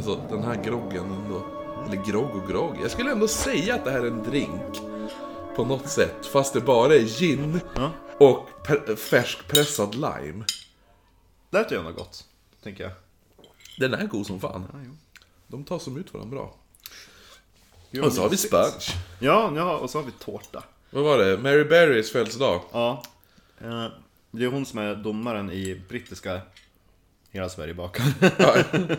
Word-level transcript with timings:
Alltså 0.00 0.20
den 0.30 0.42
här 0.44 0.62
groggen 0.64 1.04
ändå. 1.12 1.46
Eller 1.86 2.04
grogg 2.04 2.36
och 2.36 2.48
grogg. 2.48 2.76
Jag 2.82 2.90
skulle 2.90 3.10
ändå 3.12 3.28
säga 3.28 3.74
att 3.74 3.84
det 3.84 3.90
här 3.90 4.00
är 4.00 4.06
en 4.06 4.22
drink. 4.22 4.80
På 5.56 5.64
något 5.64 5.88
sätt. 5.88 6.26
Fast 6.26 6.52
det 6.54 6.60
bara 6.60 6.94
är 6.94 7.00
gin 7.00 7.60
Ja. 7.76 7.90
och 8.18 8.48
färskpressad 8.98 9.94
lime. 9.94 10.44
Det 11.50 11.58
lät 11.58 11.72
ju 11.72 11.78
ändå 11.78 11.92
gott, 11.92 12.24
tänker 12.62 12.84
jag. 12.84 12.92
Den 13.78 13.94
är 13.94 14.06
god 14.06 14.26
som 14.26 14.40
fan. 14.40 14.96
De 15.46 15.64
tar 15.64 15.78
som 15.78 15.96
ut 15.96 16.14
varandra 16.14 16.36
bra. 16.36 16.54
Jo, 17.90 18.04
Och 18.04 18.12
så 18.12 18.22
har 18.22 18.28
vi 18.28 18.36
sponge. 18.36 18.72
Ja, 19.18 19.52
ja, 19.56 19.76
och 19.76 19.90
så 19.90 19.98
har 19.98 20.04
vi 20.04 20.12
tårta. 20.12 20.62
Vad 20.90 21.04
var 21.04 21.18
det? 21.18 21.38
Mary 21.38 21.64
Berrys 21.64 22.12
födelsedag. 22.12 22.60
Ja. 22.72 23.02
Eh, 23.60 23.86
Det 24.30 24.44
är 24.44 24.48
hon 24.48 24.66
som 24.66 24.78
är 24.78 24.94
domaren 24.94 25.50
i 25.50 25.82
brittiska 25.88 26.40
Hela 27.30 27.48
Sverige 27.48 27.74
bakar. 27.74 28.04
Ja. 28.38 28.54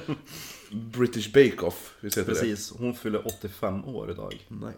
British 0.72 1.32
Bake 1.34 1.58
Off, 1.62 1.94
visst 2.00 2.18
heter 2.18 2.32
Precis, 2.34 2.74
hon 2.78 2.94
fyller 2.96 3.28
85 3.28 3.86
år 3.86 4.12
idag. 4.12 4.46
det? 4.48 4.56
Nej. 4.56 4.74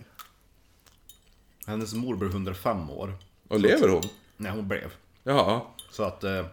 Hennes 1.66 1.94
mor 1.94 2.16
blev 2.16 2.32
105 2.32 2.90
år. 2.90 3.14
Och 3.48 3.60
lever 3.60 3.88
hon? 3.90 4.04
Nej, 4.38 4.52
hon 4.52 4.68
blev. 4.68 4.94
Ja. 5.24 5.76
Så 5.92 6.04
att... 6.04 6.24
Eh, 6.24 6.46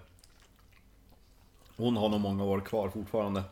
hon 1.76 1.96
har 1.96 2.08
nog 2.08 2.20
många 2.20 2.44
år 2.44 2.60
kvar 2.60 2.90
fortfarande. 2.90 3.42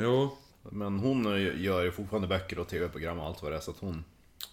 Jo. 0.00 0.36
Men 0.70 0.98
hon 0.98 1.26
är 1.26 1.36
ju- 1.36 1.62
gör 1.62 1.82
ju 1.84 1.92
fortfarande 1.92 2.28
böcker 2.28 2.58
och 2.58 2.68
tv-program 2.68 3.18
och 3.18 3.26
allt 3.26 3.42
vad 3.42 3.52
det 3.52 3.56
är, 3.56 3.60
så 3.60 3.70
att 3.70 3.78
hon... 3.80 4.04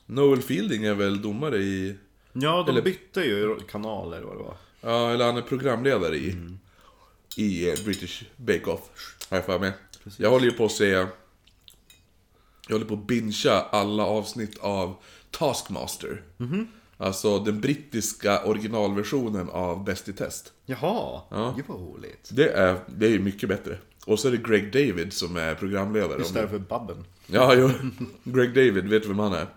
Noel 0.06 0.42
Fielding 0.42 0.84
är 0.86 0.94
väl 0.94 1.22
domare 1.22 1.58
i... 1.58 1.96
Ja, 2.34 2.64
de 2.68 2.72
Eller- 2.72 2.82
bytte 2.82 3.22
ju 3.22 3.60
kanaler 3.70 4.22
vad 4.22 4.38
det 4.38 4.44
var. 4.44 4.58
Ja, 4.82 5.12
eller 5.12 5.26
han 5.26 5.38
är 5.38 5.42
programledare 5.42 6.16
i... 6.16 6.36
I 7.38 7.70
eh, 7.70 7.76
British 7.86 8.24
Bake 8.38 8.66
Off, 8.66 8.82
har 9.30 9.38
jag 9.38 9.46
för 9.46 9.60
mig. 9.60 9.72
Jag 10.18 10.30
håller 10.30 10.46
ju 10.46 10.52
på 10.52 10.66
att 10.66 10.72
se... 10.72 10.86
Jag 12.68 12.76
håller 12.76 12.86
på 12.86 12.94
att 12.94 13.08
bingea 13.08 13.62
alla 13.62 14.04
avsnitt 14.06 14.58
av 14.60 14.96
Taskmaster. 15.32 16.24
Alltså 16.98 17.40
den 17.40 17.62
brittiska 17.62 18.44
originalversionen 18.44 19.50
av 19.50 19.84
Bäst 19.84 20.10
i 20.10 20.14
test. 20.14 20.54
Jaha, 20.66 21.22
Ja. 21.30 21.54
det 21.58 21.70
var 21.70 21.78
roligt. 21.78 22.30
Det 22.34 22.50
är, 22.52 22.80
det 22.88 23.08
är 23.14 23.20
mycket 23.20 23.50
bättre. 23.50 23.78
Och 24.06 24.20
så 24.20 24.28
är 24.28 24.32
det 24.32 24.38
Greg 24.38 24.72
David 24.74 25.14
som 25.14 25.38
är 25.38 25.56
programledare. 25.56 26.22
Istället 26.22 26.50
för 26.50 26.60
Babben. 26.60 27.06
Ja, 27.28 27.54
jo. 27.56 27.70
Greg 28.24 28.50
David, 28.50 28.88
vet 28.90 29.02
du 29.04 29.08
vem 29.10 29.20
han 29.20 29.34
är? 29.34 29.48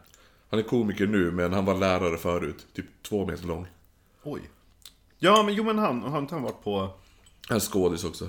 Han 0.51 0.59
är 0.59 0.65
komiker 0.65 1.07
nu, 1.07 1.31
men 1.31 1.53
han 1.53 1.65
var 1.65 1.75
lärare 1.79 2.19
förut. 2.19 2.67
Typ 2.75 2.87
två 3.03 3.27
meter 3.27 3.47
lång. 3.47 3.67
Oj. 4.23 4.41
Ja, 5.19 5.43
men 5.43 5.55
jo 5.55 5.65
men 5.65 5.79
han, 5.79 6.03
har 6.03 6.19
inte 6.19 6.35
han 6.35 6.43
varit 6.43 6.65
på... 6.65 6.91
Han 7.49 7.57
är 7.57 7.61
skådis 7.61 8.05
också. 8.05 8.29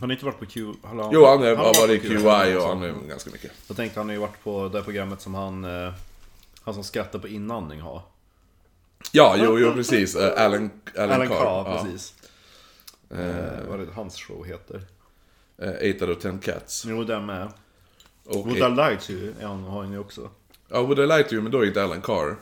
Han 0.00 0.10
har 0.10 0.14
inte 0.14 0.24
varit 0.24 0.38
på 0.38 0.46
Q... 0.46 0.72
Han 0.82 1.08
Jo, 1.12 1.26
han 1.26 1.42
har 1.42 1.80
varit 1.80 2.04
i 2.04 2.08
QI 2.08 2.56
och 2.56 2.68
han 2.68 2.82
är 2.82 3.08
ganska 3.08 3.30
mycket. 3.30 3.52
Jag 3.68 3.76
tänkte 3.76 4.00
han 4.00 4.08
har 4.08 4.14
ju 4.14 4.20
varit 4.20 4.44
på 4.44 4.68
det 4.68 4.82
programmet 4.82 5.20
som 5.20 5.34
han... 5.34 5.64
Eh, 5.64 5.92
han 6.62 6.74
som 6.74 6.84
skrattar 6.84 7.18
på 7.18 7.28
inandning 7.28 7.80
har. 7.80 8.02
Ja, 9.12 9.36
jo, 9.38 9.58
jo 9.58 9.72
precis. 9.72 10.14
Eh, 10.14 10.44
Alan, 10.44 10.70
Alan, 10.96 11.10
Alan 11.10 11.28
Carr. 11.28 11.36
Carr, 11.36 11.70
ja. 11.70 11.82
precis. 11.82 12.14
Eh, 13.10 13.68
vad 13.68 13.80
är 13.80 13.86
det 13.86 13.92
hans 13.92 14.16
show 14.16 14.46
heter? 14.46 14.82
Eh, 15.58 15.70
Eight 15.70 16.02
out 16.02 16.16
of 16.16 16.22
ten 16.22 16.38
cats. 16.38 16.84
Jo, 16.86 17.04
den 17.04 17.26
med. 17.26 17.52
Och 18.24 18.46
Would 18.46 18.58
I 18.58 18.76
Lie 18.76 18.96
To 18.96 19.12
You 19.12 19.34
han, 19.42 19.64
har 19.64 19.82
han 19.82 19.92
ju 19.92 19.98
också. 19.98 20.30
Ja, 20.68 20.82
Would 20.82 20.98
I 20.98 21.06
Lie 21.06 21.22
To 21.22 21.34
You, 21.34 21.42
men 21.42 21.52
då 21.52 21.60
är 21.60 21.66
inte 21.66 21.84
Alan 21.84 22.02
Carr 22.02 22.36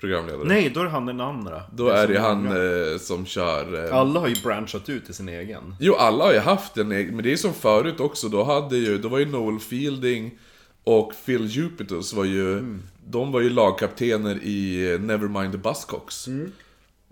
programledare. 0.00 0.48
Nej, 0.48 0.70
då 0.70 0.80
är 0.80 0.86
han 0.86 1.06
den 1.06 1.20
andra. 1.20 1.62
Då 1.72 1.88
är 1.88 2.08
det 2.08 2.18
han 2.20 2.46
eh, 2.46 2.98
som 2.98 3.26
kör... 3.26 3.84
Eh... 3.88 3.94
Alla 3.94 4.20
har 4.20 4.28
ju 4.28 4.42
branchat 4.42 4.88
ut 4.88 5.10
i 5.10 5.12
sin 5.12 5.28
egen. 5.28 5.74
Jo, 5.80 5.94
alla 5.94 6.24
har 6.24 6.32
ju 6.32 6.38
haft 6.38 6.76
en 6.76 6.92
egen, 6.92 7.14
men 7.14 7.24
det 7.24 7.32
är 7.32 7.36
som 7.36 7.54
förut 7.54 8.00
också. 8.00 8.28
Då 8.28 8.44
hade 8.44 8.76
ju, 8.76 8.98
då 8.98 9.08
var 9.08 9.18
ju 9.18 9.26
Noel 9.26 9.58
Fielding 9.60 10.38
och 10.84 11.12
Phil 11.26 11.46
Jupitus 11.46 12.12
var 12.12 12.24
ju... 12.24 12.78
De 13.06 13.32
var 13.32 13.40
ju 13.40 13.50
lagkaptener 13.50 14.38
i 14.42 14.92
eh, 14.92 15.00
Nevermind 15.00 15.52
the 15.52 15.58
Buzzcocks. 15.58 16.28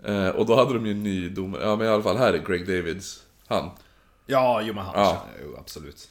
Eh, 0.05 0.29
och 0.29 0.45
då 0.45 0.55
hade 0.55 0.73
de 0.73 0.85
ju 0.85 0.91
en 0.91 1.03
ny 1.03 1.29
domare. 1.29 1.63
Ja, 1.63 1.75
men 1.75 1.87
i 1.87 1.89
alla 1.89 2.03
fall 2.03 2.17
här 2.17 2.33
är 2.33 2.37
Greg 2.37 2.67
Davids. 2.67 3.23
Han. 3.47 3.69
Ja, 4.25 4.61
jo 4.61 4.73
men 4.73 4.85
han 4.85 4.93
Ja. 4.95 5.05
känner 5.05 5.39
jag 5.39 5.51
ju 5.51 5.57
absolut. 5.57 6.07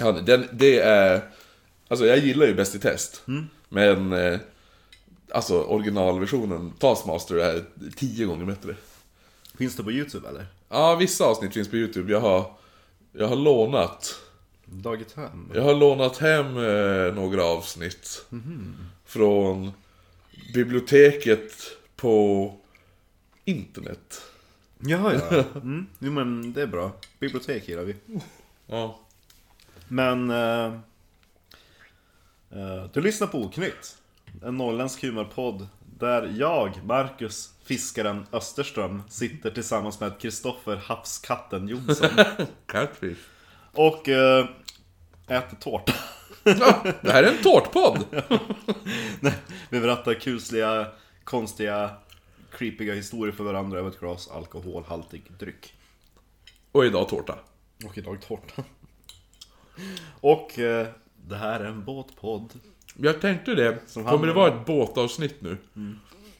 Han, 0.00 0.24
den, 0.24 0.48
det 0.52 0.78
är... 0.78 1.20
Alltså 1.88 2.06
jag 2.06 2.18
gillar 2.18 2.46
ju 2.46 2.54
Bäst 2.54 2.74
i 2.74 2.78
test. 2.78 3.22
Men... 3.68 4.12
Alltså 5.34 5.62
originalversionen, 5.62 6.72
Taskmaster, 6.78 7.36
är 7.36 7.64
tio 7.96 8.26
gånger 8.26 8.44
bättre. 8.44 8.76
Finns 9.58 9.76
det 9.76 9.84
på 9.84 9.92
YouTube 9.92 10.28
eller? 10.28 10.46
Ja, 10.68 10.94
vissa 10.94 11.24
avsnitt 11.24 11.54
finns 11.54 11.70
på 11.70 11.76
YouTube. 11.76 12.12
Jag 12.12 12.20
har... 12.20 12.52
Jag 13.12 13.28
har 13.28 13.36
lånat... 13.36 14.20
Dagit 14.64 15.12
hem? 15.12 15.50
Jag 15.54 15.62
har 15.62 15.74
lånat 15.74 16.18
hem 16.18 16.46
eh, 16.46 17.14
några 17.14 17.44
avsnitt. 17.44 18.26
Från 19.04 19.72
biblioteket 20.54 21.52
på 21.96 22.54
internet. 23.44 24.22
Ja, 24.78 25.12
ja. 25.14 25.44
Mm. 25.54 25.86
Jo 25.98 26.12
men 26.12 26.52
det 26.52 26.62
är 26.62 26.66
bra. 26.66 26.92
Bibliotek 27.18 27.68
gillar 27.68 27.82
vi. 27.82 27.94
Ja. 28.66 29.00
Men... 29.88 30.30
Eh, 30.30 30.66
eh, 32.50 32.84
du 32.92 33.00
lyssnar 33.00 33.26
på 33.26 33.38
Oknytt. 33.38 33.96
En 34.44 34.56
norrländsk 34.56 35.02
humorpodd. 35.02 35.68
Där 35.98 36.34
jag, 36.38 36.84
Marcus, 36.84 37.54
fiskaren 37.64 38.26
Österström, 38.32 39.02
sitter 39.08 39.50
tillsammans 39.50 40.00
med 40.00 40.18
Kristoffer 40.20 40.76
Havskatten 40.76 41.68
Jonsson. 41.68 42.08
Catfish. 42.66 43.18
och 43.72 44.08
eh, 44.08 44.46
äter 45.28 45.56
tårta. 45.60 45.92
Ja, 46.44 46.84
det 47.02 47.12
här 47.12 47.22
är 47.22 47.32
en 47.32 47.42
tårtpodd! 47.42 48.04
Vi 49.70 49.80
berättar 49.80 50.14
kusliga, 50.14 50.86
konstiga, 51.24 51.90
creepiga 52.50 52.94
historier 52.94 53.32
för 53.32 53.44
varandra 53.44 53.78
över 53.78 53.90
ett 53.90 54.00
glas 54.00 54.28
alkoholhaltig 54.30 55.22
dryck. 55.38 55.74
Och 56.72 56.84
idag 56.84 57.08
tårta. 57.08 57.38
Och 57.84 57.98
idag 57.98 58.20
tårta. 58.20 58.64
Och 60.20 60.58
eh, 60.58 60.86
det 61.16 61.36
här 61.36 61.60
är 61.60 61.64
en 61.64 61.84
båtpodd. 61.84 62.52
Jag 62.96 63.20
tänkte 63.20 63.54
det. 63.54 63.78
Som 63.86 64.04
Kommer 64.04 64.26
det 64.26 64.32
vara 64.32 64.54
ett 64.54 64.66
båtavsnitt 64.66 65.40
nu? 65.40 65.56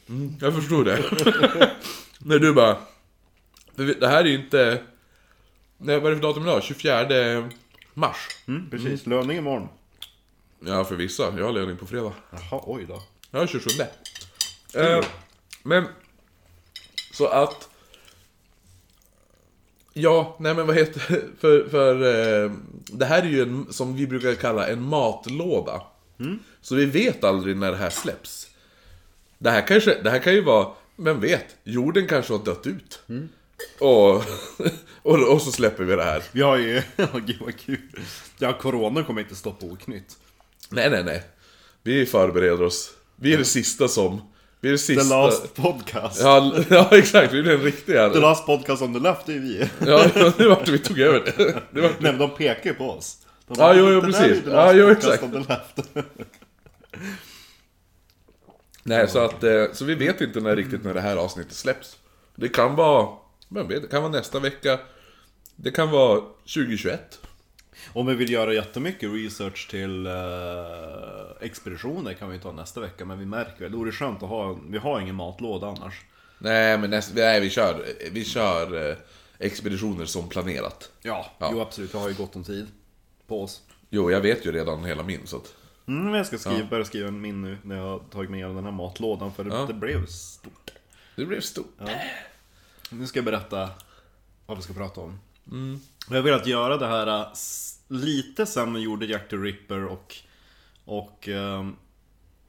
Mm, 0.09 0.37
jag 0.41 0.55
förstod 0.55 0.87
det. 0.87 0.99
När 2.19 2.39
du 2.39 2.53
bara... 2.53 2.77
Det 3.75 4.09
här 4.09 4.25
är 4.25 4.29
ju 4.29 4.35
inte... 4.35 4.83
Nej, 5.79 6.01
vad 6.01 6.07
är 6.07 6.15
det 6.15 6.17
för 6.17 6.29
datum 6.29 6.43
idag? 6.43 6.63
24 6.63 7.51
mars. 7.95 8.17
Mm, 8.47 8.71
precis, 8.71 9.07
löning 9.07 9.39
imorgon. 9.39 9.69
Ja, 10.61 10.85
för 10.85 10.95
vissa. 10.95 11.23
Jag 11.39 11.45
har 11.45 11.53
löning 11.53 11.77
på 11.77 11.87
fredag. 11.87 12.13
Jaha, 12.31 12.63
oj 12.67 12.85
då. 12.89 13.03
Ja, 13.31 13.47
27. 13.47 13.71
Eh, 14.75 15.05
men... 15.63 15.85
Så 17.13 17.27
att... 17.27 17.69
Ja, 19.93 20.37
nej 20.39 20.55
men 20.55 20.67
vad 20.67 20.77
heter? 20.77 21.01
För, 21.41 21.69
för 21.69 21.95
eh, 22.45 22.53
det 22.93 23.05
här 23.05 23.23
är 23.23 23.27
ju 23.27 23.43
en, 23.43 23.73
som 23.73 23.97
vi 23.97 24.07
brukar 24.07 24.35
kalla 24.35 24.69
en 24.69 24.83
matlåda. 24.83 25.83
Så 26.61 26.75
vi 26.75 26.85
vet 26.85 27.25
aldrig 27.25 27.57
när 27.57 27.71
det 27.71 27.77
här 27.77 27.91
släpps. 27.91 28.51
Det 29.39 29.51
här 29.51 29.67
kanske, 29.67 30.03
det 30.03 30.11
här 30.11 30.19
kan 30.19 30.35
ju 30.35 30.41
vara, 30.41 30.69
vem 30.97 31.21
vet? 31.21 31.57
Jorden 31.65 32.07
kanske 32.07 32.33
har 32.33 32.45
dött 32.45 32.67
ut. 32.67 33.01
Och, 33.79 34.15
och, 35.03 35.33
och 35.33 35.43
så 35.43 35.53
släpper 35.53 35.85
vi 35.85 35.97
det 35.97 36.05
här. 36.05 36.23
Vi 36.33 36.43
har 36.43 36.57
ju, 36.57 36.83
åh 36.97 37.19
gud 37.27 37.39
vad 37.41 37.59
kul. 37.59 37.79
Ja, 38.39 38.59
corona 38.59 39.05
kommer 39.05 39.21
inte 39.21 39.35
stoppa 39.35 39.67
Oknytt. 39.67 40.17
Nej, 40.69 40.91
nej, 40.91 41.05
nej. 41.05 41.23
Vi 41.83 42.07
förbereder 42.07 42.63
oss. 42.63 42.91
Vi 43.17 43.35
är 43.35 43.39
det 43.39 43.45
sista 43.45 43.89
som... 43.89 44.21
Vi 44.61 44.69
är 44.69 44.73
det 44.73 44.79
sista... 44.79 45.03
The 45.03 45.09
last 45.09 45.55
podcast. 45.55 46.21
Ja, 46.21 46.55
ja, 46.71 46.89
exakt. 46.93 47.33
Vi 47.33 47.39
är 47.39 47.43
den 47.43 47.63
riktiga. 47.63 48.11
The 48.11 48.19
last 48.19 48.47
podcast 48.47 48.83
on 48.83 48.95
the 48.95 49.01
left, 49.01 49.27
det 49.27 49.33
är 49.33 49.39
vi. 49.39 49.69
Ja, 49.87 50.07
det 50.37 50.49
vart 50.49 50.69
vi 50.69 50.79
tog 50.79 51.01
över 51.01 51.21
det. 51.25 51.63
det 51.71 51.81
vart... 51.81 52.01
Nej 52.01 52.13
men 52.13 52.19
de 52.19 52.31
pekar 52.31 52.71
ju 52.71 52.75
på 52.75 52.91
oss. 52.91 53.19
De 53.55 53.61
Ja, 53.63 53.75
jo, 53.75 53.89
jo, 53.91 54.01
"Det 54.01 54.07
där 54.07 54.13
precis. 54.29 54.43
Ja, 54.47 54.73
jo, 54.73 54.89
exakt. 54.91 55.23
on 55.23 55.31
the 55.33 55.39
left." 55.39 55.79
Nej, 58.83 59.09
så 59.09 59.19
att... 59.19 59.45
eh, 59.45 59.65
Så 59.73 59.85
vi 59.85 59.95
vet 59.95 60.21
inte 60.21 60.41
när 60.41 60.57
riktigt 60.57 60.85
när 60.85 60.95
det 60.95 61.01
här 61.01 61.17
avsnittet 61.17 61.53
släpps. 61.53 61.97
Det 62.35 62.49
kan 62.49 62.75
vara... 62.75 63.09
Vem 63.49 63.69
vet, 63.69 63.83
det 63.83 63.89
kan 63.89 64.03
vara 64.03 64.13
nästa 64.13 64.39
vecka. 64.41 64.79
Det 65.57 65.71
kan 65.71 65.91
vara 65.91 66.21
2021. 66.55 67.19
Om 67.93 68.07
vi 68.07 68.15
vill 68.15 68.31
göra 68.33 68.55
jättemycket 68.55 69.11
research 69.13 69.71
till 69.71 70.07
eh, 70.07 70.13
expeditioner 71.41 72.15
kan 72.15 72.31
vi 72.31 72.39
ta 72.39 72.53
nästa 72.53 72.81
vecka, 72.81 73.05
men 73.05 73.19
vi 73.19 73.27
märker 73.27 73.61
väl, 73.61 73.71
det 73.73 73.79
vore 73.79 73.93
skönt 73.93 74.23
att 74.23 74.29
ha, 74.29 74.59
vi 74.71 74.79
har 74.79 75.01
ingen 75.01 75.15
matlåda 75.15 75.67
annars. 75.67 76.01
Nej, 76.39 76.79
men 76.79 76.91
nästa... 76.91 77.15
Nej, 77.15 77.41
vi 77.41 77.51
kör... 77.51 77.85
Vi 78.13 78.25
kör 78.25 78.91
eh, 78.91 78.97
expeditioner 79.39 80.05
som 80.05 80.29
planerat. 80.29 80.91
Ja, 81.03 81.27
Ja. 81.39 81.49
jo 81.53 81.61
absolut, 81.61 81.95
vi 81.95 81.99
har 81.99 82.09
ju 82.09 82.15
gott 82.15 82.37
om 82.37 82.45
tid 82.45 82.67
på 83.33 83.43
oss. 83.43 83.63
Jo, 83.91 84.11
jag 84.11 84.21
vet 84.21 84.47
ju 84.47 84.53
redan 84.53 84.85
hela 84.85 85.03
min, 85.03 85.27
så 85.27 85.37
att... 85.37 85.55
Mm, 85.87 86.05
men 86.05 86.15
jag 86.15 86.27
ska 86.27 86.39
skriva, 86.39 86.67
börja 86.67 86.85
skriva 86.85 87.09
en 87.09 87.21
min 87.21 87.43
nu 87.43 87.59
när 87.63 87.77
jag 87.77 87.85
har 87.85 87.99
tagit 87.99 88.31
med 88.31 88.49
den 88.49 88.65
här 88.65 88.73
matlådan, 88.73 89.33
för 89.33 89.45
det, 89.45 89.55
Ja. 89.55 89.67
det 89.67 89.75
blev 89.75 90.07
stort. 90.07 90.71
Det 91.17 91.27
blev 91.27 91.41
stort. 91.41 91.81
Nu 92.91 93.07
ska 93.07 93.19
jag 93.19 93.25
berätta 93.25 93.71
vad 94.47 94.57
vi 94.57 94.63
ska 94.63 94.73
prata 94.73 95.01
om. 95.01 95.19
Och 96.09 96.17
jag 96.17 96.23
vill 96.23 96.35
att 96.35 96.47
göra 96.47 96.77
det 96.77 96.87
här 96.87 97.07
äh, 97.07 97.27
lite 97.89 98.47
som 98.47 98.73
man 98.73 98.83
gjorde 98.83 99.07
Jack 99.07 99.29
the 99.29 99.37
Ripper 99.37 99.85
och, 99.85 100.17
och 100.85 101.29
ehm, 101.29 101.77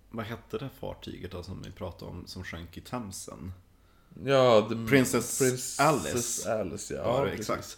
vad 0.10 0.26
hette 0.26 0.58
det 0.58 0.70
fartyget 0.80 1.32
då 1.32 1.44
som 1.44 1.62
vi 1.62 1.72
pratade 1.72 2.12
om 2.12 2.24
som 2.28 2.44
sjönk 2.44 2.78
i 2.78 2.82
Themsen? 2.82 3.54
Ja, 4.26 4.68
the, 4.70 4.76
Princess 4.76 5.40
Princess 5.40 5.80
Alice. 5.80 6.54
Alice, 6.54 6.94
ja. 6.94 7.02
Ja, 7.02 7.24
precis. 7.24 7.40
exakt. 7.40 7.78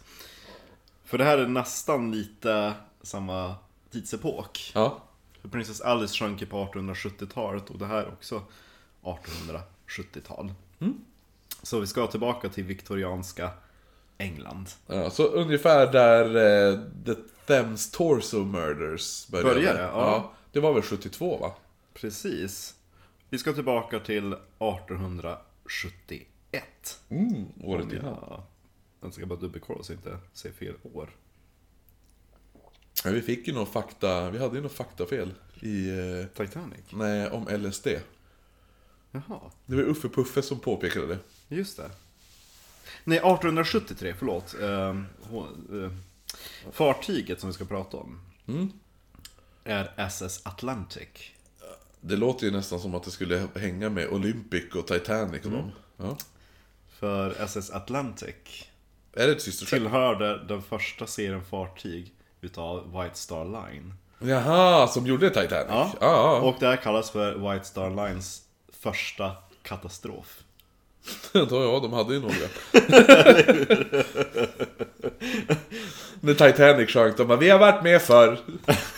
För 1.04 1.18
det 1.18 1.24
här 1.24 1.38
är 1.38 1.48
nästan 1.48 2.12
lite 2.12 2.74
samma 3.06 3.56
tidsepok. 3.92 4.72
Ja. 4.76 5.02
För 5.42 5.50
Princess 5.50 5.82
Alice 5.82 6.16
sjönk 6.16 6.42
ju 6.42 6.48
på 6.48 6.66
1870-talet 6.66 7.70
och 7.70 7.78
det 7.80 7.86
här 7.86 8.04
är 8.04 8.08
också 8.08 8.42
1870-tal. 9.02 10.54
Så 11.64 11.80
vi 11.80 11.88
ska 11.88 12.08
tillbaka 12.08 12.50
till 12.50 12.64
viktorianska 12.64 13.50
England. 14.18 14.70
ja. 14.88 15.10
Så 15.10 15.24
ungefär 15.24 15.92
där 15.92 16.36
eh, 16.36 16.80
The 17.06 17.16
Thames 17.46 17.92
Torso 17.92 18.44
Murders 18.44 19.28
började. 19.28 19.54
Började, 19.56 19.82
ja. 19.82 20.32
Det 20.52 20.60
var 20.60 20.74
väl 20.74 20.84
72 20.84 21.38
va? 21.38 21.54
Precis. 21.94 22.76
Vi 23.30 23.38
ska 23.38 23.54
tillbaka 23.54 24.00
till 24.00 24.34
1871. 24.34 27.00
Mm, 27.10 27.46
året 27.64 27.94
innan. 27.94 28.18
Ja, 28.30 28.44
jag 29.02 29.14
ska 29.14 29.26
bara 29.26 29.40
dubbelkolla 29.40 29.84
så 29.84 29.94
jag 29.94 29.98
inte 29.98 30.18
säger 30.34 30.56
fel 30.56 30.76
år. 30.94 31.10
Ja, 33.06 33.12
vi 33.12 33.22
fick 33.22 33.48
ju 33.48 33.54
någon 33.54 33.68
fakta, 33.68 34.30
vi 34.30 34.40
hade 34.40 34.56
ju 34.56 34.62
något 34.62 34.74
faktafel 34.74 35.32
i, 35.62 35.90
eh, 35.90 36.26
Titanic? 36.46 36.80
nej, 36.94 37.30
om 37.30 37.48
LSD. 37.48 37.88
Jaha, 39.12 39.40
Det 39.66 39.76
var 39.76 39.84
Uffe 39.84 40.10
Puffe 40.10 40.42
som 40.42 40.60
påpekade 40.60 41.08
det. 41.08 41.20
just 41.56 41.78
det. 41.78 41.92
Nej, 43.04 43.18
1873, 43.18 44.14
förlåt. 44.20 44.56
Ehm, 44.62 45.06
hon- 45.22 45.84
eh, 45.84 45.92
fartyget 46.72 47.40
som 47.40 47.50
vi 47.50 47.54
ska 47.54 47.66
prata 47.66 47.98
om 47.98 48.22
är 49.64 49.94
SS 49.98 50.42
Atlantic. 50.46 51.08
Det 52.02 52.16
låter 52.16 52.46
ju 52.46 52.52
nästan 52.52 52.80
som 52.80 52.96
att 52.96 53.04
det 53.04 53.12
skulle 53.12 53.48
hänga 53.56 53.90
med 53.90 54.08
Olympic 54.10 54.76
och 54.76 54.88
Titanic 54.88 55.46
och 55.46 55.52
dem. 55.52 55.72
Ja. 55.98 56.18
För 56.90 57.32
SS 57.42 57.72
Atlantic 57.72 58.36
Är 59.14 59.28
det 59.28 59.34
ett 59.34 59.42
systerskepp? 59.42 59.80
tillhörde 59.80 60.44
den 60.48 60.62
första 60.62 61.08
serien 61.08 61.46
fartyg 61.46 62.14
utav 62.46 63.02
White 63.02 63.18
Star 63.18 63.46
Line. 63.46 63.94
Jaha, 64.20 64.88
som 64.88 65.08
gjorde 65.08 65.30
Titanic? 65.30 65.66
Ja. 65.70 65.92
ja. 66.00 66.40
Och 66.40 66.56
det 66.60 66.68
här 66.68 66.76
kallas 66.76 67.12
för 67.12 67.52
White 67.54 67.66
Star 67.66 67.90
Lines 67.90 68.42
första 68.82 69.32
katastrof. 69.64 70.40
Ja, 71.34 71.80
de 71.82 71.94
hade 71.94 72.14
ju 72.14 72.20
några. 72.20 72.36
När 76.20 76.34
Titanic 76.34 76.90
sjönk, 76.90 77.18
de 77.18 77.28
bara 77.28 77.38
'Vi 77.38 77.50
har 77.50 77.60
varit 77.60 77.84
med 77.84 78.02
förr' 78.02 78.40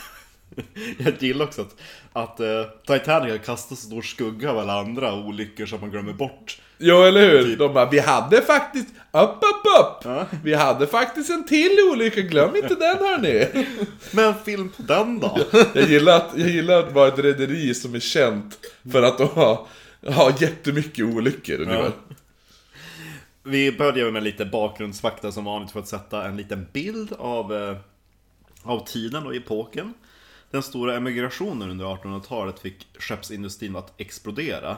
Jag 0.97 1.13
gillar 1.23 1.45
också 1.45 1.61
att, 1.61 1.75
att 2.13 2.39
eh, 2.39 2.63
Titanic 2.87 3.31
har 3.31 3.37
kastat 3.37 3.77
så 3.77 3.87
stor 3.87 4.01
skugga 4.01 4.51
av 4.51 4.57
alla 4.57 4.79
andra 4.79 5.13
olyckor 5.13 5.65
som 5.65 5.81
man 5.81 5.91
glömmer 5.91 6.13
bort. 6.13 6.61
Jo, 6.77 7.03
eller 7.03 7.29
hur? 7.29 7.57
De 7.57 7.73
bara 7.73 7.89
'Vi 7.89 7.99
hade 7.99 8.41
faktiskt, 8.41 8.87
upp, 9.11 9.37
upp, 9.37 9.65
upp! 9.79 10.29
Vi 10.43 10.53
hade 10.53 10.87
faktiskt 10.87 11.29
en 11.29 11.45
till 11.45 11.77
olycka, 11.91 12.21
glöm 12.21 12.55
inte 12.55 12.75
den 12.75 12.97
hörni' 12.97 13.65
Men 14.11 14.33
film 14.45 14.69
på 14.77 14.81
den 14.81 15.19
då? 15.19 15.39
Jag 15.73 15.89
gillar 15.89 16.17
att, 16.17 16.31
jag 16.35 16.49
gillar 16.49 16.79
att 16.79 16.91
vara 16.91 17.07
ett 17.07 17.19
rederi 17.19 17.73
som 17.73 17.95
är 17.95 17.99
känt 17.99 18.59
för 18.91 19.03
att 19.03 19.17
de 19.17 19.27
har, 19.27 19.67
har 20.07 20.33
jättemycket 20.41 21.05
olyckor 21.05 21.59
ungefär. 21.61 21.91
Vi 23.43 23.71
börjar 23.71 24.11
med 24.11 24.23
lite 24.23 24.45
bakgrundsfakta 24.45 25.31
som 25.31 25.45
vanligt 25.45 25.71
för 25.71 25.79
att 25.79 25.87
sätta 25.87 26.27
en 26.27 26.37
liten 26.37 26.67
bild 26.73 27.13
av, 27.19 27.53
eh, 27.53 27.77
av 28.63 28.85
tiden 28.85 29.25
och 29.25 29.35
epoken. 29.35 29.93
Den 30.51 30.63
stora 30.63 30.95
emigrationen 30.95 31.69
under 31.69 31.85
1800-talet 31.85 32.59
fick 32.59 32.87
skeppsindustrin 32.99 33.75
att 33.75 33.93
explodera. 33.97 34.77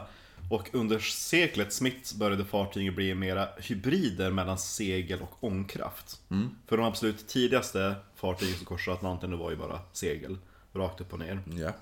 Och 0.50 0.70
under 0.72 0.98
seklet 0.98 1.72
smitt 1.72 2.14
började 2.14 2.44
fartygen 2.44 2.94
bli 2.94 3.14
mera 3.14 3.48
hybrider 3.58 4.30
mellan 4.30 4.58
segel 4.58 5.22
och 5.22 5.44
ångkraft. 5.44 6.20
För 6.66 6.76
de 6.76 6.86
absolut 6.86 7.28
tidigaste 7.28 7.94
fartygen 8.16 8.56
som 8.56 8.66
korsade 8.66 8.96
Atlanten 8.96 9.30
det 9.30 9.36
var 9.36 9.50
ju 9.50 9.56
bara 9.56 9.80
segel, 9.92 10.38
rakt 10.72 11.00
upp 11.00 11.12
och 11.12 11.18
ner. 11.18 11.42
Ja. 11.46 11.72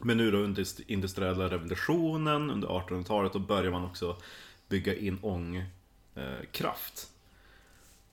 Men 0.00 0.16
nu 0.16 0.30
då 0.30 0.38
under 0.38 0.66
industriella 0.86 1.48
revolutionen 1.48 2.50
under 2.50 2.68
1800-talet 2.68 3.32
då 3.32 3.38
börjar 3.38 3.70
man 3.70 3.84
också 3.84 4.16
bygga 4.68 4.96
in 4.96 5.18
ångkraft. 5.22 7.10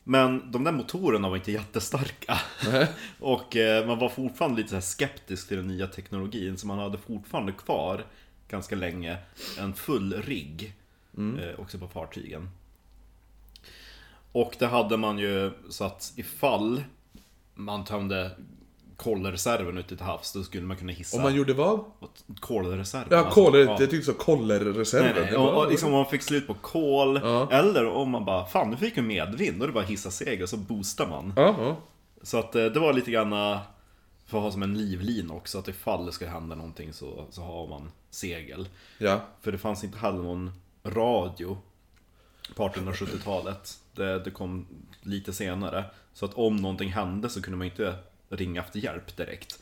Men 0.04 0.52
de 0.52 0.64
där 0.64 0.72
motorerna 0.72 1.30
var 1.30 1.36
inte 1.36 1.52
jättestarka. 1.52 2.38
och 3.20 3.56
eh, 3.56 3.88
man 3.88 4.00
var 4.00 4.10
fortfarande 4.10 4.62
lite 4.62 4.82
så 4.82 4.82
skeptisk 4.82 5.48
till 5.48 5.58
den 5.58 5.68
nya 5.68 5.88
teknologin. 5.88 6.58
Så 6.58 6.68
man 6.68 6.80
hade 6.80 6.98
fortfarande 6.98 7.52
kvar 7.52 8.06
ganska 8.48 8.76
länge 8.76 9.18
en 9.60 9.74
full 9.74 10.14
rigg 10.14 10.74
eh, 11.18 11.60
också 11.60 11.80
på 11.80 11.88
fartygen. 11.88 12.50
Och 14.32 14.56
det 14.60 14.68
hade 14.68 14.98
man 14.98 15.20
ju 15.20 15.52
så 15.70 15.84
att 15.84 16.14
ifall 16.16 16.84
man 17.54 17.86
tömde 17.86 18.32
kolreserven 19.04 19.78
ute 19.78 19.96
till 19.98 20.06
havs, 20.06 20.34
då 20.34 20.44
skulle 20.44 20.64
man 20.64 20.78
kunna 20.78 20.92
hissa 20.92 21.18
Om 21.18 21.24
man 21.24 21.36
gjorde 21.36 21.54
vad? 21.54 21.80
kolreserven. 22.40 23.08
Ja, 23.12 23.18
alltså, 23.18 23.34
kol, 23.46 23.60
ja. 23.60 23.78
jag 23.80 23.90
tyckte 23.90 24.06
så 24.06 24.14
kollerreserven. 24.14 25.12
Nej, 25.16 25.24
nej. 25.24 25.34
Jag 25.34 25.42
Och, 25.46 25.64
och 25.64 25.70
liksom 25.72 25.90
om 25.90 25.96
man 25.96 26.06
fick 26.06 26.22
slut 26.22 26.48
på 26.48 26.54
kol, 26.54 27.20
Ja. 27.24 27.52
eller 27.52 27.86
om 27.88 28.10
man 28.10 28.26
bara 28.26 28.46
Fan, 28.46 28.70
nu 28.70 28.78
fick 28.78 28.98
vi 28.98 29.02
medvind, 29.02 29.60
då 29.60 29.64
är 29.64 29.68
det 29.68 29.74
bara 29.74 29.84
hissa 29.84 30.12
segel, 30.12 30.48
så 30.48 30.58
boostar 30.58 31.08
man. 31.08 31.34
Ja, 31.36 31.56
ja. 31.60 31.76
Så 32.22 32.38
att 32.40 32.56
eh, 32.56 32.66
det 32.66 32.80
var 32.80 32.94
lite 32.94 33.12
grann 33.12 33.34
eh, 33.34 33.60
för 34.26 34.38
att 34.38 34.44
ha 34.44 34.52
som 34.52 34.64
en 34.64 34.78
livlin 34.78 35.32
också, 35.32 35.60
att 35.60 35.68
ifall 35.68 36.06
det 36.06 36.12
ska 36.12 36.28
hända 36.28 36.56
någonting 36.56 36.94
så, 36.94 37.26
så 37.30 37.42
har 37.42 37.68
man 37.68 37.92
segel. 38.10 38.68
ja. 38.98 39.20
För 39.42 39.52
det 39.52 39.58
fanns 39.58 39.84
inte 39.84 39.98
heller 39.98 40.24
någon 40.24 40.52
radio 40.84 41.58
på 42.56 42.68
1870-talet. 42.68 43.78
Det, 43.96 44.20
det 44.24 44.32
kom 44.32 44.68
lite 45.02 45.34
senare. 45.34 45.84
Så 46.14 46.26
att 46.26 46.34
om 46.34 46.56
någonting 46.56 46.90
hände 46.92 47.30
så 47.30 47.42
kunde 47.42 47.58
man 47.58 47.68
inte 47.68 47.96
ringa 48.32 48.62
efter 48.62 48.80
hjälp 48.80 49.18
direkt. 49.18 49.60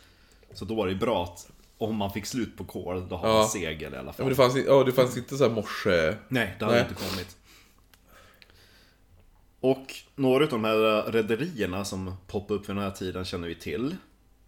Så 0.54 0.66
då 0.66 0.75
var 0.75 0.86
det 0.86 0.92
ju 0.94 1.00
bra 1.00 1.24
att 1.24 1.51
om 1.77 1.95
man 1.95 2.12
fick 2.13 2.25
slut 2.25 2.57
på 2.57 2.63
kol, 2.63 3.10
då 3.10 3.16
har 3.16 3.27
Ja. 3.27 3.33
man 3.33 3.48
segel 3.48 3.94
i 3.94 3.98
alla 3.98 4.06
Ja, 4.07 4.13
fall. 4.13 4.25
men 4.25 4.30
det 4.30 4.36
fanns, 4.36 4.56
ja, 4.68 4.83
det 4.83 4.92
fanns 4.92 5.18
inte 5.18 5.38
så 5.38 5.44
här 5.48 5.51
morse... 5.56 6.16
Nej, 6.27 6.56
det 6.60 6.66
hade 6.66 6.77
Nej. 6.77 6.88
inte 6.89 7.04
kommit. 7.10 7.38
Och 9.60 9.94
några 10.16 10.44
av 10.44 10.50
de 10.50 10.64
här 10.64 11.11
rederierna 11.11 11.85
som 11.85 12.14
poppade 12.28 12.59
upp 12.59 12.69
vid 12.69 12.76
den 12.76 12.83
här 12.83 12.92
tiden 12.92 13.26
känner 13.26 13.47
vi 13.47 13.56
till. 13.56 13.95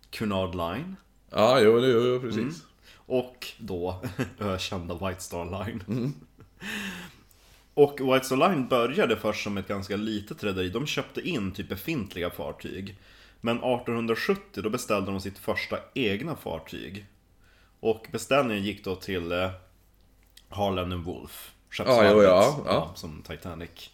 Cunard 0.09 0.55
Line. 0.55 0.95
Ja, 1.29 1.59
jo, 1.59 1.79
jo, 1.79 1.99
jo 2.07 2.19
precis. 2.19 2.63
Och 2.95 3.47
då 3.57 4.01
ökända 4.39 5.07
White 5.07 5.21
Star 5.21 5.65
Line. 5.65 6.13
Och 7.73 7.99
White 8.13 8.25
Star 8.25 8.37
Line 8.49 8.67
började 8.67 9.15
först 9.17 9.43
som 9.43 9.57
ett 9.57 9.67
ganska 9.67 9.95
litet 9.95 10.43
rederi. 10.43 10.69
De 10.69 10.85
köpte 10.85 11.21
in 11.29 11.51
typ 11.51 11.69
befintliga 11.69 12.29
fartyg. 12.29 12.95
Men 13.41 13.57
1870 13.57 14.61
då 14.61 14.69
beställde 14.69 15.11
de 15.11 15.21
sitt 15.21 15.37
första 15.37 15.79
egna 15.93 16.35
fartyg. 16.35 17.05
Och 17.79 18.07
beställningen 18.11 18.63
gick 18.63 18.83
då 18.83 18.95
till 18.95 19.31
eh, 19.31 19.51
Harland 20.49 20.93
and 20.93 21.03
Wolff. 21.05 21.51
Skeppsvarvet, 21.69 22.23
Ja, 22.23 22.23
ja, 22.23 22.63
ja. 22.65 22.91
Som 22.95 23.21
Titanic. 23.21 23.89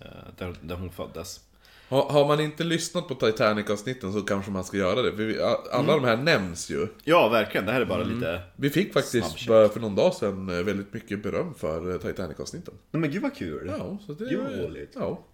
Eh, 0.00 0.06
där, 0.36 0.54
där 0.62 0.76
hon 0.76 0.90
föddes. 0.90 1.40
Har, 1.88 2.02
har 2.08 2.26
man 2.28 2.40
inte 2.40 2.64
lyssnat 2.64 3.08
på 3.08 3.14
Titanic-avsnitten 3.14 4.12
så 4.12 4.22
kanske 4.22 4.50
man 4.50 4.64
ska 4.64 4.76
göra 4.76 5.02
det. 5.02 5.10
För 5.16 5.22
vi, 5.22 5.40
alla 5.72 5.92
de 5.92 6.04
här 6.04 6.16
nämns 6.16 6.70
ju. 6.70 6.86
Ja, 7.04 7.28
verkligen. 7.28 7.66
Det 7.66 7.72
här 7.72 7.80
är 7.80 7.84
bara 7.84 8.04
lite... 8.04 8.40
Vi 8.56 8.70
fick 8.70 8.92
faktiskt 8.92 9.46
bara 9.46 9.68
för 9.68 9.80
någon 9.80 9.94
dag 9.94 10.14
sedan 10.14 10.48
eh, 10.48 10.64
väldigt 10.64 10.94
mycket 10.94 11.22
beröm 11.22 11.54
för 11.54 11.90
eh, 11.92 11.98
Titanic-avsnitten. 11.98 12.74
Men 12.90 13.10
gud 13.10 13.22
vad 13.22 13.36
kul! 13.36 13.72
Ja, 13.78 13.98
så 14.06 14.12
det... 14.12 14.24
Roligt. 14.24 14.92
Ja. 14.94 15.24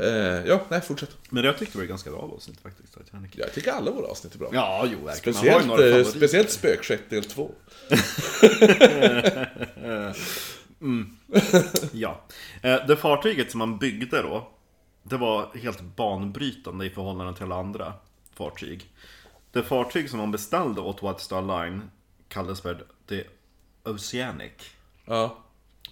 Eh, 0.00 0.06
ja, 0.46 0.60
nej, 0.68 0.80
fortsätt. 0.80 1.16
Men 1.30 1.44
jag 1.44 1.58
tyckte 1.58 1.78
det 1.78 1.82
var 1.82 1.88
ganska 1.88 2.10
bra 2.10 2.30
avsnitt 2.36 2.60
faktiskt, 2.62 2.98
Titanic. 2.98 3.30
Jag 3.34 3.52
tycker 3.52 3.72
alla 3.72 3.90
våra 3.90 4.06
avsnitt 4.06 4.34
är 4.34 4.38
bra. 4.38 4.48
Ja, 4.52 4.86
jo 4.92 5.06
verkligen. 5.06 5.38
Man 5.38 5.48
har 5.48 5.60
ju 5.60 5.62
Speciellt, 5.62 5.66
några 5.66 5.98
eh, 5.98 6.04
speciellt 6.04 6.50
Spökskepp 6.50 7.10
del 7.10 7.24
2. 7.24 7.50
Ja. 11.92 12.20
Eh, 12.62 12.86
Det 12.86 12.96
fartyget 12.96 13.50
som 13.50 13.58
man 13.58 13.78
byggde 13.78 14.22
då, 14.22 14.48
det 15.02 15.16
var 15.16 15.50
helt 15.54 15.80
banbrytande 15.80 16.86
i 16.86 16.90
förhållande 16.90 17.34
till 17.34 17.44
alla 17.44 17.56
andra 17.56 17.92
fartyg. 18.34 18.90
Det 19.50 19.62
fartyg 19.62 20.10
som 20.10 20.18
man 20.18 20.30
beställde 20.30 20.80
åt 20.80 21.02
White 21.02 21.22
Star 21.22 21.42
Line 21.42 21.90
kallades 22.28 22.60
för 22.60 22.86
The 23.08 23.24
Oceanic. 23.84 24.52
Ja. 25.04 25.38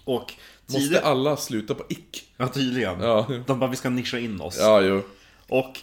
Och 0.05 0.35
Måste 0.67 1.01
alla 1.01 1.37
sluta 1.37 1.75
på 1.75 1.85
ick? 1.89 2.33
Ja, 2.37 2.49
tydligen. 2.49 3.01
Ja. 3.01 3.27
De 3.47 3.59
bara, 3.59 3.71
vi 3.71 3.77
ska 3.77 3.91
nischa 3.91 4.19
in 4.19 4.41
oss. 4.41 4.57
Ja, 4.59 4.81
jo. 4.81 5.03
Och 5.49 5.79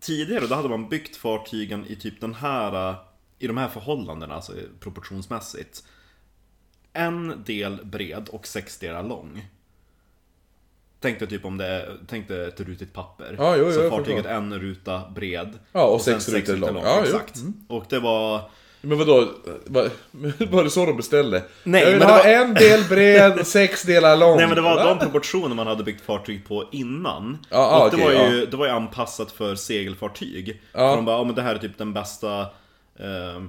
tidigare 0.00 0.46
då 0.46 0.54
hade 0.54 0.68
man 0.68 0.88
byggt 0.88 1.16
fartygen 1.16 1.86
i 1.86 1.96
typ 1.96 2.20
den 2.20 2.34
här, 2.34 2.94
i 3.38 3.46
de 3.46 3.56
här 3.56 3.68
förhållandena, 3.68 4.34
alltså 4.34 4.52
proportionsmässigt. 4.80 5.84
En 6.92 7.44
del 7.46 7.84
bred 7.84 8.28
och 8.28 8.46
sex 8.46 8.78
delar 8.78 9.02
lång. 9.02 9.46
Tänk 11.02 11.18
dig 11.18 11.28
typ 11.28 11.44
om 11.44 11.58
det 11.58 11.88
tänk 12.08 12.28
dig 12.28 12.48
ett 12.48 12.60
rutigt 12.60 12.92
papper. 12.92 13.34
Ja, 13.38 13.56
jo, 13.56 13.64
jo, 13.66 13.72
så 13.72 13.90
fartyget 13.90 14.26
en 14.26 14.58
ruta 14.60 15.02
bred. 15.14 15.58
Ja, 15.72 15.84
och 15.84 16.00
sen 16.00 16.20
sex 16.20 16.48
rutor 16.48 16.72
lång. 16.72 16.76
Ja, 16.76 16.82
jo. 16.84 16.90
Mm. 16.92 17.04
exakt. 17.04 17.34
Och 17.68 17.84
det 17.88 17.98
var... 17.98 18.40
Men 18.84 18.98
vadå, 18.98 19.28
var, 19.66 19.88
var 20.52 20.64
det 20.64 20.70
så 20.70 20.86
de 20.86 20.96
beställde? 20.96 21.42
Nej, 21.64 21.80
jag 21.82 21.90
vill 21.90 21.98
men 21.98 22.08
det 22.08 22.12
ha 22.14 22.22
var- 22.22 22.30
en 22.30 22.54
del 22.54 22.84
bred, 22.88 23.46
sex 23.46 23.82
delar 23.82 24.16
lång. 24.16 24.36
Nej 24.36 24.46
men 24.46 24.56
det 24.56 24.62
var 24.62 24.76
Va? 24.76 24.84
de 24.84 24.98
proportioner 24.98 25.54
man 25.54 25.66
hade 25.66 25.84
byggt 25.84 26.00
fartyg 26.04 26.48
på 26.48 26.68
innan. 26.72 27.38
Ah, 27.50 27.84
och 27.84 27.90
det, 27.90 27.96
okej, 28.04 28.16
var 28.16 28.24
ju, 28.30 28.46
det 28.46 28.56
var 28.56 28.66
ju 28.66 28.72
anpassat 28.72 29.32
för 29.32 29.54
segelfartyg. 29.54 30.60
Ja. 30.72 30.78
För 30.78 30.96
de 30.96 31.04
bara, 31.04 31.16
ja 31.16 31.24
men 31.24 31.34
det 31.34 31.42
här 31.42 31.54
är 31.54 31.58
typ 31.58 31.78
den 31.78 31.92
bästa 31.92 32.40
eh, 32.98 33.42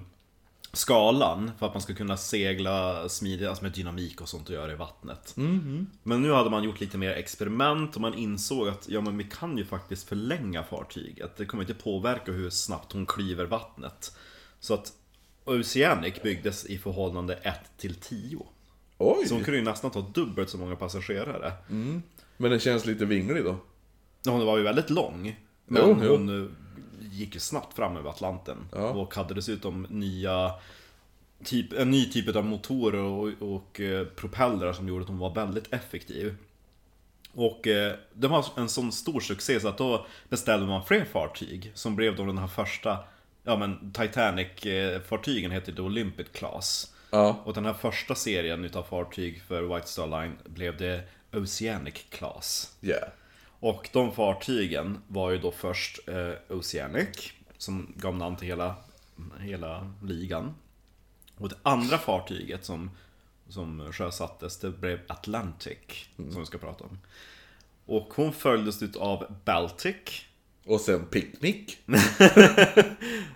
skalan 0.73 1.51
för 1.59 1.65
att 1.65 1.73
man 1.73 1.81
ska 1.81 1.93
kunna 1.93 2.17
segla 2.17 3.09
smidigt, 3.09 3.47
alltså 3.47 3.63
med 3.63 3.71
dynamik 3.71 4.21
och 4.21 4.29
sånt 4.29 4.43
att 4.43 4.55
göra 4.55 4.71
i 4.71 4.75
vattnet. 4.75 5.33
Mhm. 5.37 5.87
Men 6.03 6.21
nu 6.21 6.31
hade 6.31 6.49
man 6.49 6.63
gjort 6.63 6.79
lite 6.79 6.97
mer 6.97 7.11
experiment 7.11 7.95
och 7.95 8.01
man 8.01 8.13
insåg 8.13 8.67
att 8.67 8.89
ja 8.89 9.01
men 9.01 9.17
vi 9.17 9.23
kan 9.23 9.57
ju 9.57 9.65
faktiskt 9.65 10.09
förlänga 10.09 10.63
fartyget. 10.63 11.37
Det 11.37 11.45
kommer 11.45 11.63
inte 11.63 11.73
påverka 11.73 12.31
hur 12.31 12.49
snabbt 12.49 12.91
hon 12.91 13.05
klyver 13.05 13.45
vattnet. 13.45 14.17
Så 14.59 14.73
att 14.73 14.93
Oceanic 15.45 16.21
byggdes 16.23 16.65
i 16.65 16.77
förhållande 16.77 17.33
1 17.35 17.55
till 17.77 17.95
10. 17.95 18.45
Oj! 18.97 19.27
Så 19.27 19.33
hon 19.33 19.43
kunde 19.43 19.57
ju 19.59 19.65
nästan 19.65 19.91
ta 19.91 20.01
dubbelt 20.01 20.49
så 20.49 20.57
många 20.57 20.75
passagerare. 20.75 21.53
Men 22.37 22.51
den 22.51 22.59
känns 22.59 22.85
lite 22.85 23.05
vinglig 23.05 23.43
då. 23.43 23.55
Ja, 24.23 24.31
Hon 24.31 24.45
var 24.45 24.57
ju 24.57 24.63
väldigt 24.63 24.89
lång. 24.89 25.39
Men 25.65 25.81
Jo, 25.89 25.97
jo. 26.03 26.11
hon 26.11 26.55
gick 27.13 27.34
ju 27.34 27.39
snabbt 27.39 27.75
fram 27.75 27.98
över 27.98 28.10
Atlanten. 28.10 28.58
Ja. 28.72 28.89
Och 28.89 29.15
hade 29.15 29.34
dessutom 29.34 29.88
nya 29.89 30.51
typ, 31.43 31.74
en 31.74 31.91
ny 31.91 32.05
typ 32.05 32.36
av 32.36 32.46
motorer 32.46 33.01
och, 33.01 33.55
och 33.55 33.79
eh, 33.79 34.05
propellrar 34.05 34.74
som 34.74 34.88
gjorde 34.88 35.01
att 35.01 35.10
hon 35.10 35.20
var 35.20 35.36
väldigt 35.36 35.74
effektiv. 35.74 36.36
Och 37.34 37.67
eh, 37.67 37.93
det 38.13 38.27
var 38.27 38.46
en 38.58 38.70
sån 38.70 38.91
stor 38.91 39.20
succé 39.20 39.60
så 39.60 39.67
att 39.67 39.77
då 39.77 40.05
beställde 40.29 40.67
man 40.67 40.86
fler 40.86 41.05
fartyg 41.05 41.72
som 41.74 41.96
blev 41.96 42.15
då 42.15 42.25
den 42.25 42.38
här 42.38 42.48
första 42.48 42.98
Ja 43.43 43.58
men 43.58 43.91
Titanic-fartygen 43.93 45.51
heter 45.51 45.72
det 45.72 45.82
Olympic 45.82 46.27
Class. 46.32 46.93
Ja. 47.12 47.41
Och 47.43 47.53
den 47.53 47.65
här 47.65 47.74
första 47.74 48.15
serien 48.15 48.65
utav 48.65 48.84
fartyg 48.84 49.41
för 49.48 49.75
White 49.75 49.88
Star 49.88 50.08
Line 50.08 50.38
blev 50.43 50.77
det 50.77 51.03
Oceanic 51.34 52.05
Class. 52.10 52.77
Yeah. 52.82 53.10
Och 53.63 53.89
de 53.93 54.12
fartygen 54.12 54.98
var 55.08 55.32
ju 55.32 55.38
då 55.38 55.51
först 55.51 56.00
eh, 56.08 56.58
Oceanic, 56.58 57.34
som 57.58 57.93
gav 57.96 58.15
namn 58.15 58.36
till 58.36 58.48
hela, 58.48 58.75
hela 59.39 59.91
ligan. 60.01 60.53
Och 61.38 61.50
det 61.50 61.55
andra 61.63 61.98
fartyget 61.98 62.65
som, 62.65 62.91
som 63.50 63.93
sjösattes, 63.93 64.60
det 64.60 64.70
blev 64.70 65.00
Atlantic, 65.08 65.77
som 66.15 66.39
vi 66.39 66.46
ska 66.46 66.58
prata 66.58 66.84
om. 66.84 67.00
Och 67.86 68.13
hon 68.15 68.34
följdes 68.34 68.96
av 68.96 69.36
Baltic, 69.46 70.25
Och 70.65 70.82
sen 70.82 71.05
Picnic. 71.05 71.77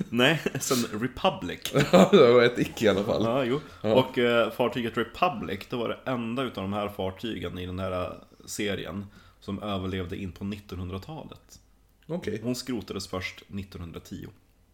nej, 0.10 0.42
sen 0.60 0.86
Republic. 1.02 1.74
Ja, 1.92 2.10
det 2.12 2.34
var 2.34 2.44
ett 2.44 2.60
icke 2.60 2.86
i 2.86 2.90
alla 2.90 3.04
fall. 3.04 3.24
Ja, 3.24 3.44
jo. 3.44 3.62
Och 3.94 4.18
eh, 4.18 4.52
fartyget 4.52 4.98
Republic, 4.98 5.60
det 5.70 5.76
var 5.76 5.90
det 5.90 6.12
enda 6.12 6.44
utav 6.44 6.64
de 6.64 6.74
här 6.74 6.90
fartygen 6.90 7.58
i 7.58 7.66
den 7.66 7.80
här 7.80 8.04
eh, 8.04 8.14
serien 8.46 9.06
som 9.48 9.64
överlevde 9.64 10.18
in 10.18 10.32
på 10.32 10.44
1900-talet. 10.44 11.60
Okej. 12.08 12.40
Hon 12.44 12.56
skrotades 12.56 13.08
först 13.08 13.42
1910. 13.42 14.28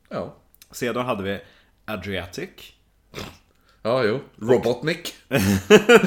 Ja. 0.10 0.36
Sedan 0.72 1.06
hade 1.06 1.24
vi 1.24 1.40
Adriatic. 1.86 2.50
Ja, 3.82 4.04
jo. 4.04 4.20
Robotnik. 4.40 5.14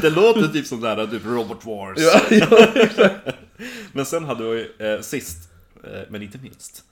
Det 0.00 0.10
låter 0.10 0.48
typ 0.48 0.66
som 0.66 0.80
där, 0.80 1.06
typ 1.06 1.24
Robot 1.24 1.64
Wars. 1.64 1.98
Ja, 1.98 2.20
ja. 2.30 3.10
Men 3.92 4.06
sen 4.06 4.24
hade 4.24 4.44
vi 4.54 4.70
eh, 4.78 5.00
sist, 5.00 5.48
eh, 5.84 6.00
men 6.08 6.22
inte 6.22 6.38
minst, 6.38 6.84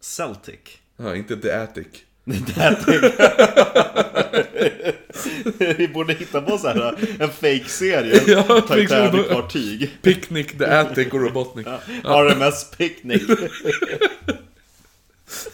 Celtic. 0.00 0.60
ja, 0.96 1.16
inte 1.16 1.36
The 1.36 1.50
Attic. 1.50 1.86
Vi 5.78 5.88
borde 5.88 6.12
hitta 6.14 6.40
på 6.40 6.58
så 6.58 6.68
här 6.68 6.94
en 7.18 7.28
fake-serie, 7.30 8.20
Ja, 8.26 8.42
Titanic-fartyg. 8.68 9.90
Picnic, 10.02 10.46
The 10.58 10.64
Attic 10.64 11.08
och 11.12 11.20
Robotnik. 11.20 11.66
RMS 12.04 12.70
Picnic. 12.76 13.22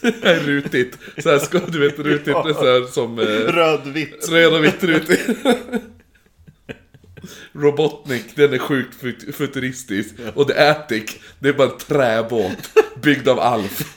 Det 0.01 0.23
är 0.23 0.41
rutigt. 0.41 0.99
Så 1.19 1.31
här 1.31 1.39
ska 1.39 1.59
du 1.59 1.79
vet, 1.79 1.99
rutigt 1.99 2.25
det 2.25 2.51
är 2.51 2.55
så 2.55 2.67
här 2.81 2.87
som... 2.93 3.19
Eh, 3.19 3.25
Rödvitt. 3.25 4.29
röd 4.31 4.53
och 4.53 4.65
vitt 4.65 4.85
rutigt. 4.85 5.29
Robotnik, 7.53 8.25
den 8.35 8.53
är 8.55 8.59
sjukt 8.59 9.01
fut- 9.01 9.35
futuristisk. 9.37 10.15
Och 10.35 10.49
The 10.49 10.55
Attic, 10.59 11.17
det 11.39 11.49
är 11.49 11.53
bara 11.53 11.71
en 11.71 11.79
träbåt. 11.79 12.71
Byggd 13.03 13.29
av 13.29 13.41
Alf. 13.41 13.93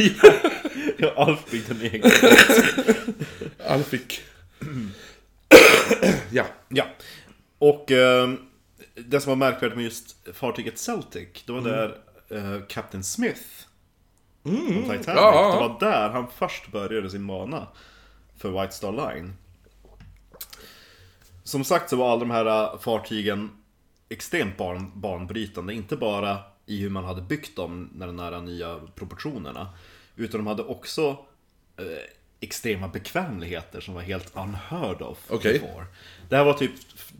Jag 0.98 1.12
har 1.12 1.26
Alf 1.28 1.40
byggt 1.52 1.70
en 1.72 1.82
egen. 1.82 2.12
Alf 3.68 3.88
fick... 3.88 4.22
ja. 6.32 6.46
Ja. 6.70 6.86
Och 7.58 7.92
eh, 7.92 8.30
det 8.96 9.22
som 9.22 9.30
var 9.30 9.52
märkvärdigt 9.52 9.76
med 9.76 9.86
just 9.86 10.28
fartyget 10.34 10.80
Celtic, 10.80 11.44
det 11.46 11.52
var 11.52 11.62
där 11.62 11.98
eh, 12.30 12.66
Captain 12.68 13.04
Smith 13.04 13.42
från 14.44 14.84
Titanic, 14.84 15.06
ja. 15.06 15.52
det 15.54 15.68
var 15.68 15.80
där 15.80 16.10
han 16.10 16.28
först 16.36 16.72
började 16.72 17.10
sin 17.10 17.28
bana 17.28 17.68
för 18.38 18.62
White 18.62 18.74
Star 18.74 18.92
Line. 18.92 19.34
Som 21.44 21.64
sagt 21.64 21.90
så 21.90 21.96
var 21.96 22.12
alla 22.12 22.20
de 22.20 22.32
här 22.32 22.46
eh, 22.46 22.80
fartygen 22.80 23.50
extremt 24.10 24.58
ban 24.58 24.92
banbrytande, 24.96 25.74
inte 25.74 25.98
bara 25.98 26.40
i 26.66 26.82
hur 26.82 26.90
man 26.90 27.06
hade 27.06 27.22
byggt 27.22 27.56
dem 27.56 27.90
med 27.94 28.08
de 28.08 28.20
här 28.20 28.42
nya 28.42 28.80
proportionerna, 28.96 29.70
utan 30.16 30.40
de 30.40 30.48
hade 30.48 30.64
också 30.64 31.10
eh, 31.78 31.86
extrema 32.42 32.88
bekvämligheter 32.88 33.82
som 33.82 33.94
var 33.94 34.02
helt 34.02 34.32
unheard 34.36 35.02
of 35.02 35.18
Okej. 35.28 35.54
before. 35.60 35.86
Det 36.30 36.36
här 36.36 36.44
var 36.44 36.54
typ 36.54 36.72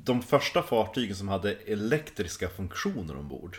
de 0.04 0.24
första 0.24 0.64
fartygen 0.64 1.16
som 1.16 1.28
hade 1.28 1.54
elektriska 1.54 2.50
funktioner 2.50 3.18
ombord. 3.18 3.58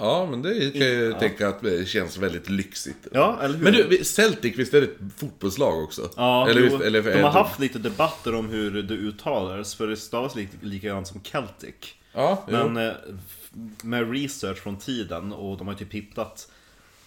Ja, 0.00 0.26
men 0.30 0.42
det 0.42 0.70
kan 0.70 0.80
jag 0.80 0.90
ju 0.90 1.12
tänka 1.12 1.48
att 1.48 1.62
det 1.62 1.88
känns 1.88 2.16
väldigt 2.18 2.50
lyxigt. 2.50 3.06
Ja, 3.12 3.38
eller 3.42 3.54
hur? 3.58 3.64
Men 3.64 3.72
du, 3.72 4.04
Celtic, 4.04 4.58
visst 4.58 4.74
är 4.74 4.80
det 4.80 4.86
ett 4.86 4.98
fotbollslag 5.16 5.82
också? 5.84 6.10
Ja, 6.16 6.48
eller, 6.50 6.60
jo, 6.60 6.66
visst, 6.66 6.82
eller, 6.84 7.02
de 7.02 7.22
har 7.22 7.30
haft 7.30 7.58
lite 7.60 7.78
debatter 7.78 8.34
om 8.34 8.48
hur 8.48 8.82
det 8.82 8.94
uttalades, 8.94 9.74
för 9.74 9.86
det 9.86 9.96
stavas 9.96 10.34
lite 10.34 10.56
likadant 10.66 11.06
som 11.08 11.20
Celtic. 11.20 11.74
Ja, 12.12 12.44
jo. 12.48 12.52
Men 12.52 12.76
eh, 12.88 12.94
f- 13.08 13.50
med 13.82 14.10
research 14.12 14.58
från 14.58 14.76
tiden, 14.78 15.32
och 15.32 15.58
de 15.58 15.66
har 15.68 15.74
typ 15.74 15.92
hittat 15.92 16.48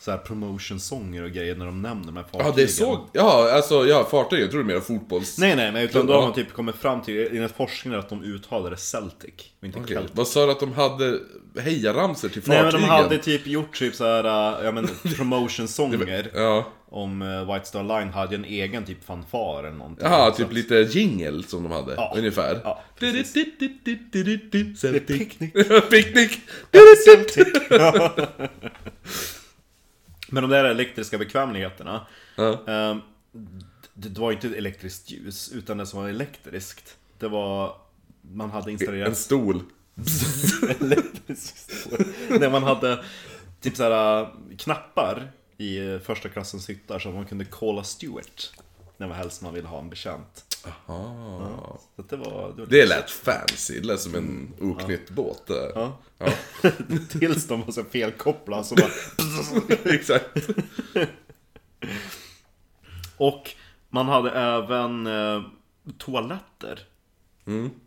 så 0.05 0.11
här 0.11 0.17
promotion-sånger 0.17 1.23
och 1.23 1.31
grejer 1.31 1.55
när 1.55 1.65
de 1.65 1.81
nämner 1.81 2.05
de 2.05 2.17
här 2.17 2.23
fartygen. 2.23 2.45
Ja, 2.47 2.53
det 2.55 2.63
är 2.63 2.67
så... 2.67 3.07
Ja, 3.13 3.51
alltså, 3.55 3.85
ja, 3.85 4.07
fartyg, 4.11 4.39
jag 4.43 4.51
tror 4.51 4.63
det 4.63 4.71
är 4.71 4.75
mer 4.75 4.81
fotbolls... 4.81 5.37
Nej, 5.37 5.55
nej, 5.55 5.71
men 5.71 5.81
utan 5.81 6.05
då 6.07 6.13
har 6.13 6.21
man 6.21 6.33
typ 6.33 6.53
kommit 6.53 6.75
fram 6.75 7.01
till, 7.01 7.27
enligt 7.37 7.51
forskningen, 7.55 7.99
att 7.99 8.09
de 8.09 8.23
uttalade 8.23 8.77
Celtic, 8.77 9.33
inte. 9.63 9.79
Celtic. 9.87 10.11
Vad 10.13 10.27
sa 10.27 10.45
du 10.45 10.51
att 10.51 10.59
de 10.59 10.73
hade 10.73 11.19
hejaramsor 11.59 12.29
till 12.29 12.41
Nej 12.45 12.57
fartygen? 12.57 12.81
men 12.81 12.89
de 12.89 13.03
hade 13.03 13.17
typ 13.17 13.47
gjort 13.47 13.79
typ 13.79 13.95
så 13.95 14.03
här, 14.03 14.23
äh, 14.59 14.65
ja 14.65 14.71
men 14.71 14.87
promotion-sånger 15.15 16.31
Ja, 16.35 16.65
Om 16.89 17.21
äh, 17.21 17.53
White 17.53 17.65
Star 17.65 17.83
Line 17.83 18.09
hade 18.13 18.35
en 18.35 18.45
egen 18.45 18.85
typ 18.85 19.05
fanfar 19.05 19.59
eller 19.59 19.77
någonting 19.77 20.05
Jaha, 20.05 20.31
typ 20.31 20.51
lite 20.53 20.75
jingle 20.75 21.43
som 21.43 21.63
de 21.63 21.71
hade, 21.71 21.93
Ja. 21.95 22.13
ungefär. 22.17 22.61
Ja, 22.63 22.83
precis. 22.99 23.33
Celtic. 24.77 25.07
Picnic. 25.07 25.53
Picnic. 25.89 26.39
Men 30.29 30.43
de 30.43 30.49
där 30.49 30.63
elektriska 30.63 31.17
bekvämligheterna 31.17 32.07
ehm, 32.67 33.01
det, 33.93 34.19
var 34.19 34.31
inte 34.31 34.47
elektriskt 34.47 35.11
ljus, 35.11 35.51
utan 35.51 35.77
det 35.77 35.85
som 35.85 36.01
var 36.01 36.09
elektriskt 36.09 36.97
Det 37.19 37.27
var 37.27 37.77
Man 38.21 38.51
hade 38.51 38.65
En 38.65 38.71
installerat 38.71 39.17
stol. 39.17 39.63
elektriskt 40.79 41.71
stål. 41.71 42.05
När 42.29 42.49
man 42.49 42.63
hade 42.63 43.03
typ 43.61 43.75
såhär 43.75 44.27
knappar 44.57 45.31
i 45.57 45.77
eh, 45.77 45.99
första 45.99 46.29
klassens 46.29 46.69
hyttar 46.69 46.99
så 46.99 47.11
man 47.11 47.25
kunde 47.25 47.45
calla 47.45 47.83
Stewart 47.83 48.53
När 48.97 49.07
man 49.07 49.17
helst 49.17 49.41
man 49.41 49.53
ville 49.53 49.67
ha 49.67 49.79
en 49.79 49.89
betjänt 49.89 50.44
Ah. 50.85 51.77
Så 51.95 52.01
det 52.09 52.15
var, 52.15 52.53
det 52.55 52.61
var 52.61 52.67
Det 52.69 52.85
lät 52.85 53.11
fancy, 53.11 53.79
det 53.79 53.87
lät 53.87 53.99
som 53.99 54.15
en 54.15 54.53
oknytt 54.61 55.09
båt. 55.09 55.47
där. 55.47 55.71
Ja. 55.75 55.97
Ja. 56.17 56.31
Tills 57.09 57.47
de 57.47 57.61
var 57.61 57.71
så 57.71 57.83
felkopplade 57.83 58.63
så 58.63 58.75
bara... 58.75 58.91
Exakt. 59.95 60.37
Och 63.17 63.51
man 63.89 64.07
hade 64.07 64.31
även 64.31 65.07
eh, 65.07 65.41
toaletter 65.97 66.79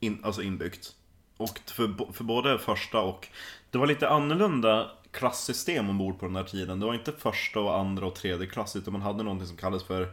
in, 0.00 0.18
alltså 0.24 0.42
inbyggt. 0.42 0.94
Och 1.36 1.60
för, 1.66 2.12
för 2.12 2.24
både 2.24 2.58
första 2.58 3.00
och... 3.00 3.28
Det 3.70 3.78
var 3.78 3.86
lite 3.86 4.08
annorlunda 4.08 4.90
klassystem 5.10 5.90
ombord 5.90 6.18
på 6.20 6.26
den 6.26 6.36
här 6.36 6.44
tiden. 6.44 6.80
Det 6.80 6.86
var 6.86 6.94
inte 6.94 7.12
första 7.12 7.60
och 7.60 7.78
andra 7.78 8.06
och 8.06 8.14
tredje 8.14 8.46
klass 8.46 8.76
utan 8.76 8.92
man 8.92 9.02
hade 9.02 9.22
någonting 9.22 9.48
som 9.48 9.56
kallades 9.56 9.84
för 9.84 10.08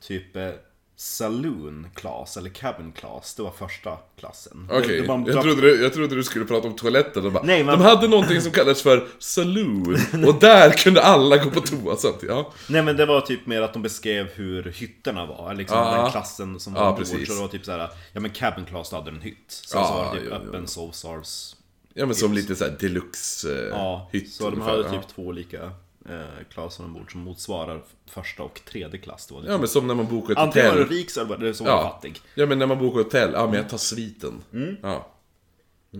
typ 0.00 0.36
eh, 0.36 0.50
Saloon 0.98 1.86
Class, 1.94 2.36
eller 2.36 2.50
Cabin 2.50 2.92
Class, 2.92 3.34
det 3.34 3.42
var 3.42 3.50
första 3.50 3.98
klassen. 4.18 4.68
Okej, 4.72 5.06
var- 5.06 5.24
jag, 5.28 5.42
trodde 5.42 5.60
du, 5.60 5.82
jag 5.82 5.92
trodde 5.94 6.14
du 6.16 6.22
skulle 6.24 6.44
prata 6.44 6.68
om 6.68 6.76
toaletten 6.76 7.26
och 7.26 7.32
bara, 7.32 7.42
Nej, 7.42 7.64
men- 7.64 7.78
De 7.78 7.84
hade 7.84 8.08
någonting 8.08 8.40
som 8.40 8.52
kallades 8.52 8.82
för 8.82 9.06
saloon, 9.18 9.96
och 10.26 10.34
där 10.40 10.70
kunde 10.70 11.02
alla 11.02 11.36
gå 11.36 11.50
på 11.50 11.60
toa 11.60 11.96
samtidigt. 11.96 12.28
Ja. 12.36 12.52
Nej 12.68 12.82
men 12.82 12.96
det 12.96 13.06
var 13.06 13.20
typ 13.20 13.46
mer 13.46 13.62
att 13.62 13.72
de 13.72 13.82
beskrev 13.82 14.26
hur 14.34 14.62
hytterna 14.62 15.26
var, 15.26 15.54
liksom 15.54 15.78
Ja. 15.78 16.02
den 16.02 16.10
klassen 16.10 16.60
som 16.60 16.72
var 16.74 16.80
Ja, 16.82 16.88
ombord. 16.90 17.06
Så 17.06 17.16
det 17.34 17.40
var 17.40 17.48
typ 17.48 17.64
såhär, 17.64 17.88
ja 18.12 18.20
men 18.20 18.30
Cabin 18.30 18.64
Class 18.64 18.90
då 18.90 18.96
hade 18.96 19.10
en 19.10 19.20
hytt. 19.20 19.36
Sen 19.48 19.80
Ja, 19.80 19.86
så 19.86 19.94
var 19.94 20.14
det 20.14 20.20
typ 20.20 20.32
öppen 20.32 20.66
sovsals. 20.66 21.56
ja, 21.94 22.06
men 22.06 22.14
som 22.14 22.32
lite 22.32 22.56
såhär 22.56 22.76
deluxe 22.80 23.62
eh, 23.62 23.68
Ja, 23.68 24.08
hytt 24.12 24.32
så 24.32 24.44
de 24.44 24.52
ungefär, 24.54 24.70
hade 24.76 24.82
ja. 24.84 24.90
typ 25.02 25.08
två 25.14 25.22
olika 25.22 25.70
eh, 26.08 26.44
klasser 26.52 26.84
ombord 26.84 27.12
som 27.12 27.20
motsvarar 27.20 27.82
första 28.06 28.42
och 28.42 28.60
tredje 28.64 28.98
klass. 29.00 29.26
Då. 29.26 29.42
Ja 29.46 29.58
men 29.58 29.68
som 29.68 29.86
när 29.86 29.94
man 29.94 30.06
bokar 30.06 30.32
ett 30.32 30.38
Antingen 30.38 30.68
var 30.68 30.74
hotell. 30.76 30.88
du 30.88 30.94
rik 30.96 31.10
så 31.10 31.24
var 31.24 31.36
du 31.36 31.54
så 31.54 31.64
var 31.64 31.70
Ja. 31.70 31.82
fattig. 31.82 32.20
ja 32.34 32.46
men 32.46 32.58
när 32.58 32.66
man 32.66 32.78
bokar 32.78 32.98
hotell, 32.98 33.30
ja 33.32 33.46
men 33.46 33.54
jag 33.54 33.68
tar 33.68 33.78
sviten. 33.78 34.42
Mm. 34.52 34.76
Ja. 34.82 35.12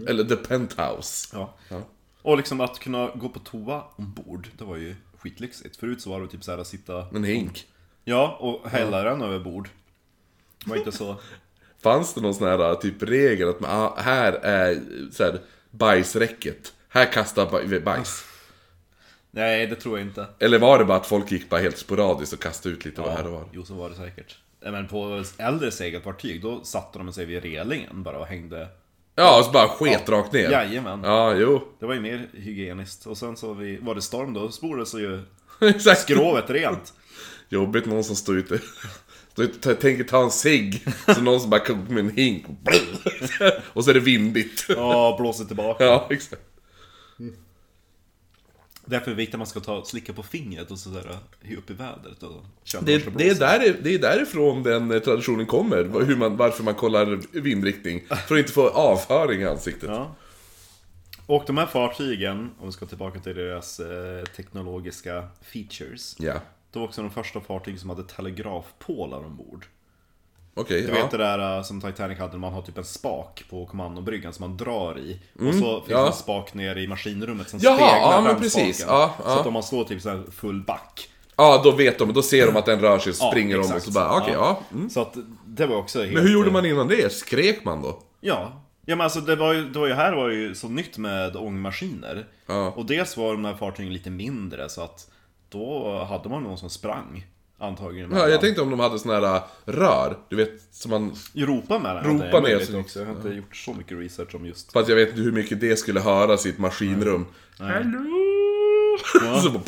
Eller 0.08 0.24
the 0.24 0.36
penthouse. 0.36 1.28
Ja. 1.36 1.54
Ja. 1.68 1.82
Och 2.22 2.36
liksom 2.36 2.60
att 2.60 2.78
kunna 2.78 3.10
gå 3.14 3.28
på 3.28 3.38
toa 3.38 3.84
ombord, 3.96 4.48
det 4.58 4.64
var 4.64 4.76
ju 4.76 4.96
skitlyxigt. 5.18 5.76
Förut 5.76 6.00
så 6.00 6.10
var 6.10 6.20
det 6.20 6.28
typ 6.28 6.44
såhär 6.44 6.58
att 6.58 6.66
sitta... 6.66 7.06
En 7.14 7.24
hink. 7.24 7.66
Ja, 8.04 8.36
och 8.40 8.70
hälla 8.70 9.02
den 9.02 9.22
över 9.22 9.38
bord. 9.38 9.68
Det 10.64 10.70
var 10.70 10.76
inte 10.76 10.92
så... 10.92 11.16
Fanns 11.82 12.14
det 12.14 12.20
någon 12.20 12.34
sån 12.34 12.48
här 12.48 12.74
typ 12.74 13.02
regel 13.02 13.48
att 13.48 13.60
man, 13.60 13.70
ah, 13.70 13.96
här 14.00 14.32
är 14.32 14.80
så 15.12 15.24
här, 15.24 15.40
bajsräcket. 15.70 16.72
Här 16.88 17.12
kastar 17.12 17.46
baj- 17.46 17.84
bajs. 17.84 18.24
Nej, 19.36 19.66
det 19.66 19.74
tror 19.74 19.98
jag 19.98 20.06
inte. 20.08 20.26
Eller 20.38 20.58
var 20.58 20.78
det 20.78 20.84
bara 20.84 20.98
att 20.98 21.06
folk 21.06 21.32
gick 21.32 21.48
bara 21.48 21.60
helt 21.60 21.78
sporadiskt 21.78 22.32
och 22.32 22.40
kastade 22.42 22.74
ut 22.74 22.84
lite 22.84 23.02
här 23.02 23.26
och 23.26 23.32
var? 23.32 23.44
Jo, 23.52 23.64
så 23.64 23.74
var 23.74 23.90
det 23.90 23.96
säkert. 23.96 24.36
Men 24.60 24.88
på 24.88 25.24
äldre 25.38 25.70
segelfartyg, 25.70 26.42
då 26.42 26.64
satte 26.64 26.98
de 26.98 27.12
sig 27.12 27.24
vid 27.24 27.42
relingen 27.42 28.02
bara 28.02 28.18
och 28.18 28.26
hängde. 28.26 28.68
Ja, 29.14 29.38
och 29.38 29.44
så 29.44 29.50
bara 29.50 29.68
sket 29.68 30.08
rakt 30.08 30.32
ner. 30.32 30.50
Jajamän. 30.50 31.00
Ja, 31.04 31.34
jo. 31.34 31.68
Det 31.80 31.86
var 31.86 31.94
ju 31.94 32.00
mer 32.00 32.28
hygieniskt. 32.32 33.06
Och 33.06 33.18
sen 33.18 33.36
så 33.36 33.54
vi, 33.54 33.76
var 33.76 33.94
det 33.94 34.02
storm 34.02 34.32
då, 34.34 34.50
spolade 34.50 34.86
sig 34.86 35.00
ju 35.00 35.20
Exakt. 35.60 36.00
skrovet 36.00 36.50
rent. 36.50 36.92
Jobbigt 37.48 37.86
någon 37.86 38.04
som 38.04 38.16
står 38.16 38.36
ute. 38.38 38.60
Tänker 39.80 40.04
ta 40.04 40.22
en 40.22 40.30
cigg. 40.30 40.84
Så 41.14 41.20
någon 41.20 41.40
som 41.40 41.50
bara 41.50 41.60
kommer 41.60 41.88
med 41.88 41.98
en 41.98 42.10
hink. 42.10 42.44
Och 43.72 43.84
så 43.84 43.90
är 43.90 43.94
det 43.94 44.00
vindigt. 44.00 44.66
Ja, 44.68 45.16
blåser 45.20 45.44
tillbaka. 45.44 45.84
Ja, 45.84 46.06
exakt. 46.10 46.42
Därför 48.86 49.06
är 49.06 49.14
det 49.14 49.16
viktigt 49.16 49.34
att 49.34 49.38
man 49.38 49.46
ska 49.46 49.60
ta, 49.60 49.84
slicka 49.84 50.12
på 50.12 50.22
fingret 50.22 50.70
och 50.70 50.78
sådär 50.78 51.18
upp 51.58 51.70
i 51.70 51.74
vädret 51.74 52.22
och 52.22 52.44
Det, 52.80 53.18
det 53.18 53.28
är 53.28 53.34
där, 53.34 53.76
det 53.82 53.94
är 53.94 53.98
därifrån 53.98 54.62
den 54.62 54.90
eh, 54.90 54.98
traditionen 54.98 55.46
kommer. 55.46 56.04
Hur 56.04 56.16
man, 56.16 56.36
varför 56.36 56.64
man 56.64 56.74
kollar 56.74 57.20
vindriktning. 57.40 58.02
För 58.28 58.34
att 58.34 58.38
inte 58.38 58.52
få 58.52 58.68
avföring 58.68 59.40
i 59.40 59.44
ansiktet. 59.44 59.88
Ja. 59.88 60.16
Och 61.26 61.44
de 61.46 61.58
här 61.58 61.66
fartygen, 61.66 62.50
om 62.58 62.66
vi 62.66 62.72
ska 62.72 62.86
tillbaka 62.86 63.20
till 63.20 63.36
deras 63.36 63.80
eh, 63.80 64.24
teknologiska 64.24 65.28
features. 65.42 66.16
Ja. 66.18 66.40
Det 66.70 66.78
var 66.78 66.86
också 66.86 67.02
de 67.02 67.10
första 67.10 67.40
fartyg 67.40 67.80
som 67.80 67.90
hade 67.90 68.04
telegrafpålar 68.04 69.18
ombord. 69.18 69.66
Okej, 70.58 70.82
Du 70.82 70.88
ja. 70.88 70.94
vet 71.02 71.10
det 71.10 71.16
där 71.16 71.56
eh, 71.56 71.62
som 71.62 71.80
Titanic 71.80 72.18
hade, 72.18 72.38
man 72.38 72.52
har 72.52 72.62
typ 72.62 72.78
en 72.78 72.84
spak 72.84 73.44
på 73.50 73.66
kommandobryggan 73.66 74.32
som 74.32 74.48
man 74.48 74.56
drar 74.56 74.98
i. 74.98 75.20
Och 75.34 75.40
så 75.40 75.46
finns 75.50 75.62
Mm. 75.62 75.82
ja. 75.88 76.06
en 76.06 76.12
spak 76.12 76.54
nere 76.54 76.80
i 76.80 76.86
maskinrummet 76.88 77.48
som 77.50 77.58
Jaha, 77.62 77.76
speglar 77.76 78.12
ja, 78.12 78.20
men 78.20 78.40
precis. 78.40 78.84
Ja. 78.88 79.14
Så 79.24 79.28
att 79.28 79.46
om 79.46 79.52
man 79.52 79.62
slår 79.62 79.84
typ 79.84 80.02
så 80.02 80.22
full 80.32 80.62
back. 80.62 81.08
Ja, 81.36 81.60
då 81.64 81.70
vet 81.70 81.98
de. 81.98 82.12
Då 82.12 82.22
ser 82.22 82.46
de 82.46 82.56
att 82.56 82.66
den 82.66 82.80
rör 82.80 82.98
sig 82.98 83.10
och 83.10 83.16
springer 83.16 83.58
de 83.58 83.72
och 83.72 83.82
så 83.82 83.90
bara, 83.90 84.16
okej, 84.20 84.32
ja. 84.34 84.60
Mm. 84.72 84.90
Så 84.90 85.00
att 85.02 85.16
det 85.46 85.66
var 85.66 85.76
också 85.76 86.00
helt... 86.00 86.12
Men 86.14 86.22
hur 86.22 86.32
gjorde 86.32 86.50
man 86.50 86.66
innan 86.66 86.88
det? 86.88 87.12
Skrek 87.12 87.64
man 87.64 87.82
då? 87.82 87.98
Ja. 88.20 88.62
Ja 88.88 88.96
men 88.96 89.04
alltså 89.04 89.20
det 89.20 89.36
var 89.36 89.52
ju, 89.52 89.68
det 89.68 89.78
var 89.78 89.86
ju 89.86 89.94
här 89.94 90.12
var 90.12 90.28
ju 90.28 90.54
så 90.54 90.68
nytt 90.68 90.98
med 90.98 91.36
ångmaskiner. 91.36 92.26
Och 92.74 92.86
dels 92.86 93.16
var 93.16 93.32
de 93.32 93.44
här 93.44 93.54
fartygen 93.54 93.92
lite 93.92 94.10
mindre 94.10 94.68
så 94.68 94.82
att 94.82 95.10
då 95.48 95.98
hade 96.08 96.28
man 96.28 96.42
någon 96.42 96.58
som 96.58 96.70
sprang. 96.70 97.26
Antagligen. 97.58 98.10
Ja, 98.10 98.28
jag 98.28 98.40
tänkte 98.40 98.62
om 98.62 98.70
de 98.70 98.80
hade 98.80 98.98
såna 98.98 99.14
här 99.14 99.36
äh, 99.36 99.42
rör, 99.64 100.18
du 100.28 100.36
vet, 100.36 100.62
som 100.70 100.90
man... 100.90 101.14
Europa 101.34 101.78
med 101.78 101.94
det 101.94 102.36
är 102.36 102.40
ner 102.40 102.58
så- 102.58 102.78
också. 102.78 102.98
Jag 102.98 103.06
har 103.06 103.14
inte 103.14 103.28
gjort 103.28 103.56
så 103.56 103.74
mycket 103.74 103.98
research 103.98 104.34
om 104.34 104.46
just... 104.46 104.72
Fast 104.72 104.88
jag 104.88 104.96
vet 104.96 105.08
inte 105.08 105.20
hur 105.20 105.32
mycket 105.32 105.60
det 105.60 105.76
skulle 105.76 106.00
höras 106.00 106.46
i 106.46 106.48
ett 106.48 106.58
maskinrum. 106.58 107.26
Hallå! 107.58 108.96
så 109.42 109.50
bara, 109.50 109.62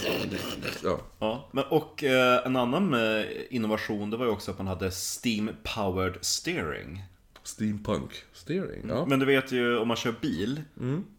ja. 0.85 1.01
Ja, 1.19 1.49
men 1.53 1.65
och 1.65 2.05
eh, 2.05 2.47
en 2.47 2.57
annan 2.57 2.95
eh, 2.95 3.25
innovation 3.51 4.11
det 4.11 4.17
var 4.17 4.25
ju 4.25 4.31
också 4.31 4.51
att 4.51 4.59
man 4.59 4.67
hade 4.67 4.91
Steam 4.91 5.51
Powered 5.63 6.19
Steering. 6.21 7.03
Steampunk 7.43 8.13
steering, 8.33 8.85
ja. 8.89 9.07
Men 9.07 9.19
du 9.19 9.27
vet 9.27 9.53
ju 9.53 9.79
om 9.79 9.89
man 9.89 9.97
kör 9.97 10.15
bil, 10.21 10.63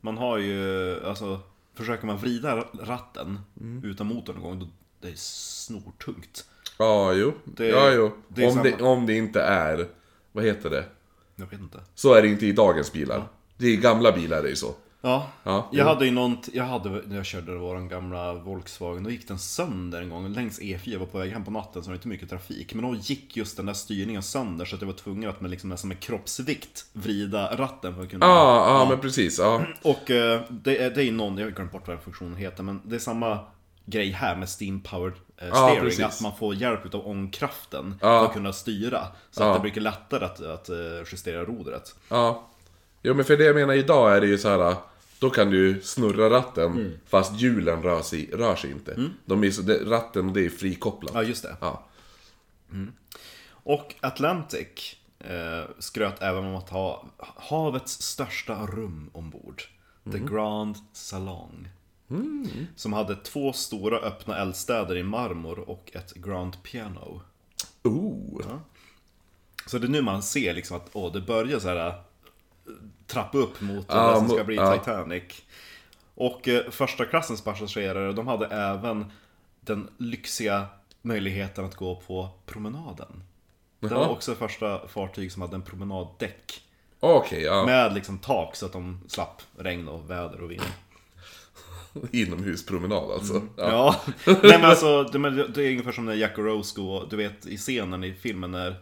man 0.01 0.17
har 0.17 0.37
ju, 0.37 1.05
alltså 1.05 1.39
Försöker 1.79 2.07
man 2.07 2.17
vrida 2.17 2.65
ratten 2.79 3.39
utan 3.83 4.07
motorn 4.07 4.35
någon 4.35 4.43
gång, 4.43 4.59
då 4.59 4.67
det 5.01 5.07
är 5.07 5.15
snortungt. 5.15 6.45
Ja, 6.79 7.13
jo. 7.13 7.33
Det- 7.45 7.67
ja, 7.67 7.91
jo. 7.93 8.11
det 8.27 8.43
är 8.43 8.49
om, 8.57 8.63
det, 8.63 8.81
om 8.81 9.05
det 9.05 9.13
inte 9.17 9.41
är... 9.41 9.87
Vad 10.31 10.43
heter 10.45 10.69
det? 10.69 10.85
Jag 11.35 11.45
vet 11.45 11.59
inte. 11.59 11.77
Så 11.95 12.13
är 12.13 12.21
det 12.21 12.27
inte 12.27 12.45
i 12.45 12.51
dagens 12.51 12.93
bilar. 12.93 13.23
Det 13.57 13.67
är 13.67 13.77
gamla 13.77 14.11
bilar 14.11 14.37
är 14.37 14.43
det 14.43 14.49
ju 14.49 14.55
så. 14.55 14.73
Ja, 15.01 15.27
Ja, 15.43 15.69
jag 15.71 15.85
hade 15.85 16.05
ju 16.05 16.11
någon, 16.11 16.37
jag 16.53 16.63
hade, 16.63 16.89
när 16.89 17.15
jag 17.15 17.25
körde 17.25 17.55
våran 17.57 17.87
gamla 17.87 18.33
Volkswagen, 18.33 19.03
då 19.03 19.09
gick 19.11 19.27
den 19.27 19.39
sönder 19.39 20.01
en 20.01 20.09
gång 20.09 20.33
längs 20.33 20.59
E4, 20.61 20.79
jag 20.83 20.99
var 20.99 21.05
på 21.05 21.17
väg 21.17 21.31
hem 21.31 21.43
på 21.43 21.51
natten 21.51 21.73
så 21.73 21.79
det 21.81 21.87
var 21.87 21.95
inte 21.95 22.07
mycket 22.07 22.29
trafik. 22.29 22.73
Men 22.73 22.83
då 22.85 22.95
gick 22.95 23.37
just 23.37 23.57
den 23.57 23.65
där 23.65 23.73
styrningen 23.73 24.23
sönder 24.23 24.65
så 24.65 24.75
att 24.75 24.81
jag 24.81 24.87
var 24.87 24.93
tvungen 24.95 25.29
att 25.29 25.41
med, 25.41 25.51
liksom, 25.51 25.69
nästan 25.69 25.87
med 25.87 25.99
kroppsvikt 25.99 26.85
vrida 26.93 27.55
ratten 27.57 27.95
för 27.95 28.03
att 28.03 28.09
kunna... 28.09 28.25
Ja, 28.25 28.79
ja, 28.79 28.89
men 28.89 28.99
precis. 28.99 29.39
Ja. 29.39 29.61
Och 29.81 30.11
eh, 30.11 30.41
det, 30.49 30.77
är, 30.83 30.89
det 30.89 31.03
är 31.03 31.11
någon, 31.11 31.37
jag 31.37 31.45
har 31.45 31.51
glömt 31.51 31.71
bort 31.71 31.87
vad 31.87 31.95
den 31.97 32.03
funktionen 32.03 32.35
heter, 32.35 32.63
men 32.63 32.81
det 32.85 32.95
är 32.95 32.99
samma 32.99 33.39
grej 33.85 34.09
här 34.11 34.35
med 34.35 34.49
Steam 34.61 34.81
Powered 34.81 35.13
eh, 35.41 35.47
Ja, 35.47 35.53
Steering, 35.55 35.79
precis. 35.83 36.05
att 36.05 36.21
man 36.21 36.37
får 36.37 36.55
hjälp 36.55 36.85
utav 36.85 37.07
ångkraften 37.07 37.95
Ja. 38.01 38.19
för 38.19 38.25
att 38.25 38.33
kunna 38.33 38.53
styra. 38.53 39.07
Så 39.31 39.43
Ja. 39.43 39.49
att 39.55 39.63
det 39.63 39.71
blir 39.71 39.81
lättare 39.81 40.25
att, 40.25 40.41
att 40.41 40.69
eh, 40.69 40.75
justera 41.11 41.43
rodret. 41.45 41.95
ja. 42.09 42.45
Jo, 43.01 43.13
men 43.13 43.25
för 43.25 43.37
det 43.37 43.43
jag 43.43 43.55
menar 43.55 43.73
idag 43.73 44.15
är 44.17 44.21
det 44.21 44.27
ju 44.27 44.37
så 44.37 44.49
här. 44.49 44.75
Då 45.19 45.29
kan 45.29 45.49
du 45.51 45.81
snurra 45.81 46.29
ratten 46.29 46.71
Mm. 46.71 46.91
fast 47.07 47.33
hjulen 47.35 47.83
rör 47.83 48.01
sig, 48.01 48.29
rör 48.33 48.55
sig 48.55 48.71
inte. 48.71 49.09
De 49.25 49.43
är 49.43 49.61
det, 49.63 49.85
ratten 49.85 50.33
det 50.33 50.45
är 50.45 50.49
frikopplat. 50.49 51.11
Ja, 51.13 51.23
just 51.23 51.43
det. 51.43 51.55
Ja. 51.61 51.83
Och 53.51 53.95
Atlantic 54.01 54.95
eh, 55.19 55.63
skröt 55.79 56.21
även 56.21 56.45
om 56.45 56.55
att 56.55 56.69
ha 56.69 57.05
havets 57.35 58.01
största 58.01 58.65
rum 58.65 59.09
ombord. 59.13 59.63
The 60.11 60.19
Grand 60.19 60.75
Salon. 60.93 61.67
Som 62.75 62.93
hade 62.93 63.15
två 63.15 63.53
stora 63.53 63.97
öppna 63.97 64.37
eldstäder 64.37 64.97
i 64.97 65.03
marmor 65.03 65.59
och 65.59 65.91
ett 65.93 66.13
Grand 66.13 66.63
Piano. 66.63 67.21
Ooh. 67.83 68.45
Så 69.65 69.77
det 69.77 69.87
är 69.87 69.89
nu 69.89 70.01
man 70.01 70.23
ser 70.23 70.53
liksom 70.53 70.77
att 70.77 70.89
åh, 70.93 71.13
det 71.13 71.21
börjar 71.21 71.59
så 71.59 71.67
här 71.67 71.87
äh, 71.87 71.93
trappa 73.07 73.37
upp 73.37 73.61
mot 73.61 73.85
Ja, 73.89 74.11
det 74.11 74.17
som 74.17 74.29
ska 74.29 74.43
bli 74.43 74.55
ja. 74.55 74.77
Titanic. 74.77 75.23
Och 76.15 76.47
eh, 76.47 76.69
första 76.69 77.05
klassens 77.05 77.41
passagerare, 77.41 78.13
de 78.13 78.27
hade 78.27 78.45
även 78.45 79.11
den 79.61 79.89
lyxiga 79.97 80.67
möjligheten 81.01 81.65
att 81.65 81.75
gå 81.75 81.95
på 81.95 82.29
promenaden. 82.45 83.23
Det 83.79 83.87
var 83.87 84.09
också 84.09 84.35
första 84.35 84.87
fartyg 84.87 85.31
som 85.31 85.41
hade 85.41 85.55
en 85.55 85.61
promenaddäck. 85.61 86.61
Okej, 86.99 87.41
ja. 87.41 87.65
Med 87.65 87.93
liksom 87.93 88.17
tak 88.17 88.55
så 88.55 88.65
att 88.65 88.73
de 88.73 89.01
slapp 89.07 89.41
regn 89.57 89.87
och 89.87 90.09
väder 90.09 90.41
och 90.41 90.51
vind. 90.51 90.63
Inomhuspromenad 92.11 93.11
alltså. 93.11 93.33
Mm. 93.33 93.49
Ja. 93.55 93.95
Ja, 94.05 94.13
nej 94.25 94.57
men 94.59 94.65
alltså 94.65 95.03
det, 95.11 95.19
men 95.19 95.35
det 95.35 95.63
är 95.63 95.69
ungefär 95.71 95.91
som 95.91 96.05
när 96.05 96.13
Jack 96.13 96.37
och 96.37 96.43
Rose 96.45 96.81
går, 96.81 97.07
du 97.09 97.15
vet 97.17 97.45
i 97.45 97.57
scenen 97.57 98.03
i 98.03 98.13
filmen 98.13 98.51
när 98.51 98.75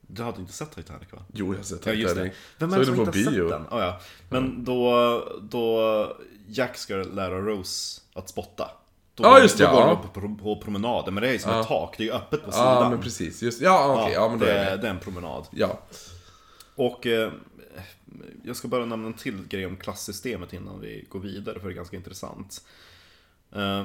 Du 0.00 0.22
hade 0.22 0.40
inte 0.40 0.52
sett 0.52 0.74
Titanic 0.74 1.12
va? 1.12 1.18
Jo, 1.32 1.52
jag 1.52 1.58
har 1.58 1.64
sett 1.64 1.86
Ja 1.86 1.92
just 1.92 2.14
det. 2.14 2.22
Titanic. 2.22 2.36
Vem 2.58 2.70
är 2.70 2.74
Så 2.74 2.80
det 2.80 2.86
som 2.86 2.94
inte 2.94 3.08
har 3.08 3.12
bio. 3.32 3.48
sett 3.50 3.58
den? 3.70 3.78
Oh, 3.78 3.84
ja. 3.84 4.00
Men 4.28 4.64
då, 4.64 5.22
då 5.42 6.16
Jack 6.48 6.76
ska 6.76 6.94
lära 6.94 7.40
Rose 7.40 8.00
att 8.14 8.28
spotta. 8.28 8.70
Då, 9.14 9.24
Ja, 9.24 9.40
just 9.40 9.58
det, 9.58 9.64
Då 9.64 9.70
går 9.70 9.80
ja. 9.80 10.00
de 10.14 10.20
på, 10.36 10.42
på 10.42 10.60
promenaden, 10.60 11.14
men 11.14 11.22
det 11.22 11.28
är 11.28 11.32
ju 11.32 11.38
som 11.38 11.60
ett 11.60 11.66
tak, 11.66 11.94
det 11.98 12.02
är 12.02 12.06
ju 12.06 12.12
öppet 12.12 12.44
på 12.44 12.52
sidan. 12.52 12.82
Ja, 12.82 12.90
men 12.90 13.00
precis. 13.00 13.42
Just, 13.42 13.60
ja, 13.60 14.02
okej. 14.02 14.14
Ja, 14.14 14.28
men 14.28 14.38
då 14.38 14.44
det, 14.44 14.52
är, 14.52 14.70
det. 14.70 14.82
det 14.82 14.86
är 14.86 14.90
en 14.90 15.00
promenad. 15.00 15.46
Ja. 15.50 15.78
Och 16.74 17.06
eh, 17.06 17.32
jag 18.42 18.56
ska 18.56 18.68
bara 18.68 18.86
nämna 18.86 19.06
en 19.06 19.14
till 19.14 19.48
grej 19.48 19.66
om 19.66 19.76
klassystemet 19.76 20.52
innan 20.52 20.80
vi 20.80 21.06
går 21.08 21.20
vidare, 21.20 21.60
för 21.60 21.68
det 21.68 21.72
är 21.72 21.76
ganska 21.76 21.96
intressant. 21.96 22.64
Eh, 23.52 23.84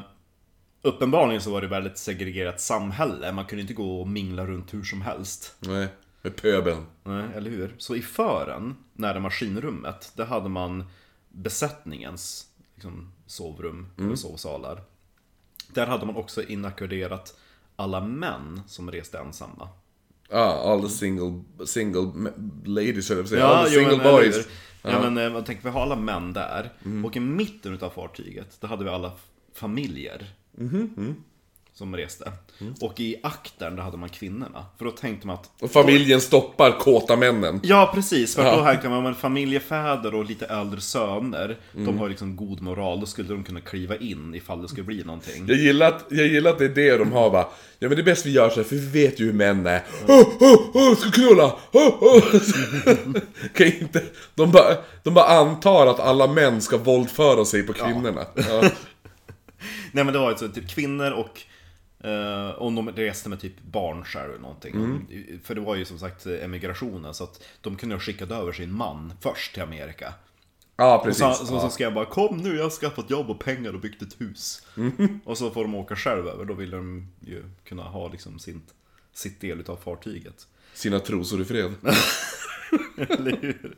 uppenbarligen 0.82 1.42
så 1.42 1.52
var 1.52 1.62
det 1.62 1.68
väldigt 1.68 1.98
segregerat 1.98 2.62
samhälle, 2.62 3.32
man 3.32 3.46
kunde 3.46 3.62
inte 3.62 3.74
gå 3.74 4.02
och 4.02 4.08
mingla 4.08 4.46
runt 4.46 4.74
hur 4.74 4.84
som 4.84 5.02
helst. 5.02 5.56
Nej. 5.60 5.88
Med 6.22 6.36
pöbeln. 6.36 6.86
Nej, 7.04 7.26
eller 7.36 7.52
hur? 7.52 7.76
Så 7.78 7.96
i 7.96 8.02
fören, 8.02 8.76
nära 8.94 9.20
maskinrummet, 9.20 10.12
där 10.16 10.26
hade 10.26 10.50
man 10.50 10.84
besättningens 11.30 12.48
liksom, 12.76 13.12
sovrum, 13.26 13.88
eller 13.98 14.16
sovsalar. 14.16 14.82
Där 15.74 15.88
hade 15.88 16.06
man 16.06 16.16
också 16.16 16.44
inackorderat 16.44 17.40
alla 17.76 18.02
män 18.02 18.62
som 18.68 18.92
reste 18.92 19.20
ensamma. 19.20 19.70
Ja, 20.32 20.62
all 20.64 20.82
the 20.82 20.90
single, 20.90 21.44
single 21.66 22.32
ladies, 22.66 23.10
höll 23.10 23.18
jag 23.18 23.28
säga. 23.28 23.42
Ja, 23.42 23.48
all 23.48 23.66
the 23.66 23.72
single 23.72 23.98
men, 23.98 24.14
boys. 24.14 24.38
hur? 24.38 24.46
Ja, 24.92 25.02
men 25.02 25.18
eh, 25.26 25.34
man 25.34 25.44
tänker, 25.44 25.64
vi 25.64 25.70
har 25.70 25.82
alla 25.82 25.96
män 25.96 26.34
där. 26.34 26.70
Mm. 26.86 27.06
Och 27.06 27.16
i 27.18 27.20
mitten 27.20 27.74
utav 27.74 27.90
fartyget, 27.90 28.62
där 28.62 28.68
hade 28.68 28.84
vi 28.84 28.90
alla 28.90 29.12
familjer. 29.54 30.26
Mhm, 30.58 31.16
Som 31.80 31.96
reste. 31.96 32.32
Mm. 32.62 32.74
Och 32.82 33.00
i 33.00 33.16
aktern, 33.24 33.76
där 33.76 33.84
hade 33.84 33.98
man 33.98 34.10
kvinnorna. 34.10 34.66
För 34.78 34.86
då 34.86 34.92
tänkte 34.92 35.28
man 35.28 35.36
att 35.36 35.50
Och 35.60 35.72
familjen 35.72 36.22
stoppar 36.22 36.80
kåta 36.80 37.16
männen. 37.16 37.60
Ja, 37.64 37.92
precis. 37.94 38.36
För 38.36 38.44
då 38.44 38.62
här 38.62 38.82
kan 38.82 38.92
man, 38.92 39.04
men 39.04 39.16
familjefäder 39.16 40.16
och 40.16 40.26
lite 40.26 40.46
äldre 40.46 40.82
söner, 40.82 41.58
Mm. 41.74 41.86
de 41.86 42.00
har 42.00 42.10
liksom 42.10 42.36
god 42.36 42.62
moral, 42.62 43.00
då 43.00 43.06
skulle 43.06 43.30
de 43.30 43.44
kunna 43.44 43.62
kliva 43.62 43.96
in 43.96 44.36
ifall 44.36 44.62
det 44.62 44.68
skulle 44.68 44.84
bli 44.84 45.04
någonting. 45.04 45.46
Jag 45.48 45.58
gillar, 45.58 45.88
att, 45.88 46.06
jag 46.10 46.28
gillar 46.28 46.52
att 46.52 46.60
det 46.60 46.66
är 46.66 46.70
det 46.70 46.98
de 46.98 47.12
har 47.12 47.30
va. 47.30 47.50
Ja 47.80 47.88
men 47.88 47.98
det 47.98 48.02
är 48.02 48.06
bäst 48.06 48.26
vi 48.26 48.32
gör 48.32 48.50
så 48.50 48.56
här, 48.56 48.64
för 48.64 48.76
vi 48.76 49.06
vet 49.06 49.20
ju 49.20 49.26
hur 49.26 49.34
män 49.34 49.68
är. 49.68 49.84
Oh, 50.08 50.20
oh, 50.20 50.78
oh, 50.78 50.96
ska 50.96 51.12
knulla! 51.12 51.56
Oh, 51.72 52.04
oh. 52.04 52.22
kan 53.54 53.68
inte, 53.68 54.04
de, 54.36 54.52
bara, 54.52 54.76
de 55.04 55.14
bara 55.14 55.26
antar 55.26 55.88
att 55.88 56.00
alla 56.00 56.28
män 56.28 56.62
ska 56.62 56.78
våldföra 56.78 57.46
sig 57.46 57.64
på 57.64 57.74
kvinnorna. 57.74 58.26
Ja. 58.36 58.70
Nej 59.92 60.04
men 60.04 60.14
det 60.14 60.20
var 60.20 60.32
ju 60.32 60.38
så, 60.38 60.48
typ 60.48 60.70
kvinnor 60.70 61.12
och 61.12 61.42
eh, 62.04 62.62
om 62.62 62.76
de 62.76 62.90
reste 62.90 63.30
med 63.30 63.40
typ 63.40 63.62
barn 63.62 64.04
själv 64.06 64.30
eller 64.30 64.42
någonting. 64.42 64.76
Mm. 64.76 65.08
För 65.44 65.56
det 65.56 65.62
var 65.62 65.76
ju 65.76 65.86
som 65.86 66.00
sagt 66.00 66.26
emigrationen, 66.26 67.14
så 67.14 67.24
att 67.24 67.44
de 67.62 67.76
kunde 67.76 67.96
ha 67.96 68.00
skickat 68.00 68.32
över 68.32 68.52
sin 68.52 68.74
man 68.74 69.14
först 69.22 69.54
till 69.54 69.64
Amerika. 69.64 70.14
Ja, 70.76 71.02
precis. 71.06 71.20
Så, 71.20 71.34
så, 71.34 71.46
så 71.46 71.54
ja. 71.54 71.70
ska 71.70 71.84
jag 71.84 71.94
bara, 71.94 72.06
kom 72.06 72.38
nu, 72.38 72.56
jag 72.56 72.64
har 72.64 72.70
skaffat 72.70 73.10
jobb 73.10 73.30
och 73.30 73.40
pengar 73.40 73.74
och 73.74 73.80
byggt 73.80 74.02
ett 74.02 74.22
hus. 74.22 74.68
Mm. 74.78 75.20
Och 75.26 75.38
så 75.38 75.52
får 75.52 75.62
de 75.62 75.76
åka 75.76 75.96
själv 75.96 76.28
över, 76.28 76.46
då 76.46 76.54
vill 76.54 76.70
de 76.70 77.08
ju 77.20 77.44
kunna 77.64 77.84
ha 77.84 78.08
liksom 78.08 78.40
sin, 78.40 78.62
sitt 79.14 79.42
del 79.42 79.60
utav 79.60 79.76
fartyget. 79.76 80.48
Sina 80.74 81.00
trosor 81.00 81.42
i 81.42 81.46
fred. 81.46 81.74
Eller 82.98 83.38
hur? 83.42 83.76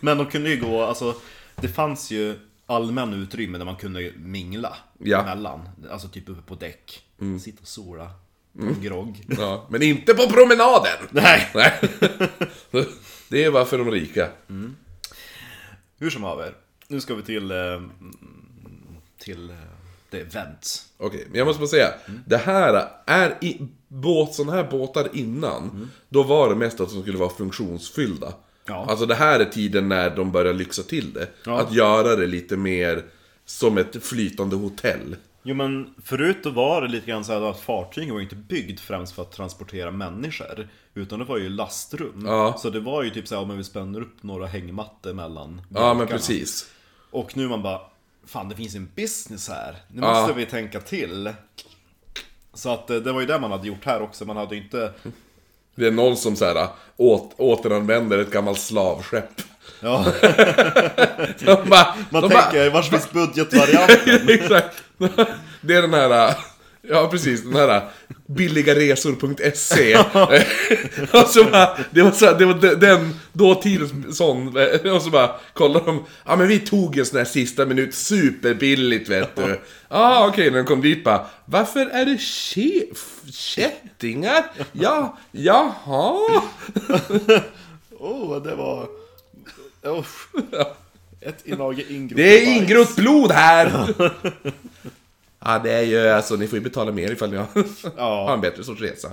Men 0.00 0.18
de 0.18 0.26
kunde 0.26 0.50
ju 0.50 0.60
gå, 0.60 0.82
alltså 0.82 1.14
det 1.56 1.68
fanns 1.68 2.10
ju 2.10 2.38
allmän 2.66 3.12
utrymme 3.12 3.58
där 3.58 3.64
man 3.64 3.76
kunde 3.76 4.12
mingla 4.16 4.76
Ja. 4.98 5.18
Mm. 5.20 5.30
emellan. 5.32 5.68
Alltså 5.90 6.08
typ 6.08 6.28
uppe 6.28 6.42
på 6.42 6.54
däck. 6.54 7.04
Sitta 7.40 7.58
och 7.62 7.68
sola. 7.68 8.10
en 8.60 8.82
grogg. 8.82 9.24
Ja, 9.38 9.66
men 9.70 9.82
inte 9.82 10.14
på 10.14 10.26
promenaden! 10.30 11.08
Nej! 11.10 11.50
Nej. 11.54 11.72
Det 13.28 13.44
är 13.44 13.50
bara 13.50 13.64
för 13.64 13.78
de 13.78 13.90
rika. 13.90 14.28
Hur 15.98 16.10
som 16.10 16.22
haver. 16.22 16.54
Nu 16.88 17.00
ska 17.00 17.14
vi 17.14 17.22
till... 17.22 17.50
eh, 17.50 17.56
Till... 19.18 19.50
eh, 19.50 19.56
The 20.10 20.20
event. 20.20 20.84
Okej, 20.98 21.26
men 21.28 21.38
jag 21.38 21.46
måste 21.46 21.60
bara 21.60 21.68
säga. 21.68 21.88
Det 22.26 22.36
här 22.36 22.88
är 23.06 23.38
i, 23.44 23.60
båt, 23.88 24.34
sådana 24.34 24.52
här 24.52 24.70
båtar 24.70 25.08
innan. 25.12 25.90
Då 26.08 26.22
var 26.22 26.48
det 26.48 26.54
mest 26.56 26.80
att 26.80 26.90
de 26.90 27.02
skulle 27.02 27.18
vara 27.18 27.30
funktionsfyllda. 27.30 28.32
Ja. 28.66 28.86
Alltså 28.88 29.06
det 29.06 29.14
här 29.14 29.40
är 29.40 29.44
tiden 29.44 29.88
när 29.88 30.16
de 30.16 30.32
börjar 30.32 30.54
lyxa 30.54 30.82
till 30.82 31.12
det. 31.12 31.28
Ja. 31.46 31.60
Att 31.60 31.72
göra 31.74 32.16
det 32.16 32.26
lite 32.26 32.56
mer 32.56 33.02
som 33.44 33.78
ett 33.78 34.04
flytande 34.04 34.56
hotell. 34.56 35.16
Jo 35.42 35.54
men 35.54 35.94
förut 36.04 36.36
då 36.42 36.50
var 36.50 36.82
det 36.82 36.88
lite 36.88 37.06
grann 37.06 37.24
så 37.24 37.32
här 37.32 37.50
att 37.50 37.60
fartygen 37.60 38.14
var 38.14 38.20
inte 38.20 38.36
byggd 38.36 38.80
främst 38.80 39.14
för 39.14 39.22
att 39.22 39.32
transportera 39.32 39.90
människor 39.90 40.68
Utan 40.94 41.18
det 41.18 41.24
var 41.24 41.38
ju 41.38 41.48
lastrum 41.48 42.22
Ja. 42.26 42.56
Så 42.58 42.70
det 42.70 42.80
var 42.80 43.02
ju 43.02 43.10
typ 43.10 43.28
så 43.28 43.34
här 43.34 43.42
om 43.42 43.56
vi 43.56 43.64
spänner 43.64 44.00
upp 44.00 44.22
några 44.22 44.46
hängmattor 44.46 45.12
mellan 45.12 45.60
Ja 45.74 45.94
men 45.94 46.06
precis. 46.06 46.70
Och 47.10 47.36
nu 47.36 47.48
man 47.48 47.62
bara 47.62 47.80
Fan 48.26 48.48
det 48.48 48.56
finns 48.56 48.74
en 48.74 48.88
business 48.96 49.48
här 49.48 49.76
Nu 49.88 50.02
Ja. 50.02 50.20
måste 50.20 50.34
vi 50.34 50.46
tänka 50.46 50.80
till 50.80 51.32
Så 52.54 52.70
att 52.70 52.90
eh, 52.90 52.96
det 52.96 53.12
var 53.12 53.20
ju 53.20 53.26
det 53.26 53.38
man 53.40 53.50
hade 53.50 53.68
gjort 53.68 53.84
här 53.84 54.02
också 54.02 54.24
Man 54.24 54.36
hade 54.36 54.56
ju 54.56 54.62
inte 54.62 54.92
Det 55.74 55.86
är 55.86 55.90
någon 55.90 56.16
som 56.16 56.36
så 56.36 56.44
här, 56.44 56.66
åt, 56.96 57.34
återanvänder 57.38 58.18
ett 58.18 58.30
gammalt 58.30 58.60
slavskepp. 58.60 59.40
Ja, 59.80 60.04
De 61.38 61.68
bara, 61.68 61.94
man 62.10 62.22
de 62.22 62.30
tänker 62.30 62.70
vars 62.70 62.90
finns 62.90 63.10
budgetvarianten? 63.12 64.28
Exakt. 64.28 64.82
Det 65.60 65.74
är 65.74 65.82
den 65.82 65.94
här, 65.94 66.34
ja 66.88 67.08
precis, 67.10 67.42
den 67.42 67.54
här 67.54 67.82
billigaresor.se. 68.26 69.96
och 71.12 71.28
så 71.28 71.44
bara, 71.44 71.78
det 71.90 72.02
var, 72.02 72.10
så, 72.10 72.32
det 72.32 72.46
var 72.46 72.54
de- 72.54 72.74
den 72.74 73.14
dåtidens 73.32 74.16
sån, 74.16 74.56
och 74.94 75.02
så 75.02 75.10
bara 75.10 75.30
kollar 75.52 75.84
de, 75.84 76.04
ja 76.24 76.36
men 76.36 76.48
vi 76.48 76.58
tog 76.58 76.98
en 76.98 77.06
sån 77.06 77.18
här 77.18 77.24
sista 77.24 77.66
minut, 77.66 77.94
superbilligt 77.94 79.08
vet 79.08 79.36
du. 79.36 79.42
Ja 79.42 79.58
ah, 79.88 80.28
okej, 80.28 80.50
när 80.50 80.58
de 80.58 80.64
kom 80.64 80.80
dit 80.80 81.04
bara, 81.04 81.26
varför 81.44 81.86
är 81.86 82.04
det 82.04 82.18
kättingar? 83.32 84.44
Ja, 84.72 85.18
jaha. 85.32 86.42
Åh, 87.98 88.32
oh, 88.32 88.42
det 88.42 88.54
var... 88.54 88.88
Usch. 89.86 90.28
Ett 91.20 91.46
inage 91.46 91.90
ingrott 91.90 92.16
Det 92.16 92.38
är 92.38 92.56
ingrott 92.56 92.96
blod 92.96 93.30
här! 93.32 93.94
Ja, 95.44 95.58
det 95.58 95.72
är 95.72 95.82
ju 95.82 96.08
alltså, 96.08 96.36
ni 96.36 96.46
får 96.46 96.58
ju 96.58 96.64
betala 96.64 96.92
mer 96.92 97.10
ifall 97.12 97.30
ni 97.30 97.36
har, 97.36 97.46
Ja. 97.96 98.26
har 98.26 98.34
en 98.34 98.40
bättre 98.40 98.64
sorts 98.64 98.80
resa. 98.80 99.10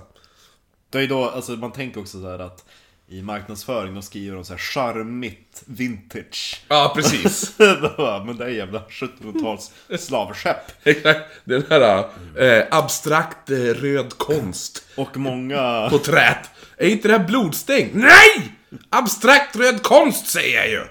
Det 0.90 1.00
är 1.00 1.08
då, 1.08 1.30
alltså 1.30 1.52
man 1.52 1.72
tänker 1.72 2.00
också 2.02 2.22
så 2.22 2.30
här 2.30 2.40
att 2.40 2.66
i 3.08 3.22
marknadsföring 3.22 3.96
då 3.96 4.02
skriver 4.02 4.36
de 4.36 4.46
så 4.46 4.54
här 4.54 4.60
charmigt 4.60 5.64
vintage. 5.66 6.62
Ja, 6.68 6.94
precis. 6.96 7.54
Men 8.26 8.38
det 8.38 8.46
är 8.46 8.50
jävla 8.50 8.80
1700-tals 8.80 9.72
slavskepp. 10.00 10.58
Exakt. 10.84 11.20
Den 11.44 11.64
här 11.70 12.06
eh, 12.38 12.64
abstrakt 12.72 13.50
eh, 13.50 13.56
röd 13.58 14.18
konst. 14.18 14.84
Och 14.98 15.18
många... 15.18 15.88
Porträtt. 15.90 16.50
Är 16.78 16.88
inte 16.88 17.08
det 17.08 17.18
här 17.18 17.26
blodstänk? 17.28 17.94
Nej! 17.94 18.52
Abstrakt 18.90 19.56
röd 19.56 19.84
konst 19.84 20.28
säger 20.28 20.58
jag 20.58 20.70
ju! 20.70 20.82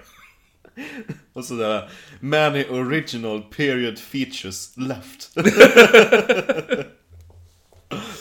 Och 1.32 1.44
sådär, 1.44 1.90
many 2.20 2.64
original 2.64 3.42
period 3.42 3.98
features 3.98 4.76
left. 4.76 5.34
det 5.34 6.86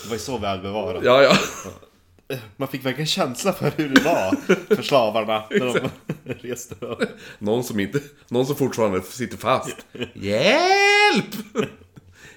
var 0.08 0.14
ju 0.14 0.20
så 0.20 0.38
välbevarat. 0.38 1.04
Ja, 1.04 1.24
ja. 1.24 1.38
Man 2.58 2.68
fick 2.68 2.86
verkligen 2.86 3.08
känsla 3.08 3.54
för 3.54 3.72
hur 3.78 3.90
det 3.90 4.02
var 4.02 4.36
för 4.76 4.84
slavarna 4.84 5.44
när 5.50 5.74
de 5.74 5.90
reste 6.34 6.76
över. 6.82 7.10
Någon 7.40 7.64
som 7.64 7.80
inte, 7.80 8.00
någon 8.28 8.46
som 8.46 8.56
fortfarande 8.56 9.02
sitter 9.02 9.38
fast. 9.38 9.76
Hjälp! 10.14 11.36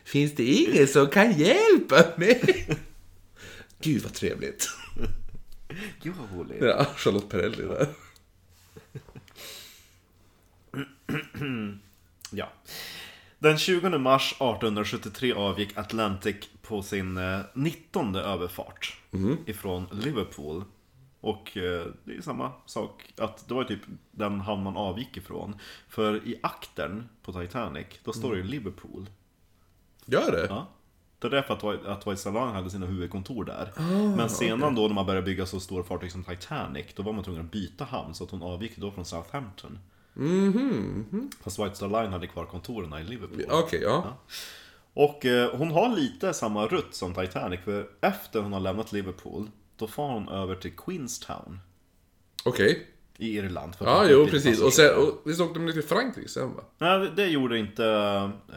Finns 0.05 0.35
det 0.35 0.45
ingen 0.45 0.89
som 0.89 1.09
kan 1.09 1.33
hjälpa 1.33 2.05
mig? 2.17 2.69
Gud 3.83 4.03
vad 4.03 4.15
trevligt. 4.15 4.69
Gud 6.03 6.15
vad 6.15 6.41
roligt. 6.41 6.63
Ja, 6.63 6.87
Charlotte 6.97 7.29
Perrelli 7.29 7.63
där. 7.63 7.87
Ja. 12.31 12.49
Den 13.39 13.59
20 13.59 13.99
mars 13.99 14.33
1873 14.33 15.33
avgick 15.33 15.77
Atlantic 15.79 16.37
på 16.63 16.83
sin 16.83 17.17
eh, 17.17 17.41
19 17.55 18.17
överfart 18.17 18.97
ifrån 19.47 19.87
Liverpool. 19.93 20.65
Och 21.21 21.57
eh, 21.57 21.87
det 22.05 22.17
är 22.17 22.21
samma 22.23 22.53
sak, 22.67 23.13
att 23.19 23.49
det 23.49 23.55
var 23.55 23.65
typ 23.65 23.81
den 24.11 24.41
hamn 24.41 24.63
man 24.63 24.77
avgick 24.77 25.17
ifrån. 25.17 25.57
För 25.89 26.27
i 26.29 26.39
aktern 26.43 27.09
på 27.23 27.33
Titanic, 27.33 27.87
då 28.05 28.13
står 28.13 28.31
det 28.33 28.37
ju 28.39 28.45
Liverpool. 28.45 29.07
Gör 30.07 30.33
det? 30.33 30.47
Ja. 30.51 30.67
Det 31.19 31.27
är 31.27 31.31
därför 31.31 31.55
att, 31.55 31.63
White- 31.63 31.87
att 31.93 32.07
White 32.07 32.17
Star 32.17 32.33
Line 32.33 32.55
hade 32.55 32.71
sina 32.71 32.87
huvudkontor 32.87 33.45
där. 33.45 33.73
Men 34.17 34.29
sedan 34.29 34.75
då 34.75 34.87
när 34.89 34.95
man 34.95 35.07
började 35.07 35.25
bygga 35.25 35.47
så 35.47 35.61
stora 35.61 35.85
fartyg 35.85 36.13
som 36.13 36.25
Titanic, 36.25 36.87
då 36.97 37.03
var 37.03 37.13
man 37.13 37.25
tvungen 37.25 37.45
att 37.45 37.53
byta 37.53 37.85
hamn. 37.85 38.15
Så 38.15 38.25
att 38.25 38.31
hon 38.31 38.43
avgick 38.43 38.77
då 38.77 38.91
från 38.91 39.05
Southampton. 39.05 39.79
Fast 41.45 41.59
White 41.59 41.75
Star 41.75 41.89
Line 42.03 42.13
hade 42.13 42.27
kvar 42.27 42.45
kontoren 42.45 43.01
i 43.01 43.05
Liverpool. 43.05 43.45
Okej, 43.51 43.81
ja. 43.83 44.17
Och 44.95 45.27
eh, 45.27 45.57
hon 45.57 45.71
har 45.71 45.97
lite 45.97 46.35
samma 46.35 46.67
rutt 46.67 46.95
som 46.95 47.15
Titanic, 47.15 47.61
för 47.65 47.87
efter 48.01 48.41
hon 48.41 48.53
har 48.53 48.61
lämnat 48.61 48.93
Liverpool, 48.93 49.51
då 49.77 49.87
får 49.87 50.03
hon 50.09 50.29
över 50.29 50.55
till 50.55 50.73
Queenstown 50.77 51.61
Okej. 52.45 52.87
i 53.19 53.37
Irland. 53.39 53.75
för 53.75 53.85
Ja, 53.87 54.05
jo 54.09 54.27
precis. 54.27 54.61
Och, 54.61 54.73
sen, 54.73 54.95
och 54.97 55.23
visst 55.25 55.41
åkte 55.41 55.59
de 55.59 55.67
ner 55.67 55.73
till 55.73 55.83
Frankrike 55.83 56.29
sen 56.29 56.55
va? 56.55 56.63
Nej, 56.79 57.11
det- 57.17 57.27
gjorde 57.27 57.59
inte 57.59 57.85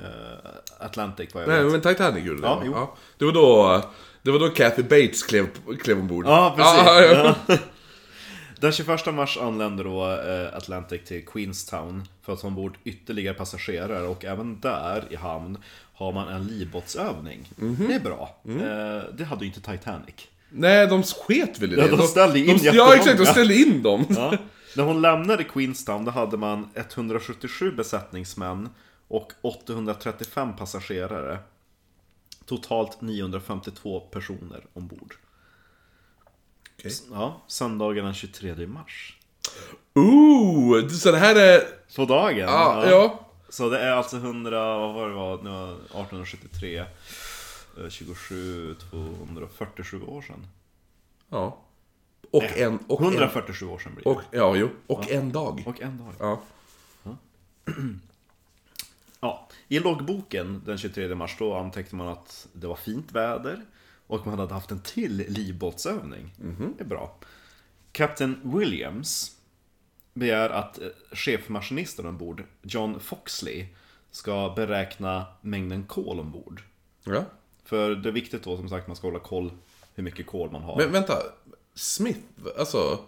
eh, 0.04 0.86
Atlantic 0.86 1.34
vad 1.34 1.44
jag 1.44 1.48
Nej, 1.50 1.64
vet. 1.64 1.72
men 1.72 1.82
Titanic 1.82 2.26
gjorde 2.26 2.42
det. 2.42 2.48
Ja, 2.48 2.62
jo. 2.66 2.88
Det 3.18 3.26
var 3.26 3.32
då, 3.34 3.82
det 4.22 4.32
var 4.32 4.40
då 4.40 4.50
Kathy 4.50 4.84
Bates 4.84 5.24
klev, 5.24 5.48
klev 5.82 6.00
ombord. 6.00 6.26
Ja, 6.26 6.54
precis. 6.58 6.86
Ja, 6.86 7.02
ja, 7.02 7.12
ja. 7.14 7.36
Ja. 7.48 7.58
Den 8.60 8.72
21 8.72 9.14
mars 9.14 9.38
anländer 9.38 9.84
då 9.84 10.12
eh, 10.12 10.58
Atlantic 10.58 11.02
till 11.06 11.26
Queenstown 11.26 12.04
för 12.22 12.34
att 12.34 12.40
ta 12.40 12.48
ombord 12.48 12.78
ytterligare 12.84 13.34
passagerare 13.34 14.08
och 14.08 14.26
även 14.26 14.60
där 14.60 15.04
i 15.10 15.16
hamn 15.16 15.58
har 15.94 16.12
man 16.12 16.28
en 16.28 16.48
livbåtsövning. 16.48 17.50
Mhm. 17.56 17.88
Det 17.88 17.94
är 17.94 18.00
bra. 18.00 18.42
Mm. 18.46 18.60
Eh, 18.60 19.04
det 19.18 19.24
hade 19.24 19.46
ju 19.46 19.48
inte 19.54 19.72
Titanic. 19.72 20.16
Nej, 20.50 20.88
de 20.88 21.04
sket 21.04 21.60
väl 21.60 21.74
i 21.74 21.76
det? 21.76 21.82
Ja, 21.82 21.96
de 21.96 22.08
ställde 22.08 22.40
in 22.40 22.58
de, 22.58 22.64
Ja, 22.64 22.96
exakt. 22.96 23.18
De 23.18 23.26
ställde 23.26 23.56
in 23.56 23.84
dem. 23.84 24.06
Ja. 24.10 24.38
När 24.76 24.84
hon 24.84 25.02
lämnade 25.02 25.44
Queenstown 25.44 26.06
då 26.06 26.12
hade 26.12 26.38
man 26.38 26.70
177 26.74 27.72
besättningsmän 27.72 28.70
och 29.08 29.32
835 29.42 30.56
passagerare. 30.56 31.38
Totalt 32.46 33.02
952 33.02 34.00
personer 34.00 34.66
ombord. 34.74 35.16
Okej. 36.86 36.98
Ja, 37.12 37.42
söndagen 37.48 38.06
den 38.06 38.14
23 38.14 38.68
mars. 38.68 39.18
Ooh! 39.94 40.88
Så 40.88 41.12
det 41.12 41.18
här 41.18 41.36
är... 41.36 41.62
På 41.96 42.06
dagen? 42.06 42.38
Ja, 42.38 42.90
ja. 42.90 43.20
Så 43.50 43.70
det 43.70 43.80
är 43.80 43.92
alltså 43.92 44.18
100, 44.18 44.78
vad 44.78 44.94
var 44.94 45.10
det 45.10 45.16
var, 45.16 45.38
nu 45.38 45.50
var 45.50 45.72
1873, 45.72 46.78
eh, 46.78 47.90
27, 47.90 48.76
247 48.76 50.02
år 50.02 50.22
sedan. 50.22 50.48
ja. 51.30 51.58
Och 52.32 52.44
en... 52.44 52.80
Och 52.88 53.02
en 53.02 53.08
147 53.08 53.66
år 53.66 53.80
sedan 53.80 53.96
blir 53.96 54.04
det. 54.04 54.10
och, 54.10 54.22
ja, 54.32 54.56
jo. 54.56 54.70
Och 54.88 55.12
en 55.12 55.32
dag. 55.32 55.64
Och 55.66 55.82
en 55.82 55.98
dag. 55.98 56.14
Ja. 56.20 56.42
Ja, 59.20 59.48
i 59.68 59.80
loggboken 59.80 60.62
den 60.66 60.78
23 60.78 61.16
mars 61.16 61.36
då 61.40 61.56
antecknade 61.56 62.04
man 62.04 62.14
att 62.14 62.48
det 62.54 62.68
var 62.68 62.76
fint 62.76 63.12
väder 63.12 63.62
och 64.08 64.28
man 64.28 64.40
hade 64.40 64.54
haft 64.54 64.72
en 64.72 64.80
till 64.82 65.18
livbåtsövning. 65.28 66.34
Det 66.78 66.84
är 66.84 66.88
bra. 66.88 67.16
Kapten 67.92 68.40
Williams 68.44 69.32
begär 70.14 70.50
att 70.50 70.82
eh, 70.82 70.88
chefmaskinisten 71.12 72.06
ombord, 72.06 72.44
John 72.62 73.00
Foxley, 73.00 73.66
ska 74.12 74.54
beräkna 74.56 75.26
mängden 75.42 75.84
kol 75.84 76.20
ombord. 76.20 76.62
ja. 77.04 77.24
För 77.64 77.96
det 77.96 78.10
är 78.10 78.14
viktigt 78.14 78.44
då 78.44 78.58
som 78.58 78.70
sagt 78.70 78.88
man 78.88 78.96
ska 78.96 79.08
hålla 79.08 79.20
koll 79.20 79.52
hur 79.96 80.04
mycket 80.04 80.28
kol 80.28 80.52
man 80.52 80.62
har. 80.64 80.78
Men 80.78 80.92
vänta. 80.92 81.18
Smith, 81.74 82.20
alltså... 82.60 83.00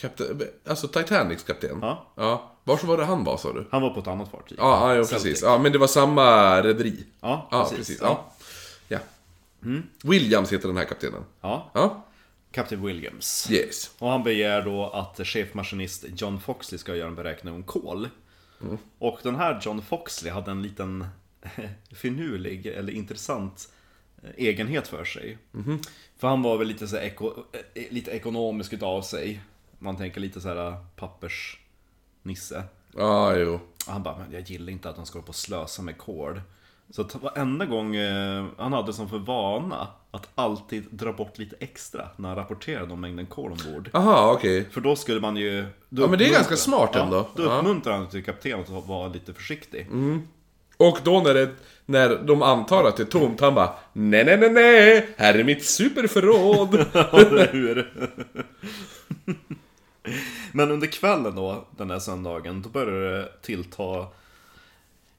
Kapten, 0.00 0.42
alltså 0.66 0.88
Titanics 0.88 1.42
kapten? 1.42 1.78
Ja. 1.82 2.06
Ja. 2.14 2.52
Var 2.64 2.76
så 2.76 2.86
var 2.86 2.96
det 2.98 3.04
han 3.04 3.24
var 3.24 3.36
sa 3.36 3.52
du? 3.52 3.66
Han 3.70 3.82
var 3.82 3.90
på 3.90 4.00
ett 4.00 4.06
annat 4.06 4.30
fartyg. 4.30 4.58
Ja, 4.60 4.94
ja, 4.94 5.04
precis. 5.04 5.42
Ja, 5.42 5.58
men 5.58 5.72
det 5.72 5.78
var 5.78 5.86
samma 5.86 6.60
rederi. 6.62 7.04
Ja, 7.20 7.48
Ja, 7.50 7.60
precis. 7.62 7.76
precis. 7.78 7.98
Ja. 8.00 8.06
Ja. 8.06 8.32
Ja. 9.60 9.80
Williams 10.04 10.52
heter 10.52 10.68
den 10.68 10.76
här 10.76 10.84
kaptenen. 10.84 11.24
ja, 11.40 11.70
Ja. 11.74 12.02
Kapten 12.50 12.82
Williams. 12.86 13.50
Yes. 13.50 13.90
Och 13.98 14.10
han 14.10 14.22
begär 14.22 14.62
då 14.62 14.90
att 14.90 15.26
chefmaskinist 15.26 16.04
John 16.16 16.40
Foxley 16.40 16.78
ska 16.78 16.96
göra 16.96 17.08
en 17.08 17.14
beräkning 17.14 17.54
om 17.54 17.62
kol. 17.62 18.08
Och 18.98 19.18
den 19.22 19.36
här 19.36 19.60
John 19.62 19.82
Foxley 19.82 20.32
hade 20.32 20.50
en 20.50 20.62
liten 20.62 21.06
finurlig 21.92 22.66
eller 22.66 22.92
intressant 22.92 23.72
eh, 24.22 24.30
egenhet 24.36 24.88
för 24.88 25.04
sig. 25.04 25.38
För 26.18 26.28
han 26.28 26.42
var 26.42 26.58
väl 26.58 26.68
lite, 26.68 26.88
så 26.88 26.96
eko, 26.96 27.32
eh, 27.74 27.82
lite 27.90 28.10
ekonomisk 28.10 28.72
utav 28.72 29.02
sig. 29.02 29.40
Man 29.78 29.96
tänker 29.96 30.20
lite 30.20 30.40
så 30.40 30.48
här 30.48 30.84
pappersnisse. 30.96 32.64
Ja, 32.96 33.36
jo. 33.36 33.60
Och 33.86 33.92
han 33.92 34.02
bara, 34.02 34.18
men 34.18 34.32
jag 34.32 34.42
gillar 34.42 34.72
inte 34.72 34.88
att 34.88 34.96
de 34.96 35.06
ska 35.06 35.22
på 35.22 35.28
och 35.28 35.34
slösa 35.34 35.82
med 35.82 35.98
kol. 35.98 36.40
Så 36.90 37.02
att 37.02 37.14
varenda 37.22 37.64
gång 37.64 37.96
eh, 37.96 38.44
han 38.58 38.72
hade 38.72 38.92
som 38.92 39.08
för 39.08 39.18
vana 39.18 39.88
att 40.10 40.28
alltid 40.34 40.84
dra 40.90 41.12
bort 41.12 41.38
lite 41.38 41.56
extra 41.60 42.08
när 42.16 42.28
han 42.28 42.36
rapporterade 42.38 42.92
om 42.92 43.00
mängden 43.00 43.26
kol 43.26 43.52
ombord. 43.52 43.90
Aha, 43.92 44.32
okej. 44.32 44.64
För 44.70 44.80
då 44.80 44.96
skulle 44.96 45.20
man 45.20 45.36
ju... 45.36 45.64
då 45.88 46.02
Ja, 46.02 46.06
men 46.06 46.18
det 46.18 46.28
är 46.28 46.32
ganska 46.32 46.56
smart 46.56 46.96
ändå. 46.96 47.16
Ja, 47.16 47.28
då 47.36 47.42
Ja. 47.42 47.58
uppmuntrar 47.58 47.96
han 47.96 48.08
till 48.08 48.24
kaptenen 48.24 48.60
att 48.76 48.86
vara 48.86 49.08
lite 49.08 49.34
försiktig. 49.34 49.88
Och 50.76 50.98
då 51.04 51.20
när, 51.20 51.34
det, 51.34 51.50
när 51.86 52.16
de 52.24 52.42
antar 52.42 52.84
att 52.84 52.96
det 52.96 53.02
är 53.02 53.06
tomt, 53.06 53.40
han 53.40 53.54
bara 53.54 53.72
Nej, 53.92 54.24
nej, 54.24 54.36
nej, 54.38 54.50
nej, 54.50 55.08
här 55.16 55.34
är 55.34 55.44
mitt 55.44 55.64
superförråd. 55.64 56.74
Eller 57.12 57.52
hur? 57.52 57.92
Men 60.52 60.70
under 60.70 60.86
kvällen 60.86 61.34
då, 61.36 61.64
den 61.70 61.90
här 61.90 61.98
söndagen, 61.98 62.62
då 62.62 62.68
börjar 62.68 63.12
det 63.12 63.28
tillta 63.42 64.06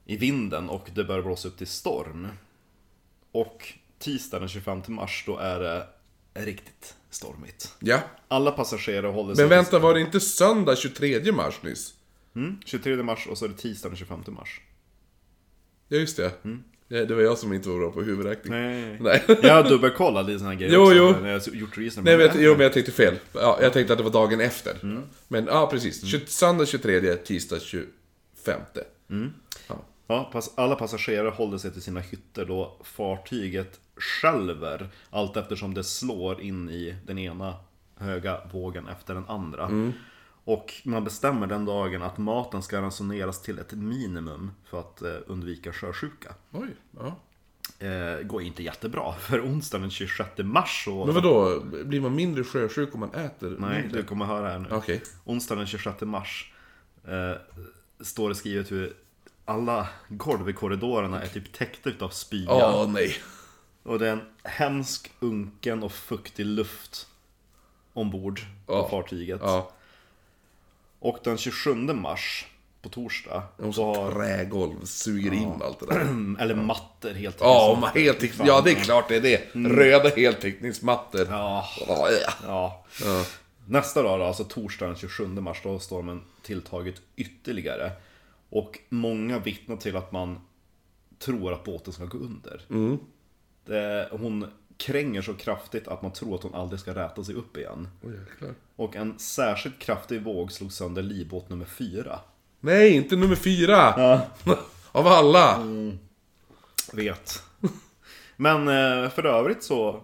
i 0.09 0.17
vinden 0.17 0.69
och 0.69 0.89
det 0.95 1.03
börjar 1.03 1.21
blåsa 1.21 1.47
upp 1.47 1.57
till 1.57 1.67
storm. 1.67 2.27
Och 3.31 3.73
tisdagen 3.99 4.41
den 4.41 4.49
25 4.49 4.81
mars, 4.87 5.23
då 5.25 5.37
är 5.37 5.59
det 5.59 5.87
riktigt 6.45 6.95
stormigt. 7.09 7.73
ja. 7.79 7.99
Alla 8.27 8.51
passagerare 8.51 9.11
håller 9.11 9.35
sig... 9.35 9.43
Men 9.43 9.49
vänta, 9.49 9.79
var 9.79 9.93
det 9.93 10.01
inte 10.01 10.19
söndag 10.19 10.75
23 10.75 11.31
mars 11.31 11.55
nyss? 11.63 11.93
Mm, 12.35 12.57
23 12.65 12.95
mars 13.03 13.27
och 13.27 13.37
så 13.37 13.45
är 13.45 13.49
det 13.49 13.55
tisdagen 13.57 13.91
den 13.91 13.97
25 13.97 14.23
mars. 14.27 14.61
Ja, 15.87 15.97
just 15.97 16.17
det. 16.17 16.31
Ja, 16.87 17.05
det 17.05 17.15
var 17.15 17.21
jag 17.21 17.37
som 17.37 17.53
inte 17.53 17.69
var 17.69 17.77
bra 17.79 17.91
på 17.91 18.01
huvudräkning. 18.01 18.53
Nej. 18.53 18.97
Nej. 19.01 19.23
Jag 19.41 19.53
har 19.63 19.69
dubbelkollat 19.69 20.25
lite 20.25 20.43
här 20.43 20.53
grejer 20.53 20.73
Jo, 20.73 20.81
också, 20.81 20.93
jo. 20.95 21.11
när 21.21 21.29
jag 21.31 21.39
har 21.39 21.53
gjort 21.55 21.77
research. 21.77 22.05
Nej, 22.05 22.17
men, 22.17 22.25
jag- 22.27 22.35
jo, 22.41 22.51
men 22.51 22.61
jag 22.61 22.73
tänkte 22.73 22.91
fel. 22.91 23.15
Ja, 23.33 23.59
jag 23.61 23.73
tänkte 23.73 23.93
att 23.93 23.97
det 23.99 24.03
var 24.03 24.11
dagen 24.11 24.41
efter. 24.41 24.75
Mm. 24.83 25.03
Men 25.27 25.45
ja, 25.45 25.67
precis. 25.71 26.05
20, 26.05 26.25
söndag 26.25 26.65
23, 26.65 27.15
tisdag 27.15 27.59
25. 27.59 28.61
Ja, 30.07 30.29
pass, 30.31 30.53
alla 30.55 30.75
passagerare 30.75 31.29
håller 31.29 31.57
sig 31.57 31.73
till 31.73 31.81
sina 31.81 31.99
hytter 31.99 32.45
då 32.45 32.75
fartyget 32.83 33.79
skälver 33.95 34.89
allt 35.09 35.37
eftersom 35.37 35.73
det 35.73 35.83
slår 35.83 36.41
in 36.41 36.69
i 36.69 36.95
den 37.05 37.17
ena 37.17 37.55
höga 37.95 38.41
vågen 38.51 38.87
efter 38.87 39.13
den 39.13 39.25
andra. 39.27 39.91
Och 40.43 40.73
man 40.83 41.03
bestämmer 41.03 41.47
den 41.47 41.65
dagen 41.65 42.01
att 42.03 42.17
maten 42.17 42.63
ska 42.63 42.81
ransoneras 42.81 43.41
till 43.41 43.59
ett 43.59 43.71
minimum 43.71 44.51
för 44.69 44.79
att 44.79 45.01
eh, 45.01 45.15
undvika 45.27 45.73
sjösjuka. 45.73 46.33
Oj, 46.51 46.67
ja. 46.99 47.15
Eh, 47.87 48.21
går 48.23 48.41
inte 48.41 48.63
jättebra, 48.63 49.13
för 49.19 49.41
onsdagen 49.41 49.81
den 49.81 49.91
26 49.91 50.29
mars 50.37 50.83
så... 50.85 51.05
Men 51.05 51.15
vadå, 51.15 51.59
blir 51.85 52.01
man 52.01 52.15
mindre 52.15 52.43
sjösjuk 52.43 52.93
om 52.93 52.99
man 52.99 53.13
äter 53.13 53.55
Nej, 53.59 53.81
mindre? 53.81 54.01
du 54.01 54.07
kommer 54.07 54.25
höra 54.25 54.49
här 54.49 54.59
nu. 54.59 54.67
Okej. 54.71 55.01
Onsdagen 55.25 55.57
den 55.57 55.67
26 55.67 56.01
mars 56.01 56.53
eh, 57.07 57.31
står 58.01 58.29
det 58.29 58.35
skrivet 58.35 58.71
hur 58.71 58.93
alla 59.47 59.87
golv 60.09 60.49
i 60.49 60.53
korridorerna 60.53 61.21
är 61.21 61.27
typ 61.27 61.53
täckta 61.53 61.89
utav 61.89 62.09
spya. 62.09 62.51
Åh, 62.53 62.89
nej. 62.91 63.15
Och 63.83 63.99
det 63.99 64.07
är 64.07 64.11
en 64.11 64.21
hemsk, 64.43 65.11
unken 65.19 65.83
och 65.83 65.91
fuktig 65.91 66.45
luft 66.45 67.07
ombord 67.93 68.39
på 68.65 68.73
Ja. 68.73 68.87
fartyget. 68.89 69.39
Ja, 69.43 69.71
Och 70.99 71.17
den 71.23 71.37
27 71.37 71.73
mars, 71.75 72.45
på 72.81 72.89
torsdag, 72.89 73.43
då 73.57 73.73
som 73.73 73.85
har, 73.85 74.11
trägolv 74.11 74.85
suger 74.85 75.33
in 75.33 75.61
allt 75.61 75.79
det 75.79 75.85
där. 75.85 75.99
eller 76.39 76.55
mattor 76.55 77.13
helt 77.13 77.37
Ja, 77.41 77.91
heltäcknings... 77.95 78.47
Ja, 78.47 78.61
det 78.61 78.71
är 78.71 78.75
klart 78.75 79.07
det 79.09 79.15
är 79.15 79.21
det. 79.21 79.55
Röda 79.69 80.09
heltäckningsmattor. 80.15 81.21
Mm. 81.21 81.33
Ja, 81.33 81.65
Ja, 81.87 82.09
ja. 82.11 82.31
ja. 82.43 82.85
Ja. 83.03 83.25
Nästa 83.69 84.03
dag 84.03 84.19
då, 84.19 84.25
alltså 84.25 84.43
torsdagen 84.43 84.93
den 84.93 84.99
27 84.99 85.27
mars, 85.27 85.59
då 85.63 85.71
har 85.71 85.79
stormen 85.79 86.21
tilltagit 86.43 87.01
ytterligare. 87.15 87.91
Och 88.49 88.79
många 88.89 89.39
vittnar 89.39 89.75
till 89.75 89.95
att 89.95 90.11
man 90.11 90.39
tror 91.19 91.53
att 91.53 91.63
båten 91.63 91.93
ska 91.93 92.05
gå 92.05 92.17
under. 92.17 92.61
Det, 93.65 94.09
hon 94.11 94.47
kränger 94.77 95.21
så 95.21 95.33
kraftigt 95.33 95.87
att 95.87 96.01
man 96.01 96.13
tror 96.13 96.35
att 96.35 96.43
hon 96.43 96.53
aldrig 96.53 96.79
ska 96.79 96.95
räta 96.95 97.23
sig 97.23 97.35
upp 97.35 97.57
igen. 97.57 97.87
Jäklar. 98.01 98.53
Och 98.75 98.95
en 98.95 99.19
särskilt 99.19 99.79
kraftig 99.79 100.21
våg 100.21 100.51
slog 100.51 100.71
sönder 100.71 101.03
livbåt 101.03 101.49
nummer 101.49 101.65
fyra. 101.65 102.19
Nej, 102.59 102.93
inte 102.95 103.15
nummer 103.15 103.35
fyra! 103.35 103.93
Av 104.91 105.07
alla! 105.07 105.59
Vet. 106.93 107.43
Men 108.35 108.67
eh, 108.67 109.09
för 109.09 109.25
övrigt 109.25 109.63
så 109.63 110.03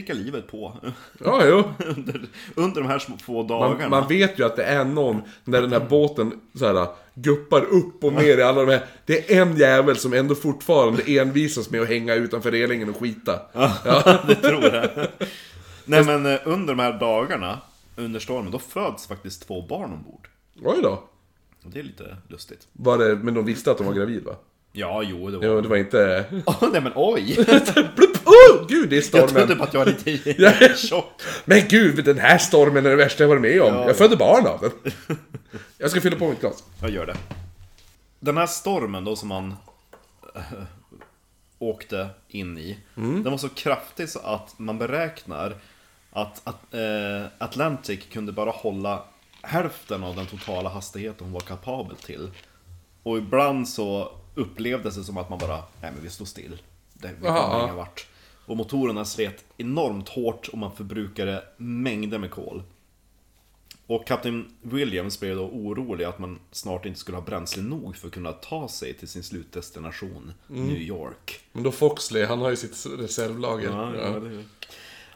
tickar 0.00 0.14
livet 0.14 0.46
på. 0.50 0.76
Ja, 1.24 1.46
jo. 1.46 1.64
under, 1.86 2.20
under 2.54 2.80
de 2.80 2.88
här 2.88 2.98
små 2.98 3.16
få 3.16 3.32
Man, 3.32 3.46
dagarna. 3.46 3.88
man 3.88 4.08
vet 4.08 4.38
ju 4.38 4.44
att 4.44 4.56
det 4.56 4.64
är 4.64 4.84
någon, 4.84 5.22
när 5.44 5.60
den 5.60 5.72
här 5.72 5.86
båten 5.88 6.40
så 6.54 6.66
här, 6.66 6.86
guppar 7.14 7.64
upp 7.64 8.04
och 8.04 8.12
ner 8.12 8.38
i 8.38 8.42
alla 8.42 8.64
de 8.64 8.70
här. 8.72 8.84
Det 9.06 9.34
är 9.34 9.42
en 9.42 9.56
jävel 9.56 9.96
som 9.96 10.12
ändå 10.12 10.34
fortfarande 10.34 11.02
envisas 11.02 11.70
med 11.70 11.80
att 11.80 11.88
hänga 11.88 12.14
utanför 12.14 12.50
relingen 12.50 12.88
och 12.88 12.96
skita. 12.96 13.40
Ja, 13.52 13.72
det 14.26 14.34
tror 14.34 14.64
jag. 14.64 14.90
Nej 15.84 16.04
men 16.04 16.26
eh, 16.26 16.40
under 16.44 16.74
de 16.74 16.82
här 16.82 17.00
dagarna, 17.00 17.60
under 17.96 18.20
stormen, 18.20 18.52
då 18.52 18.58
föds 18.58 19.06
faktiskt 19.06 19.46
två 19.46 19.62
barn 19.62 19.92
ombord. 19.92 20.28
Oj 20.62 20.82
då. 20.82 21.02
Och 21.64 21.70
det 21.70 21.78
är 21.78 21.82
lite 21.82 22.16
lustigt. 22.28 22.68
Var 22.72 22.98
det, 22.98 23.16
men 23.16 23.34
de 23.34 23.44
visste 23.44 23.70
att 23.70 23.78
de 23.78 23.86
var 23.86 23.94
gravid 23.94 24.24
va? 24.24 24.36
Ja, 24.78 25.02
jo, 25.02 25.30
det 25.30 25.36
var... 25.38 25.44
Jo, 25.44 25.60
det 25.60 25.68
var 25.68 25.76
inte... 25.76 26.24
Åh, 26.46 26.64
nej 26.72 26.80
men 26.80 26.92
oj! 26.94 27.34
Blup, 27.96 28.26
oh, 28.26 28.66
gud, 28.68 28.88
det 28.90 28.94
är 28.94 28.96
Jag 28.96 29.04
stormen! 29.04 29.28
trodde 29.28 29.56
på 29.56 29.64
att 29.64 29.74
jag 29.74 29.80
var 29.84 29.86
lite 29.86 30.42
Ja. 30.42 30.52
tjock. 30.76 31.22
Men 31.44 31.68
gud, 31.68 32.04
den 32.04 32.18
här 32.18 32.38
stormen 32.38 32.86
är 32.86 32.90
det 32.90 32.96
värsta 32.96 33.22
jag 33.22 33.28
varit 33.28 33.42
med 33.42 33.62
om. 33.62 33.74
Jag 33.74 33.96
födde 33.96 34.16
barn 34.16 34.46
av 34.46 34.60
den. 34.60 34.92
Jag 35.78 35.90
ska 35.90 36.00
fylla 36.00 36.16
på 36.16 36.28
mitt 36.28 36.40
glas. 36.40 36.64
Jag 36.80 36.90
gör 36.90 37.06
det. 37.06 37.16
Den 38.20 38.36
här 38.36 38.46
stormen 38.46 39.04
då 39.04 39.16
som 39.16 39.28
man 39.28 39.54
äh, 40.34 40.42
åkte 41.58 42.08
in 42.28 42.58
i, 42.58 42.78
den 42.94 43.24
var 43.30 43.36
så 43.38 43.48
kraftig 43.48 44.08
så 44.08 44.18
att 44.18 44.54
man 44.58 44.78
beräknar 44.78 45.54
att, 46.12 46.40
att 46.44 46.74
äh, 46.74 47.26
Atlantic 47.38 48.00
kunde 48.12 48.32
bara 48.32 48.50
hålla 48.50 49.02
hälften 49.42 50.04
av 50.04 50.16
den 50.16 50.26
totala 50.26 50.68
hastigheten 50.68 51.24
hon 51.24 51.32
var 51.32 51.40
kapabel 51.40 51.96
till. 51.96 52.30
Och 53.02 53.18
ibland 53.18 53.68
så 53.68 54.12
upplevdes 54.38 54.96
det 54.96 55.04
som 55.04 55.16
att 55.16 55.30
man 55.30 55.38
bara, 55.38 55.56
nej 55.56 55.92
men 55.92 56.02
vi 56.02 56.10
står 56.10 56.24
still. 56.24 56.62
Det, 56.94 57.08
vi 57.08 57.14
kommer 57.26 57.36
ja. 57.38 57.62
ingen 57.64 57.76
vart. 57.76 58.06
Och 58.46 58.56
motorerna 58.56 59.04
slet 59.04 59.44
enormt 59.56 60.08
hårt 60.08 60.48
och 60.48 60.58
man 60.58 60.76
förbrukade 60.76 61.44
mängder 61.56 62.18
med 62.18 62.30
kol. 62.30 62.62
Och 63.86 64.06
Kapten 64.06 64.52
Williams 64.62 65.20
blev 65.20 65.36
då 65.36 65.42
orolig 65.44 66.04
att 66.04 66.18
man 66.18 66.38
snart 66.50 66.86
inte 66.86 66.98
skulle 67.00 67.16
ha 67.16 67.24
bränsle 67.24 67.62
nog 67.62 67.96
för 67.96 68.06
att 68.08 68.14
kunna 68.14 68.32
ta 68.32 68.68
sig 68.68 68.94
till 68.94 69.08
sin 69.08 69.22
slutdestination, 69.22 70.32
New 70.46 70.76
York. 70.80 71.40
Men 71.52 71.62
då 71.62 71.70
Foxley, 71.72 72.24
han 72.24 72.38
har 72.38 72.50
ju 72.50 72.56
sitt 72.56 72.86
reservlager. 72.98 73.70
Ja, 73.70 74.20
det- 74.20 74.44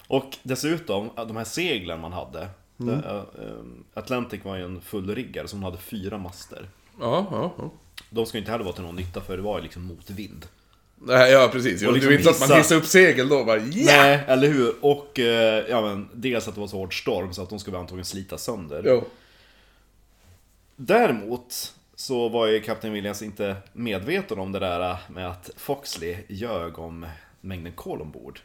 Och 0.09 0.39
dessutom, 0.43 1.11
de 1.17 1.37
här 1.37 1.45
seglen 1.45 2.01
man 2.01 2.13
hade. 2.13 2.49
Mm. 2.81 2.95
eh, 2.95 3.17
eh, 3.17 3.23
Atlantic 3.95 4.45
var 4.45 4.57
ju 4.57 4.65
en 4.65 4.81
fullriggare 4.81 5.49
som 5.49 5.63
hade 5.63 5.79
fyra 5.79 6.19
master. 6.19 6.69
Ja, 7.01 7.27
ja, 7.31 7.53
ja. 7.59 7.71
De 8.13 8.27
ska 8.27 8.39
ju 8.39 8.41
inte 8.41 8.51
heller 8.53 8.65
vara 8.65 8.75
till 8.75 8.85
någon 8.85 8.97
nytta 8.97 9.21
för 9.21 9.37
det 9.37 9.43
var 9.43 9.57
ju 9.59 9.63
liksom 9.63 9.83
motvind. 9.83 10.47
Nej, 11.05 11.33
ja 11.33 11.49
precis. 11.53 11.83
Och 11.83 11.87
det 11.87 11.91
är 11.91 11.95
liksom 11.95 12.13
inte 12.13 12.25
så 12.25 12.31
att 12.31 12.41
man 12.41 12.49
hissa- 12.49 12.57
hissar 12.59 12.77
upp 12.77 12.87
segel 12.87 13.29
då 13.29 13.45
bara 13.45 13.57
ja! 13.59 13.85
Nej, 13.87 14.21
eller 14.27 14.49
hur? 14.49 14.75
Och 14.81 15.19
eh, 15.19 15.65
ja, 15.71 15.81
men, 15.83 16.09
dels 16.13 16.49
att 16.49 16.55
det 16.55 16.61
var 16.61 16.69
så 16.69 16.77
hård 16.77 17.01
storm 17.01 17.33
så 17.33 17.43
att 17.43 17.51
de 17.51 17.59
skulle 17.59 17.79
antagligen 17.79 18.05
slita 18.05 18.39
sönder. 18.39 18.83
Jo. 18.87 19.05
Däremot 20.77 21.75
så 21.95 22.29
var 22.29 22.47
ju 22.47 22.61
Kapten 22.61 22.93
Williams 22.93 23.23
inte 23.23 23.57
medveten 23.73 24.39
om 24.39 24.53
det 24.53 24.59
där 24.59 24.97
med 25.09 25.29
att 25.31 25.51
Foxley 25.57 26.17
ljög 26.29 26.79
om 26.79 27.07
mängden 27.41 27.73
kol 27.73 28.01
ombord. 28.01 28.41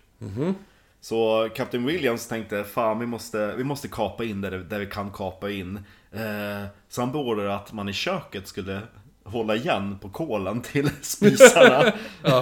Så 1.01 1.49
Kapten 1.56 1.86
Williams 1.86 2.27
tänkte 2.27 2.63
fan 2.63 2.99
vi 2.99 3.06
måste, 3.06 3.53
vi 3.58 3.63
måste 3.63 3.88
kapa 3.88 4.23
in 4.23 4.41
där, 4.41 4.51
där 4.51 4.80
vi 4.80 4.86
kan 4.86 5.12
kapa 5.12 5.49
in. 5.49 5.77
Eh, 6.12 6.65
så 6.89 7.01
han 7.01 7.12
beordrade 7.12 7.56
att 7.56 7.73
man 7.73 7.89
i 7.89 7.93
köket 7.93 8.47
skulle 8.47 8.82
hålla 9.27 9.55
igen 9.55 9.97
på 10.01 10.09
kolen 10.09 10.61
till 10.61 10.89
spisarna. 11.01 11.93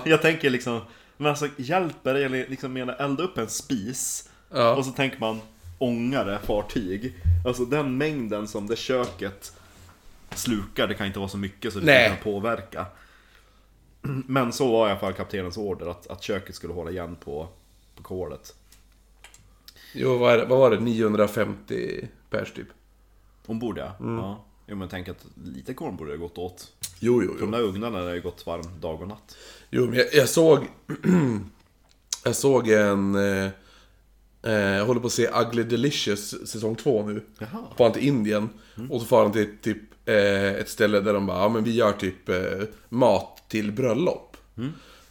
Jag 0.06 0.22
tänker 0.22 0.50
liksom, 0.50 0.82
men 1.18 1.28
alltså 1.28 1.48
hjälper 1.58 2.14
det 2.14 2.30
liksom 2.50 2.74
menar 2.74 2.94
elda 2.94 3.24
upp 3.24 3.38
en 3.38 3.50
spis 3.50 4.30
Ja. 4.50 4.76
och 4.76 4.86
så 4.86 4.92
tänker 4.92 5.20
man 5.20 5.42
ångare 5.78 6.40
fartyg. 6.44 7.14
Alltså 7.46 7.66
den 7.66 7.98
mängden 7.98 8.48
som 8.48 8.68
det 8.68 8.76
köket 8.76 9.54
slukar, 10.36 10.88
det 10.88 10.94
kan 10.94 11.08
inte 11.08 11.20
vara 11.20 11.30
så 11.30 11.38
mycket 11.38 11.74
så 11.74 11.80
det 11.80 11.86
Nej. 11.86 12.08
kan 12.10 12.18
påverka. 12.24 12.86
Men 14.28 14.54
så 14.54 14.72
var 14.72 14.88
i 14.88 14.92
alla 14.92 15.00
fall 15.00 15.14
kaptenens 15.14 15.58
order, 15.58 15.86
att, 15.88 16.08
att 16.08 16.24
köket 16.24 16.56
skulle 16.56 16.74
hålla 16.74 16.92
igen 16.92 17.16
på, 17.16 17.48
på 17.96 18.04
kolet. 18.04 18.56
Jo, 19.94 20.18
vad, 20.18 20.40
det, 20.40 20.46
vad 20.46 20.60
var 20.60 20.72
det? 20.72 20.80
950 20.80 22.08
pers 22.30 22.52
typ? 22.54 22.68
Ombord 23.46 23.78
ja. 23.78 23.96
ja. 24.00 24.44
Jo 24.68 24.76
men 24.76 24.90
tänk 24.90 25.08
att 25.08 25.26
lite 25.44 25.74
kol 25.74 25.92
borde 25.92 26.12
ha 26.12 26.18
gått 26.18 26.38
åt. 26.38 26.72
Jo, 27.00 27.24
jo, 27.24 27.34
De 27.40 27.46
jo. 27.46 27.52
där 27.52 27.62
ugnarna 27.62 28.00
har 28.00 28.14
ju 28.14 28.22
gått 28.22 28.46
varm 28.46 28.80
dag 28.82 29.02
och 29.02 29.08
natt. 29.08 29.38
Jo, 29.70 29.86
men 29.86 29.98
jag, 29.98 30.14
jag 30.14 30.30
såg... 30.30 30.60
jag 32.24 32.36
såg 32.36 32.70
en... 32.70 33.16
Eh, 33.16 33.50
eh, 34.44 34.54
jag 34.54 34.86
håller 34.86 35.02
på 35.02 35.08
att 35.08 35.14
se 35.14 35.28
Ugly 35.28 35.64
Delicious 35.64 36.50
säsong 36.50 36.76
2 36.76 37.08
nu. 37.08 37.22
Jaha. 37.40 37.64
Far 37.78 37.86
han 37.86 37.94
till 37.94 38.08
Indien. 38.08 38.50
Och 38.90 39.02
så 39.02 39.08
far 39.08 39.24
han 39.24 39.32
till 39.32 39.58
typ 39.62 39.78
eh, 40.06 40.54
ett 40.54 40.70
ställe 40.70 41.00
där 41.00 41.14
de 41.14 41.26
bara, 41.26 41.38
ja 41.38 41.50
men 41.50 41.64
vi 41.64 41.72
gör 41.72 41.92
typ 41.92 42.30
eh, 42.30 42.68
mat 42.90 43.44
till 43.48 43.72
bröllop. 43.72 44.38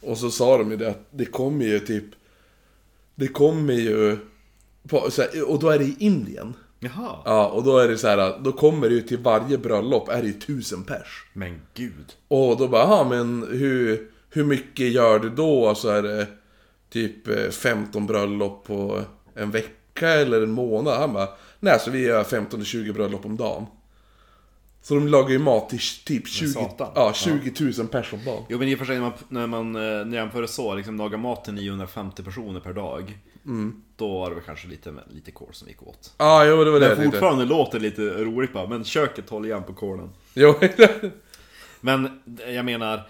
Och 0.01 0.17
så 0.17 0.31
sa 0.31 0.57
de 0.57 0.71
ju 0.71 0.77
det 0.77 0.89
att 0.89 1.07
det 1.11 1.25
kommer 1.25 1.65
ju 1.65 1.79
typ... 1.79 2.05
Det 3.15 3.27
kommer 3.27 3.73
ju... 3.73 4.17
På, 4.89 5.09
här, 5.17 5.49
och 5.49 5.59
då 5.59 5.69
är 5.69 5.79
det 5.79 5.85
i 5.85 5.95
Indien. 5.99 6.53
Jaha. 6.85 7.15
Ja, 7.25 7.47
och 7.47 7.63
då 7.63 7.77
är 7.77 7.87
det 7.87 7.97
så 7.97 8.07
här, 8.07 8.39
då 8.39 8.51
kommer 8.51 8.89
det 8.89 8.95
ju 8.95 9.01
till 9.01 9.17
varje 9.17 9.57
bröllop 9.57 10.09
är 10.09 10.21
det 10.21 10.27
ju 10.27 10.33
tusen 10.33 10.83
pers. 10.83 11.25
Men 11.33 11.61
gud. 11.73 12.13
Och 12.27 12.57
då 12.57 12.67
bara, 12.67 12.81
ja 12.81 13.07
men 13.09 13.47
hur, 13.51 14.09
hur 14.29 14.43
mycket 14.43 14.91
gör 14.91 15.19
du 15.19 15.29
då? 15.29 15.75
Så 15.75 15.89
är 15.89 16.03
det 16.03 16.27
typ 16.89 17.27
eh, 17.27 17.49
15 17.49 18.05
bröllop 18.05 18.67
på 18.67 19.01
en 19.35 19.51
vecka 19.51 20.09
eller 20.09 20.41
en 20.41 20.51
månad. 20.51 20.99
Han 20.99 21.13
bara, 21.13 21.29
nej 21.59 21.79
så 21.79 21.91
vi 21.91 22.05
gör 22.05 22.23
15-20 22.23 22.93
bröllop 22.93 23.25
om 23.25 23.37
dagen. 23.37 23.65
Så 24.81 24.93
de 24.95 25.07
lagar 25.07 25.29
ju 25.29 25.39
mat 25.39 25.69
till 25.69 25.79
typ 26.05 26.27
20, 26.27 26.47
satan. 26.47 26.91
ja, 26.95 27.13
20 27.13 27.71
000 27.77 27.87
pers 27.87 28.13
om 28.13 28.25
dagen. 28.25 28.43
Jo 28.49 28.57
men 28.59 28.67
i 28.67 28.75
och 28.75 28.79
för 28.79 28.85
sig 28.85 28.95
när 28.95 29.01
man, 29.01 29.13
när 29.29 29.47
man 29.47 29.75
eh, 29.75 30.13
jämför 30.13 30.41
det 30.41 30.47
så, 30.47 30.75
liksom 30.75 30.97
laga 30.97 31.17
mat 31.17 31.43
till 31.45 31.53
950 31.53 32.23
personer 32.23 32.59
per 32.59 32.73
dag. 32.73 33.17
Då 33.97 34.19
var 34.19 34.29
det 34.29 34.35
väl 34.35 34.43
kanske 34.43 34.67
lite, 34.67 34.93
lite 35.13 35.31
kol 35.31 35.49
som 35.53 35.67
gick 35.67 35.83
åt. 35.83 36.13
Ja, 36.17 36.45
jo 36.45 36.63
det 36.63 36.71
var 36.71 36.79
det 36.79 36.95
Men 36.95 37.11
fortfarande 37.11 37.45
låter 37.45 37.79
det 37.79 37.85
lite 37.85 38.01
roligt 38.01 38.53
bara, 38.53 38.67
men 38.67 38.83
köket 38.83 39.29
håller 39.29 39.49
igen 39.49 39.63
på 39.63 39.73
kolen. 39.73 40.09
Jo, 40.33 40.55
Men 41.81 42.21
jag 42.47 42.65
menar, 42.65 43.07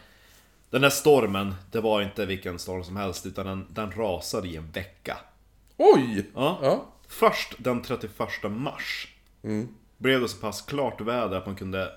den 0.70 0.82
där 0.82 0.90
stormen, 0.90 1.56
det 1.72 1.82
var 1.82 2.02
inte 2.02 2.26
vilken 2.26 2.60
storm 2.60 2.84
som 2.84 2.96
helst, 2.96 3.26
utan 3.26 3.46
den, 3.46 3.66
den 3.70 3.92
rasade 3.92 4.48
i 4.48 4.56
en 4.56 4.72
vecka. 4.72 5.18
oj! 5.78 6.30
Ja. 6.36 6.60
Ja. 6.62 6.86
Först 7.08 7.56
den 7.58 7.82
31 7.82 8.12
mars 8.52 9.08
blev 9.98 10.22
det 10.22 10.28
så 10.28 10.38
pass 10.38 10.62
klart 10.62 11.02
väder 11.02 11.38
att 11.38 11.46
man 11.46 11.56
kunde 11.56 11.92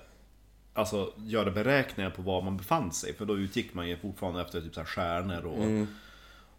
alltså, 0.73 1.13
göra 1.17 1.51
beräkningar 1.51 2.09
på 2.09 2.21
var 2.21 2.41
man 2.41 2.57
befann 2.57 2.91
sig. 2.91 3.13
För 3.13 3.25
då 3.25 3.37
utgick 3.37 3.73
man 3.73 3.89
ju 3.89 3.97
fortfarande 3.97 4.41
efter 4.41 4.61
typ 4.61 4.73
så 4.73 4.79
här 4.79 4.87
stjärnor 4.87 5.45
och, 5.45 5.87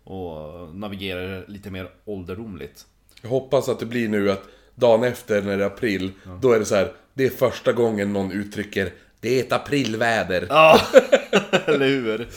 och 0.04 0.74
navigerade 0.74 1.44
lite 1.48 1.70
mer 1.70 1.90
ålderdomligt. 2.04 2.86
Jag 3.22 3.30
hoppas 3.30 3.68
att 3.68 3.78
det 3.78 3.86
blir 3.86 4.08
nu 4.08 4.30
att 4.30 4.42
dagen 4.74 5.04
efter 5.04 5.42
när 5.42 5.56
det 5.58 5.64
är 5.64 5.66
april, 5.66 6.12
då 6.40 6.52
är 6.52 6.58
det 6.58 6.64
så 6.64 6.74
här. 6.74 6.92
Det 7.14 7.26
är 7.26 7.30
första 7.30 7.72
gången 7.72 8.12
någon 8.12 8.32
uttrycker 8.32 8.92
Det 9.20 9.38
är 9.38 9.44
ett 9.44 9.52
aprilväder. 9.52 10.46
Ja, 10.48 10.80
eller 11.66 11.86
hur? 11.86 12.28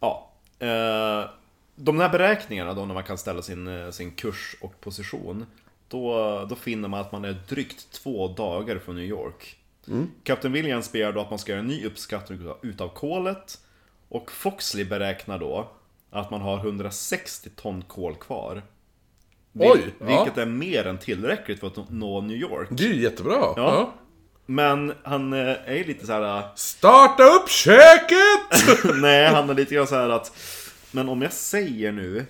Ja. 0.00 0.32
Eh, 0.58 1.30
de 1.74 2.00
här 2.00 2.08
beräkningarna 2.08 2.74
då 2.74 2.84
när 2.84 2.94
man 2.94 3.04
kan 3.04 3.18
ställa 3.18 3.42
sin, 3.42 3.68
eh, 3.68 3.90
sin 3.90 4.10
kurs 4.10 4.56
och 4.60 4.80
position. 4.80 5.46
Då, 5.88 6.46
då 6.48 6.54
finner 6.54 6.88
man 6.88 7.00
att 7.00 7.12
man 7.12 7.24
är 7.24 7.36
drygt 7.48 7.90
två 7.90 8.28
dagar 8.28 8.78
från 8.78 8.96
New 8.96 9.04
York. 9.04 9.56
Captain 10.22 10.52
Williams 10.52 10.92
begär 10.92 11.12
då 11.12 11.20
att 11.20 11.30
man 11.30 11.38
ska 11.38 11.52
göra 11.52 11.60
en 11.60 11.66
ny 11.66 11.86
uppskattning 11.86 12.52
utav 12.62 12.88
kolet. 12.88 13.58
Och 14.08 14.30
Foxley 14.32 14.84
beräknar 14.84 15.38
då 15.38 15.68
att 16.10 16.30
man 16.30 16.40
har 16.40 16.58
160 16.58 17.50
ton 17.56 17.82
kol 17.82 18.14
kvar. 18.14 18.62
Vil- 19.52 19.70
Oj, 19.72 19.94
ja. 20.00 20.06
Vilket 20.06 20.38
är 20.38 20.46
mer 20.46 20.86
än 20.86 20.98
tillräckligt 20.98 21.60
för 21.60 21.66
att 21.66 21.90
nå 21.90 22.20
New 22.20 22.36
York. 22.36 22.68
Det 22.70 22.84
är 22.84 22.88
ju 22.88 23.02
jättebra. 23.02 23.34
Ja. 23.40 23.52
Ja. 23.56 23.92
Men 24.46 24.92
han 25.02 25.32
eh, 25.32 25.56
är 25.66 25.74
ju 25.74 25.84
lite 25.84 26.06
så 26.06 26.12
här. 26.12 26.48
Starta 26.54 27.22
upp 27.22 27.48
köket! 27.50 28.94
Nej, 29.00 29.26
han 29.28 29.50
är 29.50 29.54
lite 29.54 29.74
grann 29.74 29.86
så 29.86 29.94
här 29.94 30.08
att 30.08 30.32
Men 30.90 31.08
om 31.08 31.22
jag 31.22 31.32
säger 31.32 31.92
nu 31.92 32.26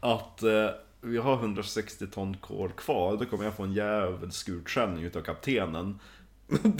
Att 0.00 0.42
eh, 0.42 0.68
vi 1.00 1.18
har 1.18 1.34
160 1.34 2.06
ton 2.06 2.36
kol 2.36 2.70
kvar 2.72 3.16
Då 3.16 3.24
kommer 3.24 3.44
jag 3.44 3.54
få 3.56 3.62
en 3.62 3.72
jävels 3.72 4.34
skutskällning 4.36 5.04
utav 5.04 5.20
kaptenen 5.22 5.98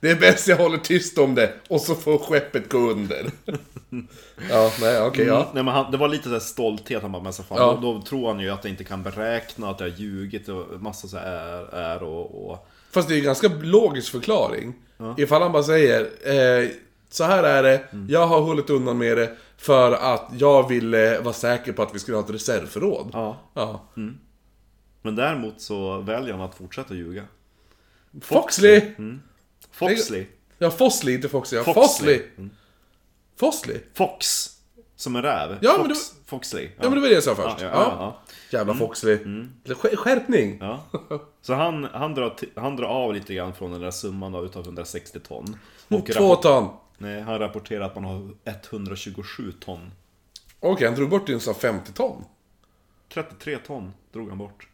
det, 0.00 0.10
är- 0.10 0.16
bäst 0.20 0.48
jag 0.48 0.56
håller 0.56 0.78
tyst 0.78 1.18
om 1.18 1.34
det, 1.34 1.52
och 1.68 1.80
så 1.80 1.94
får 1.94 2.18
skeppet 2.18 2.68
gå 2.72 2.78
under. 2.78 3.30
ja, 4.50 4.72
nej, 4.80 5.02
okej, 5.02 5.26
ja. 5.26 5.50
Nej 5.54 5.62
men 5.62 5.74
han, 5.74 5.90
det 5.92 5.96
var 5.98 6.08
lite 6.08 6.28
så 6.28 6.40
stolthet, 6.40 7.02
han 7.02 7.12
bara 7.12 7.22
men 7.22 7.32
så 7.32 7.42
fan, 7.42 7.58
Ja. 7.58 7.78
då, 7.82 7.92
då 7.94 8.02
tror 8.02 8.28
han 8.28 8.40
ju 8.40 8.50
att 8.50 8.64
jag 8.64 8.72
inte 8.72 8.84
kan 8.84 9.02
beräkna, 9.02 9.70
att 9.70 9.80
jag 9.80 9.90
har 9.90 9.96
ljugit 9.96 10.48
och 10.48 10.66
massa 10.82 11.08
så 11.08 11.16
här 11.16 11.26
är, 11.32 11.74
är 11.74 12.02
och, 12.02 12.50
och 12.50 12.68
Fast 12.90 13.08
det 13.08 13.14
är 13.14 13.18
en 13.18 13.24
ganska 13.24 13.48
logisk 13.62 14.12
förklaring. 14.12 14.74
Ifall 15.16 15.42
han 15.42 15.52
bara 15.52 15.62
säger 15.62 16.00
eh, 16.02 16.68
Så 17.10 17.24
här 17.24 17.42
är 17.44 17.62
det, 17.62 17.80
jag 18.08 18.26
har 18.26 18.40
hållit 18.40 18.70
undan 18.70 18.98
med 18.98 19.16
det 19.16 19.36
för 19.56 19.92
att 19.92 20.28
jag 20.38 20.68
ville 20.68 21.20
vara 21.20 21.34
säker 21.34 21.72
på 21.72 21.82
att 21.82 21.94
vi 21.94 21.98
skulle 21.98 22.16
ha 22.16 22.24
ett 22.24 22.30
reservförråd. 22.30 23.10
Ja. 23.12 23.36
Ja. 23.54 23.88
Men 25.02 25.16
däremot 25.16 25.60
så 25.60 25.98
väljer 26.00 26.32
han 26.32 26.42
att 26.42 26.54
fortsätta 26.54 26.94
ljuga 26.94 27.22
Foxley! 28.20 28.92
Foxley 29.70 30.26
Ja, 30.58 30.70
Fosley, 30.70 31.14
inte 31.14 31.28
Foxley. 31.28 31.58
Ja, 31.66 31.74
Foxley. 31.74 32.18
Fosley. 32.18 32.48
Fosley? 33.36 33.80
Fox 33.94 34.48
Som 34.96 35.16
en 35.16 35.22
räv 35.22 35.58
Ja, 35.62 35.72
Fox, 35.76 35.88
men 35.88 35.96
Foxley 36.26 36.64
Ja, 36.64 36.82
men 36.82 36.92
det 36.94 37.00
var 37.00 37.08
det 37.08 37.14
jag 37.14 37.22
sa 37.22 37.34
först. 37.34 37.60
ja, 37.60 37.66
Ja, 37.66 37.72
ja, 37.72 37.96
ja. 37.98 38.22
Jävla 38.58 38.74
Foxley. 38.74 39.16
Sk- 39.64 39.96
Skärpning! 39.96 40.58
Ja. 40.60 40.84
Så 41.42 41.54
han, 41.54 41.84
han, 41.92 42.14
drar, 42.14 42.36
han 42.56 42.76
drar 42.76 42.86
av 42.86 43.14
lite 43.14 43.34
grann 43.34 43.54
från 43.54 43.72
den 43.72 43.80
där 43.80 43.90
summan 43.90 44.32
då, 44.32 44.44
utav 44.44 44.62
160 44.64 45.20
ton. 45.20 45.56
Och 45.88 46.06
Två 46.06 46.36
ton. 46.36 46.68
Nej, 46.98 47.20
han 47.20 47.38
rapporterar 47.38 47.84
att 47.84 47.94
man 47.94 48.04
har 48.04 48.30
127 48.44 49.52
ton. 49.52 49.90
Okej, 50.60 50.86
han 50.86 50.96
drog 50.96 51.08
bort 51.10 51.26
din 51.26 51.40
sa 51.40 51.54
50 51.54 51.92
ton. 51.92 52.24
33 53.14 53.58
ton 53.58 53.92
drog 54.12 54.28
han 54.28 54.38
bort. 54.38 54.68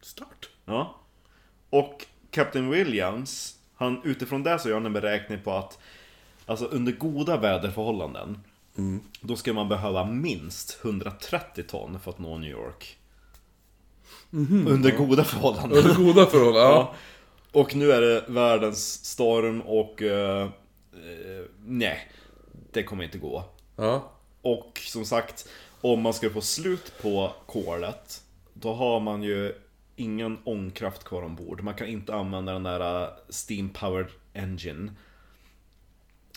Start. 0.00 0.48
Ja. 0.64 0.96
Och 1.70 2.06
Captain 2.36 2.70
Williams, 2.70 3.56
han, 3.74 4.00
utifrån 4.04 4.42
det 4.42 4.58
så 4.58 4.68
gör 4.68 4.76
han 4.76 4.86
en 4.86 4.92
beräkning 4.92 5.38
på 5.42 5.52
att 5.52 5.78
Alltså 6.46 6.64
under 6.64 6.92
goda 6.92 7.36
väderförhållanden 7.36 8.38
Då 9.20 9.36
ska 9.36 9.52
man 9.52 9.68
behöva 9.68 10.04
minst 10.04 10.78
130 10.82 11.64
ton 11.68 12.00
för 12.00 12.10
att 12.10 12.18
nå 12.18 12.38
New 12.38 12.50
York. 12.50 12.98
Under 14.68 14.96
goda 14.96 15.24
förhållanden. 15.24 15.78
Under 15.78 15.94
goda 15.94 16.26
förhållanden, 16.26 16.62
ja. 16.62 16.94
Och 17.52 17.74
nu 17.74 17.92
är 17.92 18.00
det 18.00 18.24
världens 18.28 19.04
storm 19.04 19.60
och... 19.60 20.02
eh, 20.02 20.42
eh, 20.92 21.44
nej, 21.66 22.10
det 22.72 22.82
kommer 22.82 23.04
inte 23.04 23.18
gå. 23.18 23.44
ja. 23.76 24.12
Och 24.42 24.80
som 24.84 25.04
sagt, 25.04 25.48
om 25.80 26.02
man 26.02 26.14
ska 26.14 26.30
få 26.30 26.40
slut 26.40 26.92
på 27.02 27.32
kolet, 27.46 28.22
då 28.52 28.74
har 28.74 29.00
man 29.00 29.22
ju 29.22 29.54
ingen 29.96 30.38
ångkraft 30.44 31.04
kvar 31.04 31.22
ombord. 31.22 31.62
Man 31.62 31.74
kan 31.74 31.86
inte 31.86 32.14
använda 32.14 32.52
den 32.52 32.62
där 32.62 33.02
eh, 33.02 33.08
Steam 33.48 33.68
Powered 33.68 34.08
Engine. 34.34 34.90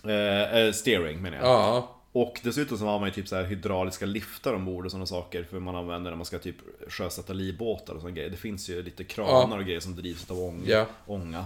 Eh, 0.03 0.57
eh, 0.57 0.71
steering 0.73 1.21
menar 1.21 1.37
jag. 1.37 1.45
Ja. 1.45 1.95
Och 2.11 2.39
dessutom 2.43 2.77
så 2.77 2.85
har 2.85 2.99
man 2.99 3.07
ju 3.09 3.13
typ 3.13 3.27
så 3.27 3.35
här 3.35 3.43
hydrauliska 3.43 4.05
liftar 4.05 4.53
ombord 4.53 4.85
och 4.85 4.91
sådana 4.91 5.05
saker 5.05 5.43
för 5.43 5.59
man 5.59 5.75
använder 5.75 6.11
när 6.11 6.17
man 6.17 6.25
ska 6.25 6.39
typ 6.39 6.55
sjösätta 6.87 7.33
livbåtar 7.33 7.93
och 7.93 8.01
sådana 8.01 8.15
grejer. 8.15 8.29
Det 8.29 8.37
finns 8.37 8.69
ju 8.69 8.83
lite 8.83 9.03
kranar 9.03 9.57
och 9.57 9.65
grejer 9.65 9.79
som 9.79 9.95
drivs 9.95 10.31
av 10.31 10.39
ång, 10.39 10.63
Ja. 10.65 10.85
ånga. 11.05 11.45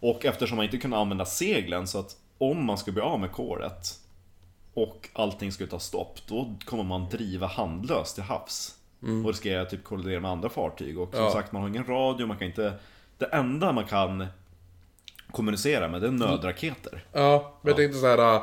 Och 0.00 0.24
eftersom 0.24 0.56
man 0.56 0.64
inte 0.64 0.78
kunde 0.78 0.96
använda 0.96 1.24
seglen 1.24 1.86
så 1.88 1.98
att 1.98 2.16
om 2.38 2.64
man 2.64 2.78
skulle 2.78 2.94
bli 2.94 3.02
av 3.02 3.20
med 3.20 3.32
kolet 3.32 3.98
och 4.74 5.08
allting 5.12 5.52
skulle 5.52 5.70
ta 5.70 5.78
stopp, 5.78 6.18
då 6.26 6.54
kommer 6.64 6.84
man 6.84 7.08
driva 7.08 7.46
handlöst 7.46 8.14
till 8.14 8.24
havs. 8.24 8.74
Och 9.00 9.26
riskera 9.30 9.64
typ 9.64 9.84
kollidera 9.84 10.20
med 10.20 10.30
andra 10.30 10.48
fartyg. 10.48 10.98
Och 10.98 11.14
som 11.14 11.24
Ja. 11.24 11.30
sagt, 11.32 11.52
man 11.52 11.62
har 11.62 11.68
ingen 11.68 11.84
radio, 11.86 12.26
man 12.26 12.36
kan 12.38 12.46
inte... 12.48 12.72
Det 13.18 13.26
enda 13.26 13.72
man 13.72 13.84
kan 13.84 14.26
kommunicera 15.32 15.88
med, 15.88 16.00
det 16.00 16.06
är 16.06 16.10
nödraketer. 16.12 17.04
Ja, 17.12 17.58
men 17.62 17.68
jag 17.70 17.76
tänkte 17.76 17.98
så 17.98 18.06
här. 18.06 18.34
äh, 18.36 18.42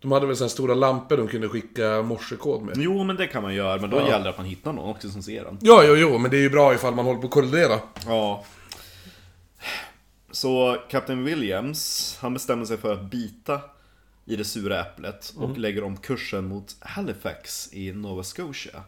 De 0.00 0.12
hade 0.12 0.26
väl 0.26 0.36
så 0.36 0.44
här 0.44 0.48
stora 0.48 0.74
lampor 0.74 1.16
de 1.16 1.28
kunde 1.28 1.48
skicka 1.48 2.02
morsekod 2.02 2.62
med. 2.62 2.74
Jo, 2.76 3.04
men 3.04 3.16
det 3.16 3.26
kan 3.26 3.42
man 3.42 3.54
göra, 3.54 3.80
men 3.80 3.90
då 3.90 3.96
Ja. 3.96 4.08
gäller 4.08 4.24
det 4.24 4.30
att 4.30 4.36
man 4.36 4.46
hittar 4.46 4.72
någon 4.72 4.90
också 4.90 5.08
som 5.10 5.22
ser 5.22 5.44
den. 5.44 5.58
Ja, 5.60 5.82
jo, 5.86 5.94
jo, 5.96 6.18
men 6.18 6.30
det 6.30 6.36
är 6.36 6.40
ju 6.40 6.50
bra 6.50 6.74
ifall 6.74 6.94
man 6.94 7.04
håller 7.04 7.20
på 7.20 7.26
att 7.26 7.32
kollidera. 7.32 7.80
Ja. 8.06 8.44
Så 10.30 10.76
Captain 10.90 11.24
Williams, 11.24 12.18
han 12.20 12.32
bestämmer 12.34 12.64
sig 12.64 12.76
för 12.76 12.92
att 12.92 13.02
bita 13.10 13.60
i 14.24 14.36
det 14.36 14.44
sura 14.44 14.80
äpplet 14.80 15.32
och 15.36 15.44
Mm. 15.44 15.56
lägger 15.56 15.84
om 15.84 15.96
kursen 15.96 16.44
mot 16.48 16.76
Halifax 16.80 17.68
i 17.72 17.92
Nova 17.92 18.22
Scotia. 18.22 18.82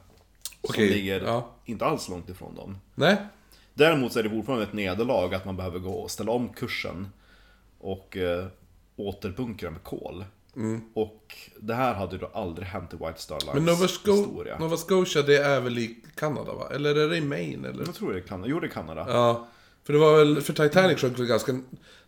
Okej, 0.61 0.89
som 0.89 0.97
ligger 0.97 1.21
ja. 1.21 1.51
inte 1.65 1.85
alls 1.87 2.09
långt 2.09 2.29
ifrån 2.29 2.55
dem. 2.55 2.79
Nej? 2.95 3.17
Däremot 3.75 4.13
så 4.13 4.19
är 4.19 4.23
det 4.23 4.31
fortfarande 4.31 4.65
ett 4.65 4.73
nederlag 4.73 5.35
att 5.35 5.45
man 5.45 5.57
behöver 5.57 5.79
gå 5.79 5.91
och 5.93 6.11
ställa 6.11 6.33
om 6.33 6.49
kursen 6.49 7.09
och 7.79 8.17
eh, 8.17 8.47
återbunkra 8.97 9.71
med 9.71 9.83
kol. 9.83 10.25
Och 10.95 11.37
det 11.61 11.75
här 11.75 11.95
hade 11.95 12.13
ju 12.13 12.19
då 12.19 12.31
aldrig 12.35 12.69
hänt 12.69 12.95
i 12.95 12.97
White 12.97 13.21
Star 13.21 13.35
Lines 13.41 13.53
Mm. 13.53 13.65
Men 13.65 13.75
Nova, 13.75 13.87
Sco- 13.87 14.17
historia. 14.17 14.59
Nova 14.59 14.77
Scotia, 14.77 15.23
det 15.23 15.37
är 15.39 15.61
väl 15.61 15.79
i 15.79 15.97
Kanada 16.17 16.53
va? 16.53 16.69
Eller 16.75 16.95
är 16.95 17.09
det 17.09 17.17
i 17.17 17.21
Maine 17.21 17.65
eller? 17.65 17.85
Jag 17.87 17.95
tror 17.95 18.13
det 18.13 18.19
är 18.19 18.23
Kanada. 18.23 18.49
Jo, 18.51 18.61
det 18.61 18.67
är 18.67 18.71
Kanada. 18.71 19.07
Ja. 19.09 19.49
För 19.85 19.93
det 19.93 19.99
var 19.99 20.17
väl, 20.17 20.41
för 20.41 20.53
Titanic 20.53 20.99
sjönk 21.01 21.19
väl 21.19 21.27
ganska 21.27 21.61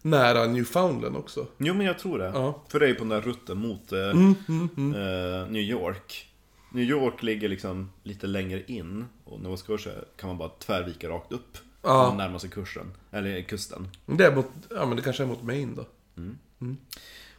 nära 0.02 0.46
Newfoundland 0.46 1.16
också? 1.16 1.46
Jo 1.58 1.74
men 1.74 1.86
jag 1.86 1.98
tror 1.98 2.18
det. 2.18 2.30
Ja. 2.34 2.62
För 2.68 2.80
det 2.80 2.88
är 2.88 2.94
på 2.94 2.98
den 3.00 3.08
där 3.08 3.20
rutten 3.20 3.58
mot 3.58 3.92
eh, 3.92 3.98
Mm, 4.10 4.34
eh, 4.78 5.50
New 5.50 5.62
York. 5.62 6.29
New 6.70 6.84
York 6.84 7.22
ligger 7.22 7.48
liksom 7.48 7.90
lite 8.02 8.26
längre 8.26 8.62
in 8.66 9.04
och 9.24 9.40
Nova 9.40 9.56
Scotia 9.56 9.92
kan 10.16 10.28
man 10.28 10.38
bara 10.38 10.48
tvärvika 10.48 11.08
rakt 11.08 11.32
upp. 11.32 11.58
Ja. 11.82 12.14
Närmar 12.18 12.38
sig 12.38 12.50
kursen, 12.50 12.92
eller 13.10 13.42
kusten. 13.42 13.88
Det 14.06 14.26
är 14.26 14.34
mot, 14.34 14.46
ja 14.70 14.86
men 14.86 14.96
det 14.96 15.02
kanske 15.02 15.22
är 15.22 15.26
mot 15.26 15.42
Maine 15.42 15.74
då. 15.74 15.84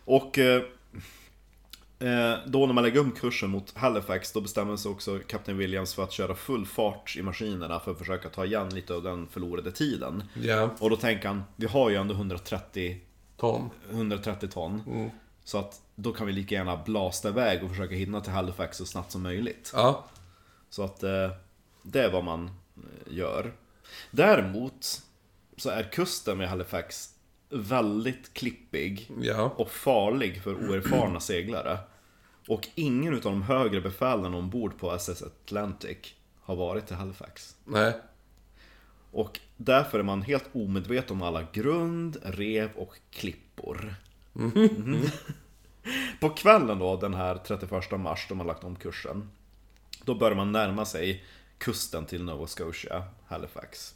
Och 0.06 0.40
eh, 0.40 0.64
eh, 2.00 2.38
då 2.46 2.66
när 2.66 2.74
man 2.74 2.84
lägger 2.84 3.00
om 3.00 3.12
kursen 3.12 3.50
mot 3.50 3.78
Halifax 3.78 4.32
då 4.32 4.42
bestämmer 4.42 4.78
sig 4.78 4.92
också 4.92 5.20
Captain 5.28 5.58
Williams 5.58 5.94
för 5.94 6.04
att 6.04 6.12
köra 6.12 6.36
full 6.36 6.66
fart 6.66 7.16
i 7.18 7.22
maskinerna 7.22 7.80
för 7.80 7.92
att 7.92 7.98
försöka 7.98 8.30
ta 8.30 8.46
igen 8.46 8.70
lite 8.70 8.94
av 8.94 9.04
den 9.04 9.28
förlorade 9.28 9.72
tiden. 9.72 10.24
Ja. 10.34 10.70
Och 10.80 10.90
då 10.90 10.96
tänker 10.96 11.28
han, 11.28 11.44
vi 11.56 11.68
har 11.68 11.90
ju 11.90 11.96
ändå 11.96 12.14
130 12.14 13.02
Tom. 13.38 13.70
130 13.92 14.50
ton. 14.50 14.84
Mm. 14.88 15.10
Så 15.44 15.58
att 15.58 15.82
då 16.02 16.14
kan 16.14 16.28
vi 16.28 16.34
lika 16.34 16.56
gärna 16.56 16.78
blasta 16.78 17.30
iväg 17.30 17.64
och 17.64 17.70
försöka 17.70 17.96
hinna 17.96 18.22
till 18.22 18.32
Halifax 18.32 18.78
så 18.78 18.86
snabbt 18.86 19.12
som 19.12 19.22
möjligt. 19.24 19.72
Ja. 19.76 20.06
Så 20.70 20.84
att 20.84 21.04
eh, 21.04 21.32
det 21.84 22.04
är 22.04 22.12
vad 22.12 22.24
man 22.24 22.46
eh, 22.46 23.14
gör. 23.14 23.54
Däremot 24.12 25.02
så 25.58 25.70
är 25.70 25.84
kusten 25.84 26.38
med 26.38 26.50
Halifax 26.50 27.10
väldigt 27.50 28.34
klippig 28.34 29.12
Ja. 29.22 29.54
och 29.58 29.72
farlig 29.72 30.44
för 30.44 30.54
oerfarna 30.56 31.20
seglare. 31.20 31.78
Och 32.48 32.68
ingen 32.76 33.14
av 33.16 33.22
de 33.22 33.42
högre 33.42 33.82
befälen 33.82 34.34
ombord 34.34 34.78
på 34.80 34.92
SS 34.92 35.24
Atlantic 35.24 35.98
har 36.42 36.56
varit 36.56 36.88
till 36.88 36.96
Halifax. 36.96 37.56
Nej. 37.66 37.94
Och 39.12 39.40
därför 39.58 40.00
är 40.00 40.04
man 40.04 40.22
helt 40.22 40.50
omedveten 40.54 41.16
om 41.16 41.22
alla 41.22 41.48
grund, 41.54 42.18
rev 42.24 42.70
och 42.76 42.96
klippor. 43.12 43.96
Mhm. 44.34 45.02
På 46.20 46.30
kvällen 46.30 46.80
då, 46.80 46.96
den 46.96 47.14
här 47.14 47.36
31 47.36 47.92
mars, 48.00 48.26
de 48.30 48.40
har 48.40 48.48
lagt 48.48 48.64
om 48.64 48.76
kursen. 48.76 49.32
Då 50.04 50.16
börjar 50.16 50.36
man 50.36 50.52
närma 50.52 50.86
sig 50.86 51.24
kusten 51.58 52.06
till 52.06 52.24
Nova 52.24 52.48
Scotia, 52.48 53.04
Halifax. 53.28 53.96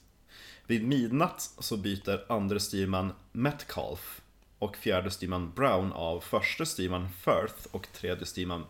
Vid 0.68 0.88
midnatt 0.88 1.42
så 1.60 1.78
byter 1.78 2.32
andre 2.32 2.60
styrman 2.60 3.14
Metcalf 3.32 4.22
och 4.60 4.78
fjärde 4.78 5.12
styrman 5.12 5.52
Brown 5.56 5.94
av 5.94 6.20
förste 6.20 6.66
styrman 6.66 7.10
Firth 7.10 7.68
och 7.72 7.88
tredje 7.94 8.26
styrman 8.26 8.66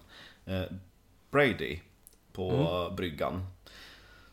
eh, 0.45 0.63
Brady 1.32 1.80
på 2.32 2.93
bryggan. 2.97 3.45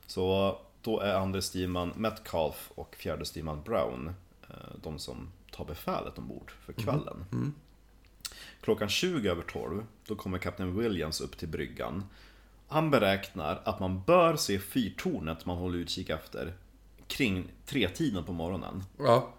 Så 0.06 0.58
då 0.82 1.00
är 1.00 1.14
andre 1.14 1.42
styrman 1.42 1.92
Metcalf 1.96 2.72
och 2.74 2.96
fjärde 2.96 3.24
styrman 3.24 3.62
Brown 3.62 4.14
eh, 4.48 4.56
de 4.82 4.98
som 4.98 5.32
tar 5.50 5.64
befälet 5.64 6.18
ombord 6.18 6.52
för 6.66 6.72
kvällen. 6.72 7.24
Klockan 8.62 8.88
20 8.88 9.30
över 9.30 9.42
12, 9.42 9.86
då 10.06 10.14
kommer 10.14 10.38
kapten 10.38 10.78
Williams 10.78 11.20
upp 11.20 11.38
till 11.38 11.48
bryggan. 11.48 12.04
Han 12.68 12.90
beräknar 12.90 13.62
att 13.64 13.80
man 13.80 14.02
bör 14.02 14.36
se 14.36 14.58
fyrtornet 14.58 15.46
man 15.46 15.56
håller 15.56 15.78
utkik 15.78 16.10
efter 16.10 16.54
kring 17.06 17.48
tretiden 17.66 18.24
på 18.24 18.32
morgonen. 18.32 18.84
Ja. 18.98 19.34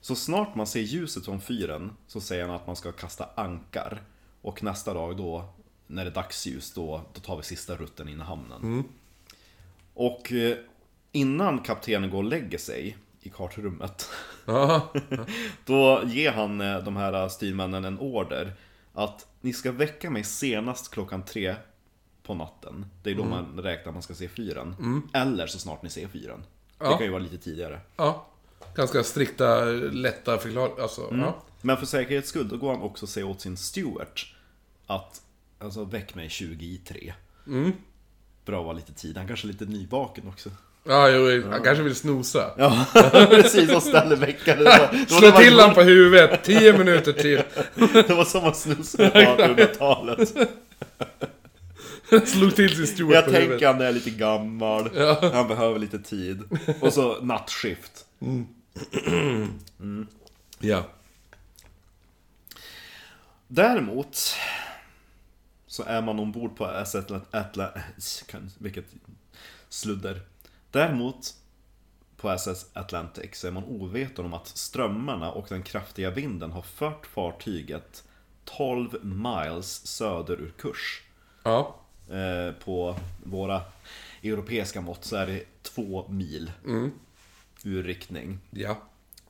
Så 0.00 0.14
snart 0.14 0.54
man 0.54 0.66
ser 0.66 0.80
ljuset 0.80 1.24
från 1.24 1.40
fyren 1.40 1.96
så 2.06 2.20
säger 2.20 2.46
han 2.46 2.56
att 2.56 2.66
man 2.66 2.76
ska 2.76 2.92
kasta 2.92 3.28
ankar. 3.34 4.02
Och 4.40 4.62
nästa 4.62 4.94
dag 4.94 5.16
då, 5.16 5.48
när 5.86 6.04
det 6.04 6.10
är 6.10 6.14
dagsljus, 6.14 6.72
då, 6.72 7.02
då 7.12 7.20
tar 7.20 7.36
vi 7.36 7.42
sista 7.42 7.76
rutten 7.76 8.08
in 8.08 8.20
i 8.20 8.22
hamnen. 8.22 8.84
Och 9.94 10.32
eh, 10.32 10.56
innan 11.12 11.58
kaptenen 11.58 12.10
går 12.10 12.18
och 12.18 12.24
lägger 12.24 12.58
sig 12.58 12.96
i 13.20 13.28
kartrummet. 13.28 14.08
då 15.64 16.02
ger 16.06 16.32
han 16.32 16.60
eh, 16.60 16.78
de 16.78 16.96
här 16.96 17.28
styrmännen 17.28 17.84
en 17.84 17.98
order 17.98 18.52
att 18.94 19.26
ni 19.40 19.52
ska 19.52 19.72
väcka 19.72 20.10
mig 20.10 20.24
senast 20.24 20.90
klockan 20.90 21.22
tre 21.24 21.54
på 22.22 22.34
natten. 22.34 22.86
Det 23.02 23.10
är 23.10 23.14
då 23.14 23.24
man 23.24 23.58
räknar 23.60 23.88
att 23.88 23.94
man 23.94 24.02
ska 24.02 24.14
se 24.14 24.28
fyren. 24.28 25.02
Eller 25.12 25.46
så 25.46 25.58
snart 25.58 25.82
ni 25.82 25.90
ser 25.90 26.08
fyren. 26.08 26.44
Det 26.78 26.84
Ja. 26.84 26.96
kan 26.96 27.06
ju 27.06 27.12
vara 27.12 27.22
lite 27.22 27.38
tidigare. 27.38 27.80
Ja. 27.96 28.26
Ganska 28.74 29.02
strikta, 29.04 29.64
lätta 29.92 30.38
förklaringar. 30.38 30.82
Alltså, 30.82 31.08
ja. 31.10 31.42
Men 31.60 31.76
för 31.76 31.86
säkerhets 31.86 32.28
skull, 32.28 32.48
då 32.48 32.56
går 32.56 32.70
han 32.72 32.82
också 32.82 33.04
och 33.04 33.08
säger 33.08 33.26
åt 33.28 33.40
sin 33.40 33.56
steward 33.56 34.20
att 34.86 35.22
Alltså 35.58 35.84
väck 35.84 36.14
mig 36.14 36.28
20 36.30 36.66
i 36.66 36.78
3 36.78 37.12
Bra 38.44 38.58
att 38.60 38.64
vara 38.64 38.76
lite 38.76 38.92
tid, 38.92 39.16
han 39.16 39.26
kanske 39.28 39.46
är 39.46 39.52
lite 39.52 39.64
nyvaken 39.64 40.28
också 40.28 40.50
Ja, 40.84 41.08
jo, 41.10 41.50
han 41.50 41.62
kanske 41.62 41.82
vill 41.84 41.94
snosa. 41.94 42.50
Ja, 42.58 42.86
precis, 43.30 43.72
och 43.74 43.82
ställer 43.82 44.16
väckaren 44.16 45.06
Slå 45.08 45.30
till 45.30 45.60
han 45.60 45.74
på 45.74 45.82
huvudet, 45.82 46.44
10 46.44 46.78
minuter 46.78 47.12
till. 47.12 47.42
Det 47.92 48.08
var 48.14 48.24
som 48.24 48.42
man 48.42 48.54
snusade 48.54 49.10
på 49.10 49.18
1800-talet 49.18 50.28
Slog 52.28 52.56
till 52.56 52.76
sin 52.76 52.86
steward 52.86 53.14
Jag 53.16 53.24
på 53.24 53.30
tänker 53.30 53.46
huvudet. 53.46 53.68
han 53.68 53.80
är 53.80 53.92
lite 53.92 54.10
gammal 54.10 54.90
Han 55.32 55.48
behöver 55.48 55.78
lite 55.78 55.98
tid 55.98 56.42
Och 56.80 56.92
så 56.92 57.20
nattskift 57.22 58.04
Ja. 60.58 60.84
Däremot 63.48 64.34
så 65.66 65.82
är 65.82 66.02
man 66.02 66.18
ombord 66.18 66.56
på 66.56 66.70
SS 66.70 66.94
Atla- 67.06 67.20
Atla... 67.30 67.70
Vilket 68.58 68.84
sludder. 69.68 70.20
Däremot 70.72 71.34
på 72.16 72.30
SS 72.30 72.66
Atlantic 72.72 73.36
så 73.36 73.46
är 73.46 73.50
man 73.50 73.64
oveten 73.64 74.24
om 74.24 74.34
att 74.34 74.46
strömmarna 74.46 75.32
och 75.32 75.46
den 75.48 75.62
kraftiga 75.62 76.10
vinden 76.10 76.52
har 76.52 76.62
fört 76.62 77.06
fartyget 77.06 78.04
12 78.44 79.04
miles 79.04 79.86
söder 79.86 80.34
ur 80.40 80.52
kurs. 80.58 81.02
Ja. 81.42 81.76
Eh, 82.10 82.54
på 82.64 82.96
våra 83.24 83.62
europeiska 84.22 84.80
mått 84.80 85.04
så 85.04 85.16
är 85.16 85.26
det 85.26 85.62
två 85.62 86.08
mil 86.08 86.52
ur 87.64 87.82
riktning. 87.82 88.38
Ja. 88.50 88.78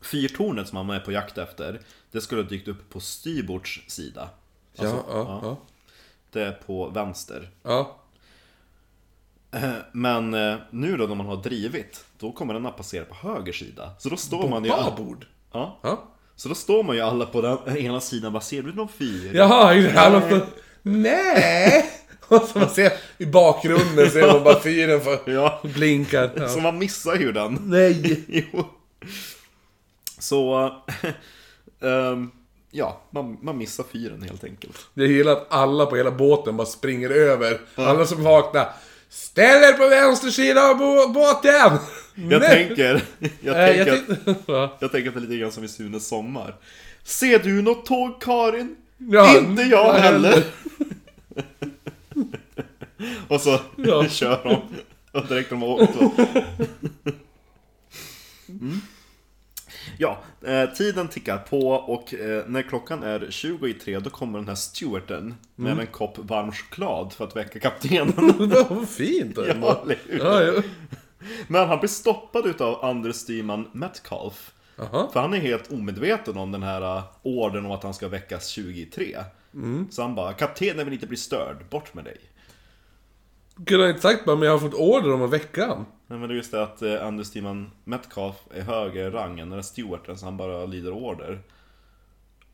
Fyrtornet 0.00 0.68
som 0.68 0.86
man 0.86 0.96
är 0.96 1.00
på 1.00 1.12
jakt 1.12 1.38
efter, 1.38 1.80
det 2.10 2.20
skulle 2.20 2.42
ha 2.42 2.48
dykt 2.48 2.68
upp 2.68 2.90
på 2.90 3.00
styrbords 3.00 3.80
sida. 3.88 4.30
Alltså, 4.76 4.96
ja, 4.96 5.04
ja, 5.08 5.40
ja. 5.42 5.56
Det 6.30 6.42
är 6.42 6.52
på 6.52 6.88
vänster. 6.88 7.50
Ja. 7.62 8.01
Eh, 9.52 9.70
Men 9.92 10.34
eh, 10.34 10.56
nu 10.70 10.96
då 10.96 11.06
när 11.06 11.14
man 11.14 11.26
har 11.26 11.36
drivit, 11.36 12.04
då 12.18 12.32
kommer 12.32 12.54
den 12.54 12.66
att 12.66 12.76
passera 12.76 13.04
på 13.04 13.14
höger 13.28 13.52
sida. 13.52 13.90
Så 13.98 14.08
då 14.08 14.16
står 14.16 14.48
man 14.48 14.64
ju... 14.64 14.70
Babord. 14.70 15.26
Ja. 15.52 15.78
Ja. 15.82 16.02
Så 16.36 16.48
då 16.48 16.54
står 16.54 16.82
man 16.82 16.96
ju 16.96 17.02
alla 17.02 17.26
på 17.26 17.40
den 17.40 17.76
ena 17.76 18.00
sidan, 18.00 18.32
vad 18.32 18.42
ser 18.44 18.62
du 18.62 18.72
någon 18.74 18.88
fyr? 18.88 19.30
Jaha, 19.34 19.92
alla 19.96 20.20
för... 20.20 20.46
Nej! 20.82 21.90
Och 22.28 22.42
så 22.42 22.58
man 22.58 22.68
ser 22.68 22.92
i 23.18 23.26
bakgrunden 23.26 24.10
ser 24.10 24.32
man 24.32 24.44
bara 24.44 24.60
fyren 24.60 25.00
för 25.00 25.20
Ja. 25.32 25.60
blinkar. 25.74 26.48
Så 26.48 26.58
Ja. 26.58 26.62
man 26.62 26.78
missar 26.78 27.14
ju 27.16 27.32
den. 27.32 27.58
Nej! 27.62 28.24
Jo. 28.28 28.64
Så... 30.18 30.70
ehm, 31.80 32.30
ja, 32.70 33.00
man, 33.10 33.38
man 33.42 33.58
missar 33.58 33.84
fyren 33.92 34.22
helt 34.22 34.44
enkelt. 34.44 34.76
Det 34.94 35.04
är 35.04 35.08
hela 35.08 35.32
att 35.32 35.46
alla 35.52 35.86
på 35.86 35.96
hela 35.96 36.10
båten 36.10 36.56
bara 36.56 36.66
springer 36.66 37.10
över. 37.10 37.60
Alla 37.74 38.06
som 38.06 38.22
vaknar. 38.22 38.68
Ställ 39.12 39.62
er 39.62 39.72
på 39.72 39.88
vänster 39.88 40.30
sida 40.30 40.62
av 40.70 40.76
bå- 40.80 41.12
båten! 41.12 41.78
Jag 42.30 42.40
Nej. 42.40 42.66
tänker, 42.66 43.02
jag 43.40 43.56
Nej, 43.56 43.84
tänker, 43.84 44.06
jag 44.46 44.64
att, 44.64 44.76
jag 44.80 44.92
tänker 44.92 45.08
att 45.08 45.14
det 45.14 45.18
är 45.18 45.20
lite 45.20 45.36
grann 45.36 45.52
som 45.52 45.64
i 45.64 45.68
Sunes 45.68 46.08
sommar. 46.08 46.54
Ser 47.04 47.38
du 47.38 47.62
något 47.62 47.86
tåg 47.86 48.20
Karin? 48.22 48.76
Ja, 48.98 49.38
Inte 49.38 49.62
jag 49.62 49.92
heller. 49.92 50.44
Och 53.28 53.40
så 53.40 53.60
Ja. 53.76 54.06
kör 54.10 54.40
de. 54.44 54.62
Och 55.20 55.26
direkt 55.28 55.50
de 55.50 55.62
har 55.62 55.68
åkt. 55.68 55.94
Mm. 58.48 58.80
Ja, 59.98 60.18
eh, 60.46 60.70
tiden 60.70 61.08
tickar 61.08 61.38
på 61.38 61.68
och 61.70 62.14
eh, 62.14 62.44
när 62.46 62.62
klockan 62.62 63.02
är 63.02 63.26
20 63.30 63.66
i 63.68 63.74
tre 63.74 63.98
då 63.98 64.10
kommer 64.10 64.38
den 64.38 64.48
här 64.48 64.54
stewarden 64.54 65.34
med 65.54 65.78
en 65.78 65.86
kopp 65.86 66.18
varm 66.18 66.52
choklad 66.52 67.12
för 67.12 67.24
att 67.24 67.36
väcka 67.36 67.60
kaptenen. 67.60 68.12
Vad 68.68 68.88
fint 68.88 69.36
Ja, 69.36 69.44
ändå. 69.46 69.80
eller 69.84 69.98
hur? 70.06 70.18
Ja, 70.18 70.42
ja. 70.42 70.62
Men 71.48 71.68
han 71.68 71.78
blir 71.78 71.88
stoppad 71.88 72.46
utav 72.46 72.84
andre 72.84 73.12
styrman 73.12 73.68
Metcalf. 73.72 74.52
För 75.12 75.20
han 75.20 75.34
är 75.34 75.38
helt 75.38 75.72
omedveten 75.72 76.36
om 76.36 76.52
den 76.52 76.62
här 76.62 76.96
uh, 76.96 77.04
ordern 77.22 77.66
om 77.66 77.72
att 77.72 77.82
han 77.82 77.94
ska 77.94 78.08
väckas 78.08 78.48
23. 78.48 79.18
Så 79.90 80.02
han 80.02 80.14
bara, 80.14 80.32
kaptenen 80.32 80.84
vill 80.84 80.94
inte 80.94 81.06
bli 81.06 81.16
störd, 81.16 81.56
bort 81.70 81.94
med 81.94 82.04
dig. 82.04 82.16
Kunde 83.66 83.84
han 83.84 83.90
inte 83.90 84.02
sagt 84.02 84.24
bara, 84.24 84.36
men 84.36 84.46
jag 84.46 84.54
har 84.54 84.70
fått 84.70 84.74
order 84.74 85.12
om 85.12 85.22
att 85.22 85.30
väcka 85.30 85.66
han. 85.66 85.86
Nej, 86.06 86.18
men 86.18 86.28
det 86.28 86.34
är 86.34 86.36
just 86.36 86.50
det 86.50 86.62
att 86.62 86.82
uh, 86.82 87.06
Anders 87.06 87.26
Styrman 87.26 87.70
Metcalf 87.84 88.36
är 88.54 88.62
högre 88.62 89.10
rang 89.10 89.40
än 89.40 89.50
den 89.50 89.58
här 89.58 89.62
stewarden 89.62 90.18
så 90.18 90.24
han 90.24 90.36
bara 90.36 90.66
lyder 90.66 90.92
order. 90.92 91.40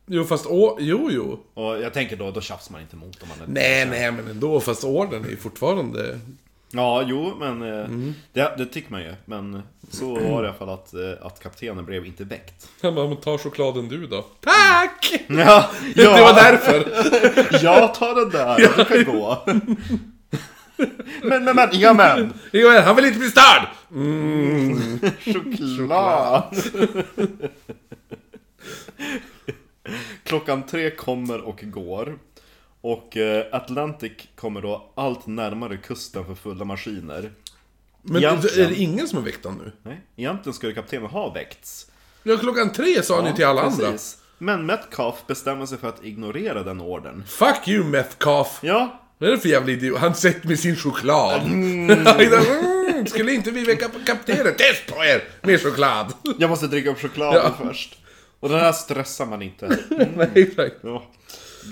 Jo, 0.07 0.25
fast 0.25 0.47
å... 0.47 0.77
Jo, 0.81 1.09
jo. 1.11 1.41
Och 1.55 1.81
jag 1.81 1.95
tänker 1.95 2.17
då, 2.17 2.31
då 2.31 2.41
tjafsar 2.41 2.73
man 2.73 2.81
inte 2.81 2.97
mot 2.97 3.23
om 3.23 3.29
man 3.29 3.41
är 3.41 3.53
Nej, 3.53 3.87
nej, 3.87 4.13
men 4.13 4.29
ändå. 4.31 4.61
Fast 4.61 4.85
ordern 4.85 5.25
är 5.25 5.29
ju 5.29 5.37
fortfarande... 5.37 6.21
Ja, 6.71 7.05
jo, 7.07 7.35
men 7.39 7.63
uh, 7.63 8.13
det, 8.33 8.55
det 8.59 8.67
tycker 8.67 8.93
man 8.93 9.03
ju. 9.03 9.15
Men 9.25 9.63
så 9.91 10.15
var 10.15 10.21
det 10.21 10.47
i 10.47 10.49
alla 10.49 10.53
fall 10.53 10.69
att, 10.69 10.95
uh, 10.95 11.27
att 11.27 11.41
kaptenen 11.41 11.85
blev 11.85 12.07
inte 12.07 12.25
väckt. 12.25 12.69
Han 12.83 12.95
bara, 12.95 13.09
men 13.09 13.17
ta 13.17 13.39
chokladen 13.39 13.89
du 13.89 14.07
då. 14.07 14.25
Tack! 14.41 15.25
Ja, 15.29 15.71
Det 15.95 16.07
var 16.07 16.35
därför. 16.35 16.85
Jag 17.65 17.95
tar 17.95 18.15
den 18.15 18.31
där, 18.31 18.57
du 18.77 18.85
kan 18.85 19.15
gå. 19.15 19.45
Men, 21.23 21.45
men, 21.45 21.57
men, 21.57 21.69
ja 21.73 21.93
men! 21.95 22.33
Jo, 22.53 22.69
han 22.85 22.97
vill 22.97 23.05
inte 23.05 23.19
bli 23.19 23.31
störd! 23.31 23.69
Choklad! 25.25 26.55
Klockan 30.25 30.67
tre 30.67 30.91
kommer 30.91 31.41
och 31.41 31.61
går. 31.63 32.19
Och 32.81 33.17
eh, 33.17 33.47
Atlantic 33.53 34.13
kommer 34.37 34.61
då 34.63 34.91
allt 34.95 35.27
närmare 35.27 35.77
kusten 35.77 36.25
för 36.27 36.35
fulla 36.35 36.65
maskiner. 36.65 37.31
Men 38.03 38.17
Egentligen. 38.23 38.67
är 38.67 38.71
det 38.71 38.77
ingen 38.77 39.09
som 39.09 39.19
har 39.19 39.25
väckt 39.25 39.45
honom 39.45 39.61
nu? 39.65 39.73
Nej, 39.83 40.01
egentligen 40.17 40.55
skulle 40.55 40.73
kaptenen 40.73 41.11
ha 41.11 41.33
väckts. 41.33 41.91
Ja, 42.23 42.37
klockan 42.37 42.73
tre 42.73 43.03
sa 43.03 43.23
ni 43.23 43.35
till 43.35 43.45
alla 43.45 43.63
andra. 43.63 43.91
precis. 43.91 44.19
Men 44.39 44.67
Metcalf 44.67 45.27
bestämmer 45.27 45.67
sig 45.67 45.79
för 45.79 45.89
att 45.89 46.05
ignorera 46.05 46.63
den 46.63 46.81
ordern. 46.81 47.25
Fuck 47.27 47.69
you 47.69 47.85
Metcalf! 47.85 48.59
Ja, 48.63 49.01
Vad 49.19 49.31
är 49.31 49.35
det 49.35 49.41
för 49.41 49.49
jävla 49.49 49.73
idiot? 49.73 49.99
Han 49.99 50.15
sätter 50.15 50.49
med 50.49 50.59
sin 50.59 50.77
choklad. 50.77 51.43
Mm, 51.43 53.07
skulle 53.07 53.33
inte 53.33 53.51
vi 53.51 53.65
väcka 53.65 53.89
kaptenen? 54.07 54.55
Test 54.55 54.87
på 54.87 55.05
er! 55.05 55.25
Mer 55.43 55.59
choklad! 55.59 56.13
jag 56.39 56.51
måste 56.51 56.67
dricka 56.67 56.91
upp 56.91 57.01
chokladen 57.01 57.43
Ja. 57.59 57.67
först. 57.67 57.99
Och 58.41 58.49
den 58.49 58.61
här 58.61 58.73
stressar 58.73 59.27
man 59.27 59.43
inte. 59.43 59.79
Nej, 60.17 60.29
exakt. 60.35 60.77
Ja. 60.83 61.03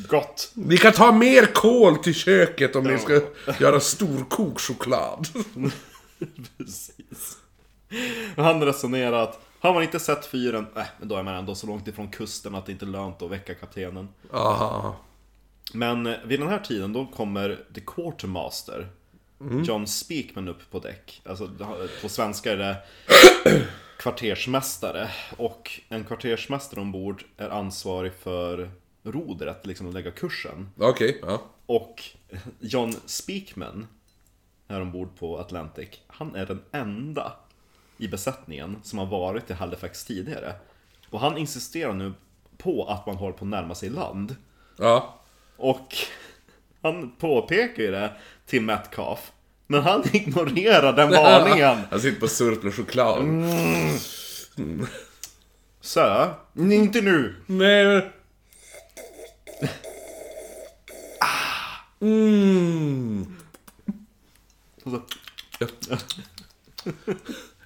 Gott. 0.08 0.50
Ni 0.54 0.76
kan 0.76 0.92
ta 0.92 1.12
mer 1.12 1.46
kol 1.46 1.96
till 1.96 2.14
köket 2.14 2.76
om 2.76 2.84
ni 2.84 2.98
ska 2.98 3.20
göra 3.60 3.80
storkokchoklad. 3.80 5.28
Precis. 6.58 7.36
Han 8.36 8.62
resonerar 8.64 9.22
att 9.22 9.40
har 9.60 9.74
man 9.74 9.82
inte 9.82 10.00
sett 10.00 10.26
fyren, 10.26 10.66
äh, 10.76 10.82
men 10.98 11.08
då 11.08 11.16
är 11.16 11.22
man 11.22 11.34
ändå 11.34 11.54
så 11.54 11.66
långt 11.66 11.88
ifrån 11.88 12.08
kusten 12.08 12.54
att 12.54 12.66
det 12.66 12.72
inte 12.72 12.84
är 12.84 12.88
lönt 12.88 13.22
att 13.22 13.30
väcka 13.30 13.54
kaptenen. 13.54 14.08
Aha. 14.32 14.96
Men 15.74 16.14
vid 16.24 16.40
den 16.40 16.48
här 16.48 16.58
tiden 16.58 16.92
då 16.92 17.06
kommer 17.06 17.64
The 17.74 17.80
Quartermaster 17.80 18.88
John 19.64 19.86
Speakman 19.86 20.48
upp 20.48 20.70
på 20.70 20.78
däck. 20.78 21.22
Alltså 21.24 21.50
på 22.02 22.08
svenska 22.08 22.52
är 22.52 22.56
det 22.56 22.76
kvartersmästare. 23.98 25.10
Och 25.36 25.80
en 25.88 26.04
kvartersmästare 26.04 26.80
ombord 26.80 27.24
är 27.36 27.48
ansvarig 27.50 28.12
för 28.12 28.70
rodret, 29.02 29.66
liksom 29.66 29.88
att 29.88 29.94
lägga 29.94 30.10
kursen. 30.10 30.68
Okej, 30.78 31.20
ja. 31.22 31.42
Och 31.66 32.02
John 32.60 32.94
Speakman 33.06 33.86
här 34.68 34.80
ombord 34.80 35.18
på 35.18 35.38
Atlantic, 35.38 35.88
han 36.06 36.34
är 36.34 36.46
den 36.46 36.62
enda 36.72 37.32
i 37.98 38.08
besättningen 38.08 38.76
som 38.82 38.98
har 38.98 39.06
varit 39.06 39.50
i 39.50 39.52
Halifax 39.52 40.04
tidigare. 40.04 40.54
Och 41.10 41.20
han 41.20 41.38
insisterar 41.38 41.92
nu 41.92 42.12
på 42.58 42.84
att 42.84 43.06
man 43.06 43.16
håller 43.16 43.36
på 43.36 43.44
att 43.44 43.50
närma 43.50 43.74
sig 43.74 43.90
land. 43.90 44.36
Ja. 44.76 45.20
Och 45.56 45.96
han 46.82 47.10
påpekar 47.10 47.82
ju 47.82 47.90
det 47.90 48.12
till 48.46 48.62
Metcalf. 48.62 49.32
Men 49.66 49.82
han 49.82 50.04
ignorerar 50.12 50.92
den 50.92 51.10
varningen. 51.10 51.78
Han 51.90 52.00
sitter 52.00 52.20
på 52.20 52.28
surpla 52.28 52.70
choklad. 52.70 53.24
Så, 55.80 56.30
inte 56.56 57.00
nu. 57.00 57.34
Nej 57.46 57.84
men... 57.86 58.02
Mm. 62.00 63.36
Och 64.84 64.92
så, 64.92 65.02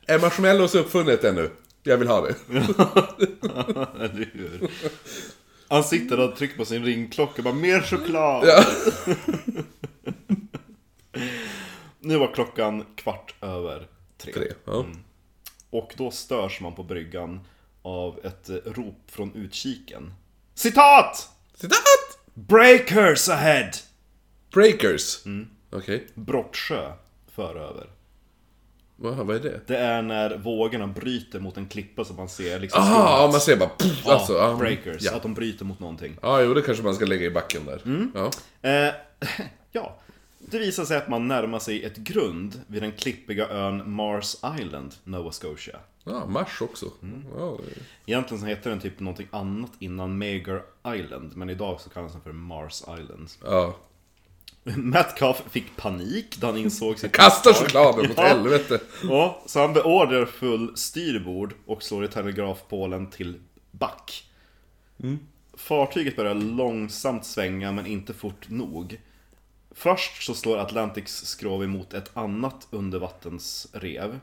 Är 0.06 0.18
marshmallows 0.18 0.74
uppfunnet 0.74 1.24
ännu? 1.24 1.50
Jag 1.82 1.96
vill 1.96 2.08
ha 2.08 2.20
det. 2.20 2.34
Han 5.70 5.84
sitter 5.84 6.20
och 6.20 6.36
trycker 6.36 6.56
på 6.56 6.64
sin 6.64 6.84
ringklocka 6.84 7.34
och 7.36 7.44
bara 7.44 7.54
mer 7.54 7.80
choklad. 7.80 8.44
Ja. 8.46 8.64
Nu 12.00 12.16
var 12.18 12.34
klockan 12.34 12.84
kvart 12.96 13.34
över 13.40 13.88
tre. 14.18 14.32
Tre. 14.32 14.52
Ja. 14.64 14.86
Och 15.70 15.94
då 15.96 16.10
störs 16.10 16.60
man 16.60 16.74
på 16.74 16.82
bryggan 16.82 17.40
av 17.82 18.20
ett 18.24 18.48
eh, 18.48 18.54
rop 18.54 19.10
från 19.10 19.34
utkiken. 19.34 20.14
Citat! 20.54 21.28
Citat! 21.54 22.18
Breakers 22.34 23.28
ahead! 23.28 23.70
Breakers. 24.52 25.26
Mm. 25.26 25.50
Okej. 25.70 26.06
Brottsjö 26.14 26.92
föröver. 27.28 27.90
Vad, 29.02 29.14
vad 29.26 29.36
är 29.36 29.40
det? 29.40 29.60
Det 29.66 29.76
är 29.76 30.02
när 30.02 30.36
vågorna 30.36 30.86
bryter 30.86 31.40
mot 31.40 31.56
en 31.56 31.66
klippa 31.68 32.04
så 32.04 32.12
man 32.14 32.28
ser 32.28 32.60
liksom 32.60 32.82
Aha, 32.82 33.22
ja, 33.22 33.28
man 33.32 33.40
ser 33.40 33.56
bara... 33.56 33.68
Puff, 33.78 34.02
Ja, 34.06 34.12
alltså, 34.14 34.32
ja. 34.32 34.56
breakers, 34.58 35.02
Ja. 35.02 35.16
att 35.16 35.22
de 35.22 35.34
bryter 35.34 35.64
mot 35.64 35.80
någonting. 35.80 36.16
ja, 36.22 36.42
jo 36.42 36.54
det 36.54 36.62
kanske 36.62 36.84
man 36.84 36.94
ska 36.94 37.04
lägga 37.04 37.24
i 37.26 37.30
backen 37.30 37.64
där. 37.66 37.80
Mm. 37.84 38.12
Ja. 38.14 38.30
Eh, 38.70 38.94
ja, 39.72 39.96
det 40.38 40.58
visar 40.58 40.84
sig 40.84 40.96
att 40.96 41.08
man 41.08 41.28
närmar 41.28 41.58
sig 41.58 41.84
ett 41.84 41.96
grund 41.96 42.60
vid 42.66 42.82
den 42.82 42.92
klippiga 42.92 43.48
ön 43.48 43.90
Mars 43.90 44.36
Island, 44.60 44.94
Nova 45.04 45.30
Scotia. 45.32 45.76
ja, 46.04 46.26
Mars 46.26 46.60
också. 46.60 46.86
Mm. 47.02 47.24
Ja, 47.38 47.56
det- 47.66 48.10
Egentligen 48.12 48.40
så 48.40 48.46
heter 48.46 48.70
den 48.70 48.80
typ 48.80 49.00
någonting 49.00 49.28
annat 49.30 49.70
innan 49.78 50.18
Mager 50.18 50.62
Island, 50.96 51.36
men 51.36 51.50
idag 51.50 51.80
så 51.80 51.90
kallas 51.90 52.12
den 52.12 52.20
för 52.20 52.32
Mars 52.32 52.82
Island. 53.00 53.28
ja. 53.44 53.76
Metcalf 54.76 55.42
fick 55.50 55.76
panik 55.76 56.36
då 56.40 56.46
han 56.46 56.56
insåg 56.56 56.98
sitt 56.98 57.12
Kasta 57.12 57.50
misstag. 57.50 57.66
chokladen 57.66 58.10
åt 58.10 58.16
Ja. 58.16 58.22
helvete. 58.22 58.80
Ja, 59.08 59.42
så 59.46 59.60
han 59.60 59.72
beordrar 59.72 60.26
full 60.26 60.76
styrbord 60.76 61.54
och 61.66 61.82
slår 61.82 62.04
i 62.04 62.08
telegrafpålen 62.08 63.06
till 63.10 63.40
back. 63.70 64.24
Fartyget 65.54 66.16
börjar 66.16 66.34
långsamt 66.34 67.24
svänga 67.24 67.72
men 67.72 67.86
inte 67.86 68.14
fort 68.14 68.48
nog. 68.48 69.00
Först 69.70 70.22
så 70.22 70.34
slår 70.34 70.58
Atlantics 70.58 71.24
skrov 71.26 71.64
emot 71.64 71.94
ett 71.94 72.16
annat 72.16 72.66
undervattensrev 72.70 74.20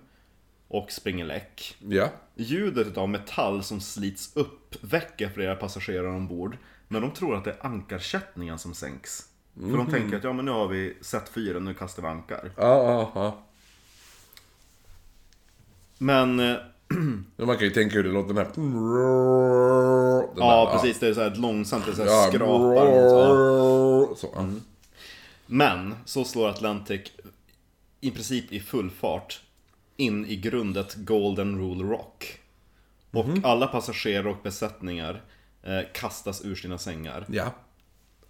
och 0.68 0.92
springer 0.92 1.26
läck. 1.26 1.76
Ja. 1.80 2.10
Ljudet 2.36 2.98
av 2.98 3.10
metall 3.10 3.64
som 3.64 3.82
slits 3.82 4.32
upp 4.36 4.76
väcker 4.82 5.30
flera 5.30 5.56
passagerare 5.56 6.08
ombord. 6.16 6.58
Men 6.88 7.02
de 7.02 7.12
tror 7.12 7.36
att 7.36 7.44
det 7.44 7.52
är 7.52 7.66
ankarkättningen 7.66 8.60
som 8.60 8.74
sänks. 8.74 9.24
För 9.60 9.78
de 9.78 9.92
tänker 9.92 10.18
att 10.18 10.24
ja 10.24 10.34
men 10.34 10.46
nu 10.46 10.52
har 10.52 10.68
vi 10.68 10.98
sett 11.02 11.30
fyren, 11.30 11.66
nu 11.66 11.74
kastar 11.74 12.02
vi 12.04 12.08
ankar. 12.10 12.52
Ja, 12.56 12.84
ja, 12.84 13.12
ja. 13.16 13.38
Men 15.98 16.40
eh, 16.40 16.56
Ja, 17.38 17.46
Man 17.46 17.58
kan 17.58 17.66
ju 17.66 17.70
tänka 17.72 17.96
hur 17.96 18.04
det 18.04 18.10
låter 18.10 18.34
den 18.34 18.38
här... 18.38 18.52
Den 18.56 20.38
Ja, 20.38 20.66
där, 20.66 20.72
precis. 20.72 21.00
Det 21.00 21.08
är 21.08 21.14
så 21.14 21.22
här 21.22 21.36
långsamt, 21.36 21.86
det 21.86 21.92
är 21.92 21.96
så 21.96 22.02
här 22.04 22.10
Ja. 22.10 22.28
skrapar 22.30 22.86
ja. 22.86 24.16
Så, 24.18 24.30
ja. 24.36 24.50
Men, 25.46 25.96
så 26.06 26.24
slår 26.24 26.50
Atlantic 26.50 27.02
i 28.02 28.12
princip 28.12 28.52
i 28.52 28.60
full 28.60 28.90
fart 28.92 29.42
in 29.98 30.26
i 30.26 30.36
grundet 30.36 30.96
Golden 30.96 31.58
Rule 31.60 31.84
Rock. 31.84 32.40
Och 33.12 33.26
alla 33.44 33.68
passagerare 33.68 34.30
och 34.30 34.38
besättningar 34.44 35.22
eh, 35.64 35.80
kastas 35.94 36.46
ur 36.46 36.56
sina 36.56 36.78
sängar. 36.78 37.26
Ja. 37.28 37.54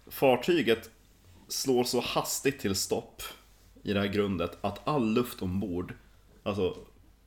Fartyget 0.06 0.90
slår 1.48 1.84
så 1.84 2.00
hastigt 2.00 2.60
till 2.60 2.74
stopp 2.74 3.22
i 3.82 3.92
det 3.92 4.00
här 4.00 4.06
grundet 4.06 4.58
att 4.60 4.88
all 4.88 5.12
luft 5.12 5.42
ombord, 5.42 5.94
alltså 6.42 6.76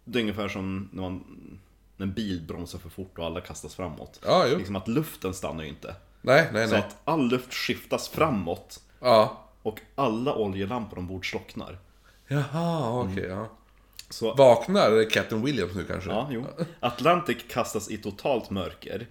det 0.06 0.20
är 0.20 0.22
ungefär 0.22 0.48
som 0.48 0.90
när, 0.92 1.02
man, 1.02 1.24
när 1.98 2.06
en 2.06 2.14
bil 2.14 2.42
bromsar 2.48 2.80
för 2.80 2.90
fort 2.90 3.18
och 3.18 3.26
alla 3.26 3.42
kastas 3.42 3.76
framåt. 3.76 4.20
Ja, 4.26 4.46
jo. 4.52 4.58
Liksom 4.58 4.76
att 4.76 4.88
luften 4.88 5.34
stannar 5.34 5.64
ju 5.64 5.70
inte. 5.70 5.96
Nej, 6.22 6.50
nej, 6.54 6.68
Så 6.68 6.74
nej. 6.74 6.84
att 6.84 6.98
all 7.04 7.28
luft 7.30 7.54
skiftas 7.54 8.10
framåt 8.10 8.84
Ja. 9.00 9.48
och 9.62 9.80
alla 9.96 10.36
oljelampor 10.36 11.00
ombord 11.00 11.30
slocknar. 11.32 11.80
Jaha, 12.28 13.00
okej, 13.02 13.26
ja. 13.30 13.50
Så 14.10 14.34
Vaknar 14.34 15.10
Captain 15.10 15.46
Williams 15.46 15.76
nu 15.76 15.84
kanske? 15.84 16.10
Ja, 16.10 16.28
jo. 16.32 16.46
Atlantic 16.80 17.38
kastas 17.50 17.90
i 17.92 17.98
totalt 17.98 18.50
mörker. 18.50 19.08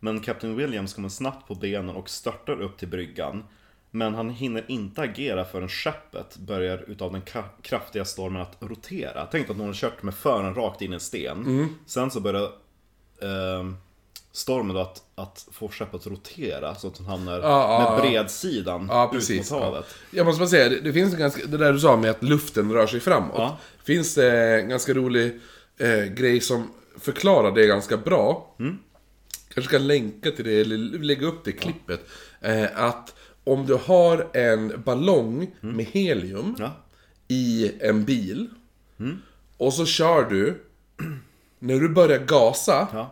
Men 0.00 0.20
Captain 0.20 0.56
Williams 0.56 0.94
kommer 0.94 1.08
snabbt 1.08 1.48
på 1.48 1.54
benen 1.54 1.96
och 1.96 2.10
störtar 2.10 2.60
upp 2.60 2.78
till 2.78 2.88
bryggan. 2.88 3.44
Men 3.90 4.14
han 4.14 4.30
hinner 4.30 4.64
inte 4.68 5.02
agera 5.02 5.44
förrän 5.44 5.68
skeppet 5.68 6.36
börjar 6.36 6.84
utav 6.88 7.12
den 7.12 7.22
kraftiga 7.62 8.04
stormen 8.04 8.42
att 8.42 8.56
rotera. 8.60 9.26
Tänk 9.30 9.50
att 9.50 9.56
någon 9.56 9.66
har 9.66 9.74
kört 9.74 10.02
med 10.02 10.14
fören 10.14 10.54
rakt 10.54 10.82
in 10.82 10.90
i 10.92 10.94
en 10.94 11.00
sten. 11.00 11.68
Sen 11.86 12.10
så 12.10 12.20
börjar 12.20 12.48
ehm, 13.22 13.76
stormen 14.32 14.74
då 14.74 14.80
att, 14.82 15.02
att 15.14 15.48
få 15.52 15.68
skeppet 15.68 15.94
att 15.94 16.06
rotera 16.06 16.74
så 16.74 16.86
att 16.88 16.94
den 16.94 17.06
hamnar 17.06 17.32
Ja, 17.32 17.42
ja, 17.42 17.78
med 17.78 17.98
ja. 17.98 18.10
bredsidan 18.10 18.86
Ja, 18.90 19.12
ut 19.14 19.30
mot 19.30 19.50
Ja. 19.50 19.64
havet. 19.64 19.86
Jag 20.10 20.26
måste 20.26 20.38
bara 20.40 20.48
säga, 20.48 20.68
det, 20.68 20.80
det 20.80 20.92
finns 20.92 21.12
en 21.14 21.20
ganska, 21.20 21.46
det 21.46 21.56
där 21.56 21.72
du 21.72 21.78
sa 21.80 21.96
med 21.96 22.10
att 22.10 22.22
luften 22.22 22.72
rör 22.72 22.86
sig 22.86 23.00
framåt. 23.00 23.34
Ja. 23.36 23.58
Finns 23.84 24.14
det 24.14 24.60
en 24.60 24.68
ganska 24.68 24.94
rolig 24.94 25.40
eh, 25.78 26.04
grej 26.04 26.40
som 26.40 26.70
förklarar 26.98 27.52
det 27.52 27.66
ganska 27.66 27.96
bra. 27.96 28.54
Mm. 28.58 28.78
Kanske 29.54 29.68
ska 29.68 29.78
länka 29.78 30.30
till 30.30 30.44
det, 30.44 30.60
eller 30.60 30.76
lägga 30.98 31.26
upp 31.26 31.44
det 31.44 31.52
klippet. 31.52 32.00
Eh, 32.40 32.66
att 32.74 33.14
om 33.52 33.66
du 33.66 33.74
har 33.74 34.26
en 34.36 34.82
ballong 34.84 35.50
med 35.60 35.84
helium 35.86 36.40
Mm. 36.40 36.54
Ja. 36.58 36.70
i 37.28 37.72
en 37.80 38.04
bil. 38.04 38.48
Mm. 39.00 39.18
Och 39.56 39.72
så 39.74 39.86
kör 39.86 40.24
du. 40.30 40.62
När 41.58 41.80
du 41.80 41.88
börjar 41.88 42.18
gasa. 42.18 42.88
Ja. 42.92 43.10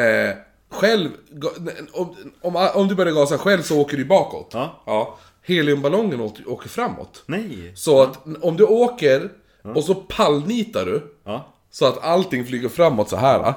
Eh, 0.00 0.36
själv, 0.70 1.10
ga- 1.32 1.88
om, 1.92 2.16
om, 2.40 2.68
om 2.74 2.88
du 2.88 2.94
börjar 2.94 3.12
gasa 3.14 3.38
själv 3.38 3.62
så 3.62 3.80
åker 3.80 3.96
du 3.96 4.04
bakåt. 4.04 4.50
Ja. 4.86 5.18
Heliumballongen 5.42 6.20
åker, 6.20 6.48
åker 6.50 6.68
framåt. 6.68 7.22
Nej. 7.26 7.72
Så 7.74 8.02
att 8.02 8.18
om 8.42 8.56
du 8.56 8.64
åker 8.64 9.30
och 9.62 9.84
så 9.84 9.94
pallnitar 9.94 10.84
du. 10.86 11.14
Ja. 11.24 11.46
Så 11.70 11.86
att 11.86 12.04
allting 12.04 12.44
flyger 12.46 12.68
framåt 12.68 13.08
så 13.08 13.16
här. 13.16 13.54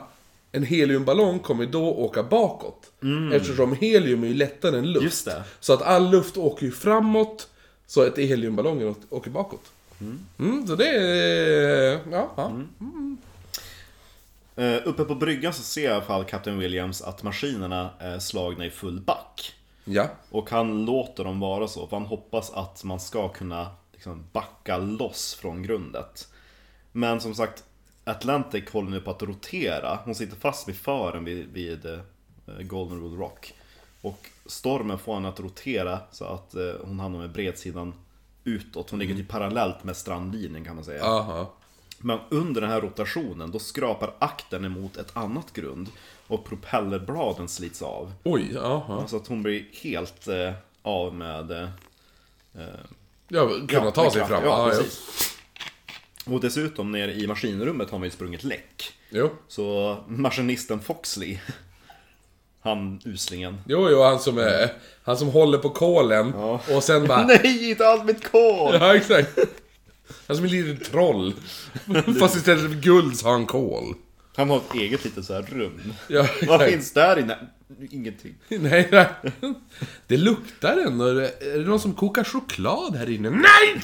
En 0.57 0.63
heliumballong 0.63 1.39
kommer 1.39 1.65
då 1.65 1.83
åka 1.93 2.23
bakåt. 2.23 2.91
Eftersom 3.33 3.75
helium 3.75 4.23
är 4.23 4.27
ju 4.27 4.33
lättare 4.33 4.77
än 4.77 4.91
luft. 4.91 5.27
Mm. 5.27 5.41
Så 5.59 5.73
att 5.73 5.81
all 5.81 6.09
luft 6.09 6.37
åker 6.37 6.65
ju 6.65 6.71
framåt. 6.71 7.49
Så 7.87 8.07
att 8.07 8.17
heliumballongen 8.17 8.95
åker 9.09 9.31
bakåt. 9.31 9.71
Mm, 10.39 10.67
så 10.67 10.75
det 10.75 10.89
är... 10.89 11.99
Ja, 12.11 12.31
ja. 12.35 12.47
Mm. 12.79 13.17
Eh, 14.55 14.87
uppe 14.87 15.03
på 15.03 15.15
bryggan 15.15 15.53
så 15.53 15.63
ser 15.63 15.83
i 15.83 15.87
alla 15.87 16.01
fall 16.01 16.25
Captain 16.25 16.59
Williams 16.59 17.01
att 17.01 17.23
maskinerna 17.23 17.89
är 17.99 18.19
slagna 18.19 18.65
i 18.65 18.69
full 18.69 18.99
back. 19.01 19.55
ja. 19.85 20.09
Och 20.29 20.49
han 20.49 20.85
låter 20.85 21.23
dem 21.23 21.39
vara 21.39 21.67
så, 21.67 21.87
för 21.87 21.97
han 21.97 22.05
hoppas 22.05 22.51
att 22.51 22.83
man 22.83 22.99
ska 22.99 23.29
kunna 23.29 23.67
liksom, 23.93 24.23
backa 24.31 24.77
loss 24.77 25.33
från 25.41 25.63
grundet. 25.63 26.27
Men 26.91 27.21
som 27.21 27.35
sagt, 27.35 27.63
Atlantic 28.07 28.69
håller 28.71 28.89
nu 28.89 29.01
på 29.01 29.11
att 29.11 29.21
rotera. 29.23 29.99
Hon 30.05 30.15
sitter 30.15 30.35
fast 30.35 30.69
vid 30.69 30.75
fören 30.75 31.25
vid, 31.25 31.47
vid 31.53 31.85
eh, 31.85 31.99
Golden 32.61 33.01
Rule 33.01 33.15
Rock. 33.23 33.53
Och 34.01 34.29
stormen 34.45 34.99
får 34.99 35.13
henne 35.13 35.29
att 35.29 35.39
rotera 35.39 35.99
så 36.11 36.25
att 36.25 36.55
eh, 36.55 36.61
hon 36.83 36.99
hamnar 36.99 37.19
med 37.19 37.31
bredsidan 37.31 37.93
utåt. 38.43 38.89
Hon 38.89 38.99
ligger 38.99 39.15
typ 39.15 39.27
parallellt 39.27 39.83
med 39.83 39.97
strandlinjen 39.97 40.65
kan 40.65 40.75
man 40.75 40.85
säga. 40.85 41.05
Aha. 41.05 41.53
Men 41.99 42.19
under 42.29 42.61
den 42.61 42.69
här 42.69 42.81
rotationen, 42.81 43.51
då 43.51 43.59
skrapar 43.59 44.13
akten 44.19 44.65
emot 44.65 44.97
ett 44.97 45.17
annat 45.17 45.53
grund 45.53 45.89
och 46.27 46.45
propellerbladen 46.45 47.47
slits 47.47 47.81
av. 47.81 48.13
Oj, 48.23 48.51
jaha. 48.53 49.07
Så 49.07 49.17
att 49.17 49.27
hon 49.27 49.43
blir 49.43 49.65
helt 49.83 50.27
eh, 50.27 50.51
av 50.81 51.13
med... 51.13 51.51
Eh, 51.51 51.67
Ja, 53.29 53.49
kunna 53.67 53.91
ta 53.91 54.11
sig 54.11 54.25
fram. 54.25 54.43
Ja, 54.43 54.69
Ja, 54.73 54.73
ja. 54.73 54.83
Och 56.29 56.41
dessutom 56.41 56.91
nere 56.91 57.13
i 57.13 57.27
maskinrummet 57.27 57.89
har 57.89 57.99
man 57.99 58.05
ju 58.05 58.11
sprungit 58.11 58.43
läck. 58.43 58.93
Jo. 59.09 59.29
Så 59.47 59.97
maskinisten 60.07 60.79
Foxley, 60.79 61.37
han 62.61 62.99
uslingen. 63.05 63.57
Jo, 63.67 63.89
jo, 63.89 64.03
han 64.03 64.19
som 64.19 64.37
är... 64.37 64.71
Han 65.03 65.17
som 65.17 65.27
håller 65.27 65.57
på 65.57 65.69
kolen 65.69 66.33
och 66.33 66.83
sen 66.83 67.07
bara... 67.07 67.23
Nej, 67.27 67.69
inte 67.69 67.87
allt 67.87 68.05
mitt 68.05 68.31
kol! 68.31 68.73
Ja, 68.73 68.95
exakt. 68.95 69.37
Han 70.27 70.35
som 70.35 70.45
är 70.45 70.49
litet 70.49 70.91
troll. 70.91 71.33
Fast 72.19 72.35
istället 72.35 72.63
för 72.63 72.81
guld 72.81 73.17
så 73.17 73.25
har 73.25 73.31
han 73.33 73.45
kol. 73.45 73.93
Han 74.35 74.49
har 74.49 74.57
ett 74.57 74.73
eget 74.73 75.05
litet 75.05 75.25
så 75.25 75.33
här 75.33 75.41
rum. 75.41 75.93
Ja, 76.07 76.27
Vad 76.47 76.65
finns 76.69 76.93
där 76.93 77.19
inne? 77.19 77.37
Ingenting. 77.91 78.35
Nej, 78.47 78.87
nej. 78.91 79.05
Det 80.07 80.17
luktar 80.17 80.77
ändå. 80.77 81.05
Är 81.05 81.57
det 81.59 81.69
någon 81.69 81.79
som 81.79 81.93
kokar 81.93 82.23
choklad 82.23 82.95
här 82.95 83.09
inne? 83.09 83.29
Nej! 83.29 83.81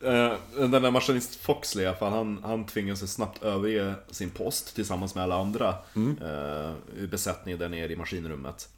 Eh, 0.00 0.32
Den 0.58 0.70
där 0.70 0.90
maskinist 0.90 1.34
Foxley 1.34 1.84
i 1.84 1.88
alla 1.88 1.96
fall, 1.96 2.12
han, 2.12 2.40
han 2.42 2.66
tvingas 2.66 3.12
snabbt 3.12 3.42
överge 3.42 3.94
sin 4.10 4.30
post 4.30 4.74
tillsammans 4.74 5.14
med 5.14 5.24
alla 5.24 5.40
andra 5.40 5.68
eh, 5.94 6.72
ur 6.96 7.06
besättningen 7.10 7.58
där 7.58 7.68
nere 7.68 7.92
i 7.92 7.96
maskinrummet. 7.96 8.68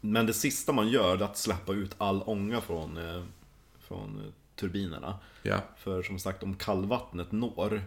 Men 0.00 0.26
det 0.26 0.32
sista 0.32 0.72
man 0.72 0.88
gör 0.88 1.16
är 1.16 1.22
att 1.24 1.38
släppa 1.38 1.72
ut 1.72 1.94
all 1.98 2.22
ånga 2.26 2.60
från, 2.60 2.96
eh, 2.96 3.22
från 3.80 4.20
eh, 4.20 4.32
turbinerna. 4.60 5.18
Ja. 5.42 5.58
För 5.76 6.02
som 6.02 6.18
sagt, 6.18 6.42
om 6.42 6.54
kallvattnet 6.54 7.32
når 7.32 7.82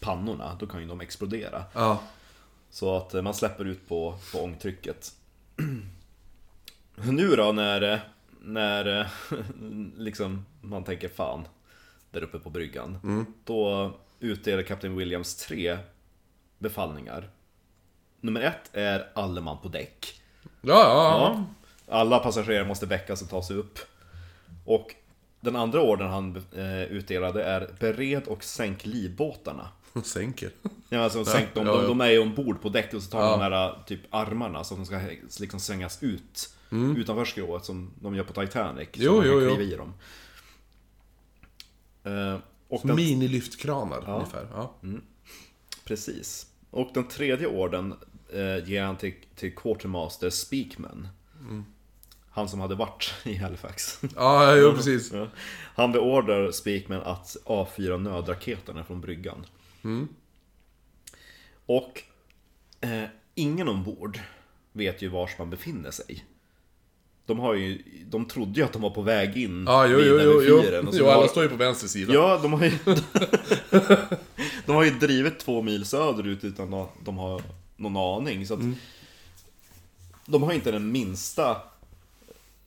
pannorna, 0.00 0.56
då 0.60 0.66
kan 0.66 0.80
ju 0.80 0.86
de 0.86 1.00
explodera. 1.00 1.64
Ja. 1.72 2.02
Så 2.70 2.96
att 2.96 3.14
eh, 3.14 3.22
man 3.22 3.34
släpper 3.34 3.64
ut 3.64 3.88
på, 3.88 4.18
på 4.32 4.38
ångtrycket. 4.38 5.12
Nu 6.96 7.28
då 7.36 7.52
när, 7.52 7.82
eh, 7.92 7.98
när 8.44 9.00
eh, 9.00 9.06
liksom 9.96 10.46
man 10.60 10.84
tänker 10.84 11.08
fan, 11.08 11.48
där 12.10 12.22
uppe 12.22 12.38
på 12.38 12.50
bryggan. 12.50 13.26
Då 13.44 13.92
utdelar 14.20 14.62
Kapten 14.62 14.96
Williams 14.96 15.36
tre 15.36 15.78
befallningar. 16.58 17.30
Nummer 18.20 18.40
ett 18.40 18.70
är 18.72 19.08
alle 19.14 19.40
man 19.40 19.58
på 19.58 19.68
däck. 19.68 20.20
Ja, 20.42 20.74
ja, 20.82 21.18
Ja. 21.18 21.44
Alla 21.88 22.18
passagerare 22.18 22.66
måste 22.66 22.86
väckas 22.86 23.22
och 23.22 23.28
ta 23.28 23.42
sig 23.42 23.56
upp. 23.56 23.78
Och 24.64 24.94
den 25.40 25.56
andra 25.56 25.80
ordern 25.80 26.08
han 26.10 26.36
eh, 26.56 26.82
utdelade 26.82 27.44
är 27.44 27.70
bered 27.80 28.26
och 28.26 28.44
sänk 28.44 28.86
livbåtarna. 28.86 29.68
Sänker. 30.04 30.50
Ja, 30.88 31.00
alltså, 31.00 31.24
sänk 31.24 31.54
dem. 31.54 31.64
De, 31.64 31.80
ja. 31.82 31.88
de 31.88 32.00
är 32.00 32.10
ju 32.10 32.18
ombord 32.18 32.62
på 32.62 32.68
däck 32.68 32.94
och 32.94 33.02
så 33.02 33.10
tar 33.10 33.20
Ja. 33.20 33.30
de 33.30 33.38
de 33.40 33.42
här 33.42 33.78
typ 33.86 34.00
armarna 34.10 34.64
så 34.64 34.74
att 34.74 34.80
de 34.80 34.86
ska 34.86 35.00
liksom 35.40 35.60
svängas 35.60 36.02
ut 36.02 36.54
utanför 36.74 37.24
skrået 37.24 37.64
som 37.64 37.90
de 38.00 38.14
gör 38.14 38.24
på 38.24 38.32
Titanic. 38.32 38.88
Mm. 38.94 39.06
Jo, 39.06 39.22
jo, 39.24 39.40
jo. 39.40 39.60
i 39.60 39.76
dem. 39.76 39.94
Eh, 42.04 42.38
och 42.68 42.80
den, 42.84 42.96
Minilyftkranar 42.96 44.10
ungefär. 44.10 44.48
Ja. 44.52 44.74
precis. 45.84 46.46
Och 46.70 46.90
den 46.94 47.08
tredje 47.08 47.46
orden 47.46 47.94
eh, 48.32 48.68
ger 48.68 48.82
han 48.82 48.96
till, 48.96 49.14
till 49.34 49.54
Quartermaster 49.54 50.30
Speakman. 50.30 51.08
Mm. 51.40 51.64
Han 52.30 52.48
som 52.48 52.60
hade 52.60 52.74
varit 52.74 53.14
i 53.24 53.36
Halifax. 53.36 54.00
Ja, 54.16 54.56
jo, 54.56 54.72
precis. 54.72 55.12
Ja. 55.12 55.28
Han 55.74 55.92
beordrar 55.92 56.50
Speakman 56.50 57.02
att 57.02 57.36
avfyra 57.44 57.96
nödraketerna 57.96 58.84
från 58.84 59.00
bryggan. 59.00 59.46
Och 61.66 62.02
eh, 62.80 63.04
ingen 63.34 63.68
ombord 63.68 64.18
vet 64.72 65.02
ju 65.02 65.08
vars 65.08 65.38
man 65.38 65.50
befinner 65.50 65.90
sig. 65.90 66.24
De, 67.26 67.38
har 67.38 67.54
ju, 67.54 67.82
de 68.06 68.24
trodde 68.24 68.60
ju 68.60 68.66
att 68.66 68.72
de 68.72 68.82
var 68.82 68.90
på 68.90 69.02
väg 69.02 69.36
in 69.36 69.64
Ja, 69.66 69.86
jo, 69.86 69.98
jo, 70.00 70.20
jo. 70.20 70.42
jo. 70.42 70.62
fyren. 70.62 70.88
Och 70.88 70.94
så 70.94 71.00
jo 71.00 71.08
alla 71.08 71.28
står 71.28 71.42
ju 71.42 71.48
på 71.48 71.56
vänster 71.56 71.88
sida. 71.88 72.14
Ja, 72.14 72.38
de 72.42 72.52
har 72.52 72.64
ju... 72.64 72.78
de 74.66 74.76
har 74.76 74.84
ju 74.84 74.90
drivit 74.90 75.38
två 75.38 75.62
mil 75.62 75.84
söderut 75.84 76.44
utan 76.44 76.74
att 76.74 76.90
de 77.04 77.18
har 77.18 77.42
någon 77.76 77.96
aning. 77.96 78.46
Så 78.46 78.54
att 78.54 78.60
De 80.26 80.42
har 80.42 80.52
inte 80.52 80.70
den 80.70 80.92
minsta 80.92 81.56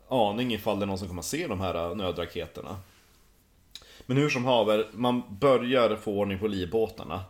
aning 0.10 0.54
ifall 0.54 0.80
det 0.80 0.86
är 0.86 0.88
någon 0.88 0.98
som 0.98 1.08
kommer 1.08 1.22
att 1.22 1.26
se 1.26 1.48
de 1.48 1.60
här 1.60 1.96
nödraketerna. 1.96 2.78
Men 4.06 4.18
hur 4.18 4.30
som 4.30 4.46
haver, 4.46 4.88
man 4.94 5.24
börjar 5.40 5.96
få 5.96 6.12
ordning 6.12 6.40
på 6.40 6.48
livbåtarna. 6.48 7.24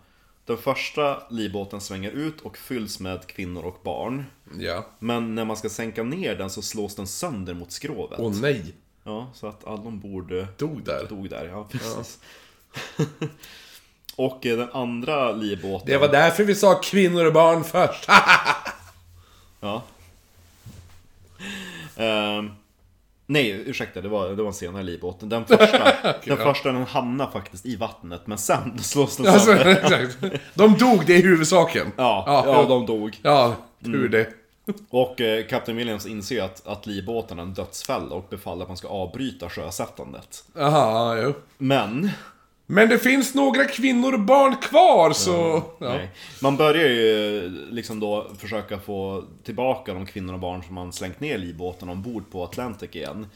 Den 0.45 0.57
första 0.57 1.27
livbåten 1.29 1.81
svänger 1.81 2.11
ut 2.11 2.41
och 2.41 2.57
fylls 2.57 2.99
med 2.99 3.27
kvinnor 3.27 3.63
och 3.63 3.79
barn. 3.83 4.23
Ja. 4.59 4.85
Men 4.99 5.35
när 5.35 5.45
man 5.45 5.57
ska 5.57 5.69
sänka 5.69 6.03
ner 6.03 6.35
den 6.35 6.49
så 6.49 6.61
slås 6.61 6.95
den 6.95 7.07
sönder 7.07 7.53
mot 7.53 7.71
skrovet. 7.71 8.19
Åh 8.19 8.33
nej. 8.41 8.75
Ja, 9.03 9.31
så 9.33 9.47
att 9.47 9.67
alla 9.67 9.81
ombord 9.81 10.31
eh, 10.31 10.45
Dog 10.57 10.83
där. 10.83 11.05
dog 11.09 11.29
där, 11.29 11.45
ja 11.45 11.67
precis. 11.71 12.19
Och 14.15 14.45
eh, 14.45 14.57
den 14.57 14.69
andra 14.73 15.31
livbåten... 15.31 15.87
Det 15.87 15.97
var 15.97 16.07
därför 16.07 16.43
vi 16.43 16.55
sa 16.55 16.75
kvinnor 16.75 17.25
och 17.25 17.33
barn 17.33 17.63
först. 17.63 18.09
Ja. 19.59 19.83
Ehm, 21.95 22.51
nej, 23.25 23.49
ursäkta, 23.65 24.01
det 24.01 24.09
var, 24.09 24.29
det 24.29 24.35
var 24.35 24.47
en 24.47 24.53
senare 24.53 24.83
livbåten. 24.83 25.29
Den 25.29 25.45
första, 25.45 25.93
den 26.25 26.37
första 26.37 26.71
den 26.71 26.83
hamnar 26.83 27.31
faktiskt 27.31 27.65
i 27.65 27.75
vattnet, 27.75 28.27
men 28.27 28.37
sen 28.37 28.79
slås 28.79 29.17
den 29.17 29.27
alltså, 29.27 29.45
sönder. 29.45 29.67
exakt. 29.67 30.17
De 30.53 30.77
dog, 30.77 31.03
det 31.05 31.15
är 31.15 31.23
huvudsaken. 31.23 31.91
Ja, 31.97 32.23
ja, 32.27 32.43
ja, 32.45 32.65
de 32.69 32.85
dog. 32.85 33.19
Ja, 33.21 33.55
tur 33.83 34.09
det. 34.09 34.27
Och 34.89 35.21
eh, 35.21 35.45
Captain 35.45 35.77
Williams 35.77 36.05
inser 36.05 36.41
att, 36.41 36.67
att 36.67 36.85
livbåten 36.85 37.39
är 37.39 37.43
en 37.43 37.53
dödsfälla 37.53 38.15
och 38.15 38.27
befaller 38.29 38.61
att 38.61 38.67
man 38.67 38.77
ska 38.77 38.87
avbryta 38.87 39.49
sjösättandet. 39.49 40.43
Jaha, 40.53 41.21
jo. 41.21 41.33
Men, 41.57 42.09
Men 42.65 42.89
det 42.89 42.97
finns 42.97 43.35
några 43.35 43.65
kvinnor 43.65 44.13
och 44.13 44.19
barn 44.19 44.55
kvar, 44.55 45.11
så... 45.13 45.63
Ja. 45.79 45.89
nej. 45.93 46.09
Man 46.41 46.57
börjar 46.57 46.89
ju 46.89 47.49
liksom 47.71 47.99
då 47.99 48.27
försöka 48.37 48.79
få 48.79 49.23
tillbaka 49.43 49.93
de 49.93 50.05
kvinnor 50.05 50.33
och 50.33 50.39
barn 50.39 50.63
som 50.63 50.75
man 50.75 50.93
slängt 50.93 51.19
ner 51.19 51.37
livbåten 51.37 51.89
ombord 51.89 52.31
på 52.31 52.43
Atlantic 52.43 52.95
igen. 52.95 53.27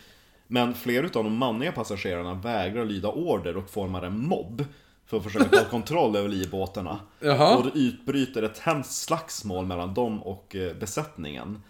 Men 0.48 0.74
flera 0.74 1.06
utav 1.06 1.24
de 1.24 1.36
manliga 1.36 1.72
passagerarna 1.72 2.34
vägrar 2.34 2.86
lyda 2.86 3.08
order 3.08 3.58
och 3.58 3.70
formar 3.70 4.02
en 4.04 4.28
mobb 4.28 4.66
för 5.12 5.18
att 5.18 5.24
försöka 5.24 5.58
ta 5.58 5.70
kontroll 5.70 6.16
över 6.16 6.30
livbåtarna. 6.30 7.00
Jaha. 7.20 7.58
Och 7.58 7.64
det 7.66 7.80
utbryter 7.80 8.44
ett 8.44 8.60
hemskt 8.60 8.92
slagsmål 9.04 9.66
mellan 9.66 9.94
dem 9.94 10.24
och 10.24 10.56
eh, 10.56 10.74
besättningen. 10.74 11.62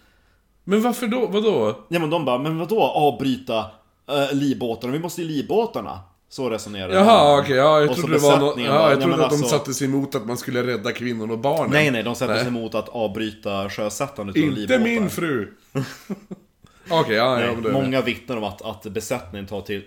Men 0.64 0.82
varför 0.82 1.06
då? 1.06 1.26
Vadå? 1.26 1.78
Ja 1.88 1.98
men 2.00 2.10
de 2.10 2.24
bara, 2.24 2.38
men 2.38 2.58
vadå 2.58 2.82
avbryta 2.82 3.58
äh, 4.08 4.32
livbåtarna? 4.36 4.92
Vi 4.92 4.98
måste 4.98 5.22
ju 5.22 5.28
livbåtarna. 5.28 6.00
Så 6.28 6.50
resonerar 6.50 6.92
Jaha, 6.92 7.38
okej, 7.40 7.56
ja, 7.56 7.80
jag 7.80 7.90
Och 7.90 7.96
så 7.96 8.00
trodde 8.02 8.16
det 8.16 8.22
var 8.22 8.30
något... 8.30 8.40
besättningen 8.40 8.72
Ja, 8.72 8.82
jag 8.82 8.92
ja, 8.92 8.96
trodde 9.00 9.16
men 9.16 9.24
att 9.24 9.30
de 9.30 9.36
alltså- 9.36 9.58
satte 9.58 9.74
sig 9.74 9.86
emot 9.86 10.14
att 10.14 10.26
man 10.26 10.36
skulle 10.36 10.66
rädda 10.66 10.92
kvinnor 10.92 11.30
och 11.30 11.38
barnen. 11.38 11.70
Nej 11.70 11.90
nej, 11.90 12.02
de 12.02 12.14
sätter 12.14 12.32
Nej. 12.34 12.42
sig 12.42 12.48
emot 12.48 12.74
att 12.74 12.88
avbryta 12.88 13.70
sjösättandet 13.70 14.36
av 14.36 14.42
Inte 14.42 14.60
livbåtar. 14.60 14.78
min 14.80 15.10
fru! 15.10 15.52
Okej, 16.90 17.16
ja, 17.16 17.24
ja, 17.24 17.36
Nej, 17.36 17.54
men 17.54 17.62
det... 17.62 17.72
många 17.72 18.00
vittnar 18.00 18.36
om 18.36 18.44
att, 18.44 18.62
att 18.62 18.82
besättningen 18.82 19.46
tar 19.46 19.60
till 19.60 19.82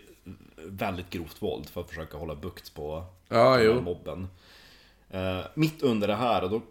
väldigt 0.66 1.09
grovt 1.09 1.41
våld 1.41 1.70
för 1.70 1.82
att 1.82 1.89
försöka 1.89 2.18
hålla 2.18 2.36
bukt 2.36 2.74
på 2.74 3.05
Ja, 3.28 3.57
den 3.57 3.74
här 3.74 3.82
mobben. 3.82 4.28
Eh, 5.09 5.39
mitt 5.53 5.82
under 5.82 6.07
det 6.07 6.16
här, 6.16 6.49
då 6.49 6.61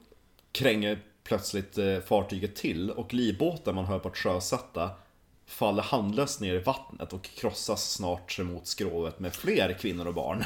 kränger 0.53 0.99
plötsligt 1.25 1.79
eh, 1.79 1.99
fartyget 1.99 2.57
till 2.57 2.91
och 2.91 3.15
livbåten 3.15 3.75
man 3.75 3.85
hör 3.85 3.99
på 3.99 4.09
att 4.09 4.17
sjösätta 4.17 4.91
faller 5.47 5.83
handlöst 5.83 6.41
ner 6.41 6.55
i 6.55 6.59
vattnet 6.59 7.13
och 7.13 7.23
krossas 7.23 7.93
snart 7.93 8.39
mot 8.39 8.67
skrovet 8.67 9.21
med 9.21 9.35
fler 9.35 9.73
kvinnor 9.81 10.07
och 10.07 10.15
barn. 10.15 10.45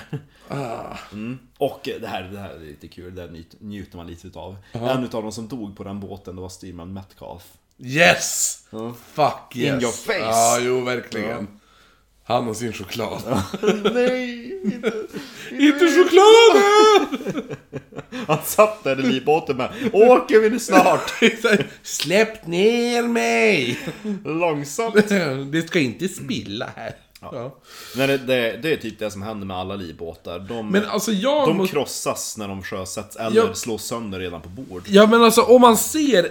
Ah. 0.48 0.96
Mm. 1.12 1.38
Och 1.58 1.80
det 2.00 2.06
här, 2.06 2.22
det 2.22 2.38
här 2.38 2.50
är 2.50 2.58
lite 2.58 2.88
kul, 2.88 3.14
det 3.14 3.22
här 3.22 3.44
njuter 3.58 3.96
man 3.96 4.06
lite 4.06 4.26
utav. 4.26 4.56
En 4.72 5.04
utav 5.04 5.22
dem 5.22 5.32
som 5.32 5.48
dog 5.48 5.76
på 5.76 5.84
den 5.84 6.00
båten, 6.00 6.36
det 6.36 6.42
var 6.42 6.48
styrman 6.48 6.92
Metcalf. 6.92 7.52
Yes! 7.78 8.58
Fuck 9.04 9.56
yes! 9.56 9.74
In 9.74 9.82
your 9.82 9.92
face. 9.92 10.18
Ja, 10.18 10.58
jo, 10.60 10.80
verkligen. 10.80 11.57
Han 12.28 12.48
och 12.48 12.56
sin 12.56 12.72
choklad. 12.72 13.22
Nej! 13.94 14.60
Inte, 14.64 14.92
Inte 15.50 15.86
chokladen! 15.88 17.56
Han 18.26 18.38
satt 18.44 18.84
där 18.84 19.00
i 19.00 19.02
livbåten 19.02 19.56
med 19.56 19.70
Åker 19.92 20.40
vi 20.40 20.50
nu 20.50 20.58
snart? 20.58 21.12
Släpp 21.82 22.46
ner 22.46 23.02
mig! 23.02 23.78
Långsamt. 24.24 25.08
Det 25.52 25.68
ska 25.68 25.78
inte 25.80 26.08
spilla 26.08 26.68
här. 26.76 26.92
Ja. 27.20 27.58
Men 27.96 28.08
det, 28.08 28.18
det, 28.18 28.58
det 28.62 28.72
är 28.72 28.76
typ 28.76 28.98
det 28.98 29.10
som 29.10 29.22
händer 29.22 29.46
med 29.46 29.56
alla 29.56 29.74
livbåtar. 29.76 30.38
De, 30.38 30.68
Men 30.70 30.84
alltså 30.84 31.12
jag 31.12 31.48
de 31.48 31.56
måste... 31.56 31.72
krossas 31.72 32.36
när 32.36 32.48
de 32.48 32.62
sjösätts 32.62 33.16
eller 33.16 33.36
Ja. 33.36 33.54
slås 33.54 33.84
sönder 33.84 34.18
redan 34.18 34.40
på 34.40 34.48
bord. 34.48 34.82
Ja 34.86 35.06
men 35.06 35.22
alltså 35.22 35.42
om 35.42 35.60
man 35.60 35.76
ser 35.76 36.28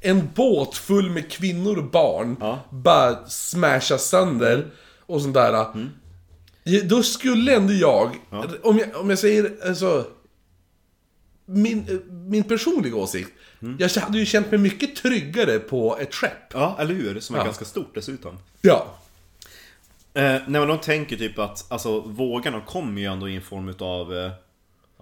en 0.00 0.28
båt 0.34 0.76
full 0.76 1.10
med 1.10 1.30
kvinnor 1.32 1.78
och 1.78 1.84
barn 1.90 2.36
Ja. 2.40 2.58
bara 2.70 3.26
smasha 3.28 3.98
sönder 3.98 4.66
och 5.10 5.22
sånt 5.22 5.34
där. 5.34 5.52
ja, 6.64 6.80
Då 6.84 7.02
skulle 7.02 7.56
ändå 7.56 7.72
jag, 7.72 8.16
om 8.62 8.78
jag, 8.78 8.96
om 8.96 9.10
jag 9.10 9.18
säger 9.18 9.56
alltså... 9.68 10.06
Min, 11.44 11.78
eh, 11.88 12.12
min 12.12 12.44
personliga 12.44 12.96
åsikt. 12.96 13.30
Jag 13.78 13.88
hade 13.88 14.18
ju 14.18 14.26
känt 14.26 14.50
mig 14.50 14.60
mycket 14.60 14.96
tryggare 14.96 15.58
på 15.58 15.98
ett 15.98 16.14
skepp. 16.14 16.52
Ja, 16.54 16.76
eller 16.78 16.94
hur? 16.94 17.20
Som 17.20 17.36
är 17.36 17.40
Ja. 17.40 17.44
ganska 17.44 17.64
stort 17.64 17.94
dessutom. 17.94 18.38
Ja. 18.60 18.86
Eh, 20.14 20.22
nej 20.22 20.42
men 20.46 20.68
de 20.68 20.78
tänker 20.78 21.16
typ 21.16 21.38
att 21.38 21.72
alltså, 21.72 22.00
vågorna 22.00 22.60
kommer 22.60 23.00
ju 23.00 23.06
ändå 23.06 23.28
i 23.28 23.36
en 23.36 23.42
form 23.42 23.68
utav 23.68 24.16
eh, 24.16 24.30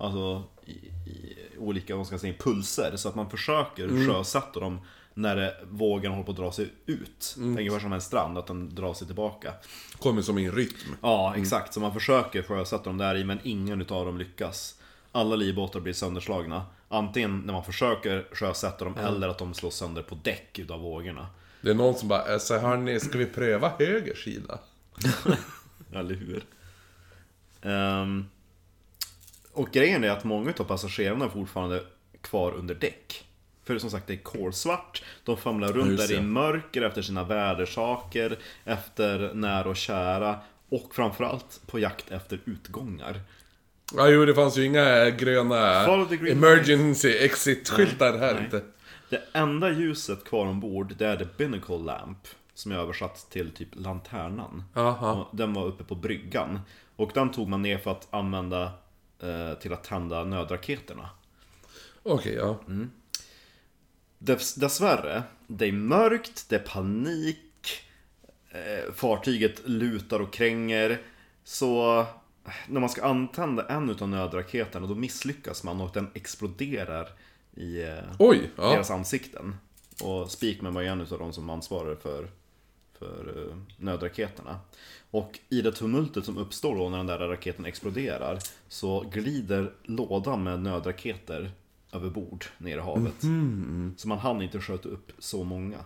Alltså 0.01 0.43
i, 0.67 0.71
i 0.71 1.37
olika, 1.59 1.97
vad 1.97 2.07
ska 2.07 2.15
jag 2.15 2.21
säga, 2.21 2.35
pulser. 2.39 2.93
Så 2.97 3.09
att 3.09 3.15
man 3.15 3.31
försöker 3.31 3.85
Mm. 3.85 4.09
sjösätta 4.15 4.61
dem 4.61 4.81
när 5.19 5.37
det, 5.37 5.55
vågen 5.71 6.13
håller 6.13 6.25
på 6.25 6.31
att 6.31 6.37
dra 6.37 6.53
sig 6.53 6.69
ut. 6.87 7.35
Mm. 7.37 7.57
Tänk 7.57 7.69
ungefär 7.69 7.81
som 7.81 7.93
en 7.93 8.01
strand, 8.01 8.39
att 8.39 8.47
den 8.47 8.75
drar 8.75 8.95
sig 8.95 9.07
tillbaka. 9.07 9.53
Kommer 9.99 10.23
som 10.23 10.39
i 10.39 10.45
en 10.45 10.53
rytm. 10.53 10.97
Ja, 11.03 11.35
exakt. 11.37 11.75
Så 11.75 11.81
man 11.81 11.95
försöker 11.95 12.43
sjösätta 12.43 12.85
dem 12.85 12.99
där 12.99 13.15
i, 13.15 13.25
men 13.25 13.39
ingen 13.43 13.81
utav 13.81 14.07
dem 14.07 14.19
lyckas. 14.19 14.75
Alla 15.13 15.37
livbåtar 15.37 15.81
blir 15.81 15.93
sönderslagna. 15.93 16.67
Antingen 16.89 17.39
när 17.39 17.53
man 17.53 17.65
försöker 17.65 18.27
sjösätta 18.33 18.85
dem, 18.85 18.97
eller 18.97 19.29
att 19.29 19.39
de 19.39 19.55
slås 19.55 19.77
sönder 19.77 20.03
på 20.03 20.15
däck 20.15 20.59
utav 20.59 20.81
vågorna. 20.81 21.27
Det 21.61 21.71
är 21.71 21.75
någon 21.75 21.95
som 21.95 22.09
bara, 22.09 22.33
alltså 22.33 22.59
hörni, 22.59 23.01
ska 23.01 23.19
vi 23.19 23.27
pröva 23.27 23.73
höger 23.79 24.15
sida? 24.15 24.59
Eller 25.93 26.15
hur? 26.15 26.45
Ehm, 27.63 28.27
och 29.53 29.71
grejen 29.71 30.05
är 30.05 30.11
att 30.11 30.25
många 30.25 30.53
av 30.59 30.65
passagerarna 30.65 31.25
är 31.25 31.29
fortfarande 31.29 31.83
kvar 32.21 32.53
under 32.53 32.75
däck. 32.75 33.28
För 33.69 33.79
som 33.79 33.91
sagt, 33.91 34.07
det 34.07 34.13
är 34.13 34.17
kolsvart. 34.17 35.03
De 35.25 35.37
famlar 35.37 35.73
runt 35.73 35.99
där 35.99 36.13
i 36.13 36.21
mörker 36.21 36.83
efter 36.83 37.03
sina 37.03 37.25
vädersaker, 37.25 38.39
efter 38.65 39.35
nära 39.35 39.69
och 39.69 39.77
kära. 39.77 40.39
Och 40.69 40.95
framförallt 40.95 41.61
på 41.67 41.79
jakt 41.79 42.11
efter 42.11 42.41
utgångar. 42.45 43.21
Ja, 43.97 44.09
jo, 44.09 44.25
det 44.25 44.35
fanns 44.35 44.59
ju 44.59 44.65
inga 44.65 45.11
gröna 45.11 45.87
emergency 46.31 47.09
exit-skyltar 47.09 48.19
här 48.19 48.35
Nej. 48.35 48.45
inte. 48.45 48.63
Det 49.11 49.23
enda 49.33 49.71
ljuset 49.71 50.25
kvar 50.25 50.47
ombord, 50.47 50.95
det 50.99 51.07
är 51.07 51.17
the 51.17 51.27
binnacle 51.37 51.79
lamp. 51.79 52.19
Som 52.55 52.73
är 52.73 52.77
översatt 52.77 53.27
till 53.31 53.51
typ 53.51 53.69
lanternan. 53.73 54.65
Den 55.33 55.55
var 55.55 55.67
uppe 55.67 55.85
på 55.85 55.95
bryggan. 55.95 56.61
Och 56.97 57.11
den 57.15 57.31
tog 57.33 57.49
man 57.49 57.63
ner 57.63 57.79
för 57.79 57.91
att 57.91 58.09
använda 58.11 58.63
eh, 59.23 59.59
till 59.61 59.73
att 59.73 59.85
tända 59.85 60.25
nödraketerna. 60.25 61.11
Okej, 62.03 62.35
ja. 62.35 62.59
Dess, 64.19 64.55
dessvärre, 64.55 65.23
det 65.47 65.67
är 65.67 65.73
mörkt, 65.73 66.47
det 66.49 66.57
är 66.57 66.61
panik. 66.61 67.39
Eh, 68.51 68.93
fartyget 68.95 69.69
lutar 69.69 70.21
och 70.21 70.33
kränger. 70.33 71.01
Så 71.45 72.01
eh, 72.01 72.07
när 72.69 72.81
man 72.81 72.91
ska 72.91 73.05
antända 73.05 73.69
en 73.69 73.91
utav 73.91 74.09
nödraketerna 74.09 74.87
då 74.87 74.95
misslyckas 74.95 75.65
man 75.65 75.81
och 75.81 75.91
den 75.95 76.11
exploderar 76.15 77.09
i 77.55 77.83
eh, 77.83 77.99
Oj, 78.19 78.51
ja. 78.57 78.71
deras 78.71 78.91
ansikten. 78.91 79.57
Och 80.03 80.31
Speakman 80.31 80.75
var 80.75 80.83
ju 80.83 80.89
en 80.89 81.01
utav 81.01 81.19
de 81.19 81.33
som 81.33 81.51
ansvarade 81.51 81.97
för, 81.97 82.31
för 82.99 83.55
nödraketerna. 83.77 84.61
Och 85.11 85.39
i 85.49 85.63
det 85.63 85.73
tumultet 85.73 86.25
som 86.25 86.39
uppstår 86.39 86.77
då 86.77 86.89
när 86.89 86.97
den 86.97 87.07
där 87.07 87.19
raketen 87.19 87.65
exploderar 87.65 88.39
så 88.69 89.01
glider 89.01 89.73
lådan 89.83 90.43
med 90.43 90.61
nödraketer 90.61 91.51
över 91.93 92.11
bord 92.11 92.45
ner 92.59 92.77
i 92.77 92.81
havet. 92.81 93.15
Så 93.97 94.09
man 94.09 94.19
hann 94.19 94.43
inte 94.43 94.61
sköta 94.61 94.89
upp 94.89 95.13
så 95.19 95.45
många. 95.45 95.79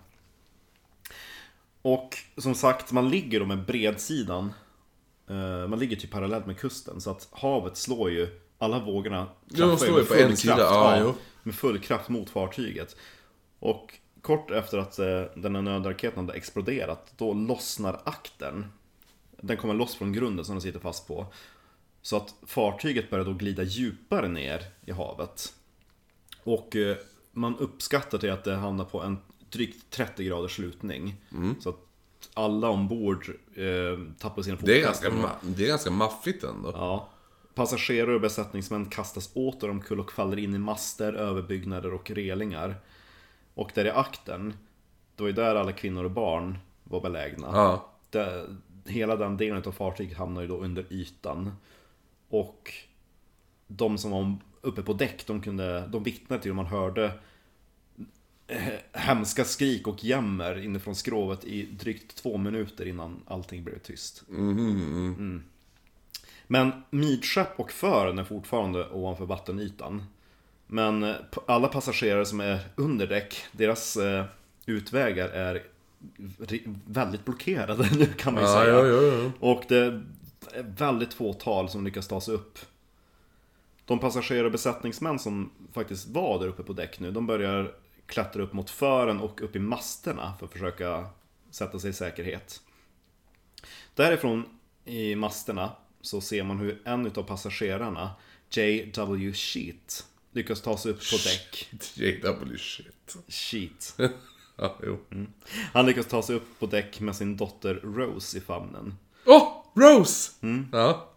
Och 1.82 2.16
som 2.36 2.54
sagt, 2.54 2.92
man 2.92 3.08
ligger 3.10 3.40
då 3.40 3.46
med 3.46 3.64
bredsidan. 3.66 4.52
eh, 5.28 5.68
Man 5.68 5.78
ligger 5.78 5.96
typ 5.96 6.10
parallellt 6.10 6.46
med 6.46 6.58
kusten 6.58 7.00
så 7.00 7.10
att 7.10 7.28
havet 7.32 7.76
slår 7.76 8.10
ju 8.10 8.40
alla 8.58 8.78
vågorna 8.84 9.26
Ja, 9.48 9.66
de 9.66 9.78
slår 9.78 9.90
med 9.92 9.98
ju 10.00 10.06
på 10.06 10.14
full 10.14 10.22
en 10.30 10.36
sida, 10.36 10.56
kraft, 10.56 10.70
ja, 10.72 10.98
jo. 11.00 11.14
med 11.42 11.54
full 11.54 11.78
kraft 11.78 12.08
mot 12.08 12.30
fartyget. 12.30 12.96
Och 13.58 13.94
kort 14.20 14.50
efter 14.50 14.78
att 14.78 14.98
eh, 14.98 15.22
den 15.36 15.54
här 15.54 15.62
nödraketen 15.62 16.18
hade 16.26 16.38
exploderat, 16.38 17.12
då 17.16 17.32
lossnar 17.32 18.00
akten. 18.04 18.66
Den 19.40 19.56
kommer 19.56 19.74
loss 19.74 19.94
från 19.94 20.12
grunden 20.12 20.44
som 20.44 20.54
den 20.54 20.62
sitter 20.62 20.80
fast 20.80 21.06
på. 21.08 21.26
Så 22.02 22.16
att 22.16 22.34
fartyget 22.46 23.10
börjar 23.10 23.24
då 23.24 23.32
glida 23.32 23.62
djupare 23.62 24.28
ner 24.28 24.62
i 24.86 24.92
havet. 24.92 25.54
Och 26.44 26.76
eh, 26.76 26.96
man 27.32 27.56
uppskattar 27.58 28.18
till 28.18 28.30
att 28.30 28.44
det 28.44 28.54
hamnar 28.54 28.84
på 28.84 29.00
en 29.00 29.18
drygt 29.50 29.90
30 29.90 30.24
graders 30.24 30.56
slutning. 30.56 31.14
Mm. 31.32 31.54
Så 31.60 31.68
att 31.68 31.78
alla 32.34 32.68
ombord 32.68 33.30
eh, 33.54 34.14
tappar 34.18 34.42
sina 34.42 34.56
Det 34.60 34.80
är, 34.80 34.86
fotfästen. 34.86 35.12
ma- 35.12 35.28
det 35.42 35.64
är 35.64 35.68
ganska 35.68 35.90
maffigt 35.90 36.44
ändå. 36.44 36.70
Ja. 36.74 37.08
Passagerare 37.54 38.14
och 38.14 38.20
besättningsmän 38.20 38.86
kastas 38.86 39.30
åter 39.34 39.70
omkull 39.70 40.00
och 40.00 40.12
faller 40.12 40.38
in 40.38 40.54
i 40.54 40.58
master, 40.58 41.12
överbyggnader 41.12 41.94
och 41.94 42.10
relingar. 42.10 42.74
Och 43.54 43.70
där 43.74 43.84
i 43.84 43.90
akten, 43.90 44.54
det 45.16 45.22
var 45.22 45.28
ju 45.28 45.34
där 45.34 45.54
alla 45.54 45.72
kvinnor 45.72 46.04
och 46.04 46.10
barn 46.10 46.58
var 46.84 47.00
belägna. 47.00 47.46
Ja. 47.52 47.88
Det, 48.10 48.46
hela 48.86 49.16
den 49.16 49.36
delen 49.36 49.62
av 49.66 49.72
fartyget 49.72 50.18
hamnar 50.18 50.42
ju 50.42 50.48
då 50.48 50.56
under 50.58 50.86
ytan. 50.90 51.52
Och 52.28 52.72
de 53.66 53.98
som 53.98 54.10
var 54.10 54.36
uppe 54.62 54.82
på 54.82 54.92
däck, 54.92 55.26
de, 55.26 55.42
kunde, 55.42 55.88
de 55.88 56.02
vittnade 56.02 56.42
till 56.42 56.50
om 56.50 56.56
man 56.56 56.66
hörde 56.66 57.12
hemska 58.92 59.44
skrik 59.44 59.86
och 59.86 60.04
jämmer 60.04 60.64
inifrån 60.64 60.94
skrovet 60.94 61.44
i 61.44 61.62
drygt 61.66 62.16
två 62.16 62.36
minuter 62.36 62.88
innan 62.88 63.20
allting 63.26 63.64
blev 63.64 63.78
tyst. 63.78 64.22
Mm. 64.28 65.42
Men 66.46 66.72
midskepp 66.90 67.60
och 67.60 67.70
fören 67.72 68.18
är 68.18 68.24
fortfarande 68.24 68.88
ovanför 68.90 69.24
vattenytan. 69.26 70.04
Men 70.66 71.14
alla 71.46 71.68
passagerare 71.68 72.26
som 72.26 72.40
är 72.40 72.58
under 72.76 73.06
däck, 73.06 73.44
deras 73.52 73.96
eh, 73.96 74.24
utvägar 74.66 75.28
är 75.28 75.62
väldigt 76.86 77.24
blockerade 77.24 77.88
nu 77.98 78.06
kan 78.06 78.34
man 78.34 78.42
ju 78.42 78.48
Ja, 78.48 78.62
säga. 78.62 78.74
ja, 78.74 78.86
ja. 78.86 79.30
Och 79.40 79.64
det 79.68 79.76
är 79.78 80.02
väldigt 80.76 81.14
få 81.14 81.32
tal 81.32 81.68
som 81.68 81.84
lyckas 81.84 82.08
ta 82.08 82.20
sig 82.20 82.34
upp. 82.34 82.58
De 83.84 83.98
passagerare 83.98 84.46
och 84.46 84.52
besättningsmän 84.52 85.18
som 85.18 85.50
faktiskt 85.72 86.08
var 86.08 86.38
där 86.38 86.46
uppe 86.46 86.62
på 86.62 86.72
däck 86.72 87.00
nu, 87.00 87.10
de 87.10 87.26
börjar 87.26 87.74
klättra 88.06 88.42
upp 88.42 88.52
mot 88.52 88.70
fören 88.70 89.20
och 89.20 89.42
upp 89.42 89.56
i 89.56 89.58
masterna 89.58 90.34
för 90.38 90.46
att 90.46 90.52
försöka 90.52 91.06
sätta 91.50 91.78
sig 91.78 91.90
i 91.90 91.92
säkerhet. 91.92 92.60
Därifrån 93.94 94.44
i 94.84 95.14
masterna 95.16 95.72
så 96.00 96.20
ser 96.20 96.42
man 96.44 96.58
hur 96.58 96.82
en 96.84 97.06
av 97.06 97.22
passagerarna, 97.22 98.10
J.W. 98.50 99.32
Sheet, 99.32 100.06
lyckas 100.32 100.60
ta 100.60 100.76
sig 100.76 100.92
upp 100.92 101.00
på 101.10 101.16
däck. 101.16 101.70
JW. 101.94 102.56
Sheet. 103.28 103.96
Ja, 104.56 104.78
jo. 104.82 104.98
Han 105.72 105.86
lyckas 105.86 106.06
ta 106.06 106.22
sig 106.22 106.36
upp 106.36 106.58
på 106.58 106.66
däck 106.66 107.00
med 107.00 107.16
sin 107.16 107.36
dotter 107.36 107.74
Rose 107.74 108.38
i 108.38 108.40
famnen. 108.40 108.94
Åh! 109.26 109.42
Oh, 109.42 109.64
Rose! 109.74 110.32
Mm. 110.40 110.68
Ja. 110.72 111.11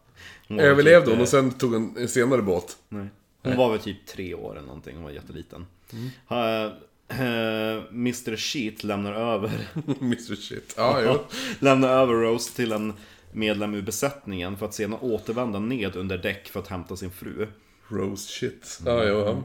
Hon 0.48 0.60
Överlevde 0.60 1.06
typ, 1.06 1.10
hon 1.10 1.18
eh, 1.18 1.22
och 1.22 1.28
sen 1.30 1.52
tog 1.52 1.74
en, 1.76 1.98
en 1.98 2.08
senare 2.08 2.42
båt. 2.42 2.78
Nej. 2.90 3.08
Hon 3.44 3.58
var 3.58 3.72
väl 3.72 3.80
typ 3.80 4.06
tre 4.06 4.34
år 4.34 4.52
eller 4.58 4.68
någonting, 4.68 4.96
hon 4.96 5.04
var 5.04 5.12
jätteliten. 5.12 5.66
Mm. 5.94 6.10
Ha- 6.28 6.66
eh, 7.08 7.84
Mr 7.90 8.36
Sheet 8.38 8.84
lämnar 8.84 9.14
över, 9.14 9.52
Mr 10.02 10.36
Shit. 10.36 10.74
Ja, 10.78 11.02
jo. 11.04 11.18
lämnar 11.60 11.90
över 11.90 12.14
Rose 12.14 12.56
till 12.56 12.72
en 12.72 12.94
medlem 13.32 13.74
ur 13.74 13.82
besättningen 13.82 14.58
för 14.58 14.66
att 14.66 14.74
sedan 14.74 14.94
återvända 14.94 15.60
ned 15.60 15.96
under 15.96 16.18
däck 16.18 16.48
för 16.48 16.60
att 16.60 16.68
hämta 16.68 16.96
sin 16.96 17.12
fru. 17.12 17.48
Rose 17.88 18.28
shit. 18.32 18.80
Ja, 18.86 19.04
jo. 19.04 19.20
Ja. 19.20 19.44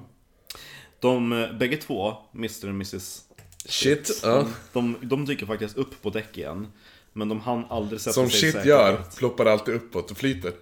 De 1.00 1.32
eh, 1.32 1.52
bägge 1.52 1.76
två, 1.76 2.16
Mr 2.34 2.64
och 2.64 2.74
Mrs 2.74 3.20
Shit. 3.66 4.20
Ja. 4.22 4.46
de, 4.72 4.96
de 5.02 5.24
dyker 5.24 5.46
faktiskt 5.46 5.76
upp 5.76 6.02
på 6.02 6.10
däck 6.10 6.38
igen. 6.38 6.66
Men 7.12 7.28
de 7.28 7.40
hann 7.40 7.64
aldrig 7.70 8.00
sätta 8.00 8.14
Som 8.14 8.30
sig 8.30 8.40
shit 8.40 8.52
säkerhet. 8.52 8.66
gör. 8.68 9.02
Ploppar 9.16 9.46
alltid 9.46 9.74
uppåt 9.74 10.10
och 10.10 10.16
flyter. 10.16 10.52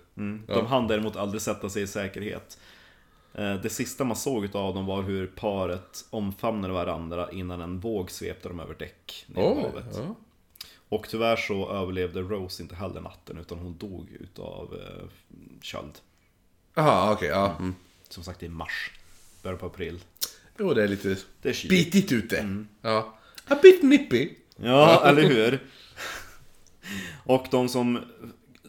De 0.47 0.67
hann 0.67 0.87
däremot 0.87 1.17
aldrig 1.17 1.43
sätta 1.43 1.71
sig 1.71 1.83
i 1.83 1.87
säkerhet. 1.87 2.59
Eh, 3.35 3.55
Det 3.55 3.69
sista 3.71 4.05
man 4.05 4.17
såg 4.17 4.57
av 4.57 4.75
dem 4.75 4.87
var 4.87 5.03
hur 5.03 5.27
paret 5.27 6.05
omfamnade 6.11 6.75
varandra 6.75 7.29
innan 7.33 7.61
en 7.61 7.81
våg 7.81 8.11
svepte 8.11 8.49
dem 8.49 8.61
över 8.61 8.75
däck 8.75 9.25
ner 9.27 9.43
Oj. 9.57 9.63
havet. 9.63 9.85
Ja. 9.97 10.15
Och 10.89 11.09
tyvärr 11.09 11.37
så 11.37 11.71
överlevde 11.71 12.21
Rose 12.21 12.63
inte 12.63 12.75
heller 12.75 13.01
natten 13.01 13.39
utan 13.39 13.59
hon 13.59 13.79
dog 13.79 14.09
utav 14.21 14.75
eh, 14.75 15.09
köld. 15.63 15.93
Jaha, 16.75 17.13
okej. 17.13 17.29
ja. 17.29 17.57
Mm. 17.59 17.75
Som 18.09 18.25
sagt 18.25 18.43
i 18.43 18.49
mars. 18.49 18.91
Början 19.43 19.59
på 19.59 19.67
april. 19.67 20.01
Jo, 20.59 20.75
det 20.75 20.83
är 20.83 20.89
lite 20.89 21.17
Det 21.43 21.49
är 21.65 21.69
bitigt 21.69 22.13
ute. 22.13 22.65
Ja. 22.83 23.15
A 23.49 23.57
bit 23.63 23.83
nippy. 23.83 24.31
Ja, 24.57 25.07
eller 25.09 25.23
hur? 25.23 25.63
Och 27.25 27.47
de 27.51 27.69
som 27.69 27.99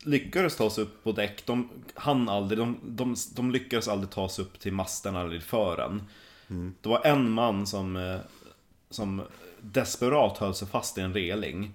lyckades 0.03 0.55
ta 0.55 0.69
sig 0.69 0.83
upp 0.83 1.03
på 1.03 1.11
däck, 1.11 1.45
de 1.45 1.69
hann 1.93 2.29
aldrig, 2.29 2.59
de, 2.59 2.77
de, 2.83 3.15
de 3.35 3.51
lyckades 3.51 3.87
aldrig 3.87 4.09
ta 4.09 4.29
sig 4.29 4.45
upp 4.45 4.59
till 4.59 4.73
masterna 4.73 5.21
eller 5.21 5.39
fören. 5.39 6.03
Det 6.81 6.89
var 6.89 7.05
en 7.05 7.31
man 7.31 7.67
som, 7.67 7.95
eh, 7.95 8.19
som 8.89 9.21
desperat 9.61 10.37
höll 10.37 10.53
sig 10.55 10.67
fast 10.67 10.97
i 10.97 11.01
en 11.01 11.13
reling. 11.13 11.73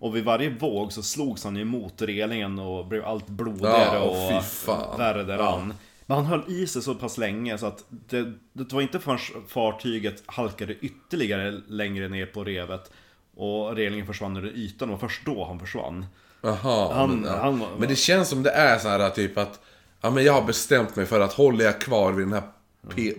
Och 0.00 0.16
vid 0.16 0.24
varje 0.24 0.50
våg 0.50 0.92
så 0.92 1.02
slogs 1.02 1.44
han 1.44 1.56
emot 1.56 2.02
relingen 2.02 2.58
och 2.58 2.86
blev 2.86 3.04
allt 3.04 3.26
blodigare 3.26 3.98
Ja, 3.98 4.00
och 4.00 5.00
värre 5.00 5.24
däran. 5.24 5.74
Men 6.06 6.16
han 6.16 6.26
höll 6.26 6.42
i 6.48 6.66
sig 6.66 6.82
så 6.82 6.94
pass 6.94 7.18
länge 7.18 7.58
så 7.58 7.66
att 7.66 7.84
det, 7.88 8.32
det 8.52 8.72
var 8.72 8.82
inte 8.82 9.00
förrän 9.00 9.18
fartyget 9.48 10.22
halkade 10.26 10.74
ytterligare 10.74 11.60
längre 11.68 12.08
ner 12.08 12.26
på 12.26 12.44
revet 12.44 12.90
och 13.34 13.76
relingen 13.76 14.06
försvann 14.06 14.36
ur 14.36 14.46
ytan, 14.56 14.90
och 14.90 15.00
först 15.00 15.24
då 15.24 15.44
han 15.44 15.60
försvann. 15.60 16.06
Jaha. 16.42 16.94
Han- 16.94 17.10
men, 17.20 17.30
ja. 17.32 17.38
han 17.42 17.58
var- 17.58 17.68
men 17.78 17.88
det 17.88 17.96
känns 17.96 18.28
som 18.28 18.42
det 18.42 18.50
är 18.50 18.78
så 18.78 18.88
här 18.88 19.10
typ 19.10 19.38
att 19.38 19.60
Ja 20.00 20.10
men 20.10 20.24
jag 20.24 20.32
har 20.32 20.42
bestämt 20.42 20.96
mig 20.96 21.06
för 21.06 21.20
att 21.20 21.32
håller 21.32 21.64
jag 21.64 21.80
kvar 21.80 22.12
vid 22.12 22.26
den 22.26 22.32
här 22.32 22.42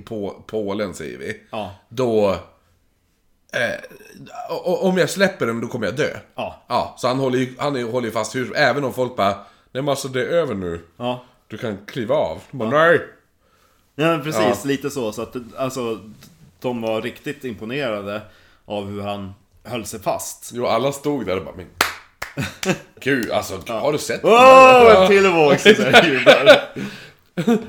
på, 0.06 0.44
pålen 0.48 0.94
säger 0.94 1.18
vi. 1.18 1.42
Ja. 1.52 1.72
Då... 1.90 2.32
Eh, 3.54 3.80
om 4.66 4.98
jag 4.98 5.10
släpper 5.10 5.46
den 5.46 5.62
då 5.62 5.68
kommer 5.68 5.86
jag 5.86 5.96
dö. 5.96 6.18
Ja. 6.36 6.64
Ja, 6.68 6.96
så 6.98 7.08
han 7.08 7.20
håller 7.20 7.38
ju, 7.38 7.56
han 7.58 7.84
håller 7.84 8.08
ju 8.08 8.12
fast 8.12 8.36
hur, 8.36 8.56
även 8.58 8.84
om 8.84 8.94
folk 8.94 9.16
bara 9.16 9.30
Nej 9.72 9.84
men 9.84 9.90
alltså 9.90 10.08
det 10.08 10.22
är 10.22 10.26
över 10.26 10.56
nu. 10.56 10.82
Ja, 10.98 11.24
Du 11.48 11.58
kan 11.58 11.78
kliva 11.86 12.16
av. 12.16 12.40
De 12.52 12.58
bara, 12.58 12.70
nej. 12.70 13.02
ja 13.96 14.20
precis, 14.24 14.42
Ja. 14.64 14.68
lite 14.70 14.90
så. 14.90 15.12
Så 15.12 15.22
att 15.22 15.36
alltså, 15.58 16.00
de 16.60 16.82
var 16.82 17.02
riktigt 17.02 17.44
imponerade 17.44 18.22
av 18.66 18.86
hur 18.90 19.02
han 19.02 19.34
höll 19.64 19.86
sig 19.86 20.00
fast. 20.00 20.52
Jo, 20.54 20.66
alla 20.66 20.92
stod 20.92 21.26
där 21.26 21.38
och 21.38 21.46
bara 21.46 21.56
men... 21.56 21.66
Gud, 23.00 23.32
alltså 23.32 23.62
har 23.68 23.92
du 23.92 23.98
sett? 23.98 24.22
Åh, 24.24 25.02
en 25.02 25.08
till 25.08 25.28
våg! 25.28 25.54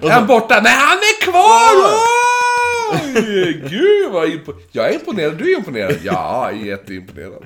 Är 0.05 0.11
han 0.11 0.27
borta? 0.27 0.61
Nej, 0.63 0.73
han 0.77 0.99
är 0.99 1.21
kvar! 1.23 1.99
Oj! 2.93 3.53
Gud 3.71 4.13
vad 4.13 4.29
impo- 4.29 4.61
Jag 4.73 4.89
är 4.91 4.95
imponerad, 4.95 5.39
du 5.39 5.53
är 5.53 5.59
imponerad. 5.59 5.97
Ja, 6.03 6.51
jag 6.53 6.61
är 6.61 6.65
jätteimponerad. 6.67 7.45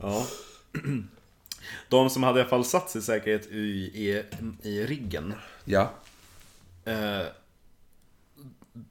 Ja. 0.00 0.26
De 1.88 2.10
som 2.10 2.22
hade 2.22 2.38
i 2.38 2.42
alla 2.42 2.50
fall 2.50 2.64
satt 2.64 2.90
sig 2.90 2.98
i 2.98 3.02
säkerhet 3.04 3.46
i, 3.46 3.56
i, 3.58 4.22
i 4.62 4.86
riggen 4.86 5.34
Ja. 5.64 5.90
eh, 6.84 7.22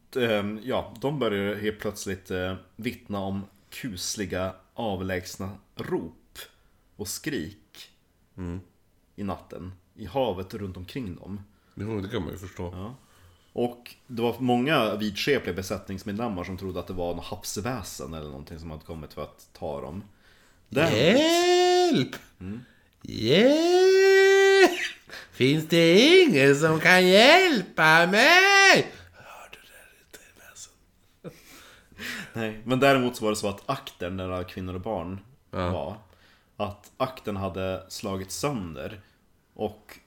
de, 0.10 0.60
Ja, 0.64 0.94
de 1.02 1.20
började 1.20 1.60
helt 1.62 1.80
plötsligt 1.80 2.32
eh, 2.32 2.56
vittna 2.76 3.20
om 3.20 3.46
kusliga 3.70 4.52
avlägsna 4.74 5.50
rop 5.76 6.40
och 6.96 7.08
skrik 7.08 7.58
i 9.16 9.24
natten 9.24 9.72
i 9.96 10.06
havet 10.06 10.54
runt 10.54 10.78
omkring 10.78 11.16
dem. 11.16 11.42
Jo, 11.76 12.02
det 12.02 12.10
kan 12.10 12.22
man 12.22 12.32
ju 12.32 12.38
förstå. 12.38 12.94
Och 13.54 13.96
det 14.08 14.22
var 14.22 14.36
många 14.40 14.96
vidskepliga 14.96 15.56
besättningsmedlemmar 15.56 16.44
som 16.44 16.58
trodde 16.58 16.80
att 16.80 16.88
det 16.88 16.94
var 16.94 17.16
något 17.16 17.26
havsväsen 17.26 18.14
eller 18.14 18.30
någonting 18.30 18.60
som 18.60 18.72
hade 18.72 18.84
kommit 18.84 19.14
för 19.14 19.24
att 19.24 19.50
ta 19.54 19.82
dem. 19.82 20.04
Däremot, 20.70 21.22
Hjälp! 21.22 22.16
Hjälp! 23.02 24.80
Finns 25.32 25.68
det 25.68 26.00
ingen 26.00 26.56
som 26.56 26.80
kan 26.80 27.08
hjälpa 27.08 28.08
mig? 28.08 28.92
Hörde 29.14 29.52
det 29.52 29.68
där 29.74 29.90
lite 30.00 30.20
väsen? 30.40 30.74
nej, 32.34 32.62
men 32.66 32.80
däremot 32.80 33.16
så 33.16 33.24
var 33.24 33.32
det 33.32 33.36
så 33.36 33.50
att 33.50 33.70
akten, 33.70 34.18
där 34.18 34.30
alla 34.30 34.44
kvinnor 34.44 34.76
och 34.76 34.82
barn 34.82 35.20
var, 35.50 35.98
att 36.58 36.92
akten 36.98 37.38
hade 37.38 37.86
slagit 37.90 38.32
sönder 38.32 39.02
och 39.54 40.00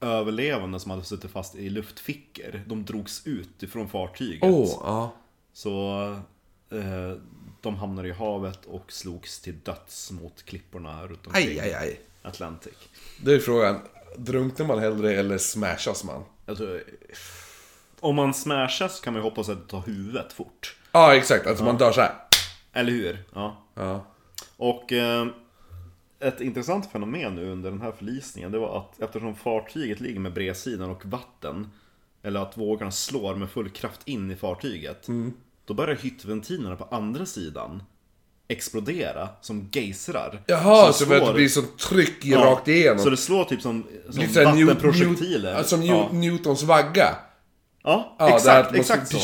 överlevande 0.00 0.80
som 0.80 0.90
hade 0.90 1.04
suttit 1.04 1.30
fast 1.30 1.54
i 1.54 1.70
luftfickor, 1.70 2.60
de 2.66 2.84
drogs 2.84 3.26
ut 3.26 3.62
ifrån 3.62 3.88
fartyget. 3.88 4.42
Åh, 4.42 4.80
ja. 4.84 5.14
Så 5.52 6.02
eh, 6.70 7.16
de 7.60 7.76
hamnade 7.76 8.08
i 8.08 8.12
havet 8.12 8.64
och 8.64 8.92
slogs 8.92 9.40
till 9.40 9.58
döds 9.60 10.10
mot 10.10 10.42
klipporna 10.42 11.06
runt 11.06 11.26
omkring 11.26 11.48
Aj, 11.48 11.60
aj, 11.60 11.74
aj. 11.74 12.00
Atlantic. 12.22 12.74
Då 13.20 13.30
är 13.30 13.38
frågan, 13.38 13.80
drunknar 14.16 14.66
man 14.66 14.78
hellre 14.78 15.14
eller 15.14 15.38
smashas 15.38 16.04
man? 16.04 16.24
Alltså, 16.46 16.80
om 18.00 18.16
man 18.16 18.34
smashas 18.34 19.00
kan 19.00 19.12
man 19.12 19.22
ju 19.22 19.28
hoppas 19.28 19.48
att 19.48 19.58
det 19.58 19.70
tar 19.70 19.82
huvudet 19.86 20.32
fort. 20.32 20.76
Ja, 20.92 21.14
exakt. 21.14 21.46
Alltså 21.46 21.64
man 21.64 21.76
dör 21.76 21.92
så 21.92 22.00
här. 22.00 22.14
Eller 22.72 22.92
hur? 22.92 23.24
Ja. 23.34 23.62
Ja. 23.74 24.06
Och 24.56 24.92
eh, 24.92 25.26
ett 26.20 26.40
intressant 26.40 26.92
fenomen 26.92 27.34
nu 27.34 27.50
under 27.52 27.70
den 27.70 27.80
här 27.80 27.92
förlisningen 27.98 28.52
det 28.52 28.58
var 28.58 28.78
att 28.78 29.00
eftersom 29.02 29.34
fartyget 29.34 30.00
ligger 30.00 30.20
med 30.20 30.32
bredsidan 30.32 30.90
och 30.90 31.06
vatten 31.06 31.70
eller 32.22 32.40
att 32.40 32.56
vågorna 32.56 32.90
slår 32.90 33.34
med 33.34 33.50
full 33.50 33.70
kraft 33.70 34.00
in 34.04 34.30
i 34.30 34.36
fartyget 34.36 35.06
då 35.64 35.74
börjar 35.74 35.96
hyttventilerna 35.96 36.76
på 36.76 36.84
andra 36.96 37.26
sidan 37.26 37.82
explodera 38.48 39.28
som 39.40 39.68
geysrar. 39.72 40.42
Jaha, 40.46 40.92
så 40.92 41.06
för 41.06 41.14
att 41.14 41.20
det 41.20 41.26
slår- 41.26 41.34
blir 41.34 41.48
sånt 41.48 41.78
tryck 41.78 42.24
Ja, 42.24 42.38
rakt 42.44 42.68
igenom. 42.68 42.98
Så 42.98 43.10
det 43.10 43.16
slår 43.16 43.44
typ 43.44 43.62
som, 43.62 43.84
som 44.10 44.22
Lite 44.22 44.44
vattenprojektiler. 44.44 45.50
New- 45.52 45.56
ja, 45.58 45.64
Som 45.64 45.82
ja. 45.82 46.08
Newtons 46.12 46.62
vagga. 46.62 47.16
Ja, 47.82 48.16
Ja, 48.18 48.36
exakt, 48.36 48.74
exakt 48.74 49.08
så. 49.08 49.16
Ja, 49.16 49.22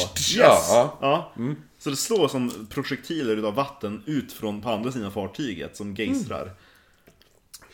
Yes. 0.52 0.68
ja. 0.70 0.98
Ja. 1.00 1.32
Så 1.78 1.90
det 1.90 1.96
slår 1.96 2.28
som 2.28 2.66
projektiler 2.70 3.36
utav 3.36 3.54
vatten 3.54 4.02
ut 4.06 4.32
från 4.32 4.60
på 4.62 4.70
andra 4.70 4.92
sidan 4.92 5.12
fartyget 5.12 5.76
som 5.76 5.94
geystrar. 5.94 6.50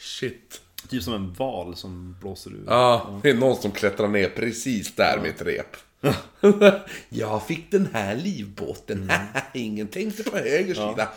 Shit. 0.00 0.60
Typ 0.88 1.02
som 1.02 1.14
en 1.14 1.32
val 1.32 1.76
som 1.76 2.16
blåser 2.20 2.50
ur. 2.50 2.64
Ja, 2.66 3.20
det 3.22 3.30
är 3.30 3.34
någon 3.34 3.56
som 3.56 3.70
klättrar 3.70 4.08
ner 4.08 4.28
precis 4.28 4.94
där 4.94 5.18
med 5.22 5.30
ett 5.30 5.42
rep. 5.42 5.76
jag 7.08 7.46
fick 7.46 7.70
den 7.70 7.88
här 7.92 8.16
livbåten. 8.16 9.12
Ingen 9.54 9.88
tänkte 9.88 10.22
på 10.22 10.36
höger 10.36 10.74
sida. 10.74 11.08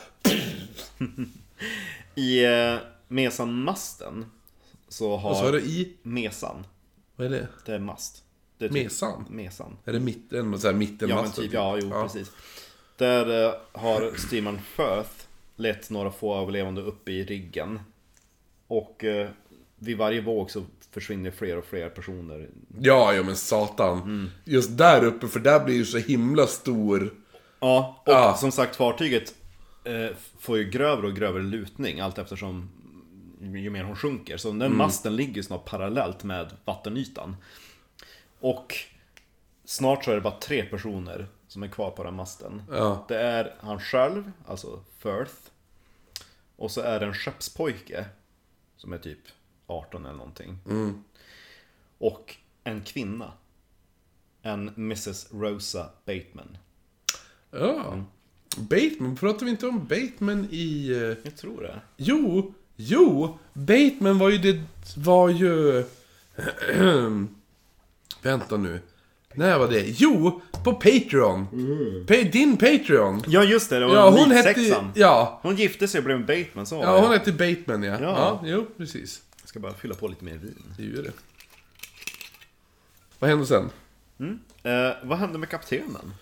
I 2.16 2.46
eh, 2.46 2.76
Mesanmasten 3.08 4.26
så 4.88 5.18
har... 5.18 5.30
Vad 5.30 5.38
sa 5.38 5.52
du 5.52 5.60
i? 5.60 5.94
Mesan. 6.04 6.66
Vad 7.16 7.28
är 7.28 7.32
det? 7.32 7.48
Det 7.66 7.74
är 7.74 7.80
mast. 7.80 8.24
Det 8.58 8.66
är 8.66 8.70
typ 8.70 8.84
Mesan? 8.84 9.26
Mesan. 9.30 9.78
Är 9.86 9.94
det 9.94 10.00
mitten, 10.00 10.60
så 10.60 10.68
här 10.68 10.74
mitten 10.74 11.10
Ja 11.10 11.22
men 11.22 11.32
typ, 11.32 11.54
ja 11.54 11.78
jo 11.82 11.90
precis. 11.90 12.32
Där 12.98 13.46
eh, 13.46 13.54
har 13.72 14.18
styrman 14.18 14.60
Firth 14.76 15.26
lett 15.56 15.90
några 15.90 16.12
få 16.12 16.42
överlevande 16.42 16.82
upp 16.82 17.10
i 17.10 17.24
riggen. 17.24 17.80
Och 18.78 19.04
eh, 19.04 19.30
vid 19.76 19.98
varje 19.98 20.22
våg 20.22 20.52
så 20.52 20.64
försvinner 20.92 21.32
fler 21.32 21.58
och 21.58 21.66
fler 21.66 21.90
personer. 21.90 22.50
Ja, 22.80 23.14
ja 23.14 23.24
men 23.24 23.36
satan. 23.36 24.02
Mm. 24.02 24.30
Just 24.46 24.78
där 24.78 25.04
uppe, 25.04 25.28
för 25.28 25.40
där 25.40 25.66
blir 25.66 25.76
ju 25.76 25.86
så 25.86 25.98
himla 25.98 26.48
stor... 26.48 27.14
Ja, 27.60 28.02
och 28.06 28.12
Ja. 28.12 28.36
som 28.38 28.52
sagt 28.52 28.76
fartyget 28.76 29.34
eh, 29.84 30.18
får 30.40 30.58
ju 30.58 30.70
grövre 30.70 31.08
och 31.08 31.16
grövre 31.16 31.42
lutning 31.44 32.00
allt 32.00 32.18
eftersom 32.18 32.70
ju 33.42 33.70
mer 33.70 33.84
hon 33.84 33.96
sjunker. 33.96 34.38
Så 34.38 34.52
den 34.52 34.78
masten 34.78 35.16
ligger 35.16 35.34
ju 35.36 35.44
snart 35.44 35.66
parallellt 35.66 36.24
med 36.24 36.52
vattenytan. 36.66 37.36
Och 38.40 38.76
snart 39.66 40.04
så 40.06 40.12
är 40.12 40.16
det 40.16 40.22
bara 40.22 40.40
tre 40.40 40.64
personer 40.66 41.28
som 41.48 41.64
är 41.64 41.68
kvar 41.68 41.92
på 41.92 42.04
den 42.04 42.14
masten. 42.16 42.62
Ja. 42.72 43.06
Det 43.08 43.18
är 43.18 43.56
han 43.60 43.80
själv, 43.80 44.32
alltså 44.48 44.80
Firth. 45.00 45.34
Och 46.56 46.72
så 46.72 46.82
är 46.82 47.00
det 47.00 47.06
en 47.06 47.14
skeppspojke 47.14 48.06
som 48.84 48.94
är 48.94 48.98
typ 48.98 49.20
18 49.68 50.06
eller 50.06 50.18
någonting. 50.18 50.58
Och 51.98 52.36
en 52.64 52.82
kvinna. 52.82 53.32
En 54.42 54.70
Mrs 54.76 55.28
Rosa 55.34 55.90
Bateman. 56.06 56.58
Ja. 57.52 57.94
Mm. 57.94 58.06
Bateman, 58.58 59.16
pratar 59.16 59.46
vi 59.46 59.52
inte 59.52 59.68
om 59.68 59.80
Bateman 59.88 60.48
i... 60.52 60.90
eh, 60.92 61.18
Jag 61.24 61.38
tror 61.38 61.62
det. 61.62 61.82
Jo, 61.98 62.54
jo! 62.76 63.38
Bateman 63.54 64.18
var 64.20 64.30
ju 64.30 64.38
det... 64.38 64.62
Var 64.98 65.30
ju... 65.30 65.84
Vänta 68.22 68.58
nu. 68.58 68.80
När 69.36 69.60
var 69.60 69.68
det? 69.68 69.86
Jo, 69.88 70.42
på 70.64 70.74
Patreon. 70.74 71.48
Pa- 72.08 72.30
din 72.32 72.58
Patreon. 72.58 73.24
Ja 73.28 73.44
just 73.44 73.70
det, 73.70 73.80
det 73.80 73.86
var 73.86 73.96
Ja, 73.96 74.10
hon 74.10 74.32
hette... 74.32 74.76
Ja. 74.96 75.40
Hon 75.44 75.56
gifte 75.56 75.88
sig 75.88 75.98
och 76.00 76.04
blev 76.06 76.18
en 76.18 76.26
Bateman, 76.26 76.66
så 76.66 76.76
Ja, 76.76 77.00
hon 77.02 77.12
hette 77.12 77.32
Bateman 77.32 77.84
ja. 77.84 77.94
Ja. 77.94 78.00
Ja, 78.02 78.42
jo, 78.46 78.66
precis. 78.78 79.22
Jag 79.42 79.50
ska 79.50 79.60
bara 79.60 79.74
fylla 79.74 79.96
på 79.96 80.08
lite 80.08 80.26
mer 80.26 80.34
vin. 80.38 80.64
Det 80.78 80.84
gör 80.84 81.04
det. 81.04 81.12
Vad 83.20 83.30
hände 83.30 83.46
sen? 83.46 83.70
Eh, 84.64 84.72
vad 85.04 85.18
hände 85.18 85.38
med 85.38 85.50
kaptenen? 85.50 86.14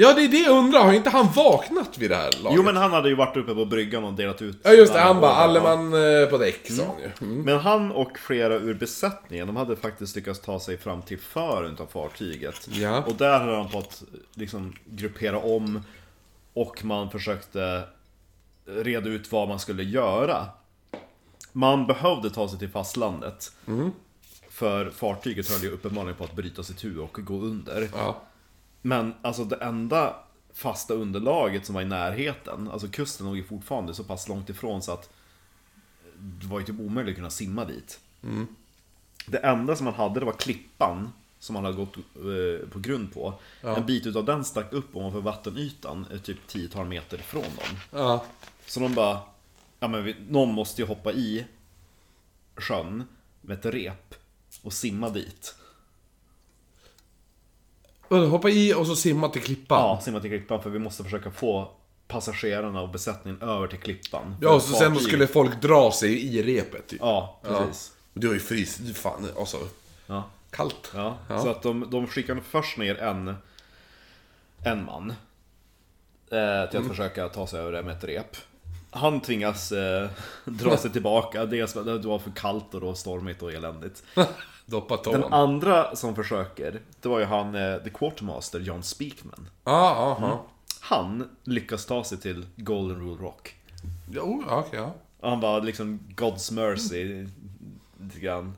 Ja, 0.00 0.14
det 0.14 0.24
är 0.24 0.28
det 0.28 0.38
jag 0.38 0.58
undrar. 0.58 0.84
Har 0.84 0.92
inte 0.92 1.10
han 1.10 1.32
vaknat 1.32 1.98
vid 1.98 2.10
det 2.10 2.16
här 2.16 2.30
laget? 2.42 2.56
Jo 2.56 2.62
men 2.62 2.76
han 2.76 2.92
hade 2.92 3.08
ju 3.08 3.14
varit 3.14 3.36
uppe 3.36 3.54
på 3.54 3.64
bryggan 3.64 4.04
och 4.04 4.12
delat 4.12 4.42
ut 4.42 4.58
Ja, 4.62 4.72
just 4.72 4.92
det. 4.92 5.00
Han 5.00 5.20
bara, 5.20 5.32
order. 5.32 5.60
alle 5.60 5.76
man 5.76 5.92
eh, 6.22 6.28
på 6.28 6.38
däck, 6.38 6.70
sa 6.70 6.84
han 6.84 6.98
ju. 6.98 7.26
Mm. 7.32 7.42
Men 7.42 7.58
han 7.58 7.92
och 7.92 8.18
flera 8.18 8.54
ur 8.54 8.74
besättningen, 8.74 9.46
de 9.46 9.56
hade 9.56 9.76
faktiskt 9.76 10.16
lyckats 10.16 10.40
ta 10.40 10.60
sig 10.60 10.78
fram 10.78 11.02
till 11.02 11.18
fören 11.18 11.76
av 11.80 11.86
fartyget. 11.86 12.68
Ja. 12.70 13.02
Och 13.06 13.14
där 13.14 13.40
höll 13.40 13.54
han 13.54 13.68
på 13.68 13.78
att 13.78 14.02
liksom 14.34 14.74
gruppera 14.84 15.38
om 15.38 15.82
och 16.54 16.84
man 16.84 17.10
försökte 17.10 17.82
reda 18.66 19.08
ut 19.08 19.32
vad 19.32 19.48
man 19.48 19.58
skulle 19.58 19.82
göra. 19.82 20.46
Man 21.52 21.86
behövde 21.86 22.30
ta 22.30 22.48
sig 22.48 22.58
till 22.58 22.70
fastlandet. 22.70 23.52
För 24.50 24.90
fartyget 24.90 25.50
höll 25.50 25.62
ju 25.62 25.70
uppenbarligen 25.70 26.16
på 26.16 26.24
att 26.24 26.36
bryta 26.36 26.62
sitt 26.62 26.84
huvud 26.84 26.98
och 26.98 27.18
gå 27.24 27.34
under. 27.34 27.88
Ja. 27.96 28.22
Men 28.82 29.14
alltså 29.22 29.44
det 29.44 29.56
enda 29.56 30.16
fasta 30.52 30.94
underlaget 30.94 31.66
som 31.66 31.74
var 31.74 31.82
i 31.82 31.84
närheten, 31.84 32.70
alltså 32.70 32.88
kusten 32.88 33.26
låg 33.26 33.36
ju 33.36 33.44
fortfarande 33.44 33.94
så 33.94 34.04
pass 34.04 34.28
långt 34.28 34.48
ifrån 34.48 34.82
så 34.82 34.92
att 34.92 35.10
det 36.18 36.46
var 36.46 36.60
ju 36.60 36.66
typ 36.66 36.80
omöjligt 36.80 37.12
att 37.12 37.16
kunna 37.16 37.30
simma 37.30 37.64
dit. 37.64 38.00
Det 39.26 39.38
enda 39.38 39.76
som 39.76 39.84
man 39.84 39.94
hade 39.94 40.20
det 40.20 40.26
var 40.26 40.32
klippan 40.32 41.12
som 41.38 41.54
man 41.54 41.64
hade 41.64 41.76
gått 41.76 41.96
eh, 41.96 42.68
på 42.68 42.78
grund 42.78 43.14
på. 43.14 43.34
En 43.76 43.86
bit 43.86 44.06
utav 44.06 44.24
den 44.24 44.44
stack 44.44 44.72
upp 44.72 44.96
ovanför 44.96 45.20
vattenytan, 45.20 46.06
eh, 46.12 46.20
typ 46.20 46.46
10 46.46 46.84
meter 46.84 47.18
ifrån 47.18 47.42
dem. 47.42 48.00
Ja. 48.00 48.24
Så 48.66 48.80
de 48.80 48.94
bara, 48.94 49.20
ja 49.80 49.88
men 49.88 50.14
någon 50.28 50.54
måste 50.54 50.82
ju 50.82 50.88
hoppa 50.88 51.12
i 51.12 51.46
sjön 52.56 53.04
med 53.40 53.58
ett 53.58 53.66
rep 53.66 54.14
och 54.62 54.72
simma 54.72 55.10
dit. 55.10 55.54
Och 58.10 58.18
Hoppa 58.18 58.50
i 58.50 58.74
och 58.74 58.86
så 58.86 58.96
simma 58.96 59.28
till 59.28 59.42
klippan. 59.42 59.78
Ja, 59.80 60.00
simma 60.02 60.20
till 60.20 60.30
klippan 60.30 60.62
för 60.62 60.70
vi 60.70 60.78
måste 60.78 61.04
försöka 61.04 61.30
få 61.30 61.70
passagerarna 62.08 62.80
och 62.80 62.88
besättningen 62.88 63.42
över 63.42 63.66
till 63.66 63.78
klippan. 63.78 64.36
Ja, 64.40 64.54
och 64.54 64.62
så 64.62 64.74
sen 64.74 64.94
fartyg- 64.94 64.98
skulle 65.08 65.26
folk 65.26 65.62
dra 65.62 65.92
sig 65.92 66.36
i 66.36 66.42
repet 66.42 66.86
typ. 66.88 67.00
Ja, 67.02 67.40
precis. 67.42 67.92
Det 68.14 68.26
var 68.26 68.34
ju 68.34 68.40
frys... 68.40 68.80
Fan, 68.94 69.28
alltså. 69.38 69.56
Ja. 70.06 70.24
Kallt. 70.50 70.90
Ja. 70.94 71.16
Ja. 71.28 71.38
Så 71.42 71.48
att 71.48 71.62
de, 71.62 71.90
de 71.90 72.06
skickade 72.06 72.40
först 72.40 72.78
ner 72.78 72.98
en, 72.98 73.34
en 74.64 74.84
man. 74.84 75.10
Eh, 76.30 76.70
till 76.70 76.80
att 76.80 76.86
försöka 76.86 77.28
ta 77.28 77.46
sig 77.46 77.60
över 77.60 77.72
det 77.72 77.82
med 77.82 77.96
ett 77.96 78.04
rep. 78.04 78.36
Han 78.90 79.20
tvingas 79.20 79.72
eh, 79.72 80.08
dra 80.44 80.76
sig 80.76 80.90
tillbaka, 80.92 81.46
dels 81.46 81.72
för 81.72 81.80
att 81.80 82.02
det 82.02 82.08
var 82.08 82.18
för 82.18 82.30
kallt 82.30 82.74
och 82.74 82.80
då 82.80 82.94
stormigt 82.94 83.42
och 83.42 83.52
eländigt. 83.52 84.02
Doppa 84.70 84.96
Den 84.96 85.22
tån. 85.22 85.32
andra 85.32 85.96
som 85.96 86.14
försöker, 86.14 86.80
det 87.00 87.08
var 87.08 87.18
ju 87.18 87.24
han, 87.24 87.54
eh, 87.54 87.76
The 87.78 87.90
Quartermaster, 87.90 88.60
John 88.60 88.82
Speakman. 88.82 89.48
Ja, 89.64 90.16
ja, 90.20 90.28
ja. 90.28 90.46
Han 90.80 91.28
lyckas 91.44 91.86
ta 91.86 92.04
sig 92.04 92.18
till 92.18 92.46
Golden 92.56 93.00
Rule 93.00 93.22
Rock. 93.22 93.54
Jo, 94.10 94.44
ja, 94.48 94.64
okej, 94.66 94.80
ja. 94.80 94.94
Och 95.20 95.30
han 95.30 95.40
bara 95.40 95.58
liksom 95.58 96.00
God's 96.16 96.52
mercy 96.52 97.26
lite 98.00 98.20
grann. 98.20 98.54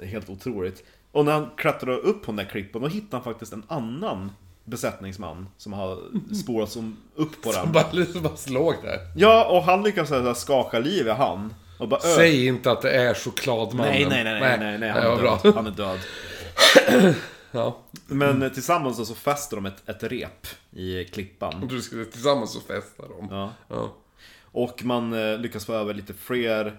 Är 0.00 0.06
Helt 0.06 0.30
otroligt. 0.30 0.84
Och 1.12 1.24
när 1.24 1.32
han 1.32 1.50
klättrar 1.56 1.96
upp 1.98 2.22
på 2.22 2.26
den 2.32 2.36
där 2.36 2.44
klippen 2.44 2.82
då 2.82 2.88
hittar 2.88 3.18
han 3.18 3.24
faktiskt 3.24 3.52
en 3.52 3.62
annan 3.68 4.32
besättningsman 4.64 5.48
som 5.56 5.72
har 5.72 5.98
spårat 6.34 6.70
som 6.70 6.96
upp 7.14 7.42
på 7.42 7.52
den. 7.52 7.72
Bara, 7.72 8.20
bara 8.22 8.36
slåg 8.36 8.74
där. 8.82 8.98
Ja, 9.16 9.44
och 9.50 9.62
han 9.62 9.82
lyckas 9.82 10.08
så 10.08 10.22
här 10.22 10.34
skaka 10.34 10.78
liv 10.78 11.06
i 11.06 11.10
han. 11.10 11.54
Bara, 11.78 12.00
Säg 12.00 12.46
inte 12.46 12.70
att 12.70 12.82
det 12.82 12.90
är 12.90 13.14
chokladmannen. 13.14 13.92
nej, 13.92 14.06
nej, 14.08 14.24
nej, 14.24 14.40
nej, 14.40 14.58
nej, 14.58 14.78
nej, 14.78 14.90
han 14.90 15.02
är 15.02 15.22
död. 15.22 15.54
Han 15.54 15.66
är 15.66 15.70
död. 15.70 15.98
Ja. 17.50 17.78
Men 18.06 18.42
eh, 18.42 18.48
tillsammans 18.48 19.08
så 19.08 19.14
fäster 19.14 19.56
de 19.56 19.66
ett, 19.66 19.88
ett 19.88 20.02
rep 20.02 20.46
i 20.70 21.04
klippan. 21.04 21.68
Du 21.68 21.82
skulle 21.82 22.04
tillsammans 22.04 22.56
och 22.56 22.62
festa 22.62 23.08
dem. 23.08 23.28
Ja. 23.30 23.52
Ja. 23.68 23.94
Och 24.42 24.84
man 24.84 25.12
eh, 25.12 25.38
lyckas 25.38 25.64
få 25.66 25.72
över 25.74 25.94
lite 25.94 26.14
fler 26.14 26.76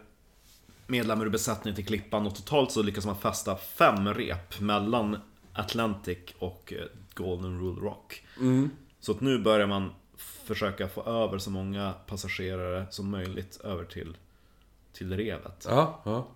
medlemmar 0.87 1.25
ur 1.25 1.29
besättningen 1.29 1.75
till 1.75 1.85
klippan 1.85 2.27
och 2.27 2.35
totalt 2.35 2.71
så 2.71 2.81
lyckas 2.83 3.05
man 3.05 3.17
fästa 3.17 3.55
fem 3.55 4.13
rep 4.13 4.59
mellan 4.59 5.17
Atlantic 5.53 6.17
och 6.39 6.73
eh, 6.77 6.85
Golden 7.13 7.59
Rule 7.59 7.81
Rock. 7.81 8.23
Så 8.99 9.11
att 9.11 9.21
nu 9.21 9.39
börjar 9.39 9.67
man 9.67 9.91
försöka 10.45 10.87
få 10.87 11.03
över 11.03 11.37
så 11.37 11.49
många 11.51 11.93
passagerare 12.07 12.85
som 12.89 13.09
möjligt 13.09 13.59
över 13.63 13.83
till, 13.85 14.17
till 14.95 15.17
revet. 15.17 15.65
Ja, 15.69 16.01
ja. 16.05 16.27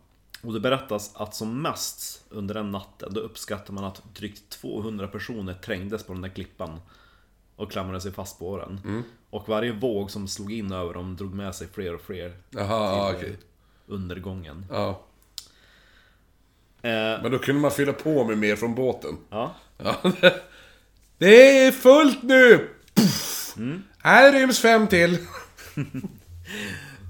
Och 0.43 0.53
det 0.53 0.59
berättas 0.59 1.15
att 1.15 1.35
som 1.35 1.61
mest 1.61 2.23
under 2.29 2.53
den 2.55 2.71
natten, 2.71 3.13
då 3.13 3.19
uppskattar 3.21 3.73
man 3.73 3.83
att 3.83 4.01
drygt 4.15 4.49
200 4.49 5.07
personer 5.07 5.53
trängdes 5.53 6.03
på 6.03 6.13
den 6.13 6.21
där 6.21 6.29
klippan 6.29 6.79
och 7.55 7.71
klamrade 7.71 8.01
sig 8.01 8.11
fast 8.11 8.39
på 8.39 8.57
den. 8.57 9.03
Och 9.29 9.49
varje 9.49 9.71
våg 9.71 10.11
som 10.11 10.27
slog 10.27 10.51
in 10.53 10.71
över 10.71 10.93
dem 10.93 11.15
drog 11.15 11.33
med 11.33 11.55
sig 11.55 11.67
fler 11.73 11.95
och 11.95 12.01
fler 12.01 12.37
Jaha, 12.49 13.13
ja, 13.13 13.19
till 13.19 13.29
eh, 13.29 13.35
undergången. 13.87 14.65
Ja. 14.69 14.89
Eh, 16.81 17.21
Men 17.21 17.31
då 17.31 17.39
kunde 17.39 17.61
man 17.61 17.71
fylla 17.71 17.93
på 17.93 18.23
med 18.23 18.37
mer 18.37 18.55
från 18.55 18.75
båten. 18.75 19.17
ja. 19.29 19.55
Ja. 19.77 19.95
Det 21.17 21.65
är 21.65 21.71
fullt 21.71 22.23
nu! 22.23 22.69
Puff. 22.93 23.55
Här 23.97 24.31
ryms 24.33 24.59
fem 24.59 24.87
till. 24.87 25.17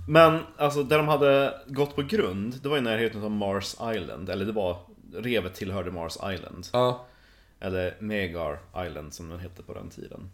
Men 0.09 0.41
alltså, 0.57 0.83
där 0.83 0.97
de 0.97 1.07
hade 1.07 1.61
gått 1.67 1.95
på 1.95 2.01
grund, 2.01 2.59
det 2.63 2.69
var 2.69 2.77
i 2.77 2.81
närheten 2.81 3.23
av 3.23 3.31
Mars 3.31 3.75
Island. 3.95 4.29
Eller 4.29 4.45
det 4.45 4.51
var, 4.51 4.77
revet 5.13 5.55
tillhörde 5.55 5.91
Mars 5.91 6.17
Island. 6.33 6.67
Ja. 6.73 7.05
Eller 7.59 7.97
Megar 7.99 8.59
Island 8.87 9.13
som 9.13 9.29
den 9.29 9.39
hette 9.39 9.63
på 9.63 9.73
den 9.73 9.89
tiden. 9.89 10.31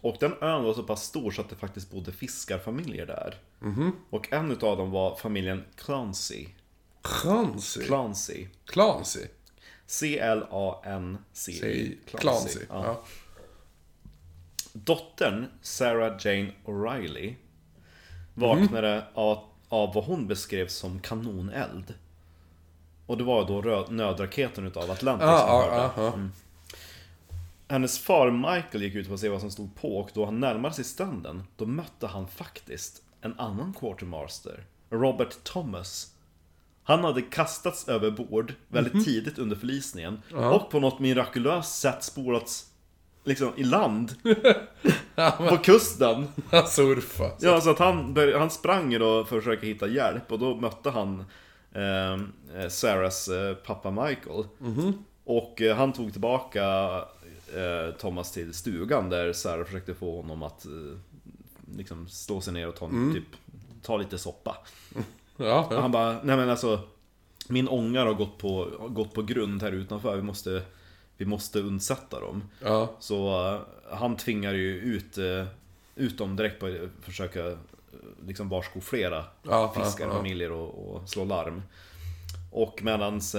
Och 0.00 0.16
den 0.20 0.32
ön 0.40 0.64
var 0.64 0.74
så 0.74 0.82
pass 0.82 1.04
stor 1.04 1.30
så 1.30 1.40
att 1.40 1.48
det 1.48 1.56
faktiskt 1.56 1.90
bodde 1.90 2.12
fiskarfamiljer 2.12 3.06
där. 3.06 3.34
Och 4.10 4.32
en 4.32 4.50
utav 4.50 4.76
dem 4.76 4.90
var 4.90 5.16
familjen 5.16 5.64
Clancy. 5.76 6.46
Clancy. 7.02 7.84
Clancy. 7.84 8.46
Clancy. 8.66 9.26
C-L-A-N-C-Y. 9.86 11.18
Clancy. 12.06 12.60
Ja. 12.68 12.84
Ja. 12.84 13.04
Dottern, 14.72 15.46
Sarah 15.62 16.16
Jane 16.20 16.52
O'Reilly, 16.64 17.34
vaknade 18.34 19.04
av, 19.14 19.44
av 19.68 19.94
vad 19.94 20.04
hon 20.04 20.26
beskrev 20.26 20.68
som 20.68 21.00
kanoneld. 21.00 21.94
Och 23.06 23.18
det 23.18 23.24
var 23.24 23.46
då 23.46 23.62
rö- 23.62 23.90
nödraketen 23.90 24.66
utav 24.66 24.90
Atlantis 24.90 25.24
Ja, 25.26 25.38
som 25.38 25.48
ja, 25.48 25.62
hörde. 25.62 25.92
ja, 25.96 26.12
ja. 26.18 26.28
hennes 27.68 27.98
far 27.98 28.30
Michael 28.30 28.82
gick 28.84 28.94
ut 28.94 29.06
för 29.06 29.14
att 29.14 29.20
se 29.20 29.28
vad 29.28 29.40
som 29.40 29.50
stod 29.50 29.74
på 29.74 29.98
och 29.98 30.10
då 30.14 30.24
han 30.24 30.40
närmade 30.40 30.74
sig 30.74 30.84
stranden, 30.84 31.42
då 31.56 31.66
mötte 31.66 32.06
han 32.06 32.28
faktiskt 32.28 33.02
en 33.20 33.38
annan 33.40 33.74
quartermaster, 33.80 34.64
Robert 34.90 35.44
Thomas. 35.44 36.10
Han 36.82 37.04
hade 37.04 37.22
kastats 37.22 37.88
över 37.88 38.10
bord 38.10 38.54
väldigt 38.68 39.04
tidigt 39.04 39.38
under 39.38 39.56
förlisningen 39.56 40.22
och 40.52 40.70
på 40.70 40.80
något 40.80 40.98
mirakulöst 40.98 41.78
sätt 41.78 42.04
spolats 42.04 42.70
liksom 43.24 43.52
i 43.56 43.64
land 43.64 44.14
på 45.48 45.56
kusten. 45.56 46.26
Han 46.50 46.66
surfar. 46.66 47.32
Ja, 47.40 47.60
så 47.60 47.70
att 47.70 47.78
han, 47.78 48.16
han 48.38 48.50
sprang 48.50 48.92
ju 48.92 48.98
då 48.98 49.24
för 49.24 49.36
att 49.36 49.44
försöka 49.44 49.66
hitta 49.66 49.86
hjälp 49.86 50.32
och 50.32 50.38
då 50.38 50.54
mötte 50.54 50.90
han 50.90 51.24
eh, 51.72 52.68
Sarahs 52.68 53.28
eh, 53.28 53.54
pappa 53.54 53.90
Michael. 53.90 54.44
Och 55.24 55.62
eh, 55.62 55.76
han 55.76 55.92
tog 55.92 56.12
tillbaka 56.12 56.64
eh, 57.54 57.94
Thomas 57.98 58.32
till 58.32 58.54
stugan 58.54 59.10
där 59.10 59.32
Sarah 59.32 59.64
försökte 59.64 59.94
få 59.94 60.16
honom 60.16 60.42
att 60.42 60.66
eh, 60.66 60.98
liksom 61.76 62.08
slå 62.08 62.40
sig 62.40 62.52
ner 62.52 62.68
och 62.68 62.76
ta, 62.76 62.90
typ, 63.14 63.24
ta 63.82 63.96
lite 63.96 64.18
soppa. 64.18 64.56
Ja, 65.36 65.68
ja. 65.70 65.80
han 65.80 65.92
bara, 65.92 66.12
nej 66.22 66.36
men 66.36 66.50
alltså 66.50 66.80
Min 67.48 67.68
ångar 67.68 68.06
har 68.06 68.14
gått 68.14 68.38
på, 68.38 68.70
gått 68.88 69.14
på 69.14 69.22
grund 69.22 69.62
här 69.62 69.72
utanför, 69.72 70.16
vi 70.16 70.22
måste 70.22 70.62
Vi 71.16 71.24
måste 71.24 71.60
undsätta 71.60 72.20
dem. 72.20 72.44
ja. 72.62 72.92
Så 73.00 73.46
eh, 73.46 73.60
han 73.96 74.16
tvingar 74.16 74.52
ju 74.52 74.80
ut, 74.80 75.18
uh, 75.18 75.44
ut 75.94 76.18
dem 76.18 76.36
direkt 76.36 76.60
på 76.60 76.66
att 76.66 77.04
försöka 77.04 77.46
uh, 77.46 77.56
liksom 78.26 78.48
varsko 78.48 78.80
flera 78.80 79.24
Ja, 79.42 79.72
fiskar, 79.76 80.08
ja, 80.34 80.52
och, 80.52 80.96
och 80.96 81.08
slå 81.08 81.24
larm. 81.24 81.62
Och 82.50 82.82
medans 82.82 83.36